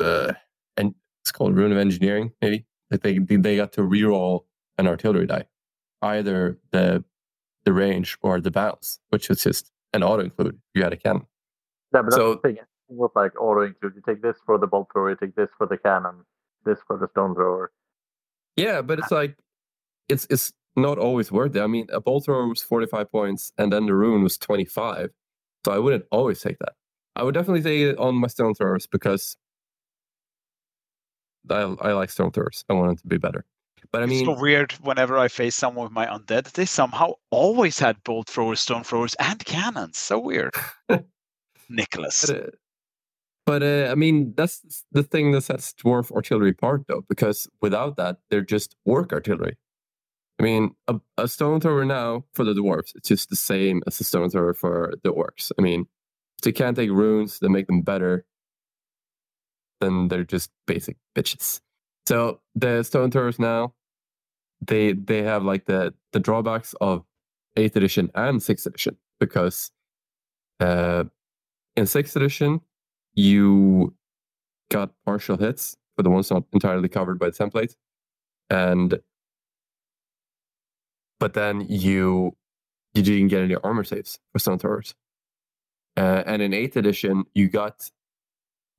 uh, 0.00 0.32
and 0.76 0.94
it's 1.22 1.32
called 1.32 1.56
rune 1.56 1.72
of 1.72 1.78
engineering, 1.78 2.32
maybe. 2.40 2.64
Like 2.90 3.02
they 3.02 3.18
they 3.18 3.56
got 3.56 3.72
to 3.74 3.82
reroll 3.82 4.44
an 4.78 4.86
artillery 4.88 5.26
die 5.26 5.46
either 6.02 6.58
the 6.70 7.04
the 7.64 7.72
range 7.72 8.16
or 8.22 8.40
the 8.40 8.50
bounce, 8.50 8.98
which 9.10 9.28
was 9.28 9.42
just 9.42 9.70
an 9.92 10.02
auto 10.02 10.22
include 10.24 10.58
you 10.74 10.82
had 10.82 10.92
a 10.92 10.96
cannon. 10.96 11.26
Yeah, 11.92 12.02
but 12.02 12.10
that's 12.10 12.16
So- 12.16 12.34
the 12.34 12.40
thing. 12.40 12.58
With 12.92 13.12
like 13.14 13.40
auto 13.40 13.62
include. 13.62 13.92
You 13.94 14.02
take 14.04 14.20
this 14.20 14.36
for 14.44 14.58
the 14.58 14.66
bolt 14.66 14.88
thrower, 14.92 15.10
you 15.10 15.16
take 15.16 15.36
this 15.36 15.48
for 15.56 15.64
the 15.64 15.76
cannon, 15.76 16.24
this 16.64 16.78
for 16.88 16.96
the 16.96 17.06
stone 17.12 17.36
thrower. 17.36 17.70
Yeah, 18.56 18.82
but 18.82 18.98
it's 18.98 19.12
like 19.12 19.36
it's 20.10 20.26
it's 20.30 20.52
not 20.76 20.98
always 20.98 21.32
worth 21.32 21.56
it. 21.56 21.62
I 21.62 21.66
mean, 21.66 21.86
a 21.92 22.00
bolt 22.00 22.24
thrower 22.24 22.48
was 22.48 22.62
forty 22.62 22.86
five 22.86 23.10
points, 23.10 23.52
and 23.58 23.72
then 23.72 23.86
the 23.86 23.94
rune 23.94 24.22
was 24.22 24.36
twenty 24.38 24.64
five. 24.64 25.10
So 25.64 25.72
I 25.72 25.78
wouldn't 25.78 26.04
always 26.10 26.40
take 26.40 26.58
that. 26.58 26.72
I 27.16 27.22
would 27.22 27.34
definitely 27.34 27.62
take 27.62 27.80
it 27.80 27.98
on 27.98 28.14
my 28.14 28.28
stone 28.28 28.54
throwers 28.54 28.86
because 28.86 29.36
I 31.48 31.60
I 31.80 31.92
like 31.92 32.10
stone 32.10 32.30
throwers. 32.32 32.64
I 32.68 32.74
want 32.74 32.92
it 32.92 33.02
to 33.02 33.06
be 33.06 33.18
better. 33.18 33.44
But 33.92 34.02
I 34.02 34.04
it's 34.04 34.10
mean, 34.10 34.26
so 34.26 34.38
weird 34.38 34.72
whenever 34.72 35.18
I 35.18 35.28
face 35.28 35.56
someone 35.56 35.84
with 35.84 35.92
my 35.92 36.06
undead, 36.06 36.52
they 36.52 36.66
somehow 36.66 37.14
always 37.30 37.78
had 37.78 38.02
bolt 38.04 38.28
throwers, 38.28 38.60
stone 38.60 38.84
throwers, 38.84 39.14
and 39.18 39.44
cannons. 39.44 39.98
So 39.98 40.18
weird. 40.18 40.54
Nicholas. 41.68 42.26
But, 42.26 42.36
uh, 42.36 42.50
but 43.46 43.62
uh, 43.62 43.88
I 43.90 43.94
mean, 43.94 44.34
that's 44.36 44.84
the 44.92 45.02
thing 45.02 45.32
that 45.32 45.42
sets 45.42 45.72
dwarf 45.72 46.12
artillery 46.12 46.50
apart, 46.50 46.84
though, 46.88 47.04
because 47.08 47.48
without 47.60 47.96
that, 47.96 48.18
they're 48.28 48.42
just 48.42 48.76
orc 48.84 49.12
artillery. 49.12 49.56
I 50.40 50.42
mean, 50.42 50.74
a, 50.88 50.98
a 51.18 51.28
stone 51.28 51.60
thrower 51.60 51.84
now 51.84 52.24
for 52.32 52.44
the 52.44 52.54
dwarves, 52.54 52.92
it's 52.94 53.08
just 53.08 53.28
the 53.28 53.36
same 53.36 53.82
as 53.86 54.00
a 54.00 54.04
stone 54.04 54.30
thrower 54.30 54.54
for 54.54 54.94
the 55.04 55.12
orcs. 55.12 55.52
I 55.58 55.60
mean, 55.62 55.84
if 56.38 56.44
they 56.44 56.52
can't 56.52 56.74
take 56.74 56.88
runes 56.88 57.40
that 57.40 57.50
make 57.50 57.66
them 57.66 57.82
better, 57.82 58.24
then 59.82 60.08
they're 60.08 60.24
just 60.24 60.50
basic 60.66 60.96
bitches. 61.14 61.60
So 62.06 62.40
the 62.54 62.82
stone 62.84 63.10
throwers 63.10 63.38
now, 63.38 63.74
they 64.66 64.94
they 64.94 65.22
have 65.22 65.44
like 65.44 65.66
the 65.66 65.92
the 66.12 66.20
drawbacks 66.20 66.74
of 66.80 67.04
eighth 67.56 67.76
edition 67.76 68.10
and 68.14 68.42
sixth 68.42 68.64
edition 68.64 68.96
because 69.18 69.70
uh, 70.58 71.04
in 71.76 71.86
sixth 71.86 72.16
edition, 72.16 72.62
you 73.12 73.94
got 74.70 74.92
partial 75.04 75.36
hits 75.36 75.76
for 75.96 76.02
the 76.02 76.10
ones 76.10 76.30
not 76.30 76.44
entirely 76.54 76.88
covered 76.88 77.18
by 77.18 77.26
the 77.26 77.32
template, 77.32 77.76
and 78.48 78.98
but 81.20 81.34
then 81.34 81.66
you 81.68 82.36
you 82.94 83.02
didn't 83.02 83.28
get 83.28 83.42
any 83.42 83.54
armor 83.56 83.84
saves 83.84 84.18
for 84.32 84.40
stone 84.40 84.58
throwers. 84.58 84.94
Uh, 85.96 86.24
and 86.26 86.42
in 86.42 86.52
eighth 86.52 86.76
edition, 86.76 87.24
you 87.34 87.48
got 87.48 87.88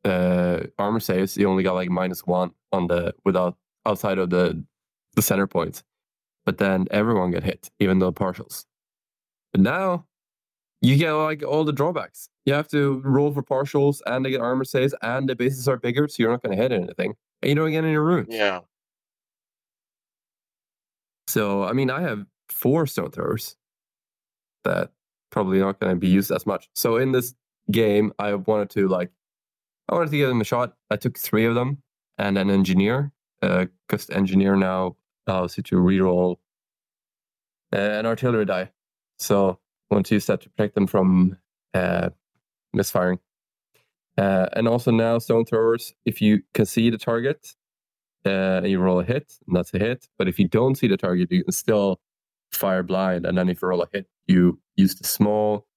uh, 0.04 0.62
armor 0.78 1.00
saves. 1.00 1.38
You 1.38 1.48
only 1.50 1.64
got 1.64 1.76
like 1.76 1.90
minus 1.90 2.26
one 2.26 2.52
on 2.74 2.88
the 2.88 3.14
without 3.24 3.56
outside 3.86 4.18
of 4.18 4.30
the 4.30 4.64
the 5.16 5.22
center 5.22 5.48
point, 5.48 5.84
but 6.46 6.58
then 6.58 6.88
everyone 6.92 7.32
got 7.32 7.44
hit, 7.44 7.70
even 7.80 8.00
though 8.00 8.12
partials. 8.12 8.66
But 9.54 9.62
now 9.62 10.06
you 10.82 10.98
get 10.98 11.12
like 11.12 11.44
all 11.44 11.64
the 11.64 11.74
drawbacks. 11.74 12.28
You 12.46 12.54
have 12.54 12.68
to 12.70 13.02
roll 13.06 13.32
for 13.32 13.44
partials 13.44 14.02
and 14.06 14.26
they 14.26 14.32
get 14.32 14.42
armor 14.42 14.64
saves 14.64 14.96
and 15.02 15.30
the 15.30 15.36
bases 15.36 15.68
are 15.68 15.78
bigger, 15.78 16.08
so 16.08 16.16
you're 16.24 16.32
not 16.32 16.42
going 16.42 16.58
to 16.58 16.62
hit 16.62 16.72
anything. 16.72 17.14
And 17.42 17.50
you 17.50 17.56
don't 17.56 17.72
get 17.72 17.84
any 17.84 17.98
runes. 17.98 18.28
Yeah. 18.30 18.62
So, 21.28 21.64
I 21.64 21.74
mean, 21.74 21.90
I 21.90 22.02
have 22.02 22.26
four 22.52 22.86
stone 22.86 23.12
throwers 23.12 23.56
that 24.64 24.92
probably 25.30 25.60
not 25.60 25.80
going 25.80 25.94
to 25.94 26.00
be 26.00 26.08
used 26.08 26.32
as 26.32 26.46
much. 26.46 26.70
So, 26.76 26.98
in 26.98 27.12
this 27.12 27.34
game, 27.72 28.14
I 28.20 28.34
wanted 28.34 28.70
to 28.72 28.88
like, 28.88 29.12
I 29.90 29.96
wanted 29.96 30.12
to 30.12 30.18
give 30.18 30.30
them 30.30 30.42
a 30.42 30.46
shot. 30.46 30.74
I 30.90 30.98
took 30.98 31.18
three 31.18 31.46
of 31.46 31.56
them 31.56 31.82
and 32.18 32.38
an 32.38 32.50
engineer, 32.50 33.12
because 33.42 34.06
the 34.08 34.16
engineer 34.16 34.56
now 34.56 34.98
allows 35.28 35.58
you 35.58 35.64
to 35.64 35.76
reroll 35.78 36.38
uh, 37.74 37.78
an 37.78 38.06
artillery 38.06 38.46
die. 38.46 38.72
So, 39.18 39.60
I 39.90 39.96
want 39.96 40.06
to 40.08 40.16
use 40.16 40.26
that 40.28 40.42
to 40.42 40.50
protect 40.50 40.76
them 40.76 40.88
from 40.88 41.38
uh, 41.74 42.10
misfiring. 42.74 43.20
Uh, 44.18 44.48
and 44.54 44.68
also 44.68 44.92
now 44.92 45.18
stone 45.18 45.46
throwers, 45.46 45.94
if 46.06 46.22
you 46.22 46.42
can 46.54 46.66
see 46.66 46.90
the 46.90 46.98
target, 46.98 47.56
uh, 48.26 48.62
you 48.64 48.78
roll 48.80 49.00
a 49.00 49.04
hit, 49.04 49.34
and 49.48 49.56
that's 49.56 49.74
a 49.74 49.80
hit. 49.80 50.08
But 50.18 50.28
if 50.28 50.38
you 50.38 50.48
don't 50.48 50.76
see 50.76 50.88
the 50.88 50.98
target, 50.98 51.32
you 51.32 51.44
can 51.44 51.52
still 51.54 52.02
fire 52.52 52.84
blind. 52.84 53.26
And 53.26 53.38
then 53.38 53.50
if 53.50 53.62
you 53.62 53.68
roll 53.68 53.84
a 53.84 53.88
hit, 53.92 54.08
you 54.28 54.60
use 54.76 54.96
the 54.96 55.08
small 55.08 55.68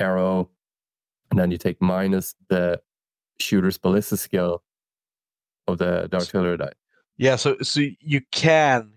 arrow, 0.00 0.50
and 1.30 1.38
then 1.38 1.50
you 1.50 1.58
take 1.58 1.80
minus 1.80 2.34
the 2.48 2.80
shooter's 3.40 3.78
ballistic 3.78 4.18
skill 4.18 4.62
of 5.66 5.78
the, 5.78 6.08
the 6.10 6.16
artillery 6.18 6.56
die. 6.56 6.72
Yeah. 7.16 7.36
So 7.36 7.56
so 7.62 7.80
you 8.00 8.20
can. 8.30 8.92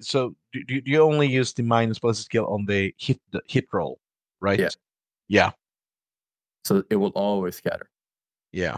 So 0.00 0.36
do, 0.52 0.62
do 0.64 0.82
you 0.84 1.02
only 1.02 1.26
use 1.26 1.52
the 1.52 1.62
minus 1.62 1.98
plus 1.98 2.20
skill 2.20 2.46
on 2.46 2.66
the 2.66 2.94
hit 2.98 3.20
the 3.32 3.42
hit 3.46 3.66
roll, 3.72 3.98
right? 4.40 4.60
Yeah. 4.60 4.68
Yeah. 5.28 5.50
So 6.64 6.84
it 6.90 6.96
will 6.96 7.10
always 7.10 7.56
scatter. 7.56 7.90
Yeah. 8.52 8.76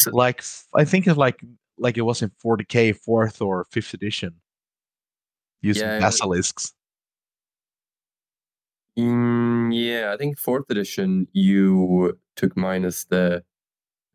So- 0.00 0.12
like 0.12 0.44
I 0.74 0.84
think 0.84 1.06
it's 1.06 1.16
like 1.16 1.40
like 1.78 1.96
it 1.98 2.02
was 2.02 2.22
in 2.22 2.30
40k 2.44 2.96
fourth 2.96 3.40
or 3.42 3.66
fifth 3.70 3.94
edition. 3.94 4.34
Using 5.62 5.88
Yeah, 5.88 5.98
basilisks. 6.00 6.72
Mm, 8.98 9.70
yeah, 9.72 10.12
I 10.12 10.16
think 10.16 10.38
fourth 10.38 10.70
edition 10.70 11.28
you 11.32 12.18
took 12.36 12.56
minus 12.56 13.04
the 13.04 13.44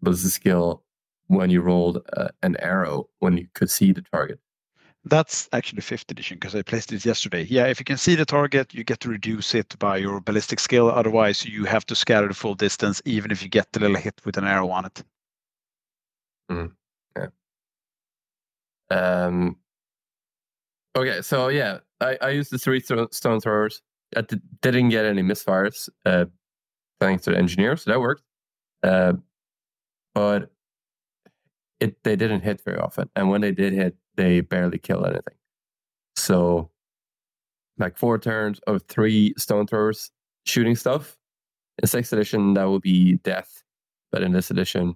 ballistic 0.02 0.32
skill 0.32 0.84
when 1.28 1.50
you 1.50 1.62
rolled 1.62 2.00
uh, 2.18 2.28
an 2.42 2.58
arrow 2.58 3.10
when 3.20 3.38
you 3.38 3.48
could 3.54 3.70
see 3.70 3.92
the 3.94 4.02
target. 4.02 4.40
That's 5.06 5.50
actually 5.52 5.82
fifth 5.82 6.10
edition 6.12 6.38
because 6.38 6.56
I 6.56 6.62
placed 6.62 6.94
it 6.94 7.06
yesterday. 7.06 7.46
Yeah, 7.50 7.66
if 7.66 7.80
you 7.80 7.86
can 7.86 7.98
see 7.98 8.16
the 8.16 8.26
target, 8.26 8.74
you 8.74 8.86
get 8.86 9.02
to 9.02 9.10
reduce 9.10 9.54
it 9.54 9.78
by 9.80 9.98
your 9.98 10.22
ballistic 10.22 10.60
skill. 10.60 10.90
Otherwise, 10.90 11.46
you 11.46 11.66
have 11.66 11.86
to 11.88 11.96
scatter 11.96 12.28
the 12.28 12.34
full 12.34 12.56
distance, 12.56 13.02
even 13.04 13.32
if 13.32 13.44
you 13.44 13.50
get 13.50 13.70
the 13.74 13.82
little 13.82 13.98
hit 13.98 14.22
with 14.26 14.38
an 14.38 14.46
arrow 14.46 14.70
on 14.70 14.86
it. 14.86 15.04
Um, 18.90 19.58
okay, 20.96 21.22
so 21.22 21.48
yeah, 21.48 21.80
I, 22.02 22.18
I 22.22 22.30
used 22.30 22.52
the 22.52 22.58
three 22.58 22.80
sto- 22.80 23.08
stone 23.12 23.40
throwers. 23.40 23.82
I 24.16 24.24
didn't 24.62 24.90
get 24.90 25.06
any 25.06 25.24
misfires 25.24 25.90
uh, 26.06 26.26
thanks 27.00 27.24
to 27.24 27.32
the 27.32 27.38
engineer, 27.38 27.76
so 27.78 27.92
that 27.92 28.00
worked. 28.00 28.24
Uh, 28.84 29.14
but 30.14 30.52
it 31.80 32.04
they 32.04 32.16
didn't 32.16 32.42
hit 32.42 32.62
very 32.64 32.78
often, 32.78 33.10
and 33.16 33.30
when 33.30 33.42
they 33.42 33.52
did 33.52 33.74
hit, 33.74 33.96
they 34.16 34.42
barely 34.42 34.78
killed 34.78 35.06
anything. 35.06 35.36
So, 36.16 36.70
like 37.78 37.98
four 37.98 38.20
turns 38.20 38.60
of 38.68 38.84
three 38.84 39.34
stone 39.38 39.68
throwers 39.68 40.12
shooting 40.46 40.76
stuff. 40.76 41.18
In 41.82 41.88
sixth 41.88 42.14
edition, 42.14 42.54
that 42.54 42.70
would 42.70 42.84
be 42.84 43.16
death, 43.24 43.64
but 44.12 44.22
in 44.22 44.32
this 44.32 44.52
edition, 44.52 44.96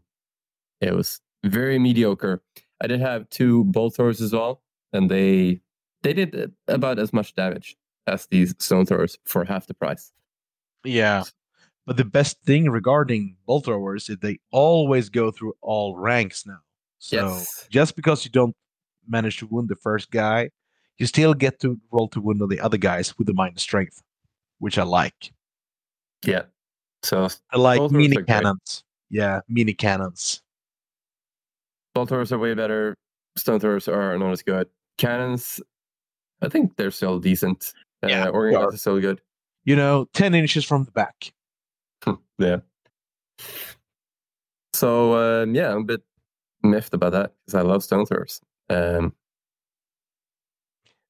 it 0.80 0.94
was 0.94 1.19
very 1.44 1.80
mediocre. 1.80 2.44
I 2.82 2.88
did 2.88 2.99
have 2.99 3.28
two 3.30 3.64
bolt 3.65 3.95
throwers 3.95 4.22
as 4.22 4.32
well, 4.32 4.61
and 4.94 5.10
they 5.10 5.61
they 6.13 6.25
did 6.25 6.53
about 6.67 6.99
as 6.99 7.11
much 7.13 7.35
damage 7.35 7.75
as 8.07 8.25
these 8.27 8.55
stone 8.59 8.85
throwers 8.85 9.17
for 9.25 9.43
half 9.43 9.67
the 9.67 9.73
price. 9.73 10.11
Yeah. 10.84 11.23
But 11.85 11.97
the 11.97 12.05
best 12.05 12.41
thing 12.43 12.69
regarding 12.69 13.35
bolt 13.45 13.65
throwers 13.65 14.09
is 14.09 14.17
they 14.17 14.39
always 14.51 15.09
go 15.09 15.31
through 15.31 15.53
all 15.61 15.95
ranks 15.97 16.45
now. 16.45 16.59
So 16.99 17.15
Yes. 17.17 17.67
just 17.69 17.95
because 17.95 18.23
you 18.25 18.31
don't 18.31 18.55
manage 19.07 19.38
to 19.38 19.47
wound 19.47 19.69
the 19.69 19.75
first 19.75 20.11
guy, 20.11 20.49
you 20.97 21.05
still 21.05 21.34
get 21.34 21.59
to 21.61 21.79
roll 21.91 22.07
to 22.09 22.21
wound 22.21 22.41
on 22.41 22.49
the 22.49 22.59
other 22.59 22.77
guys 22.77 23.17
with 23.17 23.27
the 23.27 23.34
minus 23.34 23.61
strength, 23.61 24.01
which 24.59 24.77
I 24.77 24.84
like. 24.84 25.31
Yeah. 26.25 26.43
So 27.03 27.27
I 27.51 27.57
like 27.57 27.91
mini 27.91 28.07
are 28.17 28.21
great. 28.21 28.27
cannons. 28.27 28.84
Yeah, 29.09 29.41
mini 29.47 29.73
cannons. 29.73 30.41
bolt 31.93 32.09
throwers 32.09 32.31
are 32.31 32.39
way 32.39 32.53
better. 32.53 32.95
Stone 33.35 33.59
throwers 33.59 33.88
are 33.88 34.17
not 34.17 34.31
as 34.31 34.41
good. 34.41 34.67
Cannons, 34.97 35.61
I 36.41 36.49
think 36.49 36.76
they're 36.76 36.91
still 36.91 37.19
decent. 37.19 37.73
Uh, 38.03 38.07
Yeah, 38.07 38.27
Organ 38.27 38.53
they 38.53 38.59
guns 38.59 38.76
are 38.76 38.77
still 38.77 38.99
good. 38.99 39.22
You 39.65 39.76
know, 39.76 40.07
10 40.14 40.35
inches 40.35 40.64
from 40.64 40.85
the 40.85 40.91
back. 40.91 41.34
Yeah. 42.39 42.57
So 44.73 45.15
um, 45.43 45.55
yeah, 45.55 45.72
I'm 45.72 45.81
a 45.81 45.85
bit 45.85 46.03
miffed 46.61 46.93
about 46.93 47.14
that 47.14 47.34
because 47.45 47.55
I 47.55 47.61
love 47.61 47.84
stone 47.84 48.05
throwers. 48.05 48.41
Um, 48.69 49.14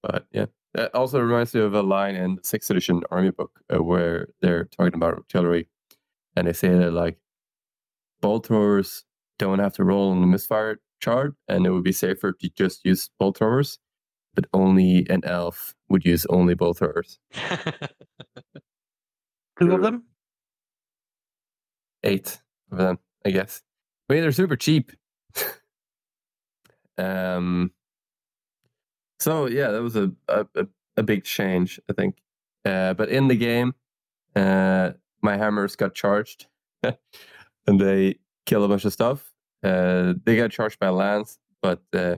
but 0.02 0.26
yeah, 0.32 0.46
that 0.74 0.96
also 0.96 1.20
reminds 1.20 1.54
me 1.54 1.62
of 1.62 1.74
a 1.74 1.82
line 1.82 2.16
in 2.16 2.36
the 2.36 2.44
sixth 2.44 2.70
edition 2.70 3.04
army 3.12 3.32
book 3.32 3.60
uh, 3.74 3.84
where 3.84 4.30
they're 4.42 4.66
talking 4.66 4.94
about 4.94 5.16
artillery, 5.16 5.68
and 6.36 6.48
they 6.48 6.54
say 6.54 6.70
that 6.70 6.92
like 6.92 7.18
bolt 8.22 8.46
throwers 8.48 9.04
don't 9.38 9.60
have 9.60 9.74
to 9.74 9.84
roll 9.84 10.12
on 10.12 10.22
the 10.22 10.28
misfire 10.28 10.80
chart, 11.02 11.36
and 11.48 11.66
it 11.66 11.72
would 11.72 11.84
be 11.84 11.92
safer 11.92 12.32
to 12.32 12.50
just 12.52 12.86
use 12.86 13.10
bolt 13.20 13.38
throwers, 13.38 13.80
but 14.38 14.46
only 14.54 15.04
an 15.10 15.26
elf 15.26 15.74
would 15.90 16.06
use 16.06 16.28
only 16.28 16.54
bolt 16.54 16.78
throwers. 16.78 17.18
Two 19.60 19.72
of 19.72 19.82
them. 19.82 20.04
eight 22.04 22.40
of 22.72 22.78
them, 22.78 23.00
I 23.26 23.32
guess. 23.32 23.64
I 24.08 24.14
mean, 24.14 24.22
they're 24.22 24.32
super 24.32 24.56
cheap. 24.56 24.92
um. 27.00 27.72
So 29.20 29.48
yeah, 29.48 29.72
that 29.72 29.82
was 29.82 29.96
a 29.96 30.12
a, 30.28 30.46
a, 30.54 30.68
a 30.98 31.04
big 31.04 31.24
change, 31.24 31.80
I 31.90 31.94
think. 31.94 32.20
Uh, 32.64 32.94
but 32.94 33.10
in 33.10 33.28
the 33.28 33.36
game, 33.36 33.74
uh, 34.36 34.92
my 35.24 35.36
hammers 35.36 35.76
got 35.76 35.96
charged, 35.96 36.46
and 36.84 37.82
they 37.82 38.20
kill 38.46 38.64
a 38.64 38.68
bunch 38.68 38.86
of 38.86 38.94
stuff. 38.94 39.34
Uh, 39.64 40.14
they 40.26 40.38
got 40.38 40.52
charged 40.52 40.78
by 40.78 40.90
lance, 40.90 41.40
but 41.64 41.82
uh, 41.96 42.18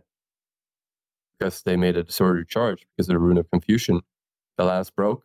because 1.39 1.61
they 1.63 1.77
made 1.77 1.95
a 1.97 2.03
disordered 2.03 2.49
charge 2.49 2.85
because 2.95 3.07
of 3.07 3.13
the 3.13 3.19
rune 3.19 3.37
of 3.37 3.49
confusion, 3.49 4.01
the 4.57 4.65
last 4.65 4.95
broke. 4.95 5.23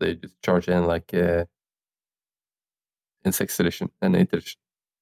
They 0.00 0.16
just 0.16 0.34
charged 0.42 0.68
in 0.68 0.86
like. 0.86 1.14
Uh, 1.14 1.44
in 3.26 3.32
sixth 3.32 3.58
edition 3.60 3.90
and 4.00 4.16
eighth 4.16 4.32
edition 4.32 4.58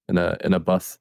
in 0.09 0.19
a 0.19 0.37
in 0.43 0.55
a 0.55 0.59
bus. 0.59 0.99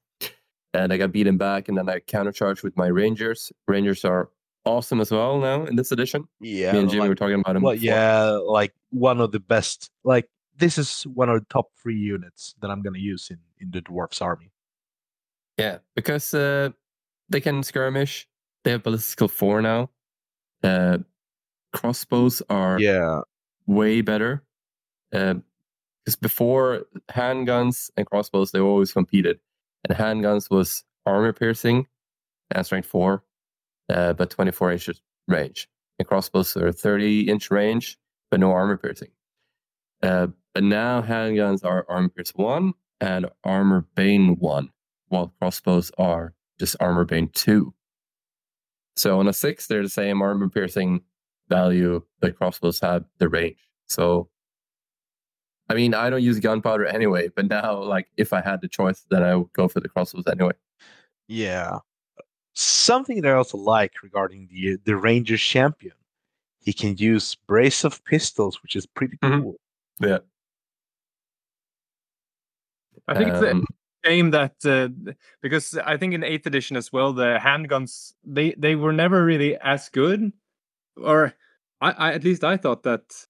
And 0.74 0.92
I 0.92 0.96
got 0.96 1.12
beaten 1.12 1.36
back 1.38 1.68
and 1.68 1.78
then 1.78 1.88
I 1.88 2.00
countercharged 2.00 2.62
with 2.62 2.76
my 2.76 2.88
Rangers. 2.88 3.52
Rangers 3.68 4.04
are 4.04 4.28
awesome 4.64 5.00
as 5.00 5.10
well 5.10 5.38
now 5.38 5.64
in 5.64 5.76
this 5.76 5.92
edition. 5.92 6.26
Yeah. 6.40 6.72
Me 6.72 6.80
and 6.80 6.90
Jimmy 6.90 7.02
like- 7.02 7.08
were 7.08 7.14
talking 7.14 7.40
about 7.40 7.54
them. 7.54 7.62
well, 7.62 7.74
before. 7.74 7.86
yeah, 7.86 8.30
like 8.30 8.74
one 8.90 9.20
of 9.20 9.32
the 9.32 9.40
best. 9.40 9.90
Like 10.04 10.28
this 10.56 10.76
is 10.76 11.04
one 11.04 11.28
of 11.30 11.40
the 11.40 11.46
top 11.48 11.66
three 11.80 11.96
units 11.96 12.54
that 12.60 12.70
I'm 12.70 12.82
gonna 12.82 12.98
use 12.98 13.28
in 13.30 13.38
in 13.58 13.70
the 13.70 13.80
dwarfs 13.80 14.20
army. 14.20 14.50
Yeah, 15.56 15.78
because 15.94 16.34
uh, 16.34 16.70
they 17.30 17.40
can 17.40 17.62
skirmish. 17.62 18.26
They 18.64 18.70
have 18.72 18.82
ballistic 18.82 19.12
skill 19.12 19.28
four 19.28 19.62
now. 19.62 19.90
Uh, 20.62 20.98
crossbows 21.72 22.42
are 22.48 22.80
Yeah, 22.80 23.20
way 23.66 24.00
better. 24.00 24.44
Because 25.10 26.16
before 26.20 26.86
handguns 27.10 27.90
and 27.96 28.06
crossbows, 28.06 28.50
they 28.50 28.60
always 28.60 28.92
competed, 28.92 29.38
and 29.88 29.96
handguns 29.96 30.50
was 30.50 30.84
armor 31.06 31.32
piercing 31.32 31.86
and 32.50 32.64
strength 32.66 32.88
four, 32.88 33.22
uh, 33.88 34.12
but 34.14 34.30
24 34.30 34.72
inches 34.72 35.00
range. 35.28 35.68
And 35.98 36.08
crossbows 36.08 36.56
are 36.56 36.72
30 36.72 37.28
inch 37.28 37.50
range, 37.50 37.98
but 38.30 38.40
no 38.40 38.50
armor 38.52 38.76
piercing. 38.76 39.10
Uh, 40.02 40.28
but 40.54 40.64
now 40.64 41.02
handguns 41.02 41.64
are 41.64 41.86
armor 41.88 42.08
pierce 42.08 42.30
one 42.34 42.74
and 43.00 43.26
armor 43.44 43.86
bane 43.94 44.36
one, 44.38 44.70
while 45.08 45.34
crossbows 45.40 45.90
are 45.98 46.34
just 46.58 46.76
armor 46.80 47.04
bane 47.04 47.28
two. 47.28 47.74
So 48.96 49.18
on 49.18 49.28
a 49.28 49.32
six, 49.32 49.66
they're 49.66 49.82
the 49.82 49.88
same 49.88 50.22
armor 50.22 50.48
piercing 50.48 51.02
value, 51.48 52.02
but 52.20 52.36
crossbows 52.36 52.80
have 52.80 53.04
the 53.18 53.28
range. 53.28 53.58
So, 53.86 54.28
I 55.68 55.74
mean, 55.74 55.94
I 55.94 56.10
don't 56.10 56.22
use 56.22 56.38
gunpowder 56.40 56.86
anyway, 56.86 57.28
but 57.34 57.48
now, 57.48 57.82
like, 57.82 58.08
if 58.16 58.32
I 58.32 58.40
had 58.40 58.60
the 58.60 58.68
choice, 58.68 59.04
then 59.10 59.22
I 59.22 59.34
would 59.34 59.52
go 59.52 59.66
for 59.68 59.80
the 59.80 59.88
crossbows 59.88 60.24
anyway. 60.30 60.52
yeah. 61.28 61.78
Something 62.56 63.20
that 63.22 63.32
I 63.32 63.34
also 63.34 63.58
like 63.58 63.94
regarding 64.02 64.46
the 64.48 64.76
the 64.84 64.94
ranger 64.96 65.36
champion, 65.36 65.94
he 66.60 66.72
can 66.72 66.96
use 66.96 67.34
brace 67.34 67.82
of 67.82 68.04
pistols, 68.04 68.62
which 68.62 68.76
is 68.76 68.86
pretty 68.86 69.16
Mhm. 69.16 69.42
cool. 69.42 69.56
Yeah. 69.98 70.18
I 73.08 73.14
think 73.14 73.30
it's 73.30 73.40
a 73.42 73.50
Um, 73.50 73.64
shame 74.04 74.30
that 74.30 74.54
uh, 74.64 74.88
because 75.42 75.76
I 75.84 75.96
think 75.96 76.14
in 76.14 76.24
eighth 76.24 76.46
edition 76.46 76.76
as 76.76 76.92
well, 76.92 77.12
the 77.12 77.38
handguns 77.40 78.12
they 78.24 78.54
they 78.58 78.74
were 78.76 78.92
never 78.92 79.24
really 79.24 79.56
as 79.56 79.88
good, 79.88 80.32
or 80.96 81.34
I, 81.80 81.90
I 81.92 82.12
at 82.12 82.24
least 82.24 82.44
I 82.44 82.56
thought 82.56 82.82
that 82.84 83.26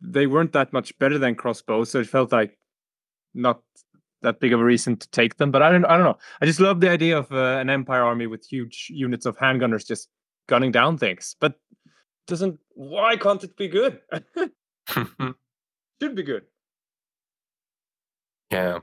they 0.00 0.26
weren't 0.26 0.52
that 0.52 0.72
much 0.72 0.98
better 0.98 1.18
than 1.18 1.34
crossbows, 1.34 1.90
so 1.90 2.00
it 2.00 2.08
felt 2.08 2.32
like 2.32 2.58
not 3.34 3.62
that 4.22 4.40
big 4.40 4.52
of 4.52 4.60
a 4.60 4.64
reason 4.64 4.96
to 4.96 5.08
take 5.10 5.36
them. 5.36 5.50
But 5.50 5.62
I 5.62 5.70
don't 5.70 5.84
I 5.84 5.96
don't 5.96 6.06
know. 6.06 6.18
I 6.40 6.46
just 6.46 6.60
love 6.60 6.80
the 6.80 6.90
idea 6.90 7.18
of 7.18 7.32
uh, 7.32 7.58
an 7.58 7.70
empire 7.70 8.02
army 8.02 8.26
with 8.26 8.44
huge 8.44 8.88
units 8.90 9.26
of 9.26 9.36
handgunners 9.38 9.86
just 9.86 10.08
gunning 10.48 10.72
down 10.72 10.98
things. 10.98 11.36
But 11.40 11.58
doesn't 12.26 12.58
why 12.74 13.16
can't 13.16 13.42
it 13.44 13.56
be 13.56 13.68
good? 13.68 14.00
Should 14.88 16.16
be 16.16 16.22
good. 16.22 16.42
yeah. 18.50 18.80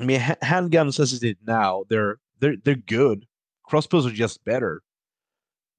I 0.00 0.04
mean, 0.04 0.20
ha- 0.20 0.36
handguns 0.42 0.98
as 0.98 1.12
it 1.12 1.22
is 1.22 1.36
now, 1.46 1.84
they're 1.88 2.16
they're 2.40 2.56
they're 2.64 2.74
good. 2.76 3.26
Crossbows 3.64 4.06
are 4.06 4.10
just 4.10 4.44
better. 4.44 4.82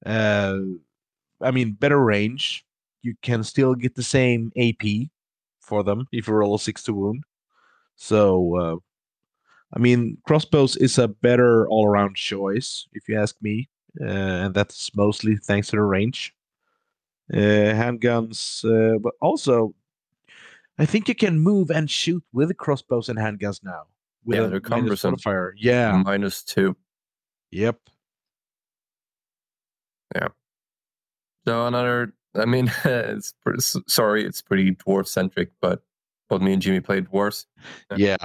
Uh, 0.06 0.58
I 1.40 1.50
mean, 1.50 1.72
better 1.72 2.02
range. 2.02 2.64
You 3.02 3.14
can 3.22 3.42
still 3.42 3.74
get 3.74 3.96
the 3.96 4.02
same 4.02 4.52
AP 4.56 5.10
for 5.60 5.82
them 5.82 6.06
if 6.12 6.28
you 6.28 6.34
roll 6.34 6.54
a 6.54 6.58
six 6.58 6.84
to 6.84 6.94
wound. 6.94 7.24
So, 7.96 8.56
uh, 8.56 8.76
I 9.74 9.78
mean, 9.80 10.18
crossbows 10.26 10.76
is 10.76 10.98
a 10.98 11.08
better 11.08 11.68
all-around 11.68 12.16
choice, 12.16 12.86
if 12.92 13.08
you 13.08 13.18
ask 13.18 13.36
me, 13.42 13.68
uh, 14.00 14.04
and 14.04 14.54
that's 14.54 14.94
mostly 14.94 15.36
thanks 15.36 15.68
to 15.68 15.76
the 15.76 15.82
range. 15.82 16.34
Uh, 17.32 17.72
handguns, 17.74 18.64
uh, 18.64 18.98
but 18.98 19.14
also, 19.20 19.74
I 20.78 20.86
think 20.86 21.08
you 21.08 21.14
can 21.14 21.38
move 21.40 21.70
and 21.70 21.90
shoot 21.90 22.22
with 22.32 22.56
crossbows 22.56 23.08
and 23.08 23.18
handguns 23.18 23.64
now. 23.64 23.84
With 24.24 24.38
Yeah, 24.38 24.44
a 24.44 24.48
they're 24.48 24.60
minus 24.60 24.68
cumbersome. 24.68 25.10
modifier. 25.12 25.54
Yeah. 25.56 26.02
Minus 26.04 26.42
two. 26.44 26.76
Yep. 27.50 27.78
Yeah. 30.14 30.28
So 31.46 31.66
another, 31.66 32.14
I 32.34 32.44
mean, 32.44 32.70
it's 32.84 33.34
pretty, 33.42 33.60
sorry, 33.88 34.24
it's 34.24 34.42
pretty 34.42 34.72
dwarf 34.72 35.06
centric, 35.08 35.50
but 35.60 35.82
both 36.28 36.40
me 36.42 36.52
and 36.52 36.62
Jimmy 36.62 36.80
played 36.80 37.08
dwarves. 37.08 37.46
Yeah. 37.96 38.16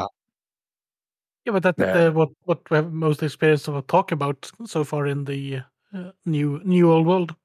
Yeah, 1.46 1.54
but 1.54 1.64
that's 1.64 1.80
Yeah. 1.80 2.08
uh, 2.08 2.12
what 2.12 2.30
what 2.44 2.70
we 2.70 2.76
have 2.76 2.92
most 2.92 3.24
experience 3.24 3.68
of 3.70 3.88
talk 3.88 4.12
about 4.12 4.52
so 4.66 4.84
far 4.84 5.08
in 5.08 5.24
the 5.24 5.62
uh, 5.94 6.12
new 6.26 6.60
new 6.66 6.92
old 6.92 7.08
world. 7.08 7.36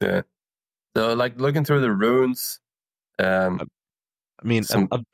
Yeah. 0.00 0.22
So 0.96 1.12
like 1.12 1.38
looking 1.38 1.64
through 1.64 1.82
the 1.82 1.92
runes, 1.92 2.60
um, 3.18 3.60
I 4.42 4.46
mean, 4.46 4.62
a- 4.62 4.66
Some- 4.66 4.88
a- 4.90 5.04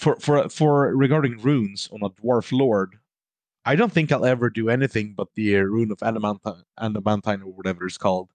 for 0.00 0.16
for 0.20 0.48
for 0.58 0.72
regarding 1.04 1.34
runes 1.48 1.88
on 1.92 2.00
a 2.02 2.10
dwarf 2.20 2.48
lord, 2.52 2.90
I 3.64 3.74
don't 3.76 3.92
think 3.92 4.12
I'll 4.12 4.26
ever 4.34 4.48
do 4.50 4.68
anything 4.68 5.14
but 5.16 5.28
the 5.34 5.56
uh, 5.56 5.60
rune 5.74 5.90
of 5.90 6.02
adamantine, 6.02 6.62
adamantine 6.78 7.40
or 7.42 7.50
whatever 7.58 7.86
it's 7.86 7.98
called. 7.98 8.28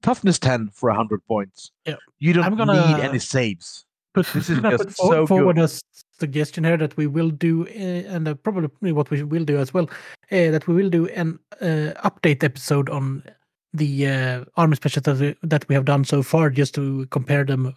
Toughness 0.00 0.38
ten 0.38 0.70
for 0.72 0.90
hundred 0.90 1.20
points. 1.26 1.72
Yeah. 1.84 1.96
You 2.18 2.32
don't 2.34 2.44
I'm 2.44 2.52
need 2.52 2.58
gonna- 2.66 2.96
need 2.96 3.04
any 3.04 3.18
saves. 3.18 3.84
put, 4.14 4.26
This 4.34 4.48
is 4.48 4.58
just 4.74 4.84
put 4.84 4.96
so 4.96 5.26
forward 5.26 5.56
good. 5.56 5.70
a 5.70 5.80
suggestion 6.20 6.62
here 6.64 6.76
that 6.76 6.96
we 6.96 7.06
will 7.06 7.30
do, 7.30 7.66
uh, 7.66 8.14
and 8.14 8.28
uh, 8.28 8.34
probably 8.34 8.92
what 8.92 9.10
we 9.10 9.22
will 9.24 9.44
do 9.44 9.58
as 9.58 9.74
well, 9.74 9.84
uh, 10.32 10.50
that 10.54 10.66
we 10.68 10.74
will 10.74 10.90
do 10.90 11.08
an 11.08 11.38
uh, 11.60 11.92
update 12.08 12.42
episode 12.44 12.88
on 12.90 13.22
the 13.74 14.06
uh, 14.06 14.44
army 14.56 14.76
specials 14.76 15.04
that 15.04 15.18
we, 15.20 15.34
that 15.42 15.68
we 15.68 15.74
have 15.74 15.84
done 15.84 16.04
so 16.04 16.22
far, 16.22 16.48
just 16.50 16.74
to 16.74 17.06
compare 17.10 17.44
them, 17.44 17.74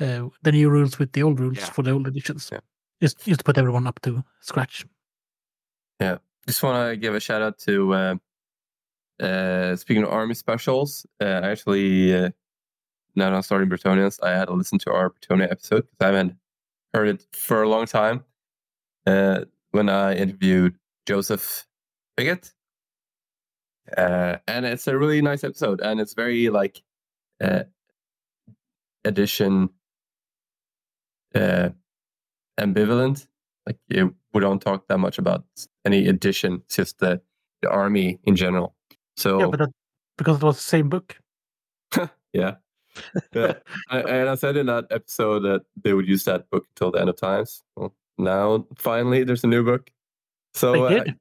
uh, 0.00 0.22
the 0.42 0.52
new 0.52 0.70
rules 0.70 0.98
with 1.00 1.12
the 1.12 1.22
old 1.22 1.38
rules 1.40 1.58
Yeah. 1.58 1.66
for 1.74 1.82
the 1.82 1.90
old 1.90 2.06
editions. 2.08 2.48
Yeah. 2.52 2.60
Just, 3.02 3.24
just 3.24 3.44
put 3.44 3.58
everyone 3.58 3.86
up 3.86 4.00
to 4.02 4.24
scratch. 4.40 4.86
Yeah, 6.00 6.18
just 6.46 6.62
want 6.62 6.90
to 6.90 6.96
give 6.96 7.14
a 7.14 7.20
shout 7.20 7.42
out 7.42 7.58
to. 7.60 7.94
Uh, 7.94 8.14
uh, 9.22 9.76
speaking 9.76 10.02
of 10.02 10.10
army 10.10 10.34
specials, 10.34 11.06
uh, 11.20 11.40
actually 11.42 12.14
uh, 12.14 12.30
that 13.16 13.32
I'm 13.32 13.42
starting 13.42 13.68
Bretonnians, 13.68 14.18
I 14.22 14.30
had 14.30 14.46
to 14.46 14.54
listen 14.54 14.78
to 14.80 14.92
our 14.92 15.10
Bretonnia 15.10 15.50
episode 15.50 15.86
because 15.86 15.96
I 16.00 16.06
haven't 16.06 16.34
heard 16.92 17.08
it 17.08 17.26
for 17.32 17.62
a 17.62 17.68
long 17.68 17.86
time. 17.86 18.24
Uh, 19.06 19.44
when 19.70 19.88
I 19.88 20.14
interviewed 20.16 20.76
Joseph 21.06 21.66
Piggott, 22.16 22.52
uh, 23.96 24.36
and 24.48 24.66
it's 24.66 24.86
a 24.86 24.98
really 24.98 25.22
nice 25.22 25.44
episode, 25.44 25.80
and 25.80 26.00
it's 26.00 26.14
very 26.14 26.48
like 26.50 26.82
uh, 27.40 27.64
edition 29.04 29.70
uh, 31.34 31.70
ambivalent. 32.58 33.26
Like 33.66 33.78
you, 33.88 34.14
we 34.32 34.40
don't 34.40 34.60
talk 34.60 34.86
that 34.88 34.98
much 34.98 35.18
about 35.18 35.44
any 35.84 36.06
edition, 36.06 36.62
it's 36.66 36.76
just 36.76 36.98
the, 36.98 37.20
the 37.62 37.70
army 37.70 38.18
in 38.24 38.36
general. 38.36 38.74
So 39.16 39.40
Yeah, 39.40 39.46
but 39.46 39.58
that, 39.58 39.70
because 40.18 40.36
it 40.36 40.42
was 40.42 40.56
the 40.56 40.62
same 40.62 40.88
book. 40.88 41.16
yeah. 42.32 42.56
yeah. 43.34 43.54
I, 43.90 44.00
and 44.00 44.28
I 44.28 44.34
said 44.34 44.56
in 44.56 44.66
that 44.66 44.86
episode 44.90 45.40
that 45.40 45.62
they 45.82 45.92
would 45.92 46.08
use 46.08 46.24
that 46.24 46.48
book 46.50 46.64
until 46.70 46.92
the 46.92 47.00
end 47.00 47.10
of 47.10 47.16
times. 47.16 47.62
Well, 47.76 47.94
now 48.18 48.66
finally 48.76 49.24
there's 49.24 49.44
a 49.44 49.48
new 49.48 49.64
book. 49.64 49.90
So 50.54 50.72
They 50.72 50.80
uh, 50.80 51.04
did. 51.04 51.14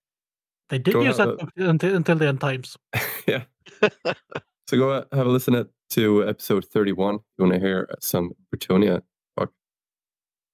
They 0.70 0.80
did 0.80 0.94
use 0.96 1.18
that 1.18 1.38
book 1.38 1.50
until, 1.58 1.96
until 1.96 2.16
the 2.16 2.28
end 2.28 2.42
times. 2.42 2.78
yeah. 3.28 3.44
so 3.82 4.78
go 4.78 4.90
uh, 4.92 5.04
have 5.12 5.28
a 5.28 5.30
listen 5.30 5.56
at- 5.56 5.68
to 5.92 6.28
episode 6.28 6.66
31 6.66 7.16
you 7.16 7.20
want 7.44 7.54
to 7.54 7.60
hear 7.60 7.88
some 8.00 8.32
Bretonnia. 8.54 9.02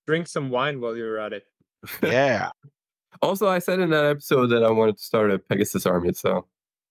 Drink 0.07 0.27
some 0.27 0.49
wine 0.49 0.81
while 0.81 0.95
you're 0.95 1.19
at 1.19 1.33
it. 1.33 1.43
Yeah. 2.03 2.49
Also, 3.21 3.47
I 3.47 3.59
said 3.59 3.79
in 3.79 3.89
that 3.91 4.05
episode 4.05 4.47
that 4.47 4.63
I 4.63 4.71
wanted 4.71 4.97
to 4.97 5.03
start 5.03 5.31
a 5.31 5.37
Pegasus 5.39 5.85
army, 5.85 6.13
so 6.13 6.47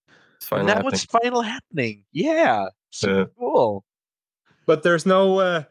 it's 0.07 0.49
And 0.51 0.59
finally 0.61 0.67
now 0.67 0.73
happening. 0.75 0.93
it's 0.93 1.05
finally 1.05 1.47
happening. 1.47 2.03
Yeah. 2.13 2.65
So 2.91 3.17
Yeah. 3.19 3.25
cool. 3.37 3.83
But 4.65 4.83
there's 4.83 5.05
no. 5.05 5.39
Uh, 5.39 5.63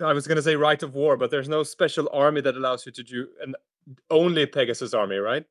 I 0.00 0.12
was 0.12 0.26
gonna 0.26 0.42
say 0.42 0.56
right 0.56 0.82
of 0.82 0.94
war, 0.94 1.16
but 1.16 1.30
there's 1.30 1.48
no 1.48 1.62
special 1.62 2.08
army 2.12 2.40
that 2.40 2.56
allows 2.56 2.86
you 2.86 2.92
to 2.92 3.02
do 3.02 3.28
an 3.42 3.54
only 4.10 4.46
Pegasus 4.46 4.94
army, 4.94 5.16
right? 5.18 5.44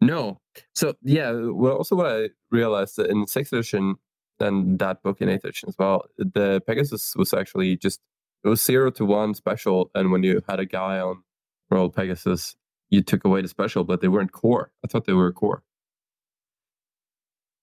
No. 0.00 0.38
So 0.74 0.94
yeah, 1.02 1.30
well 1.32 1.76
also 1.76 1.96
what 1.96 2.06
I 2.06 2.30
realized 2.50 2.96
that 2.96 3.10
in 3.10 3.26
sixth 3.26 3.52
edition 3.52 3.96
and 4.40 4.78
that 4.78 5.02
book 5.02 5.20
in 5.20 5.28
eighth 5.28 5.44
edition 5.44 5.68
as 5.68 5.76
well, 5.78 6.04
the 6.18 6.60
Pegasus 6.66 7.14
was 7.16 7.32
actually 7.34 7.76
just 7.76 8.00
it 8.44 8.48
was 8.48 8.62
zero 8.62 8.90
to 8.92 9.04
one 9.04 9.34
special, 9.34 9.90
and 9.94 10.10
when 10.10 10.22
you 10.22 10.42
had 10.48 10.60
a 10.60 10.66
guy 10.66 10.98
on 10.98 11.22
Royal 11.70 11.90
Pegasus, 11.90 12.56
you 12.90 13.02
took 13.02 13.24
away 13.24 13.42
the 13.42 13.48
special, 13.48 13.84
but 13.84 14.00
they 14.00 14.08
weren't 14.08 14.32
core. 14.32 14.70
I 14.84 14.88
thought 14.88 15.06
they 15.06 15.12
were 15.12 15.32
core. 15.32 15.62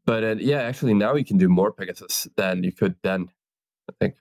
But 0.06 0.24
uh, 0.24 0.36
yeah, 0.40 0.62
actually 0.62 0.94
now 0.94 1.16
you 1.16 1.26
can 1.26 1.38
do 1.38 1.50
more 1.50 1.72
Pegasus 1.72 2.28
than 2.36 2.64
you 2.64 2.72
could 2.72 2.96
then, 3.04 3.30
I 3.90 3.94
think. 4.00 4.16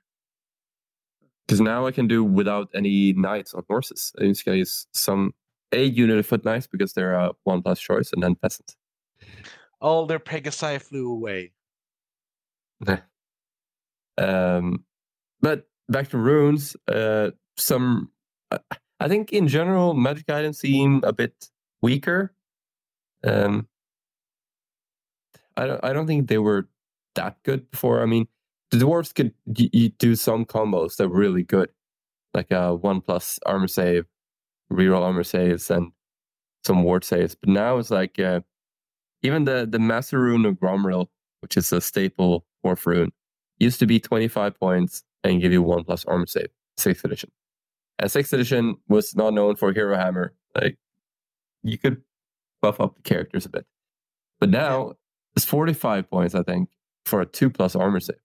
Because 1.46 1.60
now 1.60 1.86
I 1.86 1.92
can 1.92 2.06
do 2.06 2.22
without 2.22 2.68
any 2.74 3.14
knights 3.14 3.54
on 3.54 3.62
horses. 3.68 4.12
I 4.20 4.24
just 4.24 4.44
gotta 4.44 4.58
use 4.58 4.86
some 4.92 5.32
a 5.72 5.84
unit 5.84 6.18
of 6.18 6.26
foot 6.26 6.44
knights 6.44 6.66
because 6.66 6.92
they're 6.92 7.14
a 7.14 7.32
one 7.44 7.62
plus 7.62 7.80
choice, 7.80 8.12
and 8.12 8.22
then 8.22 8.34
peasants. 8.34 8.76
All 9.80 10.06
their 10.06 10.18
Pegasi 10.18 10.80
flew 10.80 11.10
away. 11.10 11.52
Um, 14.18 14.84
but 15.40 15.68
back 15.88 16.08
to 16.10 16.18
runes. 16.18 16.76
Uh, 16.86 17.30
some, 17.56 18.10
I- 18.50 18.60
I 19.00 19.06
think 19.08 19.32
in 19.32 19.46
general, 19.46 19.94
magic 19.94 20.28
items 20.28 20.58
seem 20.58 21.02
a 21.04 21.12
bit 21.12 21.48
weaker. 21.82 22.34
Um, 23.24 23.68
I 25.56 25.66
don't, 25.66 25.84
I 25.84 25.92
don't 25.92 26.06
think 26.06 26.28
they 26.28 26.38
were 26.38 26.68
that 27.14 27.36
good 27.42 27.70
before. 27.70 28.02
I 28.02 28.06
mean, 28.06 28.26
the 28.70 28.78
dwarves 28.78 29.14
could 29.14 29.32
y- 29.46 29.92
do 29.98 30.14
some 30.14 30.44
combos 30.44 30.96
that 30.96 31.08
were 31.08 31.18
really 31.18 31.42
good, 31.42 31.70
like 32.34 32.50
a 32.50 32.74
one 32.74 33.00
plus 33.00 33.38
armor 33.46 33.68
save, 33.68 34.06
reroll 34.72 35.02
armor 35.02 35.24
saves, 35.24 35.70
and 35.70 35.92
some 36.64 36.82
ward 36.84 37.04
saves. 37.04 37.34
But 37.34 37.50
now 37.50 37.78
it's 37.78 37.90
like 37.90 38.18
uh, 38.18 38.40
even 39.22 39.44
the 39.44 39.66
the 39.70 39.78
master 39.80 40.20
rune 40.20 40.46
of 40.46 40.56
Gromril, 40.56 41.08
which 41.40 41.56
is 41.56 41.72
a 41.72 41.80
staple 41.80 42.46
dwarf 42.64 42.86
rune, 42.86 43.12
used 43.58 43.80
to 43.80 43.86
be 43.86 44.00
25 44.00 44.58
points 44.58 45.04
and 45.24 45.40
give 45.40 45.52
you 45.52 45.62
one 45.62 45.84
plus 45.84 46.04
armor 46.04 46.26
save, 46.26 46.48
sixth 46.76 47.04
edition. 47.04 47.30
And 47.98 48.10
sixth 48.10 48.32
edition 48.32 48.76
was 48.88 49.16
not 49.16 49.34
known 49.34 49.56
for 49.56 49.72
hero 49.72 49.96
hammer. 49.96 50.34
Like 50.54 50.78
you 51.62 51.78
could 51.78 52.02
buff 52.62 52.80
up 52.80 52.96
the 52.96 53.02
characters 53.02 53.46
a 53.46 53.48
bit. 53.48 53.66
But 54.40 54.50
now 54.50 54.94
it's 55.36 55.44
45 55.44 56.08
points, 56.10 56.34
I 56.34 56.42
think, 56.42 56.68
for 57.04 57.20
a 57.20 57.26
two 57.26 57.50
plus 57.50 57.74
armor 57.74 58.00
save. 58.00 58.16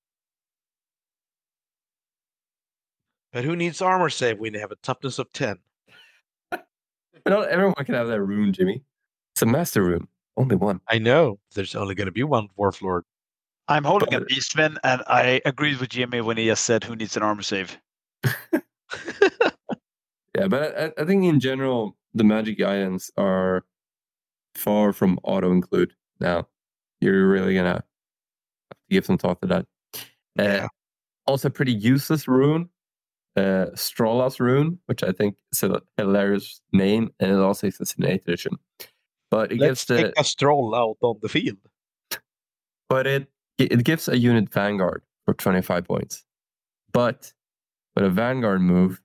But 3.32 3.44
who 3.44 3.56
needs 3.56 3.82
armor 3.82 4.10
save 4.10 4.40
when 4.40 4.54
they 4.54 4.60
have 4.60 4.72
a 4.72 4.76
toughness 4.84 5.18
of 5.18 5.32
10? 5.34 5.58
But 6.52 6.66
not 7.26 7.50
everyone 7.50 7.74
can 7.84 7.96
have 7.96 8.08
that 8.08 8.22
rune, 8.22 8.54
Jimmy. 8.54 8.84
It's 9.34 9.42
a 9.42 9.48
master 9.48 9.84
rune. 9.84 10.08
Only 10.38 10.56
one. 10.56 10.82
I 10.88 11.00
know. 11.00 11.40
There's 11.56 11.76
only 11.76 11.96
going 11.96 12.06
to 12.06 12.12
be 12.12 12.24
one 12.24 12.48
Dwarf 12.58 12.82
Lord. 12.82 13.04
I'm 13.68 13.84
holding 13.84 14.14
a 14.14 14.22
Beastman, 14.22 14.78
and 14.84 15.02
I 15.08 15.42
agreed 15.46 15.80
with 15.80 15.90
Jimmy 15.90 16.22
when 16.22 16.38
he 16.38 16.46
just 16.46 16.66
said 16.66 16.84
who 16.84 16.96
needs 16.96 17.16
an 17.18 17.24
armor 17.24 17.42
save. 17.44 17.78
Yeah, 20.36 20.48
but 20.48 20.78
I, 20.78 21.02
I 21.02 21.06
think 21.06 21.26
in 21.26 21.40
general, 21.40 21.96
the 22.16 22.24
magic 22.24 22.60
items 22.60 23.12
are 23.18 23.66
far 24.56 24.92
from 24.92 25.20
auto 25.24 25.52
include 25.52 25.94
now. 26.20 26.48
You're 27.02 27.28
really 27.28 27.54
gonna 27.54 27.74
have 27.74 27.82
to 28.72 28.90
give 28.90 29.06
some 29.06 29.18
thought 29.20 29.40
to 29.42 29.48
that. 29.48 29.66
Uh, 30.40 30.44
Yeah. 30.44 30.68
Also, 31.28 31.50
pretty 31.50 31.72
useless 31.74 32.28
rune, 32.28 32.68
uh, 33.38 33.68
Strollaz's 33.76 34.40
rune, 34.40 34.80
which 34.88 35.04
I 35.04 35.12
think 35.12 35.36
is 35.52 35.64
a 35.64 35.82
hilarious 35.98 36.60
name, 36.74 37.12
and 37.20 37.32
it 37.32 37.38
also 37.38 37.68
exists 37.68 37.96
in 37.96 38.06
eighth 38.06 38.28
edition. 38.28 38.58
But 39.30 39.52
it 39.52 39.60
Let's 39.60 39.86
gives 39.86 39.86
the 39.86 40.08
take 40.08 40.14
a 40.20 40.24
stroll 40.24 40.76
out 40.76 40.98
on 41.02 41.20
the 41.22 41.30
field. 41.30 41.60
but 42.90 43.06
it 43.08 43.28
it 43.58 43.84
gives 43.84 44.08
a 44.08 44.18
unit 44.18 44.50
vanguard 44.52 45.04
for 45.26 45.34
25 45.34 45.86
points. 45.86 46.24
But 46.92 47.34
with 47.96 48.06
a 48.06 48.10
vanguard 48.10 48.62
move, 48.62 49.02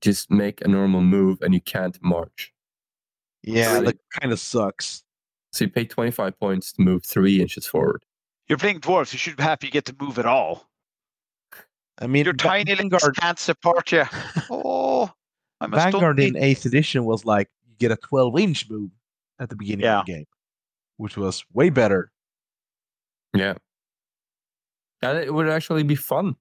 just 0.00 0.30
make 0.30 0.60
a 0.64 0.68
normal 0.68 1.00
move 1.00 1.38
and 1.42 1.54
you 1.54 1.60
can't 1.60 1.98
march. 2.02 2.52
Yeah, 3.42 3.74
Really? 3.74 3.86
that 3.86 3.98
kind 4.20 4.32
of 4.32 4.40
sucks. 4.40 5.02
So 5.52 5.64
you 5.66 5.70
pay 5.70 5.84
25 5.84 6.38
points 6.38 6.72
to 6.72 6.82
move 6.82 7.04
three 7.04 7.40
inches 7.40 7.66
forward. 7.66 8.04
You're 8.48 8.58
playing 8.58 8.80
dwarves. 8.80 9.12
You 9.12 9.18
should 9.18 9.36
be 9.36 9.42
happy 9.42 9.66
you 9.68 9.70
get 9.72 9.84
to 9.86 9.96
move 10.00 10.18
at 10.18 10.26
all. 10.26 10.68
I 11.98 12.06
mean, 12.06 12.24
Your 12.24 12.34
Va- 12.34 12.38
tiny 12.38 12.70
little 12.74 12.90
Vanguard, 12.90 13.16
can't 13.16 13.38
support 13.38 13.92
you. 13.92 14.04
Oh, 14.50 15.10
I'm 15.60 15.72
a 15.72 15.76
Vanguard 15.76 16.18
in 16.20 16.34
stunty. 16.34 16.42
8th 16.42 16.66
edition 16.66 17.04
was 17.04 17.24
like 17.24 17.48
you 17.68 17.74
get 17.78 17.92
a 17.92 17.96
12 17.96 18.38
inch 18.40 18.68
move 18.68 18.90
at 19.38 19.48
the 19.48 19.56
beginning 19.56 19.84
Yeah. 19.84 20.00
of 20.00 20.06
the 20.06 20.12
game, 20.12 20.26
which 20.96 21.16
was 21.16 21.44
way 21.52 21.70
better. 21.70 22.10
Yeah. 23.32 23.54
And 25.04 25.18
it 25.18 25.32
would 25.34 25.48
actually 25.48 25.82
be 25.82 25.94
fun 25.94 26.36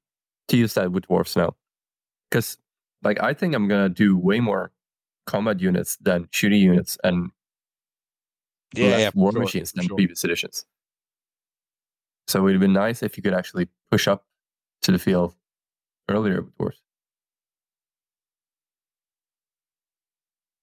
to 0.47 0.57
use 0.57 0.73
that 0.75 0.91
with 0.91 1.07
dwarfs 1.07 1.35
now. 1.35 1.55
Because 2.29 2.57
like 3.03 3.21
I 3.21 3.33
think 3.33 3.53
I'm 3.55 3.67
gonna 3.67 3.89
do 3.89 4.17
way 4.17 4.39
more 4.39 4.71
combat 5.25 5.59
units 5.59 5.97
than 5.97 6.27
shooting 6.31 6.61
units 6.61 6.97
and 7.03 7.31
less 8.75 9.11
for 9.11 9.19
war 9.19 9.31
sure, 9.31 9.41
machines 9.41 9.71
than 9.71 9.87
sure. 9.87 9.95
previous 9.95 10.23
editions. 10.23 10.65
So 12.27 12.39
it 12.39 12.43
would 12.43 12.53
have 12.53 12.61
been 12.61 12.73
nice 12.73 13.03
if 13.03 13.17
you 13.17 13.23
could 13.23 13.33
actually 13.33 13.67
push 13.91 14.07
up 14.07 14.25
to 14.83 14.91
the 14.91 14.99
field 14.99 15.35
earlier 16.09 16.41
with 16.41 16.55
dwarfs. 16.57 16.81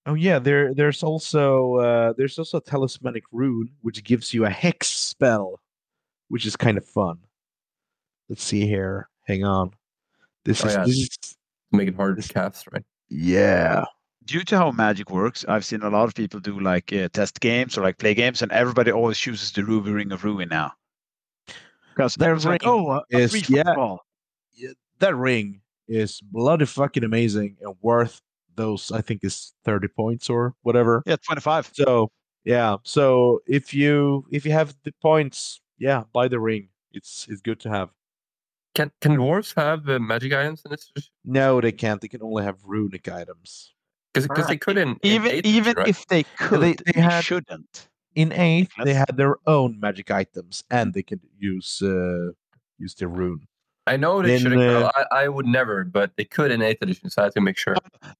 Oh 0.06 0.14
yeah, 0.14 0.38
there 0.38 0.74
there's 0.74 1.02
also 1.02 1.74
uh, 1.76 2.12
there's 2.16 2.38
also 2.38 2.58
a 2.58 2.62
talismanic 2.62 3.24
rune 3.32 3.70
which 3.82 4.02
gives 4.02 4.32
you 4.32 4.46
a 4.46 4.50
hex 4.50 4.88
spell, 4.88 5.60
which 6.28 6.46
is 6.46 6.56
kind 6.56 6.78
of 6.78 6.84
fun. 6.84 7.18
Let's 8.30 8.42
see 8.44 8.66
here. 8.66 9.08
Hang 9.26 9.44
on. 9.44 9.72
This 10.46 10.64
Oh, 10.64 10.68
is, 10.68 10.74
yeah. 10.74 10.84
this 10.86 10.96
is 10.96 11.36
Make 11.72 11.88
it 11.88 11.96
harder 11.96 12.22
to 12.22 12.32
cast, 12.32 12.66
right? 12.72 12.82
yeah. 13.10 13.84
Due 14.24 14.44
to 14.44 14.56
how 14.56 14.70
magic 14.70 15.10
works, 15.10 15.44
I've 15.48 15.64
seen 15.64 15.82
a 15.82 15.90
lot 15.90 16.04
of 16.04 16.14
people 16.14 16.38
do 16.40 16.58
like 16.60 16.92
uh, 16.92 17.08
test 17.12 17.40
games 17.40 17.76
or 17.76 17.82
like 17.82 17.98
play 17.98 18.14
games, 18.14 18.40
and 18.42 18.52
everybody 18.52 18.92
always 18.92 19.18
chooses 19.18 19.50
the 19.52 19.64
Ruby 19.64 19.90
Ring 19.90 20.12
of 20.12 20.22
Ruin 20.24 20.48
now. 20.48 20.72
Because 21.94 22.14
That 22.14 22.26
everyone's 22.26 22.46
like, 22.46 22.62
ring 22.62 22.70
oh, 22.70 22.90
a, 22.90 23.02
a 23.12 23.18
is- 23.18 23.30
free 23.32 23.42
yeah. 23.48 23.64
football. 23.64 24.00
That 25.00 25.16
ring 25.16 25.62
is 25.88 26.20
bloody 26.20 26.66
fucking 26.66 27.02
amazing 27.04 27.56
and 27.62 27.74
worth 27.82 28.20
those. 28.54 28.92
I 28.92 29.00
think 29.00 29.24
is 29.24 29.54
thirty 29.64 29.88
points 29.88 30.28
or 30.28 30.54
whatever. 30.62 31.02
Yeah, 31.06 31.16
25. 31.24 31.70
So 31.72 32.10
yeah, 32.44 32.76
so 32.84 33.40
if 33.48 33.72
you 33.72 34.26
if 34.30 34.44
you 34.44 34.52
have 34.52 34.76
the 34.84 34.92
points, 35.00 35.60
yeah, 35.78 36.04
buy 36.12 36.28
the 36.28 36.38
ring. 36.38 36.68
It's 36.92 37.26
it's 37.30 37.40
good 37.40 37.58
to 37.60 37.70
have. 37.70 37.88
Can 38.74 38.92
can 39.00 39.16
dwarves 39.16 39.54
have 39.56 39.88
uh, 39.88 39.98
magic 39.98 40.32
items 40.32 40.62
in 40.64 40.70
this? 40.70 40.92
No, 41.24 41.60
they 41.60 41.72
can't. 41.72 42.00
They 42.00 42.08
can 42.08 42.22
only 42.22 42.44
have 42.44 42.58
runic 42.64 43.08
items. 43.08 43.74
Because 44.14 44.46
they 44.48 44.56
could 44.56 44.76
in, 44.78 44.90
in 44.90 44.98
Even 45.02 45.32
eighth, 45.32 45.46
even 45.46 45.74
right? 45.76 45.88
if 45.88 46.06
they 46.08 46.24
could, 46.38 46.60
they 46.60 46.76
they, 46.92 47.00
had- 47.00 47.24
shouldn't. 47.24 47.88
In 48.16 48.32
eighth, 48.32 48.72
they 48.84 48.94
had 48.94 49.16
their 49.16 49.36
own 49.46 49.78
magic 49.78 50.10
items, 50.10 50.64
and 50.70 50.92
they 50.94 51.02
could 51.02 51.20
use 51.38 51.80
uh 51.82 52.30
use 52.78 52.94
their 52.96 53.08
rune. 53.08 53.46
I 53.86 53.96
know 53.96 54.20
they 54.20 54.30
then, 54.30 54.40
shouldn't. 54.40 54.62
uh, 54.62 54.90
I, 55.12 55.22
I 55.24 55.28
would 55.28 55.46
never, 55.46 55.84
but 55.84 56.12
they 56.16 56.24
could 56.24 56.50
in 56.50 56.60
eighth 56.60 56.82
edition, 56.82 57.08
so 57.10 57.22
I 57.22 57.24
had 57.26 57.34
to 57.34 57.40
make 57.40 57.56
sure. 57.56 57.76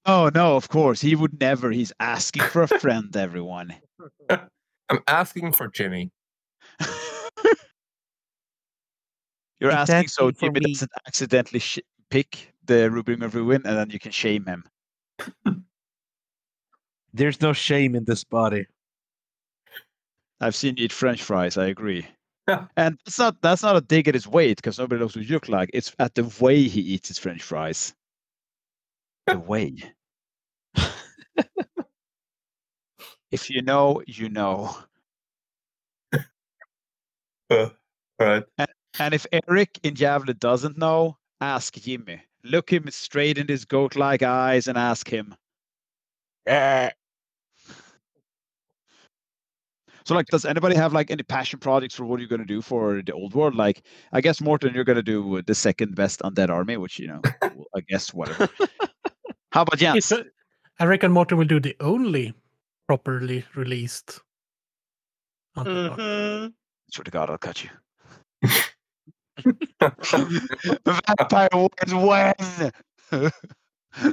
Oh 0.07 0.31
no, 0.35 0.55
of 0.57 0.69
course 0.69 1.01
he 1.01 1.15
would 1.17 1.41
never. 1.41 1.71
He's 1.71 1.93
asking 2.01 2.43
for 2.45 2.63
a 2.63 2.69
friend, 2.69 3.15
everyone. 3.17 3.75
I'm 4.31 5.01
asking 5.09 5.53
for 5.53 5.69
Jimmy. 5.69 6.11
You're 9.61 9.71
Is 9.71 9.77
asking 9.91 10.09
so 10.09 10.33
for 10.33 10.47
Jimmy 10.47 10.61
me? 10.61 10.73
doesn't 10.73 10.91
accidentally 11.07 11.61
sh- 11.61 11.79
pick 12.11 12.55
the 12.65 12.91
Ruby 12.91 13.13
Ring 13.13 13.23
of 13.23 13.35
Ruin, 13.35 13.63
and 13.65 13.77
then 13.77 13.91
you 13.91 13.99
can 13.99 14.13
shame 14.13 14.47
him. 14.47 14.65
There's 17.13 17.41
no 17.41 17.53
shame 17.53 17.95
in 17.95 18.05
this 18.05 18.25
body. 18.25 18.67
I've 20.41 20.55
seen 20.55 20.77
you 20.77 20.85
eat 20.85 20.93
French 20.93 21.23
fries. 21.23 21.57
I 21.59 21.67
agree. 21.67 22.07
Yeah. 22.49 22.67
And 22.77 22.99
that's 23.05 23.19
not 23.19 23.41
that's 23.43 23.63
not 23.63 23.77
a 23.77 23.81
dig 23.81 24.09
at 24.09 24.15
his 24.15 24.27
weight 24.27 24.57
because 24.57 24.79
nobody 24.79 25.01
knows 25.01 25.15
what 25.15 25.25
you 25.27 25.33
look 25.35 25.49
like. 25.49 25.71
It's 25.75 25.95
at 25.99 26.15
the 26.15 26.25
way 26.41 26.63
he 26.63 26.81
eats 26.81 27.09
his 27.09 27.19
French 27.19 27.43
fries. 27.43 27.95
The 29.27 29.39
way. 29.39 29.77
if 33.31 33.51
you 33.51 33.63
know, 33.63 34.03
you 34.07 34.29
know. 34.29 34.77
Uh, 37.51 37.69
right. 38.21 38.45
And 38.59 38.69
if 39.01 39.27
Eric 39.33 39.79
in 39.83 39.95
Javelin 39.95 40.37
doesn't 40.39 40.77
know, 40.79 41.17
ask 41.41 41.75
Jimmy. 41.75 42.21
Look 42.45 42.71
him 42.73 42.91
straight 42.91 43.39
in 43.39 43.49
his 43.49 43.65
goat-like 43.65 44.23
eyes 44.23 44.67
and 44.67 44.77
ask 44.79 45.09
him. 45.09 45.35
Eh, 46.47 46.91
So, 50.05 50.15
like, 50.15 50.27
does 50.27 50.45
anybody 50.45 50.75
have 50.77 50.93
like 50.93 51.11
any 51.11 51.23
passion 51.23 51.59
projects 51.61 51.95
for 51.95 52.05
what 52.05 52.19
you're 52.21 52.29
going 52.29 52.41
to 52.41 52.47
do 52.47 52.63
for 52.63 53.03
the 53.03 53.13
old 53.13 53.35
world? 53.35 53.55
Like, 53.55 53.83
I 54.13 54.21
guess 54.21 54.41
Morten, 54.41 54.75
you're 54.75 54.83
going 54.83 54.97
to 54.97 55.03
do 55.03 55.41
the 55.43 55.55
second 55.55 55.95
best 55.95 56.21
undead 56.21 56.49
army, 56.49 56.77
which 56.77 56.99
you 56.99 57.07
know, 57.07 57.21
I 57.77 57.81
guess 57.89 58.13
whatever. 58.13 58.49
How 59.53 59.63
about 59.63 59.79
Jens? 59.79 59.99
It's 59.99 60.13
a- 60.13 60.25
I 60.79 60.87
reckon 60.87 61.13
Morten 61.13 61.37
will 61.37 61.45
do 61.45 61.61
the 61.61 61.77
only 61.81 62.33
properly 62.89 63.45
released. 63.55 64.21
Undead 65.57 65.91
Army. 65.91 66.55
Swear 66.91 67.05
to 67.05 67.11
God, 67.11 67.31
I'll 67.31 67.39
cut 67.39 67.63
you. 67.63 67.71
Vampire 70.85 71.49
Wars 71.53 71.95
when? 71.95 72.35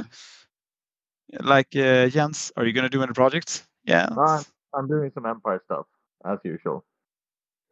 like 1.42 1.76
uh, 1.76 2.08
Jens, 2.08 2.52
are 2.56 2.66
you 2.66 2.74
going 2.74 2.84
to 2.84 2.90
do 2.90 3.04
any 3.04 3.14
projects? 3.14 3.64
Yeah. 3.86 4.08
Uh, 4.16 4.44
I'm 4.74 4.88
doing 4.88 5.12
some 5.14 5.26
Empire 5.26 5.62
stuff 5.66 5.86
as 6.26 6.40
usual. 6.44 6.86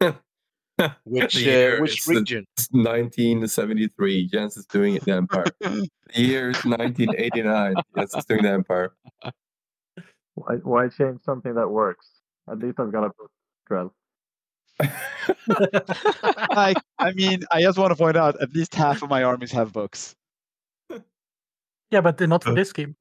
which 1.04 1.36
uh, 1.36 1.38
year 1.38 1.80
which 1.80 1.98
is 1.98 2.04
the- 2.04 2.14
region? 2.14 2.46
1973. 2.70 4.28
Jens 4.28 4.56
is 4.56 4.66
doing 4.66 4.98
the 5.04 5.12
Empire. 5.12 5.46
the 5.60 5.88
year 6.14 6.50
is 6.50 6.64
1989. 6.64 7.74
Jens 7.96 8.14
is 8.14 8.24
doing 8.24 8.42
the 8.42 8.50
Empire. 8.50 8.92
Why, 10.34 10.56
why 10.56 10.88
change 10.88 11.22
something 11.24 11.54
that 11.54 11.68
works? 11.68 12.08
At 12.50 12.58
least 12.58 12.78
I've 12.78 12.92
got 12.92 13.04
a 13.04 13.08
book, 13.08 13.30
Krell. 13.68 13.90
Like, 16.54 16.76
I 16.98 17.12
mean, 17.12 17.44
I 17.52 17.62
just 17.62 17.78
want 17.78 17.90
to 17.90 17.96
point 17.96 18.16
out 18.16 18.40
at 18.40 18.52
least 18.54 18.74
half 18.74 19.02
of 19.02 19.08
my 19.10 19.22
armies 19.22 19.52
have 19.52 19.72
books. 19.72 20.14
Yeah, 21.90 22.00
but 22.00 22.18
they're 22.18 22.26
not 22.28 22.42
for 22.44 22.50
Uh, 22.50 22.54
this 22.54 22.72
game. 22.72 22.96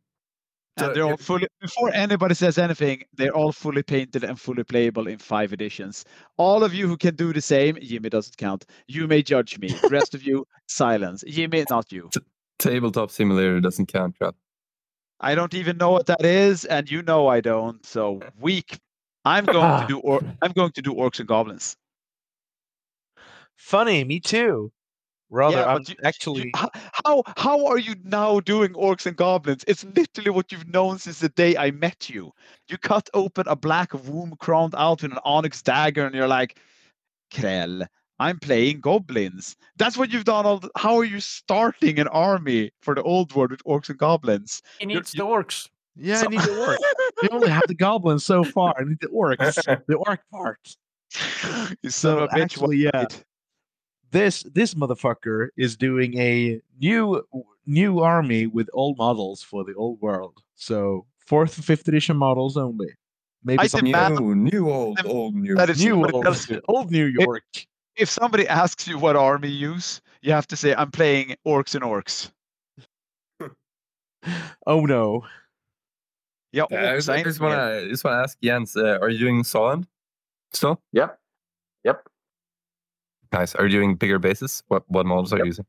So 0.77 0.87
And 0.87 0.95
they're 0.95 1.03
all 1.05 1.17
fully 1.17 1.47
before 1.61 1.89
anybody 1.93 2.35
says 2.35 2.57
anything, 2.57 3.03
they're 3.13 3.33
all 3.33 3.53
fully 3.53 3.81
painted 3.81 4.25
and 4.25 4.39
fully 4.39 4.63
playable 4.63 5.07
in 5.07 5.19
five 5.19 5.53
editions. 5.53 6.03
All 6.37 6.63
of 6.65 6.73
you 6.73 6.85
who 6.87 6.97
can 6.97 7.15
do 7.15 7.31
the 7.31 7.41
same, 7.41 7.77
Jimmy 7.81 8.09
doesn't 8.09 8.35
count. 8.37 8.65
You 8.87 9.07
may 9.07 9.23
judge 9.23 9.57
me. 9.57 9.69
The 9.69 9.87
rest 9.91 10.13
of 10.13 10.23
you, 10.23 10.45
silence. 10.67 11.23
Jimmy, 11.27 11.63
not 11.69 11.91
you. 11.93 12.09
Tabletop 12.59 13.09
simulator 13.09 13.61
doesn't 13.61 13.87
count, 13.87 14.15
Trap. 14.15 14.35
I 15.21 15.33
don't 15.33 15.53
even 15.53 15.77
know 15.77 15.91
what 15.91 16.07
that 16.07 16.25
is, 16.25 16.65
and 16.65 16.91
you 16.91 17.01
know 17.01 17.27
I 17.27 17.39
don't. 17.39 17.83
So 17.85 18.19
weak. 18.39 18.77
I'm 19.25 19.45
going 19.45 19.57
to 19.57 19.61
ah. 19.63 19.85
do 19.87 19.99
or 19.99 20.21
I'm 20.41 20.51
going 20.51 20.71
to 20.73 20.81
do 20.81 20.93
orcs 20.93 21.19
and 21.19 21.27
goblins. 21.27 21.75
Funny, 23.57 24.03
me 24.03 24.19
too. 24.19 24.71
Rather, 25.31 25.57
Yeah, 25.57 25.73
I'm 25.73 25.83
you- 25.87 25.95
actually 26.03 26.43
You- 26.45 26.51
how 27.03 27.23
how 27.35 27.65
are 27.65 27.79
you 27.79 27.95
now 28.03 28.39
doing 28.39 28.73
orcs 28.73 29.05
and 29.07 29.17
goblins? 29.17 29.63
It's 29.67 29.83
literally 29.83 30.29
what 30.29 30.51
you've 30.51 30.67
known 30.67 30.99
since 30.99 31.19
the 31.19 31.29
day 31.29 31.57
I 31.57 31.71
met 31.71 32.09
you. 32.09 32.31
You 32.69 32.77
cut 32.77 33.09
open 33.13 33.47
a 33.47 33.55
black 33.55 33.93
womb 33.93 34.35
crowned 34.39 34.75
out 34.77 35.01
with 35.01 35.11
an 35.11 35.19
onyx 35.25 35.61
dagger, 35.63 36.05
and 36.05 36.13
you're 36.13 36.27
like, 36.27 36.59
Krell, 37.33 37.87
I'm 38.19 38.39
playing 38.39 38.81
goblins. 38.81 39.55
That's 39.77 39.97
what 39.97 40.11
you've 40.11 40.25
done 40.25 40.45
all. 40.45 40.59
The, 40.59 40.69
how 40.77 40.95
are 40.97 41.03
you 41.03 41.19
starting 41.19 41.97
an 41.99 42.07
army 42.09 42.71
for 42.81 42.93
the 42.93 43.01
old 43.01 43.33
world 43.33 43.49
with 43.51 43.63
orcs 43.63 43.89
and 43.89 43.97
goblins? 43.97 44.61
He 44.79 44.85
You're- 44.85 44.95
needs 44.95 45.11
the 45.11 45.23
orcs. 45.23 45.69
yeah. 45.95 46.17
So- 46.17 46.27
I 46.27 46.29
need 46.29 46.41
the 46.41 46.59
orc. 46.67 46.79
We 47.21 47.29
only 47.29 47.49
have 47.49 47.63
the 47.67 47.75
goblins 47.75 48.25
so 48.25 48.43
far. 48.43 48.75
I 48.79 48.83
need 48.83 48.99
the 48.99 49.07
orcs, 49.07 49.85
the 49.87 49.95
orc 49.95 50.21
part. 50.31 50.59
you 51.81 51.89
So 51.89 52.19
of 52.19 52.23
a 52.31 52.35
bitch. 52.35 52.41
actually, 52.41 52.77
yeah. 52.77 52.89
wait. 52.93 53.23
This 54.11 54.43
this 54.53 54.73
motherfucker 54.75 55.49
is 55.57 55.75
doing 55.75 56.17
a 56.17 56.61
new 56.79 57.21
new 57.65 57.99
army 57.99 58.47
with 58.47 58.69
old 58.73 58.97
models 58.97 59.41
for 59.41 59.63
the 59.63 59.73
old 59.75 59.99
world. 60.01 60.41
So 60.55 61.05
fourth 61.25 61.57
and 61.57 61.65
fifth 61.65 61.87
edition 61.87 62.15
models 62.17 62.55
only. 62.57 62.93
Maybe 63.43 63.59
I 63.59 63.67
some 63.67 63.81
New, 63.85 64.33
new, 64.35 64.69
old, 64.71 64.99
old, 65.05 65.35
new. 65.35 65.55
that 65.55 65.69
is 65.69 65.83
new 65.83 66.03
old, 66.07 66.25
old 66.67 66.91
New 66.91 67.05
York. 67.05 67.43
If 67.95 68.09
somebody 68.09 68.47
asks 68.47 68.87
you 68.87 68.97
what 68.97 69.15
army 69.15 69.49
you 69.49 69.69
use, 69.73 70.01
you 70.21 70.31
have 70.31 70.47
to 70.47 70.55
say, 70.55 70.73
I'm 70.73 70.91
playing 70.91 71.35
orcs 71.47 71.75
and 71.75 71.83
orcs. 71.83 72.31
Oh 74.65 74.81
no. 74.85 75.23
Yeah, 76.55 76.63
Uh, 76.71 76.91
I 76.91 76.95
just, 76.95 77.09
I 77.09 77.15
I 77.19 77.23
just 77.23 77.39
want 77.41 77.53
it. 77.53 77.81
to 77.83 77.89
just 77.89 78.03
want 78.05 78.15
to 78.15 78.23
ask 78.23 78.37
Jens, 78.41 78.75
uh, 78.77 78.97
are 79.01 79.09
you 79.09 79.19
doing 79.19 79.43
Solland 79.43 79.85
still? 80.53 80.79
Yep. 80.93 81.19
Yep. 81.83 81.97
Nice. 83.33 83.55
Are 83.55 83.65
you 83.67 83.71
doing 83.77 83.95
bigger 83.97 84.19
bases? 84.19 84.63
What 84.69 84.83
what 84.87 85.05
models 85.05 85.33
are 85.33 85.39
you 85.39 85.45
using? 85.51 85.65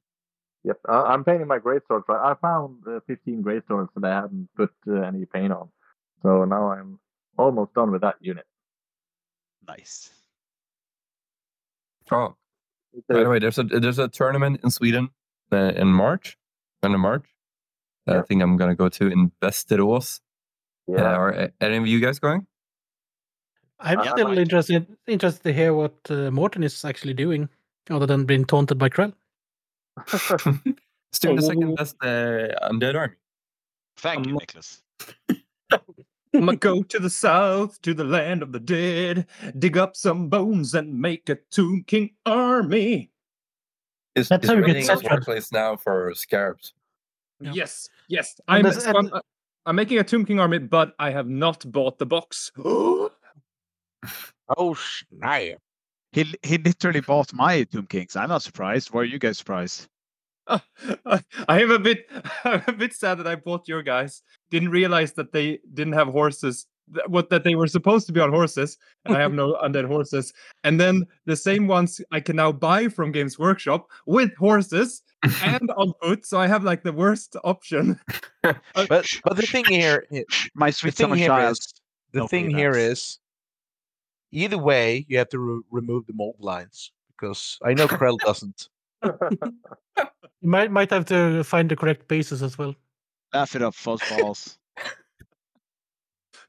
Yep. 0.65 0.79
Uh, 0.89 1.03
I'm 1.13 1.25
painting 1.25 1.49
my 1.49 1.59
great 1.59 1.83
swords. 1.87 2.05
Right? 2.09 2.31
I 2.31 2.35
found 2.41 2.83
uh, 2.87 3.01
15 3.07 3.43
great 3.43 3.67
swords 3.67 3.91
that 3.97 4.05
I 4.05 4.15
hadn't 4.23 4.49
put 4.57 4.71
uh, 4.87 5.01
any 5.11 5.25
paint 5.27 5.53
on. 5.53 5.69
So 6.23 6.45
now 6.45 6.71
I'm 6.73 6.99
almost 7.39 7.75
done 7.75 7.91
with 7.91 8.03
that 8.03 8.17
unit. 8.21 8.47
Nice. 9.67 10.11
Oh, 12.11 12.37
It's 12.95 13.07
by 13.09 13.23
the 13.25 13.29
way, 13.29 13.39
there's 13.41 13.59
a 13.59 13.65
there's 13.65 13.99
a 13.99 14.09
tournament 14.09 14.61
in 14.63 14.71
Sweden 14.71 15.11
uh, 15.53 15.73
in 15.83 15.89
March, 15.89 16.39
end 16.83 16.95
of 16.95 17.01
March. 17.01 17.27
that 18.07 18.17
I 18.17 18.23
think 18.23 18.43
I'm 18.43 18.57
gonna 18.57 18.77
go 18.77 18.89
to 18.89 19.07
in 19.09 19.33
Västerås. 19.43 20.21
Uh, 20.89 20.93
yeah. 20.97 21.17
are 21.17 21.51
any 21.61 21.77
of 21.77 21.87
you 21.87 22.01
guys 22.01 22.19
going? 22.19 22.47
I'm 23.81 24.01
I 24.01 24.11
still 24.11 24.39
interested 24.39 24.87
interested 25.07 25.43
to 25.43 25.53
hear 25.53 25.75
what 25.75 25.95
uh, 26.09 26.31
Morten 26.31 26.63
is 26.63 26.85
actually 26.85 27.15
doing, 27.15 27.49
other 27.91 28.07
than 28.07 28.25
being 28.25 28.45
taunted 28.45 28.79
by 28.79 28.89
Krell. 28.89 29.13
Still 31.13 31.37
the 31.37 31.43
second 31.43 31.75
best 31.77 31.97
uh, 32.03 32.49
undead 32.71 32.95
army. 32.95 33.15
Thank 33.97 34.27
you, 34.27 34.33
Um, 34.33 34.39
Nicholas. 34.39 34.83
I'm 35.73 36.45
gonna 36.45 36.57
go 36.57 36.83
to 36.83 36.99
the 36.99 37.09
south, 37.11 37.81
to 37.83 37.95
the 37.95 38.05
land 38.05 38.43
of 38.43 38.53
the 38.53 38.61
dead, 38.61 39.27
dig 39.59 39.79
up 39.79 39.97
some 39.97 40.29
bones 40.29 40.75
and 40.75 41.01
make 41.01 41.29
a 41.31 41.37
Tomb 41.51 41.85
King 41.87 42.11
army. 42.27 43.11
It's, 44.15 44.29
That's 44.29 44.45
it's 44.45 44.51
how 44.51 44.55
you 44.59 44.61
get 44.67 44.75
raining 44.75 44.91
a 44.91 44.97
Seth. 44.99 45.11
workplace 45.11 45.53
now 45.53 45.77
for 45.77 46.13
scarabs. 46.15 46.73
Yeah. 47.41 47.53
Yes, 47.55 47.89
yes. 48.09 48.39
I'm, 48.49 48.67
I'm, 48.67 48.97
and- 48.97 49.13
uh, 49.13 49.21
I'm 49.67 49.77
making 49.77 49.99
a 49.99 50.05
Tomb 50.05 50.25
King 50.25 50.39
army, 50.41 50.59
but 50.59 50.95
I 50.99 51.11
have 51.11 51.29
not 51.29 51.71
bought 51.71 51.99
the 51.99 52.07
box. 52.07 52.53
Oh 54.57 54.75
snap. 54.75 55.59
He 56.13 56.35
he 56.43 56.59
literally 56.59 57.01
bought 57.01 57.33
my 57.33 57.65
Tomb 57.65 57.87
Kings. 57.87 58.15
I'm 58.15 58.29
not 58.29 58.43
surprised. 58.43 58.93
Why 58.93 59.01
are 59.01 59.05
you 59.05 59.19
guys 59.19 59.39
surprised? 59.39 59.89
Uh, 60.47 60.61
I 61.49 61.63
am 61.63 61.73
a 61.73 61.79
bit, 61.79 62.07
I'm 62.45 62.63
a 62.69 62.73
bit 62.73 62.93
sad 62.95 63.19
that 63.19 63.27
I 63.27 63.35
bought 63.35 63.67
your 63.67 63.83
guys. 63.83 64.23
Didn't 64.51 64.71
realize 64.71 65.13
that 65.15 65.33
they 65.33 65.59
didn't 65.75 65.95
have 65.95 66.09
horses 66.09 66.65
th- 66.65 66.69
what 67.09 67.31
that 67.31 67.43
they 67.45 67.55
were 67.55 67.67
supposed 67.67 68.07
to 68.07 68.13
be 68.13 68.21
on 68.21 68.31
horses, 68.31 68.79
and 69.05 69.17
I 69.17 69.21
have 69.21 69.33
no 69.33 69.55
undead 69.65 69.87
horses. 69.87 70.33
And 70.65 70.81
then 70.81 71.07
the 71.25 71.37
same 71.37 71.67
ones 71.67 72.01
I 72.13 72.21
can 72.21 72.37
now 72.37 72.53
buy 72.53 72.89
from 72.89 73.13
Games 73.13 73.39
Workshop 73.39 73.89
with 74.07 74.35
horses 74.37 75.03
and 75.43 75.71
on 75.77 75.93
foot. 76.03 76.25
So 76.27 76.39
I 76.39 76.47
have 76.47 76.63
like 76.65 76.83
the 76.85 76.93
worst 76.93 77.37
option. 77.45 77.99
But 78.75 78.89
but 79.25 79.37
the 79.37 79.43
thing 79.43 79.65
here, 79.65 80.05
i- 80.13 80.25
My 80.55 80.69
the 80.69 80.73
sweet 80.73 80.95
thing 80.95 81.05
summer 81.07 81.17
here 81.17 81.29
child. 81.29 81.53
is 81.53 81.75
the 82.13 82.29
thing 82.29 82.49
here 82.51 82.73
paybacks. 82.73 83.19
either 84.31 84.59
way 84.59 85.05
you 85.09 85.19
have 85.19 85.29
to 85.31 85.39
re- 85.41 85.63
remove 85.71 86.07
the 86.07 86.13
mold 86.13 86.37
lines 86.39 86.93
because 87.19 87.59
I 87.65 87.75
know 87.75 87.89
Krell 87.89 88.19
doesn't. 88.19 88.69
You 90.43 90.51
might 90.51 90.71
might 90.71 90.91
have 90.91 91.07
to 91.07 91.43
find 91.45 91.69
the 91.71 91.75
correct 91.77 92.07
bases 92.09 92.43
as 92.43 92.59
well. 92.59 92.75
Laugh 93.35 93.57
it 93.57 93.63
up, 93.63 93.75
fuzzballs. 93.75 94.59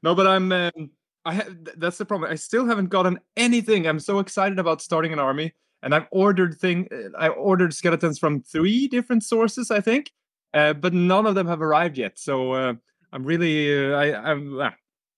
No, 0.02 0.14
but 0.14 0.26
I'm. 0.26 0.52
Um, 0.52 0.90
I 1.24 1.34
ha- 1.34 1.48
that's 1.76 1.98
the 1.98 2.06
problem. 2.06 2.30
I 2.30 2.36
still 2.36 2.66
haven't 2.66 2.88
gotten 2.88 3.18
anything. 3.36 3.86
I'm 3.86 4.00
so 4.00 4.18
excited 4.18 4.58
about 4.58 4.80
starting 4.80 5.12
an 5.12 5.18
army, 5.18 5.54
and 5.82 5.94
I've 5.94 6.06
ordered 6.10 6.58
thing. 6.58 6.88
uh, 6.92 7.16
I 7.18 7.28
ordered 7.28 7.74
skeletons 7.74 8.18
from 8.18 8.42
three 8.42 8.88
different 8.88 9.24
sources, 9.24 9.70
I 9.70 9.80
think, 9.80 10.10
uh, 10.54 10.72
but 10.72 10.94
none 10.94 11.26
of 11.26 11.34
them 11.34 11.46
have 11.46 11.60
arrived 11.60 11.98
yet. 11.98 12.18
So 12.18 12.52
uh, 12.52 12.74
I'm 13.12 13.24
really, 13.24 13.92
uh, 13.92 13.96
I, 13.96 14.30
I'm, 14.30 14.60
ah, 14.60 14.74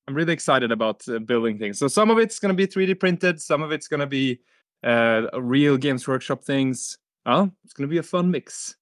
I'm 0.08 0.14
really 0.14 0.32
excited 0.32 0.72
about 0.72 1.06
uh, 1.08 1.18
building 1.20 1.58
things. 1.58 1.78
So 1.78 1.86
some 1.86 2.10
of 2.10 2.18
it's 2.18 2.38
going 2.38 2.54
to 2.54 2.56
be 2.56 2.66
3D 2.66 2.98
printed, 2.98 3.40
some 3.40 3.62
of 3.62 3.70
it's 3.70 3.86
going 3.86 4.00
to 4.00 4.06
be 4.06 4.40
uh, 4.82 5.26
real 5.34 5.76
Games 5.76 6.08
Workshop 6.08 6.42
things. 6.42 6.98
Oh, 7.26 7.50
it's 7.64 7.72
going 7.74 7.88
to 7.88 7.92
be 7.92 7.98
a 7.98 8.02
fun 8.02 8.30
mix. 8.30 8.74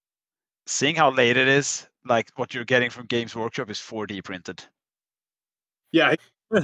Seeing 0.66 0.94
how 0.94 1.10
late 1.10 1.36
it 1.36 1.48
is, 1.48 1.86
like 2.06 2.30
what 2.36 2.54
you're 2.54 2.64
getting 2.64 2.90
from 2.90 3.06
Games 3.06 3.34
Workshop 3.34 3.70
is 3.70 3.78
4D 3.78 4.22
printed. 4.24 4.64
Yeah. 5.92 6.14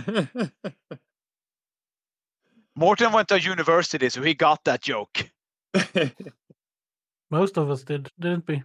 Morten 2.76 3.12
went 3.12 3.28
to 3.28 3.40
university, 3.40 4.08
so 4.08 4.20
he 4.22 4.34
got 4.34 4.64
that 4.64 4.82
joke. 4.82 5.30
Most 7.30 7.56
of 7.56 7.70
us 7.70 7.84
did, 7.84 8.10
didn't 8.18 8.46
we? 8.48 8.62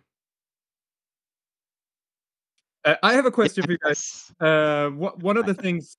Uh, 2.86 2.96
I 3.04 3.14
have 3.14 3.26
a 3.26 3.32
question 3.32 3.64
for 3.64 3.72
you 3.72 3.78
guys. 3.78 4.32
Uh, 4.40 4.90
wha- 4.96 5.16
one 5.20 5.38
of 5.38 5.46
the 5.46 5.54
things 5.54 5.98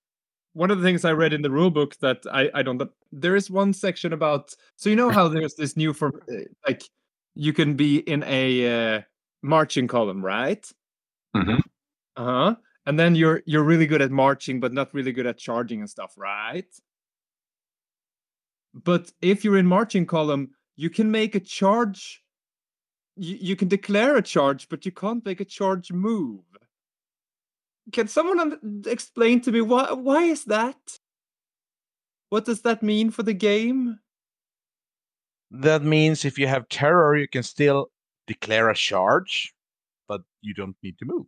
one 0.52 0.70
of 0.72 0.78
the 0.78 0.84
things 0.84 1.04
I 1.04 1.12
read 1.12 1.32
in 1.32 1.42
the 1.42 1.50
rule 1.50 1.70
book 1.70 1.96
that 2.00 2.18
I, 2.32 2.50
I 2.54 2.62
don't 2.62 2.76
but 2.78 2.90
there 3.12 3.36
is 3.36 3.50
one 3.50 3.72
section 3.72 4.12
about 4.12 4.52
so 4.76 4.90
you 4.90 4.96
know 4.96 5.10
how 5.10 5.28
there's 5.28 5.54
this 5.54 5.76
new 5.76 5.92
form 5.92 6.20
uh, 6.28 6.38
like 6.66 6.82
you 7.36 7.52
can 7.52 7.74
be 7.74 7.98
in 7.98 8.24
a 8.24 8.96
uh, 8.96 9.00
marching 9.42 9.86
column 9.86 10.24
right 10.24 10.68
Mhm. 11.36 11.60
uh-huh 12.16 12.56
and 12.86 12.98
then 12.98 13.14
you're 13.14 13.42
you're 13.46 13.62
really 13.62 13.86
good 13.86 14.02
at 14.02 14.10
marching 14.10 14.60
but 14.60 14.72
not 14.72 14.92
really 14.94 15.12
good 15.12 15.26
at 15.26 15.38
charging 15.38 15.80
and 15.80 15.90
stuff 15.90 16.14
right? 16.16 16.66
But 18.72 19.12
if 19.20 19.44
you're 19.44 19.58
in 19.58 19.66
marching 19.66 20.06
column 20.06 20.50
you 20.76 20.90
can 20.90 21.10
make 21.10 21.34
a 21.34 21.40
charge 21.40 22.22
you, 23.16 23.36
you 23.40 23.56
can 23.56 23.68
declare 23.68 24.16
a 24.16 24.22
charge 24.22 24.68
but 24.68 24.84
you 24.86 24.92
can't 24.92 25.24
make 25.24 25.40
a 25.40 25.44
charge 25.44 25.92
move. 25.92 26.44
Can 27.92 28.08
someone 28.08 28.82
explain 28.86 29.40
to 29.42 29.52
me 29.52 29.60
why 29.60 29.92
why 29.92 30.22
is 30.24 30.44
that? 30.44 30.98
What 32.30 32.44
does 32.44 32.62
that 32.62 32.82
mean 32.82 33.10
for 33.10 33.24
the 33.24 33.34
game? 33.34 33.98
That 35.50 35.82
means 35.82 36.24
if 36.24 36.38
you 36.38 36.46
have 36.46 36.68
terror, 36.68 37.16
you 37.16 37.26
can 37.26 37.42
still 37.42 37.90
declare 38.28 38.70
a 38.70 38.74
charge, 38.74 39.52
but 40.06 40.22
you 40.40 40.54
don't 40.54 40.76
need 40.80 40.96
to 40.98 41.04
move, 41.04 41.26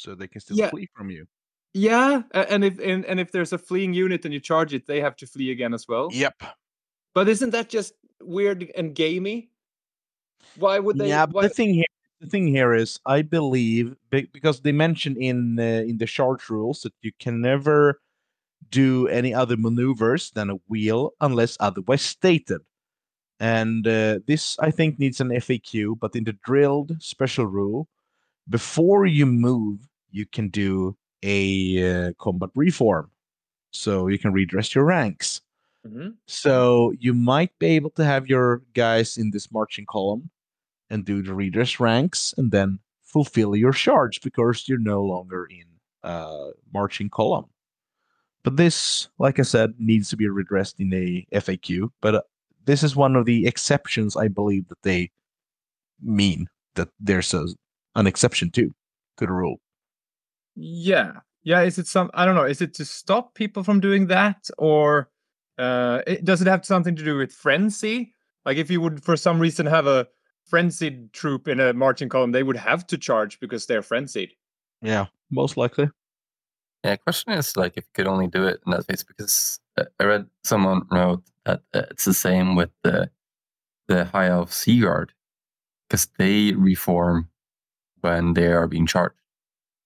so 0.00 0.14
they 0.14 0.26
can 0.28 0.40
still 0.40 0.56
Yeah. 0.56 0.70
flee 0.70 0.88
from 0.96 1.10
you. 1.10 1.26
yeah 1.72 2.22
and 2.32 2.64
if 2.64 2.78
and, 2.80 3.04
and 3.06 3.20
if 3.20 3.30
there's 3.30 3.52
a 3.52 3.58
fleeing 3.58 3.94
unit 3.94 4.24
and 4.24 4.34
you 4.34 4.40
charge 4.40 4.74
it 4.74 4.86
they 4.86 5.00
have 5.00 5.14
to 5.16 5.26
flee 5.26 5.50
again 5.52 5.72
as 5.72 5.86
well 5.86 6.08
Yep. 6.10 6.34
but 7.14 7.28
isn't 7.28 7.50
that 7.50 7.68
just 7.68 7.94
weird 8.20 8.70
and 8.76 8.94
gamey 8.94 9.50
why 10.56 10.78
would 10.80 10.98
they 10.98 11.08
yeah, 11.08 11.26
why, 11.30 11.42
the 11.42 11.48
thing 11.48 11.72
here, 11.74 11.92
the 12.20 12.26
thing 12.26 12.46
here 12.48 12.74
is, 12.74 12.98
I 13.06 13.22
believe 13.22 13.94
because 14.10 14.60
they 14.62 14.72
mention 14.72 15.16
in 15.16 15.58
uh, 15.60 15.84
in 15.90 15.96
the 15.98 16.06
charge 16.06 16.50
rules 16.50 16.80
that 16.82 16.92
you 17.02 17.12
can 17.24 17.40
never 17.40 18.00
do 18.70 19.06
any 19.08 19.32
other 19.32 19.56
maneuvers 19.56 20.30
than 20.34 20.50
a 20.50 20.58
wheel 20.68 21.12
unless 21.20 21.56
otherwise 21.60 22.02
stated. 22.02 22.60
And 23.38 23.86
uh, 23.86 24.18
this, 24.26 24.58
I 24.58 24.70
think, 24.70 24.98
needs 24.98 25.20
an 25.20 25.30
FAQ. 25.30 25.98
But 25.98 26.14
in 26.14 26.24
the 26.24 26.36
drilled 26.44 26.92
special 27.00 27.46
rule, 27.46 27.88
before 28.48 29.06
you 29.06 29.24
move, 29.24 29.78
you 30.10 30.26
can 30.26 30.48
do 30.48 30.96
a 31.22 32.08
uh, 32.08 32.12
combat 32.18 32.50
reform, 32.54 33.10
so 33.70 34.08
you 34.08 34.18
can 34.18 34.32
redress 34.32 34.74
your 34.74 34.84
ranks. 34.84 35.42
Mhm. 35.86 36.16
So 36.26 36.92
you 36.98 37.14
might 37.14 37.58
be 37.58 37.68
able 37.68 37.90
to 37.90 38.04
have 38.04 38.26
your 38.26 38.62
guys 38.74 39.16
in 39.16 39.30
this 39.30 39.50
marching 39.50 39.86
column 39.86 40.30
and 40.90 41.04
do 41.04 41.22
the 41.22 41.34
redress 41.34 41.80
ranks 41.80 42.34
and 42.36 42.50
then 42.50 42.80
fulfill 43.02 43.56
your 43.56 43.72
charge 43.72 44.20
because 44.20 44.68
you're 44.68 44.78
no 44.78 45.02
longer 45.02 45.46
in 45.46 45.64
uh, 46.02 46.50
marching 46.72 47.08
column. 47.08 47.46
But 48.42 48.56
this, 48.56 49.08
like 49.18 49.38
I 49.38 49.42
said, 49.42 49.74
needs 49.78 50.08
to 50.10 50.16
be 50.16 50.28
redressed 50.28 50.80
in 50.80 50.92
a 50.92 51.26
FAQ. 51.32 51.90
But 52.00 52.14
uh, 52.14 52.22
this 52.64 52.82
is 52.82 52.96
one 52.96 53.16
of 53.16 53.26
the 53.26 53.46
exceptions 53.46 54.16
I 54.16 54.28
believe 54.28 54.68
that 54.68 54.82
they 54.82 55.10
mean 56.02 56.48
that 56.74 56.88
there's 56.98 57.34
a, 57.34 57.46
an 57.96 58.06
exception 58.06 58.50
to 58.52 58.72
to 59.18 59.26
the 59.26 59.32
rule. 59.32 59.60
Yeah 60.54 61.12
yeah 61.42 61.60
is 61.62 61.78
it 61.78 61.86
some 61.86 62.10
i 62.14 62.24
don't 62.24 62.34
know 62.34 62.44
is 62.44 62.60
it 62.60 62.74
to 62.74 62.84
stop 62.84 63.34
people 63.34 63.62
from 63.62 63.80
doing 63.80 64.06
that 64.08 64.48
or 64.58 65.10
uh 65.58 66.00
it, 66.06 66.24
does 66.24 66.40
it 66.40 66.46
have 66.46 66.64
something 66.64 66.96
to 66.96 67.04
do 67.04 67.16
with 67.16 67.32
frenzy 67.32 68.12
like 68.44 68.56
if 68.56 68.70
you 68.70 68.80
would 68.80 69.02
for 69.02 69.16
some 69.16 69.38
reason 69.38 69.66
have 69.66 69.86
a 69.86 70.06
frenzied 70.44 71.12
troop 71.12 71.46
in 71.46 71.60
a 71.60 71.72
marching 71.72 72.08
column 72.08 72.32
they 72.32 72.42
would 72.42 72.56
have 72.56 72.86
to 72.86 72.98
charge 72.98 73.38
because 73.40 73.66
they're 73.66 73.82
frenzied 73.82 74.32
Yeah, 74.82 75.06
most 75.30 75.56
likely. 75.56 75.90
Yeah, 76.84 76.96
question 76.96 77.32
is 77.34 77.56
like 77.56 77.76
if 77.76 77.84
you 77.84 77.90
could 77.92 78.06
only 78.06 78.26
do 78.26 78.46
it 78.46 78.60
in 78.64 78.72
that 78.72 78.86
case 78.88 79.02
because 79.02 79.60
uh, 79.76 79.84
I 79.98 80.04
read 80.04 80.26
someone 80.44 80.82
wrote 80.90 81.22
that 81.44 81.60
uh, 81.74 81.82
it's 81.90 82.06
the 82.06 82.14
same 82.14 82.56
with 82.56 82.70
the 82.82 83.10
the 83.88 84.06
High 84.06 84.28
Elf 84.28 84.52
Sea 84.52 84.80
Guard 84.80 85.12
because 85.88 86.08
they 86.18 86.52
reform 86.52 87.28
when 88.00 88.32
they 88.32 88.46
are 88.46 88.66
being 88.66 88.86
charged. 88.86 89.19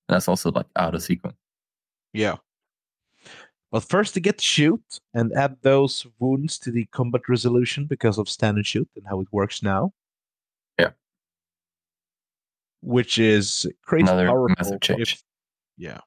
And 0.09 0.14
that's 0.14 0.28
also 0.28 0.51
like 0.51 0.66
out 0.76 0.94
of 0.94 1.02
sequence. 1.02 1.36
Yeah. 2.12 2.36
But 3.72 3.81
first 3.82 4.14
to 4.14 4.20
get 4.20 4.40
shoot 4.40 4.82
and 5.14 5.32
add 5.32 5.56
those 5.62 6.06
wounds 6.20 6.59
to 6.60 6.70
the 6.70 6.85
combat 6.93 7.22
resolution 7.28 7.86
because 7.86 8.18
of 8.18 8.28
stand 8.28 8.56
and 8.56 8.66
shoot 8.66 8.89
and 8.97 9.05
how 9.09 9.20
it 9.20 9.28
works 9.32 9.62
now. 9.62 9.93
Yeah. 10.78 10.90
Which 12.82 13.18
is 13.18 13.66
crazy 13.82 14.02
Another 14.05 14.26
powerful. 14.28 14.55
massive 14.59 14.74
if- 14.74 14.81
change. 14.81 15.22
yeah. 15.76 15.98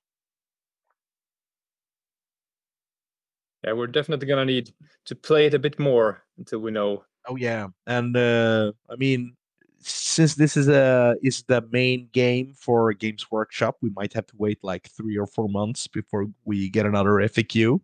yeah 3.64 3.74
we're 3.74 3.88
definitely 3.88 4.28
gonna 4.28 4.46
need 4.46 4.72
to 5.06 5.16
play 5.16 5.48
it 5.48 5.54
a 5.54 5.60
bit 5.60 5.78
more 5.80 6.24
until 6.38 6.60
we 6.60 6.72
know 6.72 7.04
Oh 7.30 7.36
yeah. 7.36 7.68
And 7.86 8.16
uh 8.16 8.72
I 8.90 8.96
mean 8.96 9.36
since 9.80 10.36
this 10.36 10.58
is 10.58 10.68
a 10.68 11.16
is 11.22 11.44
the 11.44 11.62
main 11.72 12.10
game 12.12 12.54
for 12.56 12.94
Games 12.94 13.30
Workshop, 13.32 13.78
we 13.82 13.92
might 13.96 14.14
have 14.14 14.28
to 14.28 14.36
wait 14.38 14.60
like 14.64 14.90
3 14.90 15.18
or 15.18 15.28
4 15.28 15.50
months 15.50 15.88
before 15.88 16.28
we 16.46 16.70
get 16.70 16.86
another 16.86 17.12
FAQ. 17.12 17.80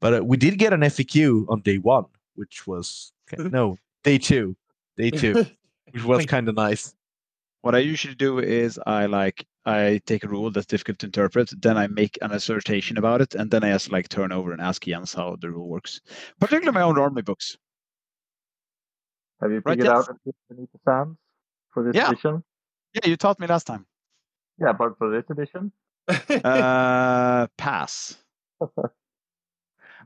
But 0.00 0.14
uh, 0.14 0.24
we 0.24 0.36
did 0.36 0.58
get 0.58 0.72
an 0.72 0.80
FAQ 0.80 1.46
on 1.48 1.60
day 1.60 1.78
1, 1.78 2.04
which 2.34 2.66
was 2.66 3.12
no, 3.38 3.76
day 4.04 4.18
2. 4.18 4.56
Day 4.96 5.10
2, 5.10 5.46
which 5.92 6.04
was 6.04 6.26
kind 6.26 6.48
of 6.48 6.54
nice. 6.54 6.94
What 7.62 7.74
I 7.74 7.78
usually 7.78 8.14
do 8.14 8.38
is 8.38 8.78
I 8.86 9.06
like 9.06 9.44
I 9.64 10.00
take 10.06 10.22
a 10.22 10.28
rule 10.28 10.52
that's 10.52 10.66
difficult 10.66 11.00
to 11.00 11.06
interpret, 11.06 11.50
then 11.60 11.76
I 11.76 11.88
make 11.88 12.16
an 12.22 12.30
assertion 12.30 12.96
about 12.96 13.20
it, 13.20 13.34
and 13.34 13.50
then 13.50 13.64
I 13.64 13.72
just 13.72 13.90
like 13.90 14.08
turn 14.08 14.30
over 14.30 14.52
and 14.52 14.60
ask 14.60 14.84
Jens 14.84 15.12
how 15.12 15.36
the 15.40 15.50
rule 15.50 15.68
works. 15.68 16.00
Particularly 16.38 16.72
my 16.72 16.82
own 16.82 16.98
army 16.98 17.22
books. 17.22 17.58
Have 19.40 19.52
you 19.52 19.60
Right, 19.64 19.78
figured 19.78 19.86
yes. 19.86 20.08
out 20.08 20.16
if 20.24 20.34
you 20.50 20.68
the 20.72 20.78
sands 20.84 21.18
for 21.70 21.82
this 21.82 21.94
Yeah. 21.94 22.10
edition? 22.10 22.42
Yeah, 22.94 23.10
you 23.10 23.16
taught 23.16 23.38
me 23.38 23.46
last 23.46 23.66
time. 23.66 23.86
Yeah, 24.58 24.72
but 24.72 24.96
for 24.96 25.10
this 25.10 25.28
edition, 25.28 25.72
Uh, 26.08 27.46
pass. 27.58 28.16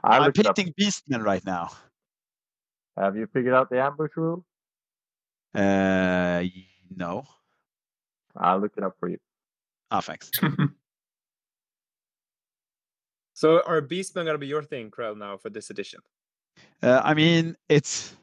I 0.02 0.16
I'm 0.16 0.22
looked 0.24 0.38
it 0.38 0.46
painting 0.54 0.74
Beastmen 0.80 1.24
right 1.24 1.44
now. 1.44 1.70
Have 2.96 3.16
you 3.16 3.26
figured 3.32 3.54
out 3.54 3.70
the 3.70 3.80
ambush 3.80 4.10
rule? 4.16 4.44
Uh, 5.54 6.42
no. 6.96 7.24
I'll 8.36 8.58
look 8.58 8.72
it 8.76 8.82
up 8.82 8.96
for 8.98 9.08
you. 9.08 9.18
Ah, 9.90 10.00
thanks. 10.00 10.30
so 13.34 13.62
are 13.66 13.82
beastmen 13.82 14.24
gonna 14.24 14.38
be 14.38 14.46
your 14.46 14.62
thing 14.62 14.90
Krell, 14.90 15.16
now 15.16 15.36
for 15.36 15.50
this 15.50 15.70
edition 15.70 16.00
Uh, 16.82 17.00
I 17.04 17.14
mean, 17.14 17.56
it's 17.68 18.16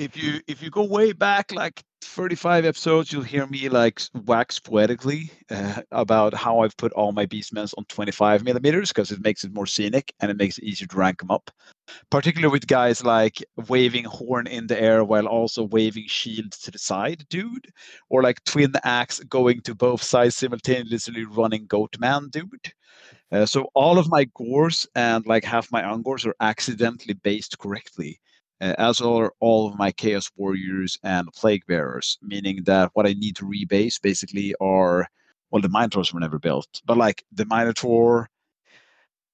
if 0.00 0.16
you 0.16 0.40
if 0.48 0.62
you 0.62 0.70
go 0.70 0.82
way 0.82 1.12
back 1.12 1.52
like 1.52 1.84
35 2.00 2.64
episodes, 2.64 3.12
you'll 3.12 3.22
hear 3.22 3.46
me 3.46 3.68
like 3.68 4.00
wax 4.24 4.58
poetically 4.58 5.30
uh, 5.50 5.82
about 5.92 6.32
how 6.32 6.60
I've 6.60 6.76
put 6.78 6.92
all 6.94 7.12
my 7.12 7.26
beastmen 7.26 7.70
on 7.76 7.84
25 7.84 8.42
millimeters 8.42 8.88
because 8.88 9.12
it 9.12 9.22
makes 9.22 9.44
it 9.44 9.52
more 9.52 9.66
scenic 9.66 10.14
and 10.18 10.30
it 10.30 10.38
makes 10.38 10.56
it 10.56 10.64
easier 10.64 10.88
to 10.88 10.96
rank 10.96 11.18
them 11.18 11.30
up. 11.30 11.50
Particularly 12.10 12.50
with 12.50 12.66
guys 12.66 13.04
like 13.04 13.44
waving 13.68 14.04
horn 14.04 14.46
in 14.46 14.68
the 14.68 14.80
air 14.80 15.04
while 15.04 15.26
also 15.26 15.64
waving 15.64 16.06
shield 16.08 16.52
to 16.52 16.70
the 16.70 16.78
side, 16.78 17.26
dude, 17.28 17.70
or 18.08 18.22
like 18.22 18.42
twin 18.44 18.72
axe 18.84 19.20
going 19.20 19.60
to 19.62 19.74
both 19.74 20.02
sides 20.02 20.34
simultaneously 20.34 21.26
running 21.26 21.66
goat 21.66 21.94
man, 22.00 22.30
dude. 22.30 22.72
Uh, 23.30 23.44
so 23.44 23.68
all 23.74 23.98
of 23.98 24.08
my 24.08 24.24
gors 24.34 24.88
and 24.94 25.26
like 25.26 25.44
half 25.44 25.70
my 25.70 25.82
ungors 25.82 26.26
are 26.26 26.34
accidentally 26.40 27.14
based 27.14 27.58
correctly 27.58 28.18
as 28.60 29.00
are 29.00 29.32
all 29.40 29.68
of 29.68 29.78
my 29.78 29.90
Chaos 29.90 30.30
Warriors 30.36 30.98
and 31.02 31.28
Plague 31.34 31.66
Bearers, 31.66 32.18
meaning 32.22 32.62
that 32.64 32.90
what 32.94 33.06
I 33.06 33.14
need 33.14 33.36
to 33.36 33.44
rebase 33.44 34.00
basically 34.00 34.54
are, 34.60 35.08
well, 35.50 35.62
the 35.62 35.68
Minotaurs 35.68 36.12
were 36.12 36.20
never 36.20 36.38
built, 36.38 36.82
but 36.84 36.96
like 36.96 37.24
the 37.32 37.46
Minotaur 37.46 38.28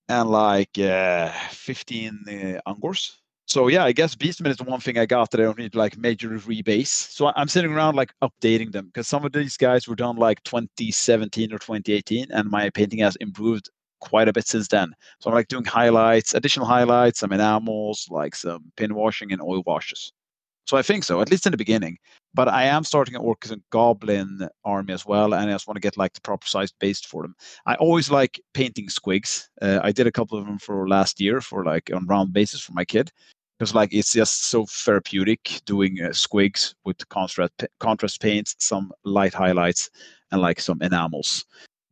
and 0.08 0.30
like 0.30 0.78
uh, 0.78 1.30
15 1.50 2.20
uh, 2.28 2.70
Ungors. 2.70 3.16
So 3.48 3.68
yeah, 3.68 3.84
I 3.84 3.92
guess 3.92 4.16
Beastman 4.16 4.50
is 4.50 4.56
the 4.56 4.64
one 4.64 4.80
thing 4.80 4.98
I 4.98 5.06
got 5.06 5.30
that 5.30 5.40
I 5.40 5.44
don't 5.44 5.58
need 5.58 5.76
like 5.76 5.96
major 5.96 6.30
rebase. 6.30 6.88
So 6.88 7.32
I'm 7.36 7.46
sitting 7.46 7.72
around 7.72 7.94
like 7.94 8.12
updating 8.22 8.72
them 8.72 8.86
because 8.86 9.06
some 9.06 9.24
of 9.24 9.32
these 9.32 9.56
guys 9.56 9.86
were 9.86 9.94
done 9.94 10.16
like 10.16 10.42
2017 10.42 11.52
or 11.52 11.58
2018, 11.58 12.32
and 12.32 12.50
my 12.50 12.70
painting 12.70 12.98
has 13.00 13.14
improved 13.16 13.70
quite 14.00 14.28
a 14.28 14.32
bit 14.32 14.46
since 14.46 14.68
then. 14.68 14.92
So 15.20 15.30
I'm 15.30 15.34
like 15.34 15.48
doing 15.48 15.64
highlights, 15.64 16.34
additional 16.34 16.66
highlights, 16.66 17.20
some 17.20 17.32
enamels, 17.32 18.06
like 18.10 18.34
some 18.34 18.72
pin 18.76 18.94
washing 18.94 19.32
and 19.32 19.42
oil 19.42 19.62
washes. 19.66 20.12
So 20.66 20.76
I 20.76 20.82
think 20.82 21.04
so, 21.04 21.20
at 21.20 21.30
least 21.30 21.46
in 21.46 21.52
the 21.52 21.56
beginning. 21.56 21.96
But 22.34 22.48
I 22.48 22.64
am 22.64 22.84
starting 22.84 23.14
to 23.14 23.20
work 23.20 23.42
as 23.44 23.52
a 23.52 23.60
goblin 23.70 24.48
army 24.64 24.92
as 24.92 25.06
well, 25.06 25.32
and 25.32 25.48
I 25.48 25.54
just 25.54 25.66
want 25.66 25.76
to 25.76 25.80
get 25.80 25.96
like 25.96 26.12
the 26.12 26.20
proper 26.20 26.46
sized 26.46 26.74
base 26.80 27.00
for 27.00 27.22
them. 27.22 27.34
I 27.66 27.76
always 27.76 28.10
like 28.10 28.40
painting 28.52 28.88
squigs. 28.88 29.46
Uh, 29.62 29.78
I 29.82 29.92
did 29.92 30.06
a 30.06 30.12
couple 30.12 30.36
of 30.38 30.44
them 30.44 30.58
for 30.58 30.88
last 30.88 31.20
year 31.20 31.40
for 31.40 31.64
like 31.64 31.90
on 31.94 32.06
round 32.06 32.32
basis 32.32 32.60
for 32.60 32.72
my 32.72 32.84
kid 32.84 33.10
because 33.58 33.74
like 33.74 33.94
it's 33.94 34.12
just 34.12 34.46
so 34.46 34.66
therapeutic 34.66 35.60
doing 35.64 35.98
uh, 36.02 36.08
squigs 36.08 36.74
with 36.84 37.08
contrast 37.08 37.64
contrast 37.78 38.20
paints, 38.20 38.56
some 38.58 38.92
light 39.04 39.32
highlights, 39.32 39.88
and 40.32 40.42
like 40.42 40.60
some 40.60 40.82
enamels 40.82 41.44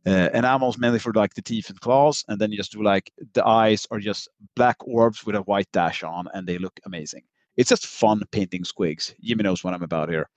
uh, 0.05 0.29
enamels 0.33 0.77
mainly 0.77 0.99
for 0.99 1.13
like 1.13 1.33
the 1.33 1.41
teeth 1.41 1.69
and 1.69 1.79
claws, 1.79 2.23
and 2.27 2.39
then 2.39 2.51
you 2.51 2.57
just 2.57 2.71
do 2.71 2.83
like 2.83 3.11
the 3.33 3.45
eyes 3.45 3.87
are 3.91 3.99
just 3.99 4.27
black 4.55 4.77
orbs 4.81 5.25
with 5.25 5.35
a 5.35 5.41
white 5.41 5.71
dash 5.71 6.03
on, 6.03 6.27
and 6.33 6.47
they 6.47 6.57
look 6.57 6.79
amazing. 6.85 7.23
It's 7.57 7.69
just 7.69 7.87
fun 7.87 8.21
painting 8.31 8.63
squigs. 8.63 9.13
Jimmy 9.21 9.43
knows 9.43 9.63
what 9.63 9.73
I'm 9.73 9.83
about 9.83 10.09
here. 10.09 10.29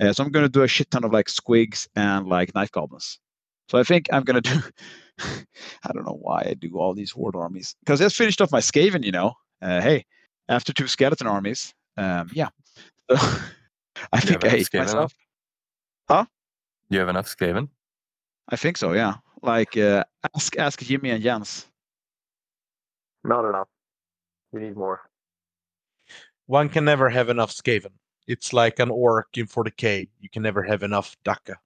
Uh, 0.00 0.12
so 0.12 0.22
I'm 0.22 0.30
going 0.30 0.44
to 0.44 0.48
do 0.48 0.62
a 0.62 0.68
shit 0.68 0.90
ton 0.90 1.04
of 1.04 1.12
like 1.12 1.26
squigs 1.26 1.88
and 1.96 2.26
like 2.26 2.54
knife 2.54 2.70
goblins. 2.70 3.18
So 3.68 3.78
I 3.78 3.82
think 3.82 4.06
I'm 4.12 4.22
going 4.22 4.42
to 4.42 4.50
do. 4.54 4.60
I 5.84 5.92
don't 5.92 6.06
know 6.06 6.18
why 6.20 6.46
I 6.46 6.54
do 6.54 6.78
all 6.78 6.94
these 6.94 7.10
horde 7.10 7.36
armies 7.36 7.74
because 7.80 8.00
I 8.00 8.04
just 8.04 8.16
finished 8.16 8.40
off 8.40 8.52
my 8.52 8.60
Skaven. 8.60 9.04
You 9.04 9.12
know, 9.12 9.34
uh, 9.60 9.80
hey, 9.80 10.06
after 10.48 10.72
two 10.72 10.86
skeleton 10.86 11.26
armies, 11.26 11.74
um, 11.96 12.30
yeah. 12.32 12.48
So 13.10 13.16
I 14.12 14.20
think 14.20 14.44
I 14.44 14.48
hate 14.48 14.74
myself. 14.74 15.12
Huh? 16.08 16.24
Do 16.90 16.96
you 16.96 17.00
have 17.00 17.08
enough 17.08 17.26
Skaven? 17.26 17.68
I 18.48 18.56
think 18.56 18.76
so. 18.76 18.92
Yeah. 18.92 19.14
Like 19.42 19.76
uh, 19.76 20.04
ask 20.34 20.56
ask 20.56 20.80
Jimmy 20.80 21.10
and 21.10 21.22
Jens. 21.22 21.66
Not 23.24 23.48
enough. 23.48 23.68
We 24.52 24.60
need 24.60 24.76
more. 24.76 25.00
One 26.46 26.68
can 26.68 26.84
never 26.84 27.08
have 27.08 27.28
enough 27.28 27.52
Skaven. 27.52 27.92
It's 28.26 28.52
like 28.52 28.78
an 28.78 28.90
orc 28.90 29.36
in 29.36 29.46
40k. 29.46 30.08
You 30.20 30.30
can 30.30 30.42
never 30.42 30.62
have 30.62 30.82
enough 30.82 31.16
Dakka. 31.24 31.56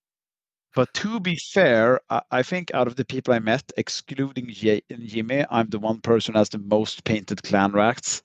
But 0.74 0.92
to 0.94 1.20
be 1.20 1.36
fair, 1.36 2.00
I, 2.10 2.22
I 2.30 2.42
think 2.42 2.70
out 2.74 2.86
of 2.86 2.96
the 2.96 3.04
people 3.04 3.32
I 3.32 3.38
met, 3.38 3.72
excluding 3.76 4.48
J- 4.50 4.82
Jimmy, 5.04 5.44
I'm 5.50 5.68
the 5.68 5.78
one 5.78 6.00
person 6.00 6.34
who 6.34 6.38
has 6.38 6.50
the 6.50 6.58
most 6.58 7.04
painted 7.04 7.42
clan 7.42 7.72
rats 7.72 8.22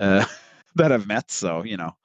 uh, 0.00 0.24
that 0.76 0.92
I've 0.92 1.06
met. 1.06 1.30
So 1.30 1.64
you 1.64 1.76
know, 1.76 1.96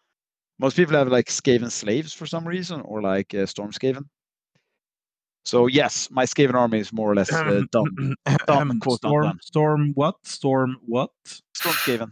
most 0.59 0.77
people 0.77 0.95
have 0.95 1.09
like 1.09 1.27
Skaven 1.27 1.71
slaves 1.71 2.13
for 2.13 2.25
some 2.25 2.47
reason, 2.47 2.81
or 2.81 3.01
like 3.01 3.33
uh, 3.33 3.45
Storm 3.45 3.71
Skaven. 3.71 4.05
So 5.49 5.65
yes, 5.65 6.11
my 6.11 6.25
Skaven 6.25 6.53
army 6.53 6.77
is 6.77 6.93
more 6.93 7.11
or 7.11 7.15
less 7.15 7.33
uh, 7.33 7.63
done. 7.71 8.15
done 8.45 8.79
quote, 8.81 8.97
storm, 8.97 9.23
done. 9.23 9.39
storm 9.41 9.91
what? 9.95 10.15
Storm 10.23 10.77
what? 10.85 11.09
Storm 11.55 11.75
Skaven. 11.75 12.11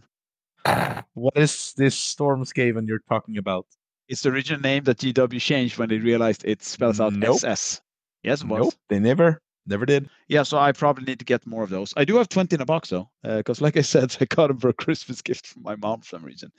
What 1.14 1.36
is 1.36 1.72
this 1.76 1.94
Storm 1.94 2.42
Skaven 2.42 2.88
you're 2.88 3.04
talking 3.08 3.38
about? 3.38 3.64
It's 4.08 4.22
the 4.22 4.30
original 4.30 4.60
name 4.60 4.82
that 4.84 4.98
GW 4.98 5.40
changed 5.40 5.78
when 5.78 5.88
they 5.88 5.98
realized 5.98 6.42
it 6.44 6.64
spells 6.64 7.00
out 7.00 7.12
Nope. 7.12 7.36
SS. 7.36 7.80
Yes, 8.24 8.42
it 8.42 8.48
was. 8.48 8.64
Nope, 8.64 8.74
they 8.88 8.98
never, 8.98 9.40
never 9.68 9.86
did. 9.86 10.10
Yeah, 10.26 10.42
so 10.42 10.58
I 10.58 10.72
probably 10.72 11.04
need 11.04 11.20
to 11.20 11.24
get 11.24 11.46
more 11.46 11.62
of 11.62 11.70
those. 11.70 11.94
I 11.96 12.04
do 12.04 12.16
have 12.16 12.28
20 12.28 12.56
in 12.56 12.60
a 12.60 12.66
box 12.66 12.90
though, 12.90 13.08
because 13.22 13.60
like 13.60 13.76
I 13.76 13.82
said, 13.82 14.16
I 14.20 14.24
got 14.24 14.48
them 14.48 14.58
for 14.58 14.70
a 14.70 14.74
Christmas 14.74 15.22
gift 15.28 15.46
from 15.46 15.62
my 15.62 15.76
mom 15.76 16.00
for 16.00 16.08
some 16.08 16.24
reason. 16.24 16.50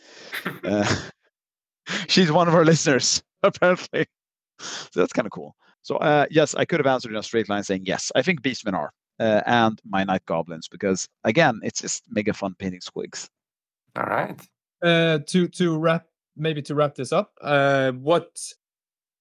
Uh, 0.63 0.95
she's 2.07 2.31
one 2.31 2.47
of 2.47 2.53
our 2.53 2.63
listeners, 2.63 3.21
apparently. 3.43 4.05
So 4.59 5.01
that's 5.01 5.11
kind 5.13 5.25
of 5.25 5.31
cool. 5.33 5.55
So 5.89 5.97
uh, 5.97 6.27
yes, 6.29 6.53
I 6.53 6.65
could 6.65 6.79
have 6.79 6.85
answered 6.85 7.09
in 7.13 7.17
a 7.17 7.23
straight 7.23 7.49
line 7.49 7.63
saying 7.63 7.81
yes. 7.87 8.11
I 8.13 8.21
think 8.21 8.43
Beastmen 8.43 8.75
are, 8.75 8.93
uh, 9.19 9.41
and 9.47 9.81
my 9.83 10.03
Night 10.03 10.23
Goblins, 10.27 10.67
because 10.67 11.07
again, 11.23 11.59
it's 11.63 11.81
just 11.81 12.03
mega 12.11 12.31
fun 12.31 12.53
painting 12.59 12.81
squigs. 12.81 13.27
All 13.95 14.03
right. 14.03 14.39
uh, 14.83 15.17
to 15.25 15.47
to 15.47 15.79
wrap 15.79 16.05
maybe 16.37 16.61
to 16.61 16.75
wrap 16.75 16.93
this 16.95 17.11
up 17.11 17.33
uh 17.41 17.91
what 17.93 18.29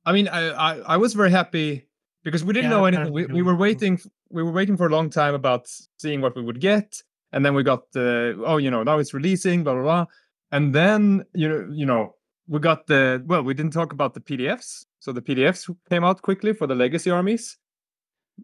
i 0.04 0.12
mean 0.12 0.28
i 0.28 0.50
i, 0.50 0.78
I 0.94 0.96
was 0.98 1.14
very 1.14 1.32
happy 1.32 1.88
because 2.22 2.44
we 2.44 2.52
didn't 2.52 2.70
Yeah, 2.70 2.76
know 2.76 2.84
anything 2.84 3.12
we, 3.12 3.24
we 3.26 3.42
were 3.42 3.56
waiting 3.56 3.98
we 4.30 4.42
were 4.42 4.52
waiting 4.52 4.76
for 4.76 4.86
a 4.86 4.90
long 4.90 5.10
time 5.10 5.34
about 5.34 5.66
seeing 5.98 6.20
what 6.20 6.36
we 6.36 6.42
would 6.42 6.60
get 6.60 7.02
and 7.32 7.44
then 7.44 7.54
we 7.54 7.64
got 7.64 7.90
the 7.92 8.40
oh 8.46 8.58
you 8.58 8.70
know 8.70 8.84
now 8.84 8.98
it's 8.98 9.14
releasing 9.14 9.64
blah 9.64 9.72
blah 9.72 9.82
blah 9.82 10.06
and 10.52 10.72
then 10.74 11.24
you 11.34 11.48
know 11.48 11.66
you 11.72 11.86
know 11.86 12.14
we 12.46 12.60
got 12.60 12.86
the 12.86 13.20
well 13.26 13.42
we 13.42 13.54
didn't 13.54 13.72
talk 13.72 13.92
about 13.92 14.14
the 14.14 14.20
pdfs 14.20 14.84
so 15.00 15.12
the 15.12 15.22
pdfs 15.22 15.68
came 15.90 16.04
out 16.04 16.20
quickly 16.22 16.52
for 16.52 16.66
the 16.66 16.74
legacy 16.74 17.10
armies 17.10 17.58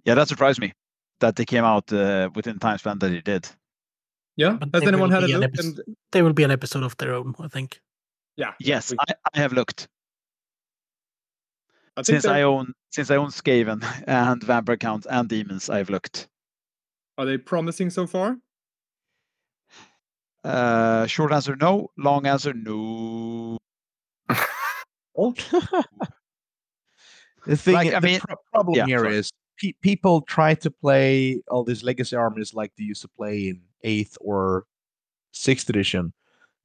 Yeah, 0.05 0.15
that 0.17 0.29
surprised 0.29 0.61
me 0.61 0.73
that 1.21 1.37
they 1.37 1.45
came 1.45 1.65
out 1.65 1.93
uh, 1.93 2.29
within 2.35 2.55
the 2.55 2.61
time 2.61 2.79
span 2.79 2.99
that 2.99 3.09
they 3.11 3.21
did. 3.21 3.49
yeah 4.37 4.53
But 4.59 4.69
has 4.75 4.83
anyone 4.89 5.11
will 5.11 5.15
had 5.15 5.25
a 5.25 5.27
be 5.27 5.33
an 5.35 5.41
look 5.41 5.51
episode- 5.55 5.79
and 5.87 5.97
They 6.13 6.23
will 6.23 6.33
be 6.35 6.45
an 6.45 6.51
episode 6.51 6.83
of 6.85 6.97
their 6.97 7.15
own, 7.15 7.35
I 7.41 7.49
think. 7.49 7.81
yeah 8.37 8.53
Yes, 8.61 8.91
we- 8.91 8.99
I, 9.09 9.15
I 9.35 9.39
have 9.39 9.53
looked 9.53 9.89
I 11.97 12.03
since 12.03 12.25
I 12.27 12.39
they're- 12.39 12.47
own 12.47 12.73
since 12.91 13.11
I 13.11 13.17
own 13.17 13.31
Skaven 13.31 13.81
and 14.07 14.43
Vampire 14.43 14.77
Counts 14.77 15.07
and 15.11 15.29
Demons. 15.29 15.71
I've 15.71 15.91
looked. 15.91 16.29
are 17.19 17.27
they 17.27 17.39
promising 17.39 17.91
so 17.91 18.07
far 18.07 18.37
Uh, 20.45 21.07
short 21.07 21.33
answer 21.33 21.57
no. 21.57 21.89
Long 21.97 22.27
answer 22.27 22.53
no. 22.53 23.57
The 27.47 27.57
thing, 27.57 27.75
Like, 27.75 27.93
I 27.95 28.01
the 28.01 28.07
mean- 28.07 28.21
pro- 28.21 28.37
problem 28.53 28.77
yeah, 28.77 28.87
here 28.87 28.99
sorry. 29.01 29.17
is 29.17 29.31
pe- 29.61 29.73
people 29.83 30.23
try 30.23 30.55
to 30.55 30.71
play 30.71 31.43
all 31.49 31.65
these 31.65 31.83
legacy 31.83 32.17
armies 32.17 32.55
like 32.55 32.73
they 32.77 32.85
used 32.85 33.03
to 33.03 33.09
play 33.09 33.49
in 33.49 33.61
eighth 33.83 34.17
or 34.21 34.65
sixth 35.33 35.69
edition. 35.69 36.13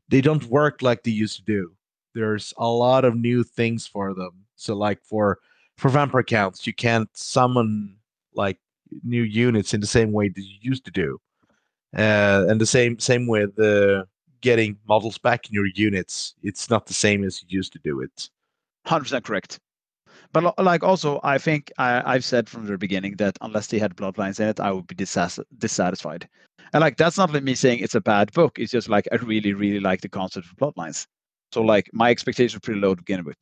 They 0.08 0.22
don't 0.22 0.44
work 0.46 0.82
like 0.82 1.04
they 1.04 1.12
used 1.12 1.36
to 1.38 1.44
do. 1.44 1.76
There's 2.16 2.54
a 2.58 2.68
lot 2.68 3.06
of 3.06 3.16
new 3.16 3.44
things 3.44 3.86
for 3.86 4.14
them. 4.14 4.46
So, 4.56 4.76
like 4.76 5.04
for 5.04 5.40
for 5.78 5.90
vampire 5.90 6.24
counts, 6.24 6.66
you 6.66 6.74
can't 6.74 7.10
summon 7.16 7.98
like 8.34 8.58
new 9.04 9.22
units 9.24 9.74
in 9.74 9.82
the 9.82 9.88
same 9.88 10.12
way 10.12 10.30
that 10.30 10.42
you 10.42 10.56
used 10.62 10.84
to 10.86 10.92
do. 10.92 11.20
Uh, 11.96 12.46
and 12.50 12.60
the 12.60 12.66
same 12.66 12.98
same 13.00 13.28
with 13.28 13.58
uh, 13.60 14.04
getting 14.42 14.78
models 14.88 15.18
back 15.18 15.48
in 15.48 15.54
your 15.54 15.68
units. 15.68 16.36
It's 16.42 16.70
not 16.70 16.86
the 16.88 16.94
same 16.94 17.24
as 17.24 17.42
you 17.42 17.48
used 17.50 17.74
to 17.74 17.80
do 17.84 18.02
it. 18.02 18.30
Hundred 18.86 19.04
percent 19.04 19.26
correct. 19.26 19.60
But 20.32 20.58
like 20.64 20.84
also, 20.84 21.20
I 21.24 21.38
think 21.38 21.72
I, 21.78 22.04
I've 22.06 22.26
said 22.26 22.48
from 22.48 22.66
the 22.66 22.78
beginning 22.78 23.16
that 23.18 23.38
unless 23.42 23.68
they 23.68 23.80
had 23.80 23.96
bloodlines 23.96 24.40
in 24.40 24.48
it, 24.48 24.60
I 24.60 24.72
would 24.72 24.88
be 24.88 24.96
dissatisfied. 24.96 26.30
And 26.72 26.82
like 26.82 26.98
that's 26.98 27.18
not 27.18 27.34
like 27.34 27.44
me 27.44 27.56
saying 27.56 27.80
it's 27.80 27.96
a 27.96 28.02
bad 28.02 28.32
book. 28.34 28.60
It's 28.60 28.72
just 28.72 28.90
like 28.90 29.08
I 29.12 29.16
really, 29.16 29.54
really 29.54 29.80
like 29.80 30.02
the 30.02 30.10
concept 30.10 30.48
of 30.48 30.58
bloodlines. 30.58 31.08
So 31.52 31.62
like 31.64 31.90
my 31.94 32.12
expectations 32.12 32.56
are 32.56 32.60
pretty 32.60 32.80
low 32.80 32.94
to 32.94 33.02
begin 33.02 33.26
with. 33.26 33.38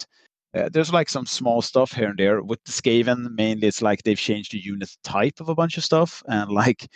Uh, 0.56 0.70
there's 0.72 0.94
like 0.94 1.10
some 1.10 1.26
small 1.26 1.62
stuff 1.62 1.92
here 1.92 2.10
and 2.10 2.18
there 2.18 2.42
with 2.42 2.64
the 2.64 2.72
Skaven. 2.72 3.36
Mainly, 3.36 3.68
it's 3.68 3.82
like 3.82 4.04
they've 4.04 4.18
changed 4.18 4.54
the 4.54 4.60
unit 4.60 4.90
type 5.04 5.42
of 5.42 5.50
a 5.50 5.56
bunch 5.56 5.78
of 5.78 5.84
stuff, 5.84 6.24
and 6.28 6.50
like 6.50 6.88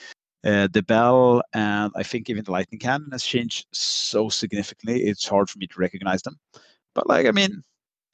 uh, 0.45 0.67
the 0.71 0.83
bell 0.83 1.41
and 1.53 1.91
I 1.95 2.03
think 2.03 2.29
even 2.29 2.43
the 2.43 2.51
lightning 2.51 2.79
cannon 2.79 3.09
has 3.11 3.23
changed 3.23 3.67
so 3.73 4.29
significantly. 4.29 5.03
It's 5.03 5.27
hard 5.27 5.49
for 5.49 5.59
me 5.59 5.67
to 5.67 5.79
recognize 5.79 6.21
them. 6.21 6.37
But 6.95 7.07
like, 7.07 7.27
I 7.27 7.31
mean, 7.31 7.61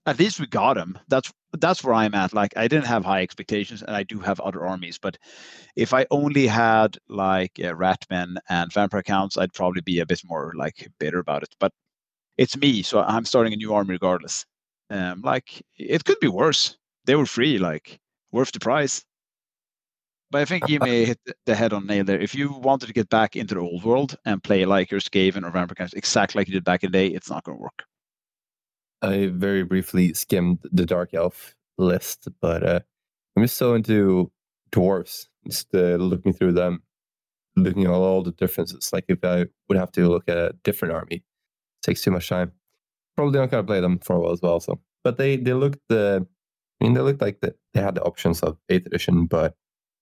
at 0.07 0.19
least 0.19 0.39
we 0.39 0.47
got 0.47 0.73
them. 0.73 0.97
That's 1.07 1.31
that's 1.53 1.83
where 1.83 1.93
I'm 1.93 2.13
at. 2.13 2.33
Like 2.33 2.55
I 2.57 2.67
didn't 2.67 2.85
have 2.85 3.05
high 3.05 3.21
expectations, 3.21 3.81
and 3.81 3.95
I 3.95 4.03
do 4.03 4.19
have 4.19 4.39
other 4.39 4.65
armies. 4.65 4.97
But 4.97 5.17
if 5.75 5.93
I 5.93 6.05
only 6.11 6.47
had 6.47 6.97
like 7.07 7.53
uh, 7.59 7.73
Ratmen 7.73 8.35
and 8.49 8.71
Vampire 8.73 9.03
counts, 9.03 9.37
I'd 9.37 9.53
probably 9.53 9.81
be 9.81 9.99
a 9.99 10.05
bit 10.05 10.21
more 10.25 10.53
like 10.55 10.89
bitter 10.99 11.19
about 11.19 11.43
it. 11.43 11.55
But 11.59 11.71
it's 12.37 12.57
me, 12.57 12.83
so 12.83 13.01
I'm 13.01 13.25
starting 13.25 13.53
a 13.53 13.57
new 13.57 13.73
army 13.73 13.93
regardless. 13.93 14.45
Um, 14.89 15.21
like 15.21 15.61
it 15.77 16.05
could 16.05 16.19
be 16.19 16.27
worse. 16.27 16.77
They 17.05 17.15
were 17.15 17.25
free, 17.25 17.57
like 17.57 17.99
worth 18.31 18.51
the 18.51 18.59
price. 18.59 19.03
But 20.29 20.41
I 20.41 20.45
think 20.45 20.67
you 20.67 20.79
may 20.79 21.05
hit 21.05 21.19
the 21.45 21.55
head 21.55 21.71
on 21.71 21.87
nail 21.87 22.03
there. 22.03 22.19
If 22.19 22.35
you 22.35 22.51
wanted 22.51 22.87
to 22.87 22.93
get 22.93 23.07
back 23.07 23.37
into 23.37 23.55
the 23.55 23.61
old 23.61 23.85
world 23.85 24.17
and 24.25 24.43
play 24.43 24.65
like 24.65 24.91
your 24.91 24.99
Skaven 24.99 25.45
or 25.45 25.51
Vampire 25.51 25.75
Counts 25.75 25.93
exactly 25.93 26.39
like 26.39 26.47
you 26.49 26.53
did 26.53 26.65
back 26.65 26.83
in 26.83 26.91
the 26.91 26.97
day, 26.97 27.07
it's 27.07 27.29
not 27.29 27.45
going 27.45 27.57
to 27.57 27.61
work. 27.61 27.85
I 29.01 29.27
very 29.27 29.63
briefly 29.63 30.13
skimmed 30.13 30.59
the 30.71 30.85
Dark 30.85 31.13
Elf 31.13 31.55
list, 31.77 32.27
but 32.41 32.63
uh, 32.63 32.79
I'm 33.35 33.43
just 33.43 33.57
so 33.57 33.75
into 33.75 34.31
dwarves, 34.71 35.27
just 35.47 35.73
uh, 35.73 35.95
looking 35.97 36.33
through 36.33 36.53
them, 36.53 36.81
looking 37.55 37.85
at 37.85 37.91
all 37.91 38.23
the 38.23 38.31
differences. 38.31 38.91
Like 38.91 39.05
if 39.07 39.23
I 39.23 39.45
would 39.69 39.77
have 39.77 39.91
to 39.93 40.09
look 40.09 40.27
at 40.27 40.37
a 40.37 40.55
different 40.63 40.93
army, 40.93 41.23
takes 41.83 42.01
too 42.01 42.11
much 42.11 42.29
time. 42.29 42.51
Probably 43.15 43.39
not 43.39 43.51
gonna 43.51 43.63
play 43.63 43.81
them 43.81 43.99
for 43.99 44.15
a 44.15 44.19
while 44.19 44.31
as 44.31 44.41
well. 44.41 44.59
So, 44.59 44.79
but 45.03 45.17
they 45.17 45.37
they 45.37 45.53
looked 45.53 45.79
the, 45.89 46.25
I 46.81 46.83
mean 46.83 46.93
they 46.93 47.01
looked 47.01 47.21
like 47.21 47.41
the, 47.41 47.55
they 47.73 47.81
had 47.81 47.95
the 47.95 48.03
options 48.03 48.41
of 48.41 48.57
eighth 48.69 48.87
edition, 48.87 49.25
but 49.25 49.55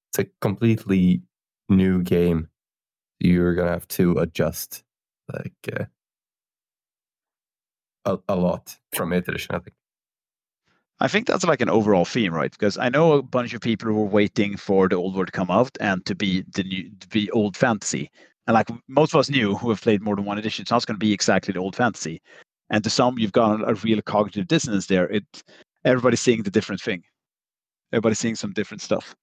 it's 0.09 0.19
a 0.19 0.31
completely 0.41 1.21
new 1.69 2.01
game. 2.01 2.49
You're 3.19 3.55
gonna 3.55 3.71
have 3.71 3.87
to 3.89 4.17
adjust 4.17 4.83
like 5.33 5.53
uh, 5.79 5.85
a, 8.05 8.17
a 8.29 8.35
lot 8.35 8.75
from 8.93 9.13
eighth 9.13 9.27
edition. 9.27 9.55
I 9.55 9.59
think. 9.59 9.75
I 11.01 11.09
think 11.09 11.27
that's 11.27 11.43
like 11.43 11.61
an 11.61 11.69
overall 11.69 12.05
theme, 12.05 12.33
right? 12.33 12.51
Because 12.51 12.77
I 12.77 12.87
know 12.87 13.13
a 13.13 13.21
bunch 13.21 13.53
of 13.53 13.59
people 13.59 13.89
who 13.89 13.95
were 13.95 14.05
waiting 14.05 14.55
for 14.55 14.87
the 14.87 14.95
old 14.95 15.13
world 15.13 15.27
to 15.27 15.31
come 15.31 15.51
out 15.51 15.77
and 15.81 16.05
to 16.05 16.15
be 16.15 16.45
the 16.53 16.63
new, 16.63 16.89
to 17.01 17.07
be 17.09 17.29
old 17.31 17.57
fantasy. 17.57 18.09
And 18.47 18.53
like 18.53 18.69
most 18.87 19.13
of 19.13 19.19
us 19.19 19.29
knew 19.29 19.55
who 19.55 19.69
have 19.69 19.81
played 19.81 20.01
more 20.01 20.15
than 20.15 20.23
one 20.23 20.37
edition, 20.37 20.61
it's 20.61 20.71
not 20.71 20.85
going 20.85 20.95
to 20.95 21.05
be 21.05 21.11
exactly 21.11 21.51
the 21.51 21.59
old 21.59 21.75
fantasy. 21.75 22.21
And 22.69 22.83
to 22.83 22.89
some, 22.89 23.19
you've 23.19 23.33
got 23.33 23.69
a 23.69 23.75
real 23.75 24.01
cognitive 24.01 24.47
dissonance 24.47 24.87
there. 24.87 25.09
It 25.09 25.25
everybody's 25.83 26.21
seeing 26.21 26.43
the 26.43 26.51
different 26.51 26.81
thing. 26.81 27.03
Everybody's 27.91 28.19
seeing 28.19 28.35
some 28.35 28.53
different 28.53 28.81
stuff. 28.81 29.15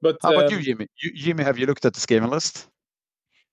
But 0.00 0.18
How 0.22 0.32
about 0.32 0.46
um, 0.46 0.52
you, 0.52 0.60
Jimmy? 0.60 0.86
You, 1.02 1.12
Jimmy, 1.14 1.44
have 1.44 1.58
you 1.58 1.66
looked 1.66 1.84
at 1.84 1.94
the 1.94 2.00
Skaven 2.00 2.30
list? 2.30 2.68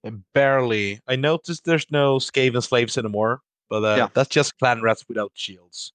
And 0.04 0.24
barely. 0.34 1.00
I 1.08 1.16
noticed 1.16 1.64
there's 1.66 1.86
no 1.92 2.18
Skaven 2.18 2.64
slaves 2.64 2.98
anymore, 2.98 3.42
but 3.70 3.84
uh, 3.84 3.96
Yeah. 3.98 4.08
that's 4.14 4.30
just 4.30 4.58
clan 4.58 4.82
rats 4.82 5.06
without 5.08 5.32
shields. 5.36 5.94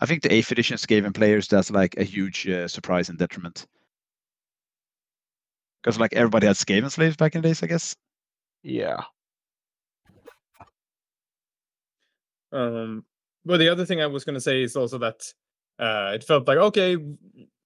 I 0.00 0.06
think 0.06 0.22
the 0.22 0.32
eighth 0.32 0.50
edition 0.50 0.78
Skaven 0.78 1.14
players 1.14 1.46
that's 1.48 1.70
like 1.70 1.96
a 1.98 2.04
huge 2.04 2.48
uh, 2.48 2.66
surprise 2.68 3.10
and 3.10 3.18
detriment. 3.18 3.66
Because 5.82 5.98
like 6.00 6.14
everybody 6.14 6.46
had 6.46 6.56
Skaven 6.56 6.90
slaves 6.90 7.16
back 7.16 7.34
in 7.34 7.42
the 7.42 7.48
days, 7.48 7.62
I 7.62 7.66
guess. 7.66 7.94
Yeah. 8.62 9.02
Um, 12.52 13.04
but 13.44 13.58
the 13.58 13.68
other 13.68 13.84
thing 13.84 14.00
I 14.00 14.06
was 14.06 14.24
going 14.24 14.34
to 14.34 14.40
say 14.40 14.62
is 14.62 14.76
also 14.76 14.98
that 14.98 15.20
uh, 15.78 16.12
it 16.14 16.24
felt 16.24 16.46
like 16.48 16.58
okay, 16.58 16.96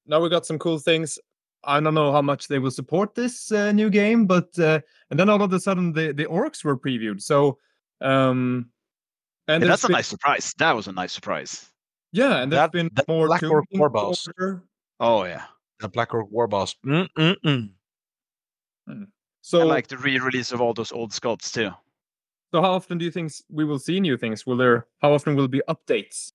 now 0.07 0.21
we 0.21 0.29
got 0.29 0.47
some 0.47 0.59
cool 0.59 0.79
things. 0.79 1.19
I 1.67 1.81
don't 1.81 1.95
know 1.95 2.13
how 2.13 2.23
much 2.23 2.49
they 2.49 2.59
will 2.59 2.71
support 2.71 3.15
this 3.15 3.51
uh, 3.53 3.73
new 3.73 3.91
game, 3.91 4.27
but 4.27 4.57
uh, 4.59 4.81
and 5.11 5.19
then 5.19 5.29
all 5.29 5.43
of 5.43 5.53
a 5.53 5.61
sudden 5.61 5.93
the 5.93 6.13
the 6.13 6.27
orcs 6.27 6.65
were 6.65 6.77
previewed. 6.77 7.21
So 7.23 7.59
um, 8.01 8.71
and 9.49 9.63
Yeah, 9.63 9.69
there's 9.69 9.81
that's 9.83 9.85
a 9.91 9.93
nice 9.93 10.09
surprise. 10.09 10.55
That 10.59 10.75
was 10.77 10.87
a 10.89 10.93
nice 10.93 11.13
surprise. 11.13 11.71
yeah, 12.13 12.43
and 12.43 12.51
there's 12.53 12.61
That- 12.61 12.73
been 12.73 12.91
that 12.95 13.09
more 13.09 13.27
Black 13.27 13.41
Tomb 13.41 13.51
Orc 13.53 13.69
King 13.71 13.81
War 13.81 13.89
Boss. 13.91 14.27
order. 14.39 14.63
Oh 15.01 15.25
yeah. 15.25 15.45
The 15.81 15.89
Black 15.89 16.15
Orc 16.15 16.31
War 16.31 16.47
Boss. 16.47 16.77
Mm-mm-mm. 16.87 17.71
So 19.43 19.61
and 19.61 19.69
like 19.69 19.89
the 19.89 19.99
re-release 19.99 20.53
of 20.53 20.61
all 20.61 20.73
those 20.75 20.93
old 20.93 21.11
sculpts 21.13 21.53
too. 21.53 21.71
so 22.53 22.63
how 22.63 22.73
often 22.73 22.97
do 22.99 23.05
you 23.05 23.11
think 23.11 23.33
we 23.51 23.65
will 23.65 23.79
see 23.79 24.01
new 24.01 24.17
things? 24.17 24.47
Will 24.47 24.57
there? 24.57 24.87
How 25.03 25.13
often 25.13 25.37
will 25.37 25.49
be 25.49 25.63
updates? 25.69 26.33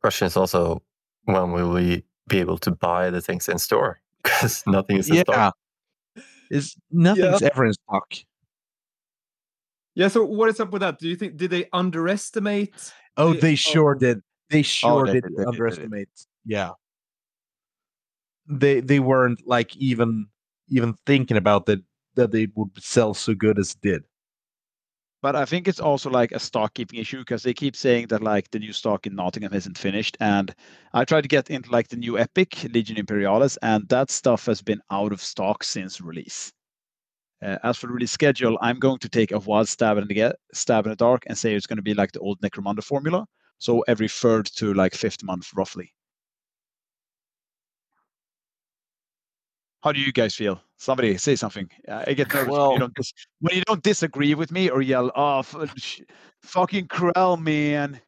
Question 0.00 0.26
is 0.26 0.36
also 0.36 0.82
when 1.24 1.52
will 1.52 1.70
we 1.72 2.04
be 2.28 2.38
able 2.38 2.58
to 2.58 2.70
buy 2.70 3.10
the 3.10 3.20
things 3.20 3.48
in 3.48 3.58
store? 3.58 4.00
Because 4.22 4.62
nothing 4.66 4.96
is 4.98 5.08
in 5.08 5.16
Yeah. 5.16 5.22
stock. 5.22 5.56
Is 6.50 6.76
nothing's 6.90 7.42
ever 7.42 7.64
in 7.64 7.72
stock. 7.72 8.12
Yeah. 9.94 10.08
So 10.08 10.24
what 10.24 10.48
is 10.50 10.60
up 10.60 10.70
with 10.70 10.80
that? 10.80 10.98
Do 10.98 11.08
you 11.08 11.16
think 11.16 11.36
did 11.36 11.50
they 11.50 11.66
underestimate? 11.72 12.92
Oh, 13.16 13.32
The- 13.32 13.40
they 13.40 13.52
oh. 13.52 13.56
sure 13.56 13.94
oh. 13.96 13.98
did. 13.98 14.20
They 14.50 14.60
oh, 14.60 14.62
sure 14.62 15.06
they 15.06 15.14
did 15.14 15.22
did, 15.22 15.24
they 15.24 15.28
did, 15.28 15.36
they 15.38 15.42
did. 15.44 15.48
underestimate. 15.48 16.08
Yeah. 16.44 16.70
They 18.48 18.80
they 18.80 19.00
weren't 19.00 19.46
like 19.46 19.74
even 19.76 20.26
even 20.68 20.94
thinking 21.06 21.36
about 21.36 21.66
that 21.66 21.80
that 22.14 22.32
they 22.32 22.48
would 22.54 22.70
sell 22.78 23.14
so 23.14 23.34
good 23.34 23.58
as 23.58 23.72
it 23.72 23.80
did. 23.80 24.04
But 25.22 25.36
I 25.36 25.44
think 25.44 25.68
it's 25.68 25.78
also 25.78 26.10
like 26.10 26.32
a 26.32 26.40
stock 26.40 26.74
keeping 26.74 26.98
issue 26.98 27.20
because 27.20 27.44
they 27.44 27.54
keep 27.54 27.76
saying 27.76 28.08
that 28.08 28.24
like 28.24 28.50
the 28.50 28.58
new 28.58 28.72
stock 28.72 29.06
in 29.06 29.14
Nottingham 29.14 29.54
isn't 29.54 29.78
finished. 29.78 30.16
And 30.18 30.52
I 30.92 31.04
tried 31.04 31.20
to 31.22 31.28
get 31.28 31.48
into 31.48 31.70
like 31.70 31.88
the 31.88 31.96
new 31.96 32.18
Epic 32.18 32.64
Legion 32.64 32.96
Imperialis, 32.96 33.56
and 33.62 33.88
that 33.88 34.10
stuff 34.10 34.46
has 34.46 34.60
been 34.60 34.80
out 34.90 35.12
of 35.12 35.22
stock 35.22 35.62
since 35.62 36.00
release. 36.00 36.52
Uh, 37.40 37.58
as 37.62 37.78
for 37.78 37.86
the 37.86 37.92
release 37.92 38.10
schedule, 38.10 38.58
I'm 38.60 38.80
going 38.80 38.98
to 38.98 39.08
take 39.08 39.30
a 39.30 39.38
wild 39.38 39.68
stab 39.68 39.96
in 39.98 40.08
the 40.08 40.34
stab 40.52 40.86
in 40.86 40.90
the 40.90 40.96
dark 40.96 41.22
and 41.26 41.38
say 41.38 41.54
it's 41.54 41.66
going 41.66 41.76
to 41.76 41.82
be 41.82 41.94
like 41.94 42.12
the 42.12 42.20
old 42.20 42.40
Necromunda 42.40 42.82
formula. 42.82 43.24
So 43.58 43.82
every 43.86 44.08
third 44.08 44.46
to 44.56 44.74
like 44.74 44.94
fifth 44.94 45.22
month, 45.22 45.50
roughly. 45.54 45.92
How 49.82 49.92
do 49.92 50.00
you 50.00 50.12
guys 50.12 50.34
feel? 50.34 50.60
Somebody 50.78 51.16
say 51.18 51.34
something. 51.36 51.68
Uh, 51.88 52.04
I 52.06 52.12
get 52.14 52.32
nervous 52.32 52.48
when, 52.52 52.70
you 52.72 52.78
don't 52.78 52.94
dis- 52.94 53.12
when 53.40 53.56
you 53.56 53.62
don't 53.66 53.82
disagree 53.82 54.34
with 54.34 54.52
me 54.52 54.68
or 54.70 54.80
yell, 54.82 55.10
"Oh, 55.14 55.40
f- 55.40 55.56
sh- 55.76 56.00
fucking 56.42 56.88
Krell, 56.88 57.40
man!" 57.40 58.00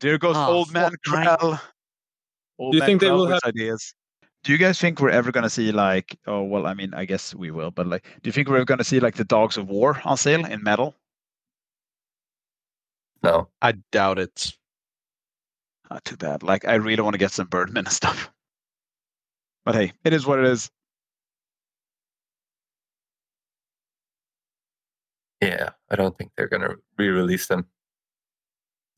There 0.00 0.18
goes 0.18 0.36
Ah, 0.36 0.48
old 0.48 0.72
man 0.72 0.90
fuck. 0.90 1.00
Krell. 1.40 1.60
Old 2.58 2.72
Do 2.72 2.76
you 2.76 2.80
man 2.80 2.86
think 2.86 3.00
they 3.00 3.10
will 3.10 3.28
with 3.28 3.44
ideas? 3.44 3.94
Do 4.44 4.52
you 4.52 4.58
guys 4.58 4.78
think 4.80 5.00
we're 5.00 5.10
ever 5.10 5.32
gonna 5.32 5.50
see 5.50 5.72
like? 5.72 6.16
Oh 6.26 6.42
well, 6.42 6.66
I 6.66 6.74
mean, 6.74 6.94
I 6.94 7.04
guess 7.04 7.34
we 7.34 7.50
will. 7.50 7.70
But 7.70 7.86
like, 7.86 8.04
do 8.22 8.28
you 8.28 8.32
think 8.32 8.48
we're 8.48 8.64
gonna 8.64 8.84
see 8.84 9.00
like 9.00 9.16
the 9.16 9.24
Dogs 9.24 9.56
of 9.56 9.68
War 9.68 10.00
on 10.04 10.16
sale 10.16 10.44
in 10.46 10.62
metal? 10.62 10.94
No. 13.22 13.48
I 13.60 13.72
doubt 13.92 14.18
it. 14.18 14.52
Not 15.90 16.04
too 16.04 16.16
bad. 16.16 16.42
Like, 16.42 16.66
I 16.66 16.74
really 16.76 17.02
want 17.02 17.14
to 17.14 17.18
get 17.18 17.32
some 17.32 17.48
Birdman 17.48 17.86
stuff. 17.90 18.30
But 19.64 19.74
hey, 19.74 19.92
it 20.04 20.12
is 20.12 20.26
what 20.26 20.38
it 20.38 20.46
is. 20.46 20.70
Yeah, 25.42 25.70
I 25.90 25.96
don't 25.96 26.16
think 26.18 26.32
they're 26.36 26.48
gonna 26.48 26.74
re-release 26.98 27.46
them. 27.46 27.66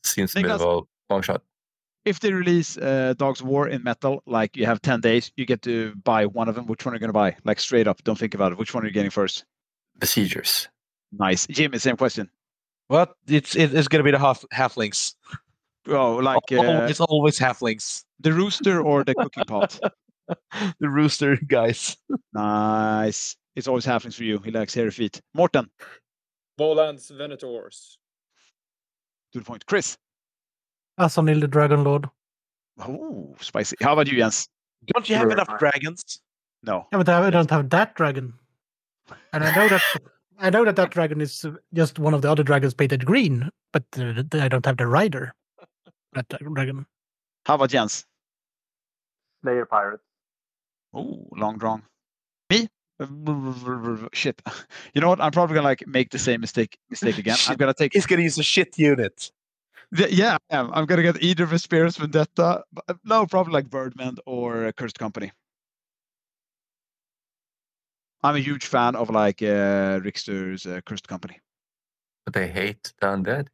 Seems 0.03 0.31
a 0.31 0.33
Think 0.33 0.47
bit 0.47 0.55
of 0.55 0.61
a 0.61 0.81
long 1.13 1.21
shot. 1.21 1.41
if 2.03 2.19
they 2.19 2.33
release 2.33 2.77
uh, 2.77 3.13
Dogs 3.17 3.39
of 3.39 3.47
War 3.47 3.69
in 3.69 3.81
metal, 3.83 4.21
like 4.25 4.57
you 4.57 4.65
have 4.65 4.81
10 4.81 4.99
days, 4.99 5.31
you 5.37 5.45
get 5.45 5.61
to 5.61 5.95
buy 6.03 6.25
one 6.25 6.49
of 6.49 6.55
them. 6.55 6.67
Which 6.67 6.85
one 6.85 6.93
are 6.93 6.97
you 6.97 6.99
going 6.99 7.07
to 7.09 7.13
buy? 7.13 7.37
Like 7.45 7.61
straight 7.61 7.87
up, 7.87 8.03
don't 8.03 8.17
think 8.17 8.33
about 8.33 8.51
it. 8.51 8.57
Which 8.57 8.73
one 8.73 8.83
are 8.83 8.87
you 8.87 8.91
getting 8.91 9.09
first? 9.11 9.45
Besiegers. 9.99 10.67
Nice. 11.13 11.47
Jimmy, 11.47 11.77
same 11.77 11.95
question. 11.95 12.29
Well, 12.89 13.15
It's 13.27 13.55
it 13.55 13.73
is 13.73 13.87
gonna 13.87 14.03
be 14.03 14.11
the 14.11 14.19
half 14.19 14.43
halflings. 14.53 15.15
Oh, 15.87 16.15
like 16.17 16.39
Oh, 16.51 16.57
uh, 16.57 16.87
it's 16.89 16.99
always 16.99 17.39
halflings. 17.39 18.03
the 18.19 18.33
rooster 18.33 18.81
or 18.81 19.03
the 19.05 19.15
cooking 19.15 19.45
pot? 19.45 19.79
the 20.79 20.89
rooster 20.89 21.35
guys. 21.35 21.97
Nice. 22.33 23.35
It's 23.55 23.67
always 23.67 23.85
halflings 23.85 24.15
for 24.15 24.23
you. 24.23 24.39
He 24.39 24.51
likes 24.51 24.73
hairy 24.73 24.91
feet. 24.91 25.21
Morten, 25.33 25.69
Volands 26.59 27.11
Venators. 27.11 27.97
to 29.31 29.39
the 29.39 29.45
point. 29.45 29.65
Chris. 29.65 29.97
Asarnil 30.99 31.41
the 31.41 31.47
Dragon 31.47 31.83
Lord. 31.83 32.09
Oh, 32.79 33.35
spicy. 33.39 33.75
How 33.81 33.93
about 33.93 34.07
you, 34.11 34.17
Jens? 34.17 34.47
Don't 34.87 35.09
you 35.09 35.15
have 35.15 35.31
enough 35.31 35.59
dragons? 35.59 36.21
No. 36.63 36.87
Yeah, 36.91 36.97
but 36.99 37.09
I 37.09 37.29
don't 37.29 37.49
have 37.49 37.69
that 37.69 37.95
dragon. 37.95 38.33
And 39.31 39.43
I 39.43 39.55
know 39.55 39.67
that 39.67 39.81
I 40.39 40.49
know 40.49 40.65
that 40.65 40.75
that 40.75 40.91
dragon 40.91 41.21
is 41.21 41.45
uh, 41.45 41.51
just 41.73 41.99
one 41.99 42.13
of 42.13 42.21
the 42.21 42.31
other 42.31 42.43
dragons 42.43 42.73
painted 42.73 43.05
green, 43.05 43.49
but 43.71 43.83
uh, 43.97 44.23
I 44.33 44.47
don't 44.47 44.65
have 44.65 44.77
the 44.77 44.87
rider. 44.87 45.33
That 46.13 46.27
dragon. 46.29 46.85
How 47.45 47.55
about 47.55 47.69
Jens? 47.69 48.05
Slayer 49.43 49.65
Pirates. 49.65 50.03
Oh, 50.93 51.27
Long 51.35 51.57
Drong. 51.57 51.81
Me? 52.49 52.67
Shit. 54.13 54.41
You 54.93 55.01
know 55.01 55.09
what? 55.09 55.19
I'm 55.19 55.31
probably 55.31 55.55
gonna 55.55 55.67
like 55.67 55.85
make 55.87 56.11
the 56.11 56.19
same 56.19 56.41
mistake 56.41 56.77
mistake 56.89 57.17
again. 57.17 57.37
I'm 57.47 57.55
gonna 57.57 57.73
take 57.73 57.93
He's 57.93 58.05
gonna 58.05 58.21
use 58.21 58.37
a 58.37 58.43
shit 58.43 58.77
unit. 58.77 59.31
The- 59.91 60.13
yeah, 60.13 60.37
I 60.51 60.57
am. 60.57 60.71
I'm 60.73 60.85
gonna 60.85 61.01
get 61.01 61.21
either 61.21 61.45
Vespero's 61.45 61.97
Vendetta, 61.97 62.63
but, 62.71 62.83
uh, 62.87 62.93
no, 63.03 63.25
probably 63.25 63.53
like 63.53 63.69
Birdman 63.69 64.17
or 64.25 64.67
uh, 64.67 64.71
Cursed 64.71 64.99
Company. 64.99 65.31
I'm 68.23 68.35
a 68.35 68.39
huge 68.39 68.65
fan 68.65 68.95
of 68.95 69.09
like 69.09 69.41
uh, 69.41 69.99
Rickster's 69.99 70.65
uh, 70.65 70.79
Cursed 70.85 71.07
Company. 71.07 71.39
But 72.25 72.33
they 72.33 72.47
hate 72.47 72.93
the 73.01 73.07
undead. 73.07 73.47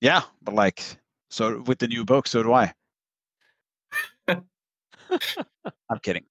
Yeah, 0.00 0.22
but 0.42 0.54
like, 0.54 0.82
so 1.30 1.60
with 1.66 1.78
the 1.80 1.88
new 1.88 2.04
book, 2.04 2.26
so 2.26 2.42
do 2.42 2.52
I. 2.52 2.72
I'm 4.28 5.98
kidding. 6.02 6.24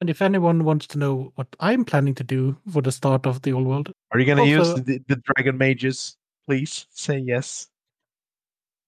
And 0.00 0.10
if 0.10 0.20
anyone 0.20 0.64
wants 0.64 0.86
to 0.88 0.98
know 0.98 1.32
what 1.36 1.48
I'm 1.58 1.84
planning 1.84 2.14
to 2.16 2.24
do 2.24 2.56
for 2.70 2.82
the 2.82 2.92
start 2.92 3.26
of 3.26 3.42
the 3.42 3.52
old 3.52 3.66
world, 3.66 3.92
Are 4.12 4.18
you 4.18 4.26
going 4.26 4.38
to 4.38 4.46
use 4.46 4.74
the, 4.74 5.00
the 5.08 5.16
dragon 5.16 5.56
mages? 5.56 6.16
Please 6.46 6.86
say 6.90 7.18
yes. 7.18 7.68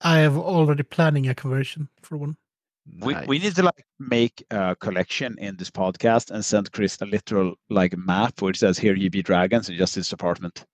I 0.01 0.19
have 0.19 0.37
already 0.37 0.83
planning 0.83 1.29
a 1.29 1.35
conversion 1.35 1.89
for 2.03 2.17
one. 2.19 2.37
We, 3.01 3.15
we 3.27 3.39
need 3.39 3.55
to 3.57 3.63
like 3.63 3.85
make 3.99 4.45
a 4.51 4.75
collection 4.77 5.37
in 5.39 5.57
this 5.57 5.71
podcast 5.71 6.31
and 6.31 6.45
send 6.45 6.73
Chris 6.73 6.99
a 7.01 7.07
literal 7.07 7.55
like 7.69 7.97
map 7.97 8.41
where 8.41 8.51
it 8.51 8.57
says 8.57 8.79
here 8.79 8.95
you 8.95 9.11
be 9.11 9.23
dragons 9.23 9.69
in 9.69 9.77
just 9.77 9.95
his 9.95 10.13
apartment. 10.13 10.65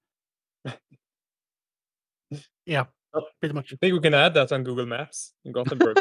Pretty 3.41 3.55
much. 3.55 3.73
I 3.73 3.77
think 3.77 3.95
we 3.95 4.01
can 4.01 4.15
add 4.15 4.35
that 4.35 4.53
on 4.53 4.65
Google 4.65 4.87
Maps 4.87 5.33
in 5.45 5.53
Gothenburg. 5.53 5.99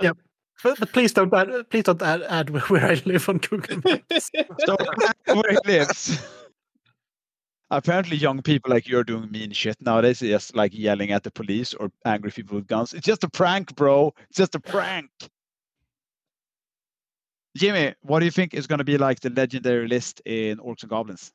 But, 0.62 0.80
but 0.80 0.92
please 0.92 1.12
don't 1.12 1.32
add, 1.32 1.70
please 1.70 1.84
don't 1.84 2.02
add, 2.02 2.22
add 2.22 2.50
where 2.50 2.84
I 2.84 3.00
live 3.04 3.28
on 3.28 3.38
Google 3.38 3.80
Maps. 3.84 4.30
So 4.66 4.76
where 5.26 5.52
he 5.52 5.58
lives. 5.64 6.18
Apparently, 7.70 8.16
young 8.16 8.40
people 8.42 8.70
like 8.70 8.88
you're 8.88 9.04
doing 9.04 9.30
mean 9.30 9.52
shit 9.52 9.76
nowadays, 9.80 10.20
just 10.20 10.56
like 10.56 10.74
yelling 10.74 11.12
at 11.12 11.22
the 11.22 11.30
police 11.30 11.74
or 11.74 11.90
angry 12.06 12.30
people 12.30 12.56
with 12.56 12.66
guns. 12.66 12.94
It's 12.94 13.06
just 13.06 13.24
a 13.24 13.28
prank, 13.28 13.76
bro. 13.76 14.14
It's 14.30 14.38
just 14.38 14.54
a 14.54 14.60
prank. 14.60 15.10
Jimmy, 17.56 17.94
what 18.00 18.20
do 18.20 18.24
you 18.24 18.30
think 18.30 18.54
is 18.54 18.66
going 18.66 18.78
to 18.78 18.84
be 18.84 18.96
like 18.96 19.20
the 19.20 19.30
legendary 19.30 19.86
list 19.86 20.22
in 20.24 20.58
Orcs 20.58 20.82
and 20.82 20.90
Goblins? 20.90 21.32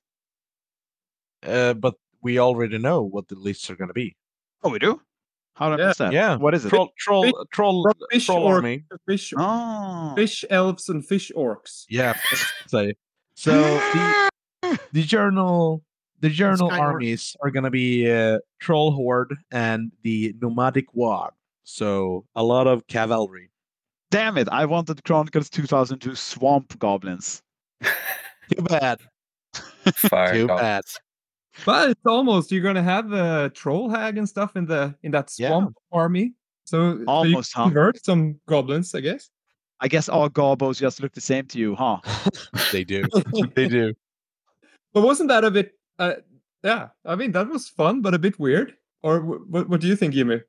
Uh, 1.45 1.73
but 1.73 1.95
we 2.21 2.39
already 2.39 2.77
know 2.77 3.03
what 3.03 3.27
the 3.27 3.35
lists 3.35 3.69
are 3.69 3.75
going 3.75 3.89
to 3.89 3.93
be. 3.93 4.15
Oh, 4.63 4.69
we 4.69 4.79
do. 4.79 5.01
How 5.55 5.69
do 5.69 5.75
I 5.75 5.77
Yeah. 5.79 5.87
miss 5.87 5.97
that? 5.97 6.13
Yeah. 6.13 6.35
What 6.37 6.53
is 6.55 6.65
it? 6.65 6.69
Troll, 6.69 6.89
troll, 6.97 7.23
Fish- 7.23 7.33
troll, 7.51 7.91
fish 8.11 8.25
troll 8.25 8.43
or 8.43 8.55
army. 8.55 8.83
fish, 9.07 9.33
Oh, 9.37 10.13
fish 10.15 10.43
elves 10.49 10.89
and 10.89 11.05
fish 11.05 11.31
orcs. 11.35 11.85
Yeah. 11.89 12.17
so, 12.67 12.91
so 13.35 13.51
the, 14.63 14.79
the 14.93 15.03
journal, 15.03 15.83
the 16.21 16.29
journal 16.29 16.69
Skyward. 16.69 16.79
armies 16.95 17.35
are 17.43 17.51
going 17.51 17.65
to 17.65 17.69
be 17.69 18.09
uh, 18.11 18.39
troll 18.59 18.91
horde 18.93 19.35
and 19.51 19.91
the 20.01 20.33
nomadic 20.41 20.85
Waaagh. 20.95 21.31
So 21.65 22.25
a 22.35 22.43
lot 22.43 22.65
of 22.67 22.85
cavalry. 22.87 23.49
damn 24.11 24.37
it! 24.37 24.49
I 24.51 24.65
wanted 24.65 25.03
Chronicles 25.05 25.49
2002 25.49 26.13
Swamp 26.15 26.77
Goblins. 26.79 27.41
Too 27.83 28.61
bad. 28.63 28.99
Fire 29.95 30.33
Too 30.33 30.47
goblins. 30.47 30.61
bad. 30.61 30.83
But 31.65 31.91
it's 31.91 32.05
almost 32.05 32.51
you're 32.51 32.63
gonna 32.63 32.83
have 32.83 33.11
a 33.11 33.49
troll 33.53 33.89
hag 33.89 34.17
and 34.17 34.27
stuff 34.27 34.55
in 34.55 34.65
the 34.65 34.95
in 35.03 35.11
that 35.11 35.31
Yeah. 35.37 35.49
swamp 35.49 35.77
army. 35.91 36.33
So, 36.65 36.93
so 36.95 36.99
you 36.99 37.05
Almost, 37.07 37.53
huh? 37.53 37.63
convert 37.65 38.03
some 38.05 38.39
goblins, 38.47 38.95
I 38.95 39.01
guess. 39.01 39.29
I 39.81 39.87
guess 39.87 40.07
all 40.09 40.29
gobos 40.29 40.79
just 40.79 41.01
look 41.01 41.11
the 41.13 41.21
same 41.21 41.45
to 41.47 41.59
you, 41.59 41.75
huh? 41.75 41.99
they 42.71 42.83
do. 42.83 43.03
they 43.55 43.67
do. 43.67 43.93
But 44.93 45.01
wasn't 45.01 45.29
that 45.29 45.43
a 45.43 45.51
bit? 45.51 45.73
Uh, 45.99 46.13
yeah, 46.63 46.89
I 47.05 47.15
mean 47.15 47.31
that 47.33 47.49
was 47.49 47.67
fun, 47.69 48.01
but 48.01 48.13
a 48.13 48.19
bit 48.19 48.39
weird. 48.39 48.75
Or 49.03 49.19
wh- 49.19 49.49
what? 49.51 49.69
What 49.69 49.81
do 49.81 49.87
you 49.87 49.95
think, 49.95 50.13
Jimmy? 50.13 50.41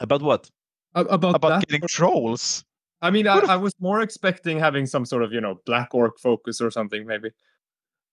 About 0.00 0.22
what? 0.22 0.50
A- 0.94 1.02
About, 1.04 1.36
About 1.36 1.48
that? 1.60 1.68
getting 1.68 1.86
trolls. 1.88 2.64
I 3.02 3.10
mean, 3.10 3.26
I, 3.28 3.38
I 3.38 3.56
was 3.56 3.72
more 3.80 4.00
expecting 4.02 4.58
having 4.58 4.86
some 4.86 5.04
sort 5.06 5.22
of 5.22 5.32
you 5.32 5.40
know 5.40 5.60
black 5.66 5.94
orc 5.94 6.18
focus 6.18 6.60
or 6.60 6.70
something, 6.70 7.06
maybe. 7.06 7.30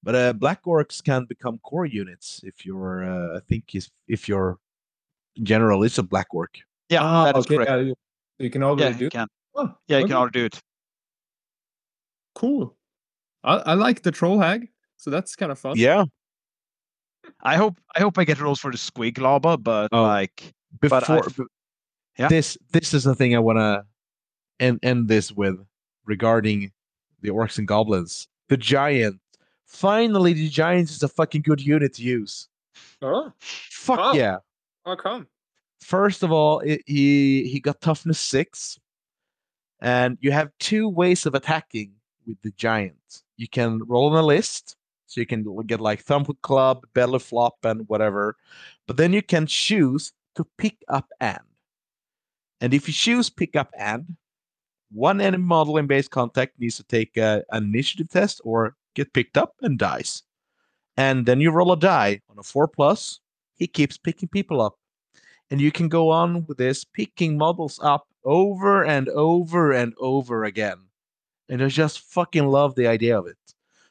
But 0.04 0.16
uh, 0.16 0.34
black 0.34 0.64
orcs 0.64 1.04
can 1.04 1.26
become 1.26 1.58
core 1.60 1.86
units 1.86 2.42
if 2.44 2.66
you're, 2.66 3.04
uh, 3.04 3.38
I 3.38 3.40
think, 3.42 3.76
if, 3.76 3.90
if 4.08 4.28
your 4.30 4.58
general 5.44 5.84
is 5.84 5.98
a 5.98 6.04
black 6.04 6.28
orc. 6.34 6.58
Yeah, 6.90 7.02
Ah, 7.04 7.26
that 7.26 7.38
is 7.38 7.46
okay, 7.46 7.56
correct. 7.56 7.70
yeah, 7.72 7.78
you, 7.78 7.96
you 8.40 8.50
can 8.50 8.64
already 8.64 8.84
Yeah, 8.84 8.98
do. 8.98 9.04
you 9.06 9.10
can. 9.10 9.28
Oh, 9.56 9.74
Yeah, 9.88 9.98
you 9.98 10.04
okay, 10.04 10.10
can 10.10 10.18
already 10.18 10.40
do 10.40 10.46
it. 10.46 10.60
Cool. 12.36 12.76
I, 13.44 13.56
I 13.58 13.74
like 13.74 14.04
the 14.04 14.12
troll 14.12 14.40
hag, 14.40 14.70
so 14.98 15.10
that's 15.10 15.36
kind 15.36 15.52
of 15.52 15.60
fun. 15.60 15.76
Yeah. 15.78 16.06
I 17.42 17.56
hope 17.58 17.78
I 17.96 18.00
hope 18.00 18.18
I 18.18 18.24
get 18.24 18.40
rolls 18.40 18.60
for 18.60 18.72
the 18.72 18.78
squig 18.78 19.20
lava, 19.20 19.58
but 19.58 19.90
Oh. 19.92 20.04
like 20.04 20.54
But 20.80 21.10
I 21.10 21.20
Before 21.20 21.48
Yeah. 22.18 22.30
this, 22.30 22.58
this 22.72 22.94
is 22.94 23.04
the 23.04 23.16
thing 23.16 23.36
I 23.36 23.40
want 23.40 23.58
to 23.58 23.86
end 24.60 24.80
end 24.84 25.08
this 25.08 25.32
with 25.32 25.58
regarding 26.06 26.72
the 27.22 27.30
orcs 27.30 27.58
and 27.58 27.68
goblins. 27.68 28.28
The 28.50 28.58
giant. 28.58 29.20
Finally, 29.68 30.34
the 30.34 30.50
giant 30.50 30.90
is 30.90 31.04
a 31.04 31.08
fucking 31.08 31.42
good 31.42 31.62
unit 31.62 31.94
to 31.96 32.02
use. 32.02 32.48
Oh, 33.02 33.32
Fuck 33.40 34.00
Oh. 34.02 34.14
yeah. 34.14 34.38
how 34.86 34.96
come? 34.96 35.28
First 35.82 36.24
of 36.24 36.32
all, 36.32 36.60
it, 36.62 36.82
he 36.86 37.48
he 37.48 37.60
got 37.60 37.80
toughness 37.82 38.20
six, 38.20 38.80
and 39.82 40.18
you 40.22 40.32
have 40.32 40.50
two 40.60 40.90
ways 40.90 41.26
of 41.26 41.36
attacking 41.36 41.92
with 42.26 42.42
the 42.42 42.52
giant. 42.52 43.22
You 43.38 43.48
can 43.48 43.82
roll 43.86 44.10
on 44.12 44.18
a 44.18 44.26
list, 44.26 44.76
so 45.06 45.22
you 45.22 45.28
can 45.28 45.46
get 45.68 45.80
like 45.80 46.04
with 46.28 46.42
club, 46.42 46.86
belly 46.94 47.20
flop, 47.20 47.58
and 47.64 47.88
whatever. 47.88 48.36
But 48.88 48.98
then 48.98 49.14
you 49.14 49.22
can 49.22 49.46
choose 49.46 50.14
to 50.36 50.46
pick 50.58 50.78
up 50.88 51.08
and. 51.20 51.40
And 52.60 52.74
if 52.74 52.88
you 52.88 52.94
choose 52.94 53.30
pick 53.30 53.56
up 53.56 53.70
and, 53.78 54.16
one 54.92 55.22
enemy 55.22 55.44
model 55.44 55.78
in 55.78 55.86
base 55.86 56.08
contact 56.08 56.60
needs 56.60 56.78
to 56.78 56.84
take 56.84 57.18
a, 57.18 57.44
an 57.52 57.66
initiative 57.66 58.10
test 58.10 58.42
or 58.44 58.76
get 58.98 59.14
picked 59.14 59.38
up 59.38 59.54
and 59.62 59.80
dies. 59.80 60.24
And 60.98 61.26
then 61.26 61.40
you 61.40 61.52
roll 61.52 61.72
a 61.72 61.78
die 61.78 62.22
on 62.30 62.40
a 62.40 62.44
four 62.44 62.68
plus. 62.68 63.20
He 63.56 63.68
keeps 63.68 63.98
picking 63.98 64.30
people 64.30 64.62
up 64.62 64.76
and 65.50 65.62
you 65.62 65.72
can 65.72 65.88
go 65.88 66.10
on 66.10 66.46
with 66.46 66.58
this 66.58 66.84
picking 66.84 67.38
models 67.38 67.80
up 67.82 68.08
over 68.24 68.84
and 68.84 69.08
over 69.10 69.72
and 69.72 69.94
over 70.00 70.44
again 70.44 70.78
and 71.50 71.64
i 71.64 71.68
just 71.68 72.02
fucking 72.02 72.48
love 72.48 72.76
the 72.76 72.88
idea 72.88 73.18
of 73.18 73.26
it 73.26 73.38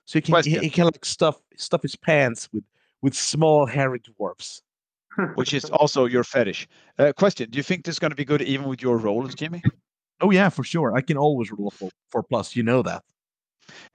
so 0.05 0.19
he 0.19 0.21
can 0.21 0.43
he, 0.45 0.59
he 0.59 0.71
can 0.71 0.85
like 0.85 1.05
stuff 1.05 1.41
stuff 1.57 1.83
his 1.83 1.97
pants 1.97 2.49
with 2.53 2.65
with 3.03 3.15
small 3.15 3.67
hairy 3.67 4.01
dwarfs 4.01 4.63
which 5.35 5.55
is 5.55 5.65
also 5.71 6.05
your 6.05 6.25
fetish. 6.25 6.69
Uh, 6.99 7.11
question: 7.11 7.49
Do 7.49 7.57
you 7.57 7.63
think 7.63 7.87
this 7.87 7.95
is 7.95 7.99
going 7.99 8.11
to 8.11 8.17
be 8.17 8.25
good 8.25 8.43
even 8.43 8.69
with 8.69 8.83
your 8.83 8.99
rolls, 8.99 9.35
Jimmy? 9.35 9.63
oh 10.21 10.31
yeah 10.31 10.49
for 10.49 10.65
sure 10.65 10.95
i 10.95 11.01
can 11.01 11.17
always 11.17 11.51
roll 11.53 11.69
a 11.69 11.71
four, 11.71 11.91
four 12.09 12.23
plus 12.23 12.57
you 12.57 12.63
know 12.63 12.83
that 12.83 13.03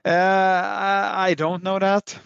Uh, 0.04 0.08
I 0.10 1.28
I 1.30 1.34
don't 1.34 1.62
know 1.62 1.78
that. 1.78 2.18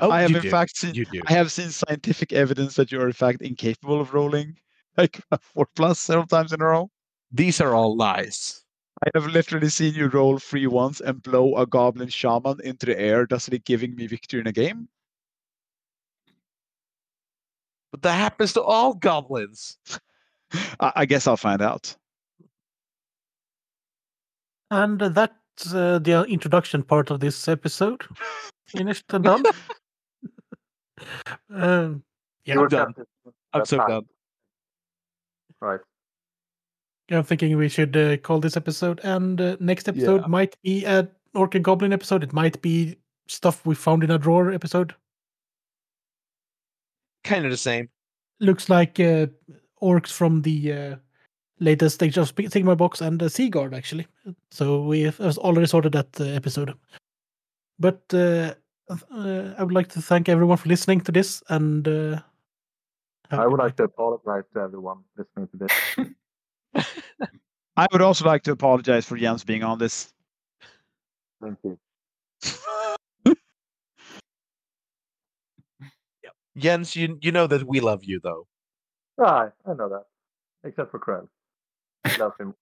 oh 0.00 0.10
I 0.10 0.20
have 0.22 0.34
in 0.34 0.42
do. 0.42 0.50
fact 0.50 0.76
seen 0.76 0.94
I 1.26 1.32
have 1.32 1.50
seen 1.52 1.70
scientific 1.70 2.32
evidence 2.32 2.74
that 2.76 2.92
you're 2.92 3.06
in 3.06 3.12
fact 3.12 3.42
incapable 3.42 4.00
of 4.00 4.12
rolling 4.14 4.58
like 4.96 5.20
a 5.30 5.38
four 5.42 5.66
plus 5.74 5.98
several 6.00 6.26
times 6.26 6.52
in 6.52 6.60
a 6.60 6.66
row. 6.66 6.90
these 7.30 7.60
are 7.60 7.74
all 7.74 7.96
lies 7.96 8.64
I 9.04 9.10
have 9.14 9.26
literally 9.26 9.68
seen 9.70 9.94
you 9.94 10.06
roll 10.06 10.38
three 10.38 10.66
once 10.68 11.00
and 11.00 11.22
blow 11.22 11.56
a 11.56 11.66
goblin 11.66 12.08
shaman 12.08 12.60
into 12.62 12.86
the 12.86 12.98
air, 12.98 13.26
thus 13.28 13.48
giving 13.64 13.96
me 13.96 14.06
victory 14.06 14.40
in 14.40 14.46
a 14.46 14.52
game. 14.52 14.88
but 17.90 18.02
that 18.02 18.14
happens 18.14 18.52
to 18.54 18.62
all 18.62 18.94
goblins 18.94 19.78
I, 20.80 20.92
I 20.96 21.04
guess 21.06 21.26
I'll 21.26 21.36
find 21.36 21.62
out. 21.62 21.96
And 24.70 25.00
that's 25.00 25.34
uh, 25.74 25.98
the 25.98 26.24
introduction 26.24 26.82
part 26.82 27.10
of 27.10 27.20
this 27.20 27.48
episode. 27.48 28.02
Finished 28.66 29.04
and 29.10 29.24
done. 29.24 29.42
um, 31.54 32.02
yeah, 32.44 32.54
You 32.54 32.60
were 32.60 32.68
done. 32.68 32.94
tempted 32.94 33.06
i'm 33.52 33.64
so 33.66 33.76
time. 33.76 33.88
done 33.88 34.04
Right. 35.60 35.80
I'm 37.10 37.22
thinking 37.22 37.56
we 37.56 37.68
should 37.68 37.96
uh, 37.96 38.16
call 38.16 38.40
this 38.40 38.56
episode. 38.56 39.00
And 39.04 39.40
uh, 39.40 39.56
next 39.60 39.88
episode 39.88 40.26
might 40.28 40.56
be 40.62 40.84
an 40.84 41.08
Orc 41.34 41.54
and 41.54 41.64
Goblin 41.64 41.92
episode. 41.92 42.24
It 42.24 42.32
might 42.32 42.60
be 42.62 42.96
stuff 43.28 43.64
we 43.64 43.74
found 43.74 44.02
in 44.02 44.10
a 44.10 44.18
drawer 44.18 44.50
episode. 44.50 44.94
kind 47.24 47.44
of 47.44 47.50
the 47.50 47.56
same 47.56 47.88
Looks 48.40 48.68
like 48.68 48.98
uh, 48.98 49.26
orcs 49.80 50.10
from 50.10 50.42
the 50.42 50.72
uh, 50.72 50.96
latest 51.62 52.02
Age 52.02 52.18
of 52.18 52.28
Sp- 52.28 52.50
Sigmar 52.50 52.76
box 52.76 53.00
and 53.00 53.22
uh, 53.22 53.28
Seaguard, 53.28 53.74
actually. 53.74 54.06
So 54.50 54.82
we 54.82 55.02
have 55.02 55.18
have 55.18 55.38
already 55.38 55.66
sorted 55.66 55.92
that 55.92 56.20
uh, 56.20 56.24
episode. 56.24 56.74
But 57.78 58.02
uh, 58.12 58.54
uh, 58.90 59.54
I 59.58 59.62
would 59.62 59.72
like 59.72 59.88
to 59.88 60.02
thank 60.02 60.28
everyone 60.28 60.56
for 60.58 60.68
listening 60.68 61.00
to 61.02 61.12
this. 61.12 61.42
And 61.48 61.86
uh, 61.88 62.20
have 63.30 63.50
would 63.50 63.58
like 63.58 63.76
to 63.76 63.84
apologize 63.84 64.44
to 64.54 64.60
everyone 64.60 64.98
listening 65.16 65.48
to 65.48 65.56
this. 65.56 65.72
I 67.76 67.86
would 67.92 68.02
also 68.02 68.26
like 68.26 68.42
to 68.42 68.52
apologize 68.52 69.06
for 69.06 69.16
Jens 69.16 69.44
being 69.44 69.62
on 69.62 69.78
this. 69.78 70.12
Thank 71.40 71.58
you. 71.64 71.78
jens 76.54 76.94
you, 76.94 77.18
you 77.22 77.32
know 77.32 77.46
that 77.46 77.64
we 77.64 77.80
love 77.80 78.04
you 78.04 78.20
though 78.22 78.46
Ah, 79.18 79.50
I 79.66 79.74
know 79.74 79.88
that. 79.88 80.06
Except 80.64 80.90
for 80.90 80.98
Krell. 80.98 81.28
Love 82.18 82.32
him 82.38 82.54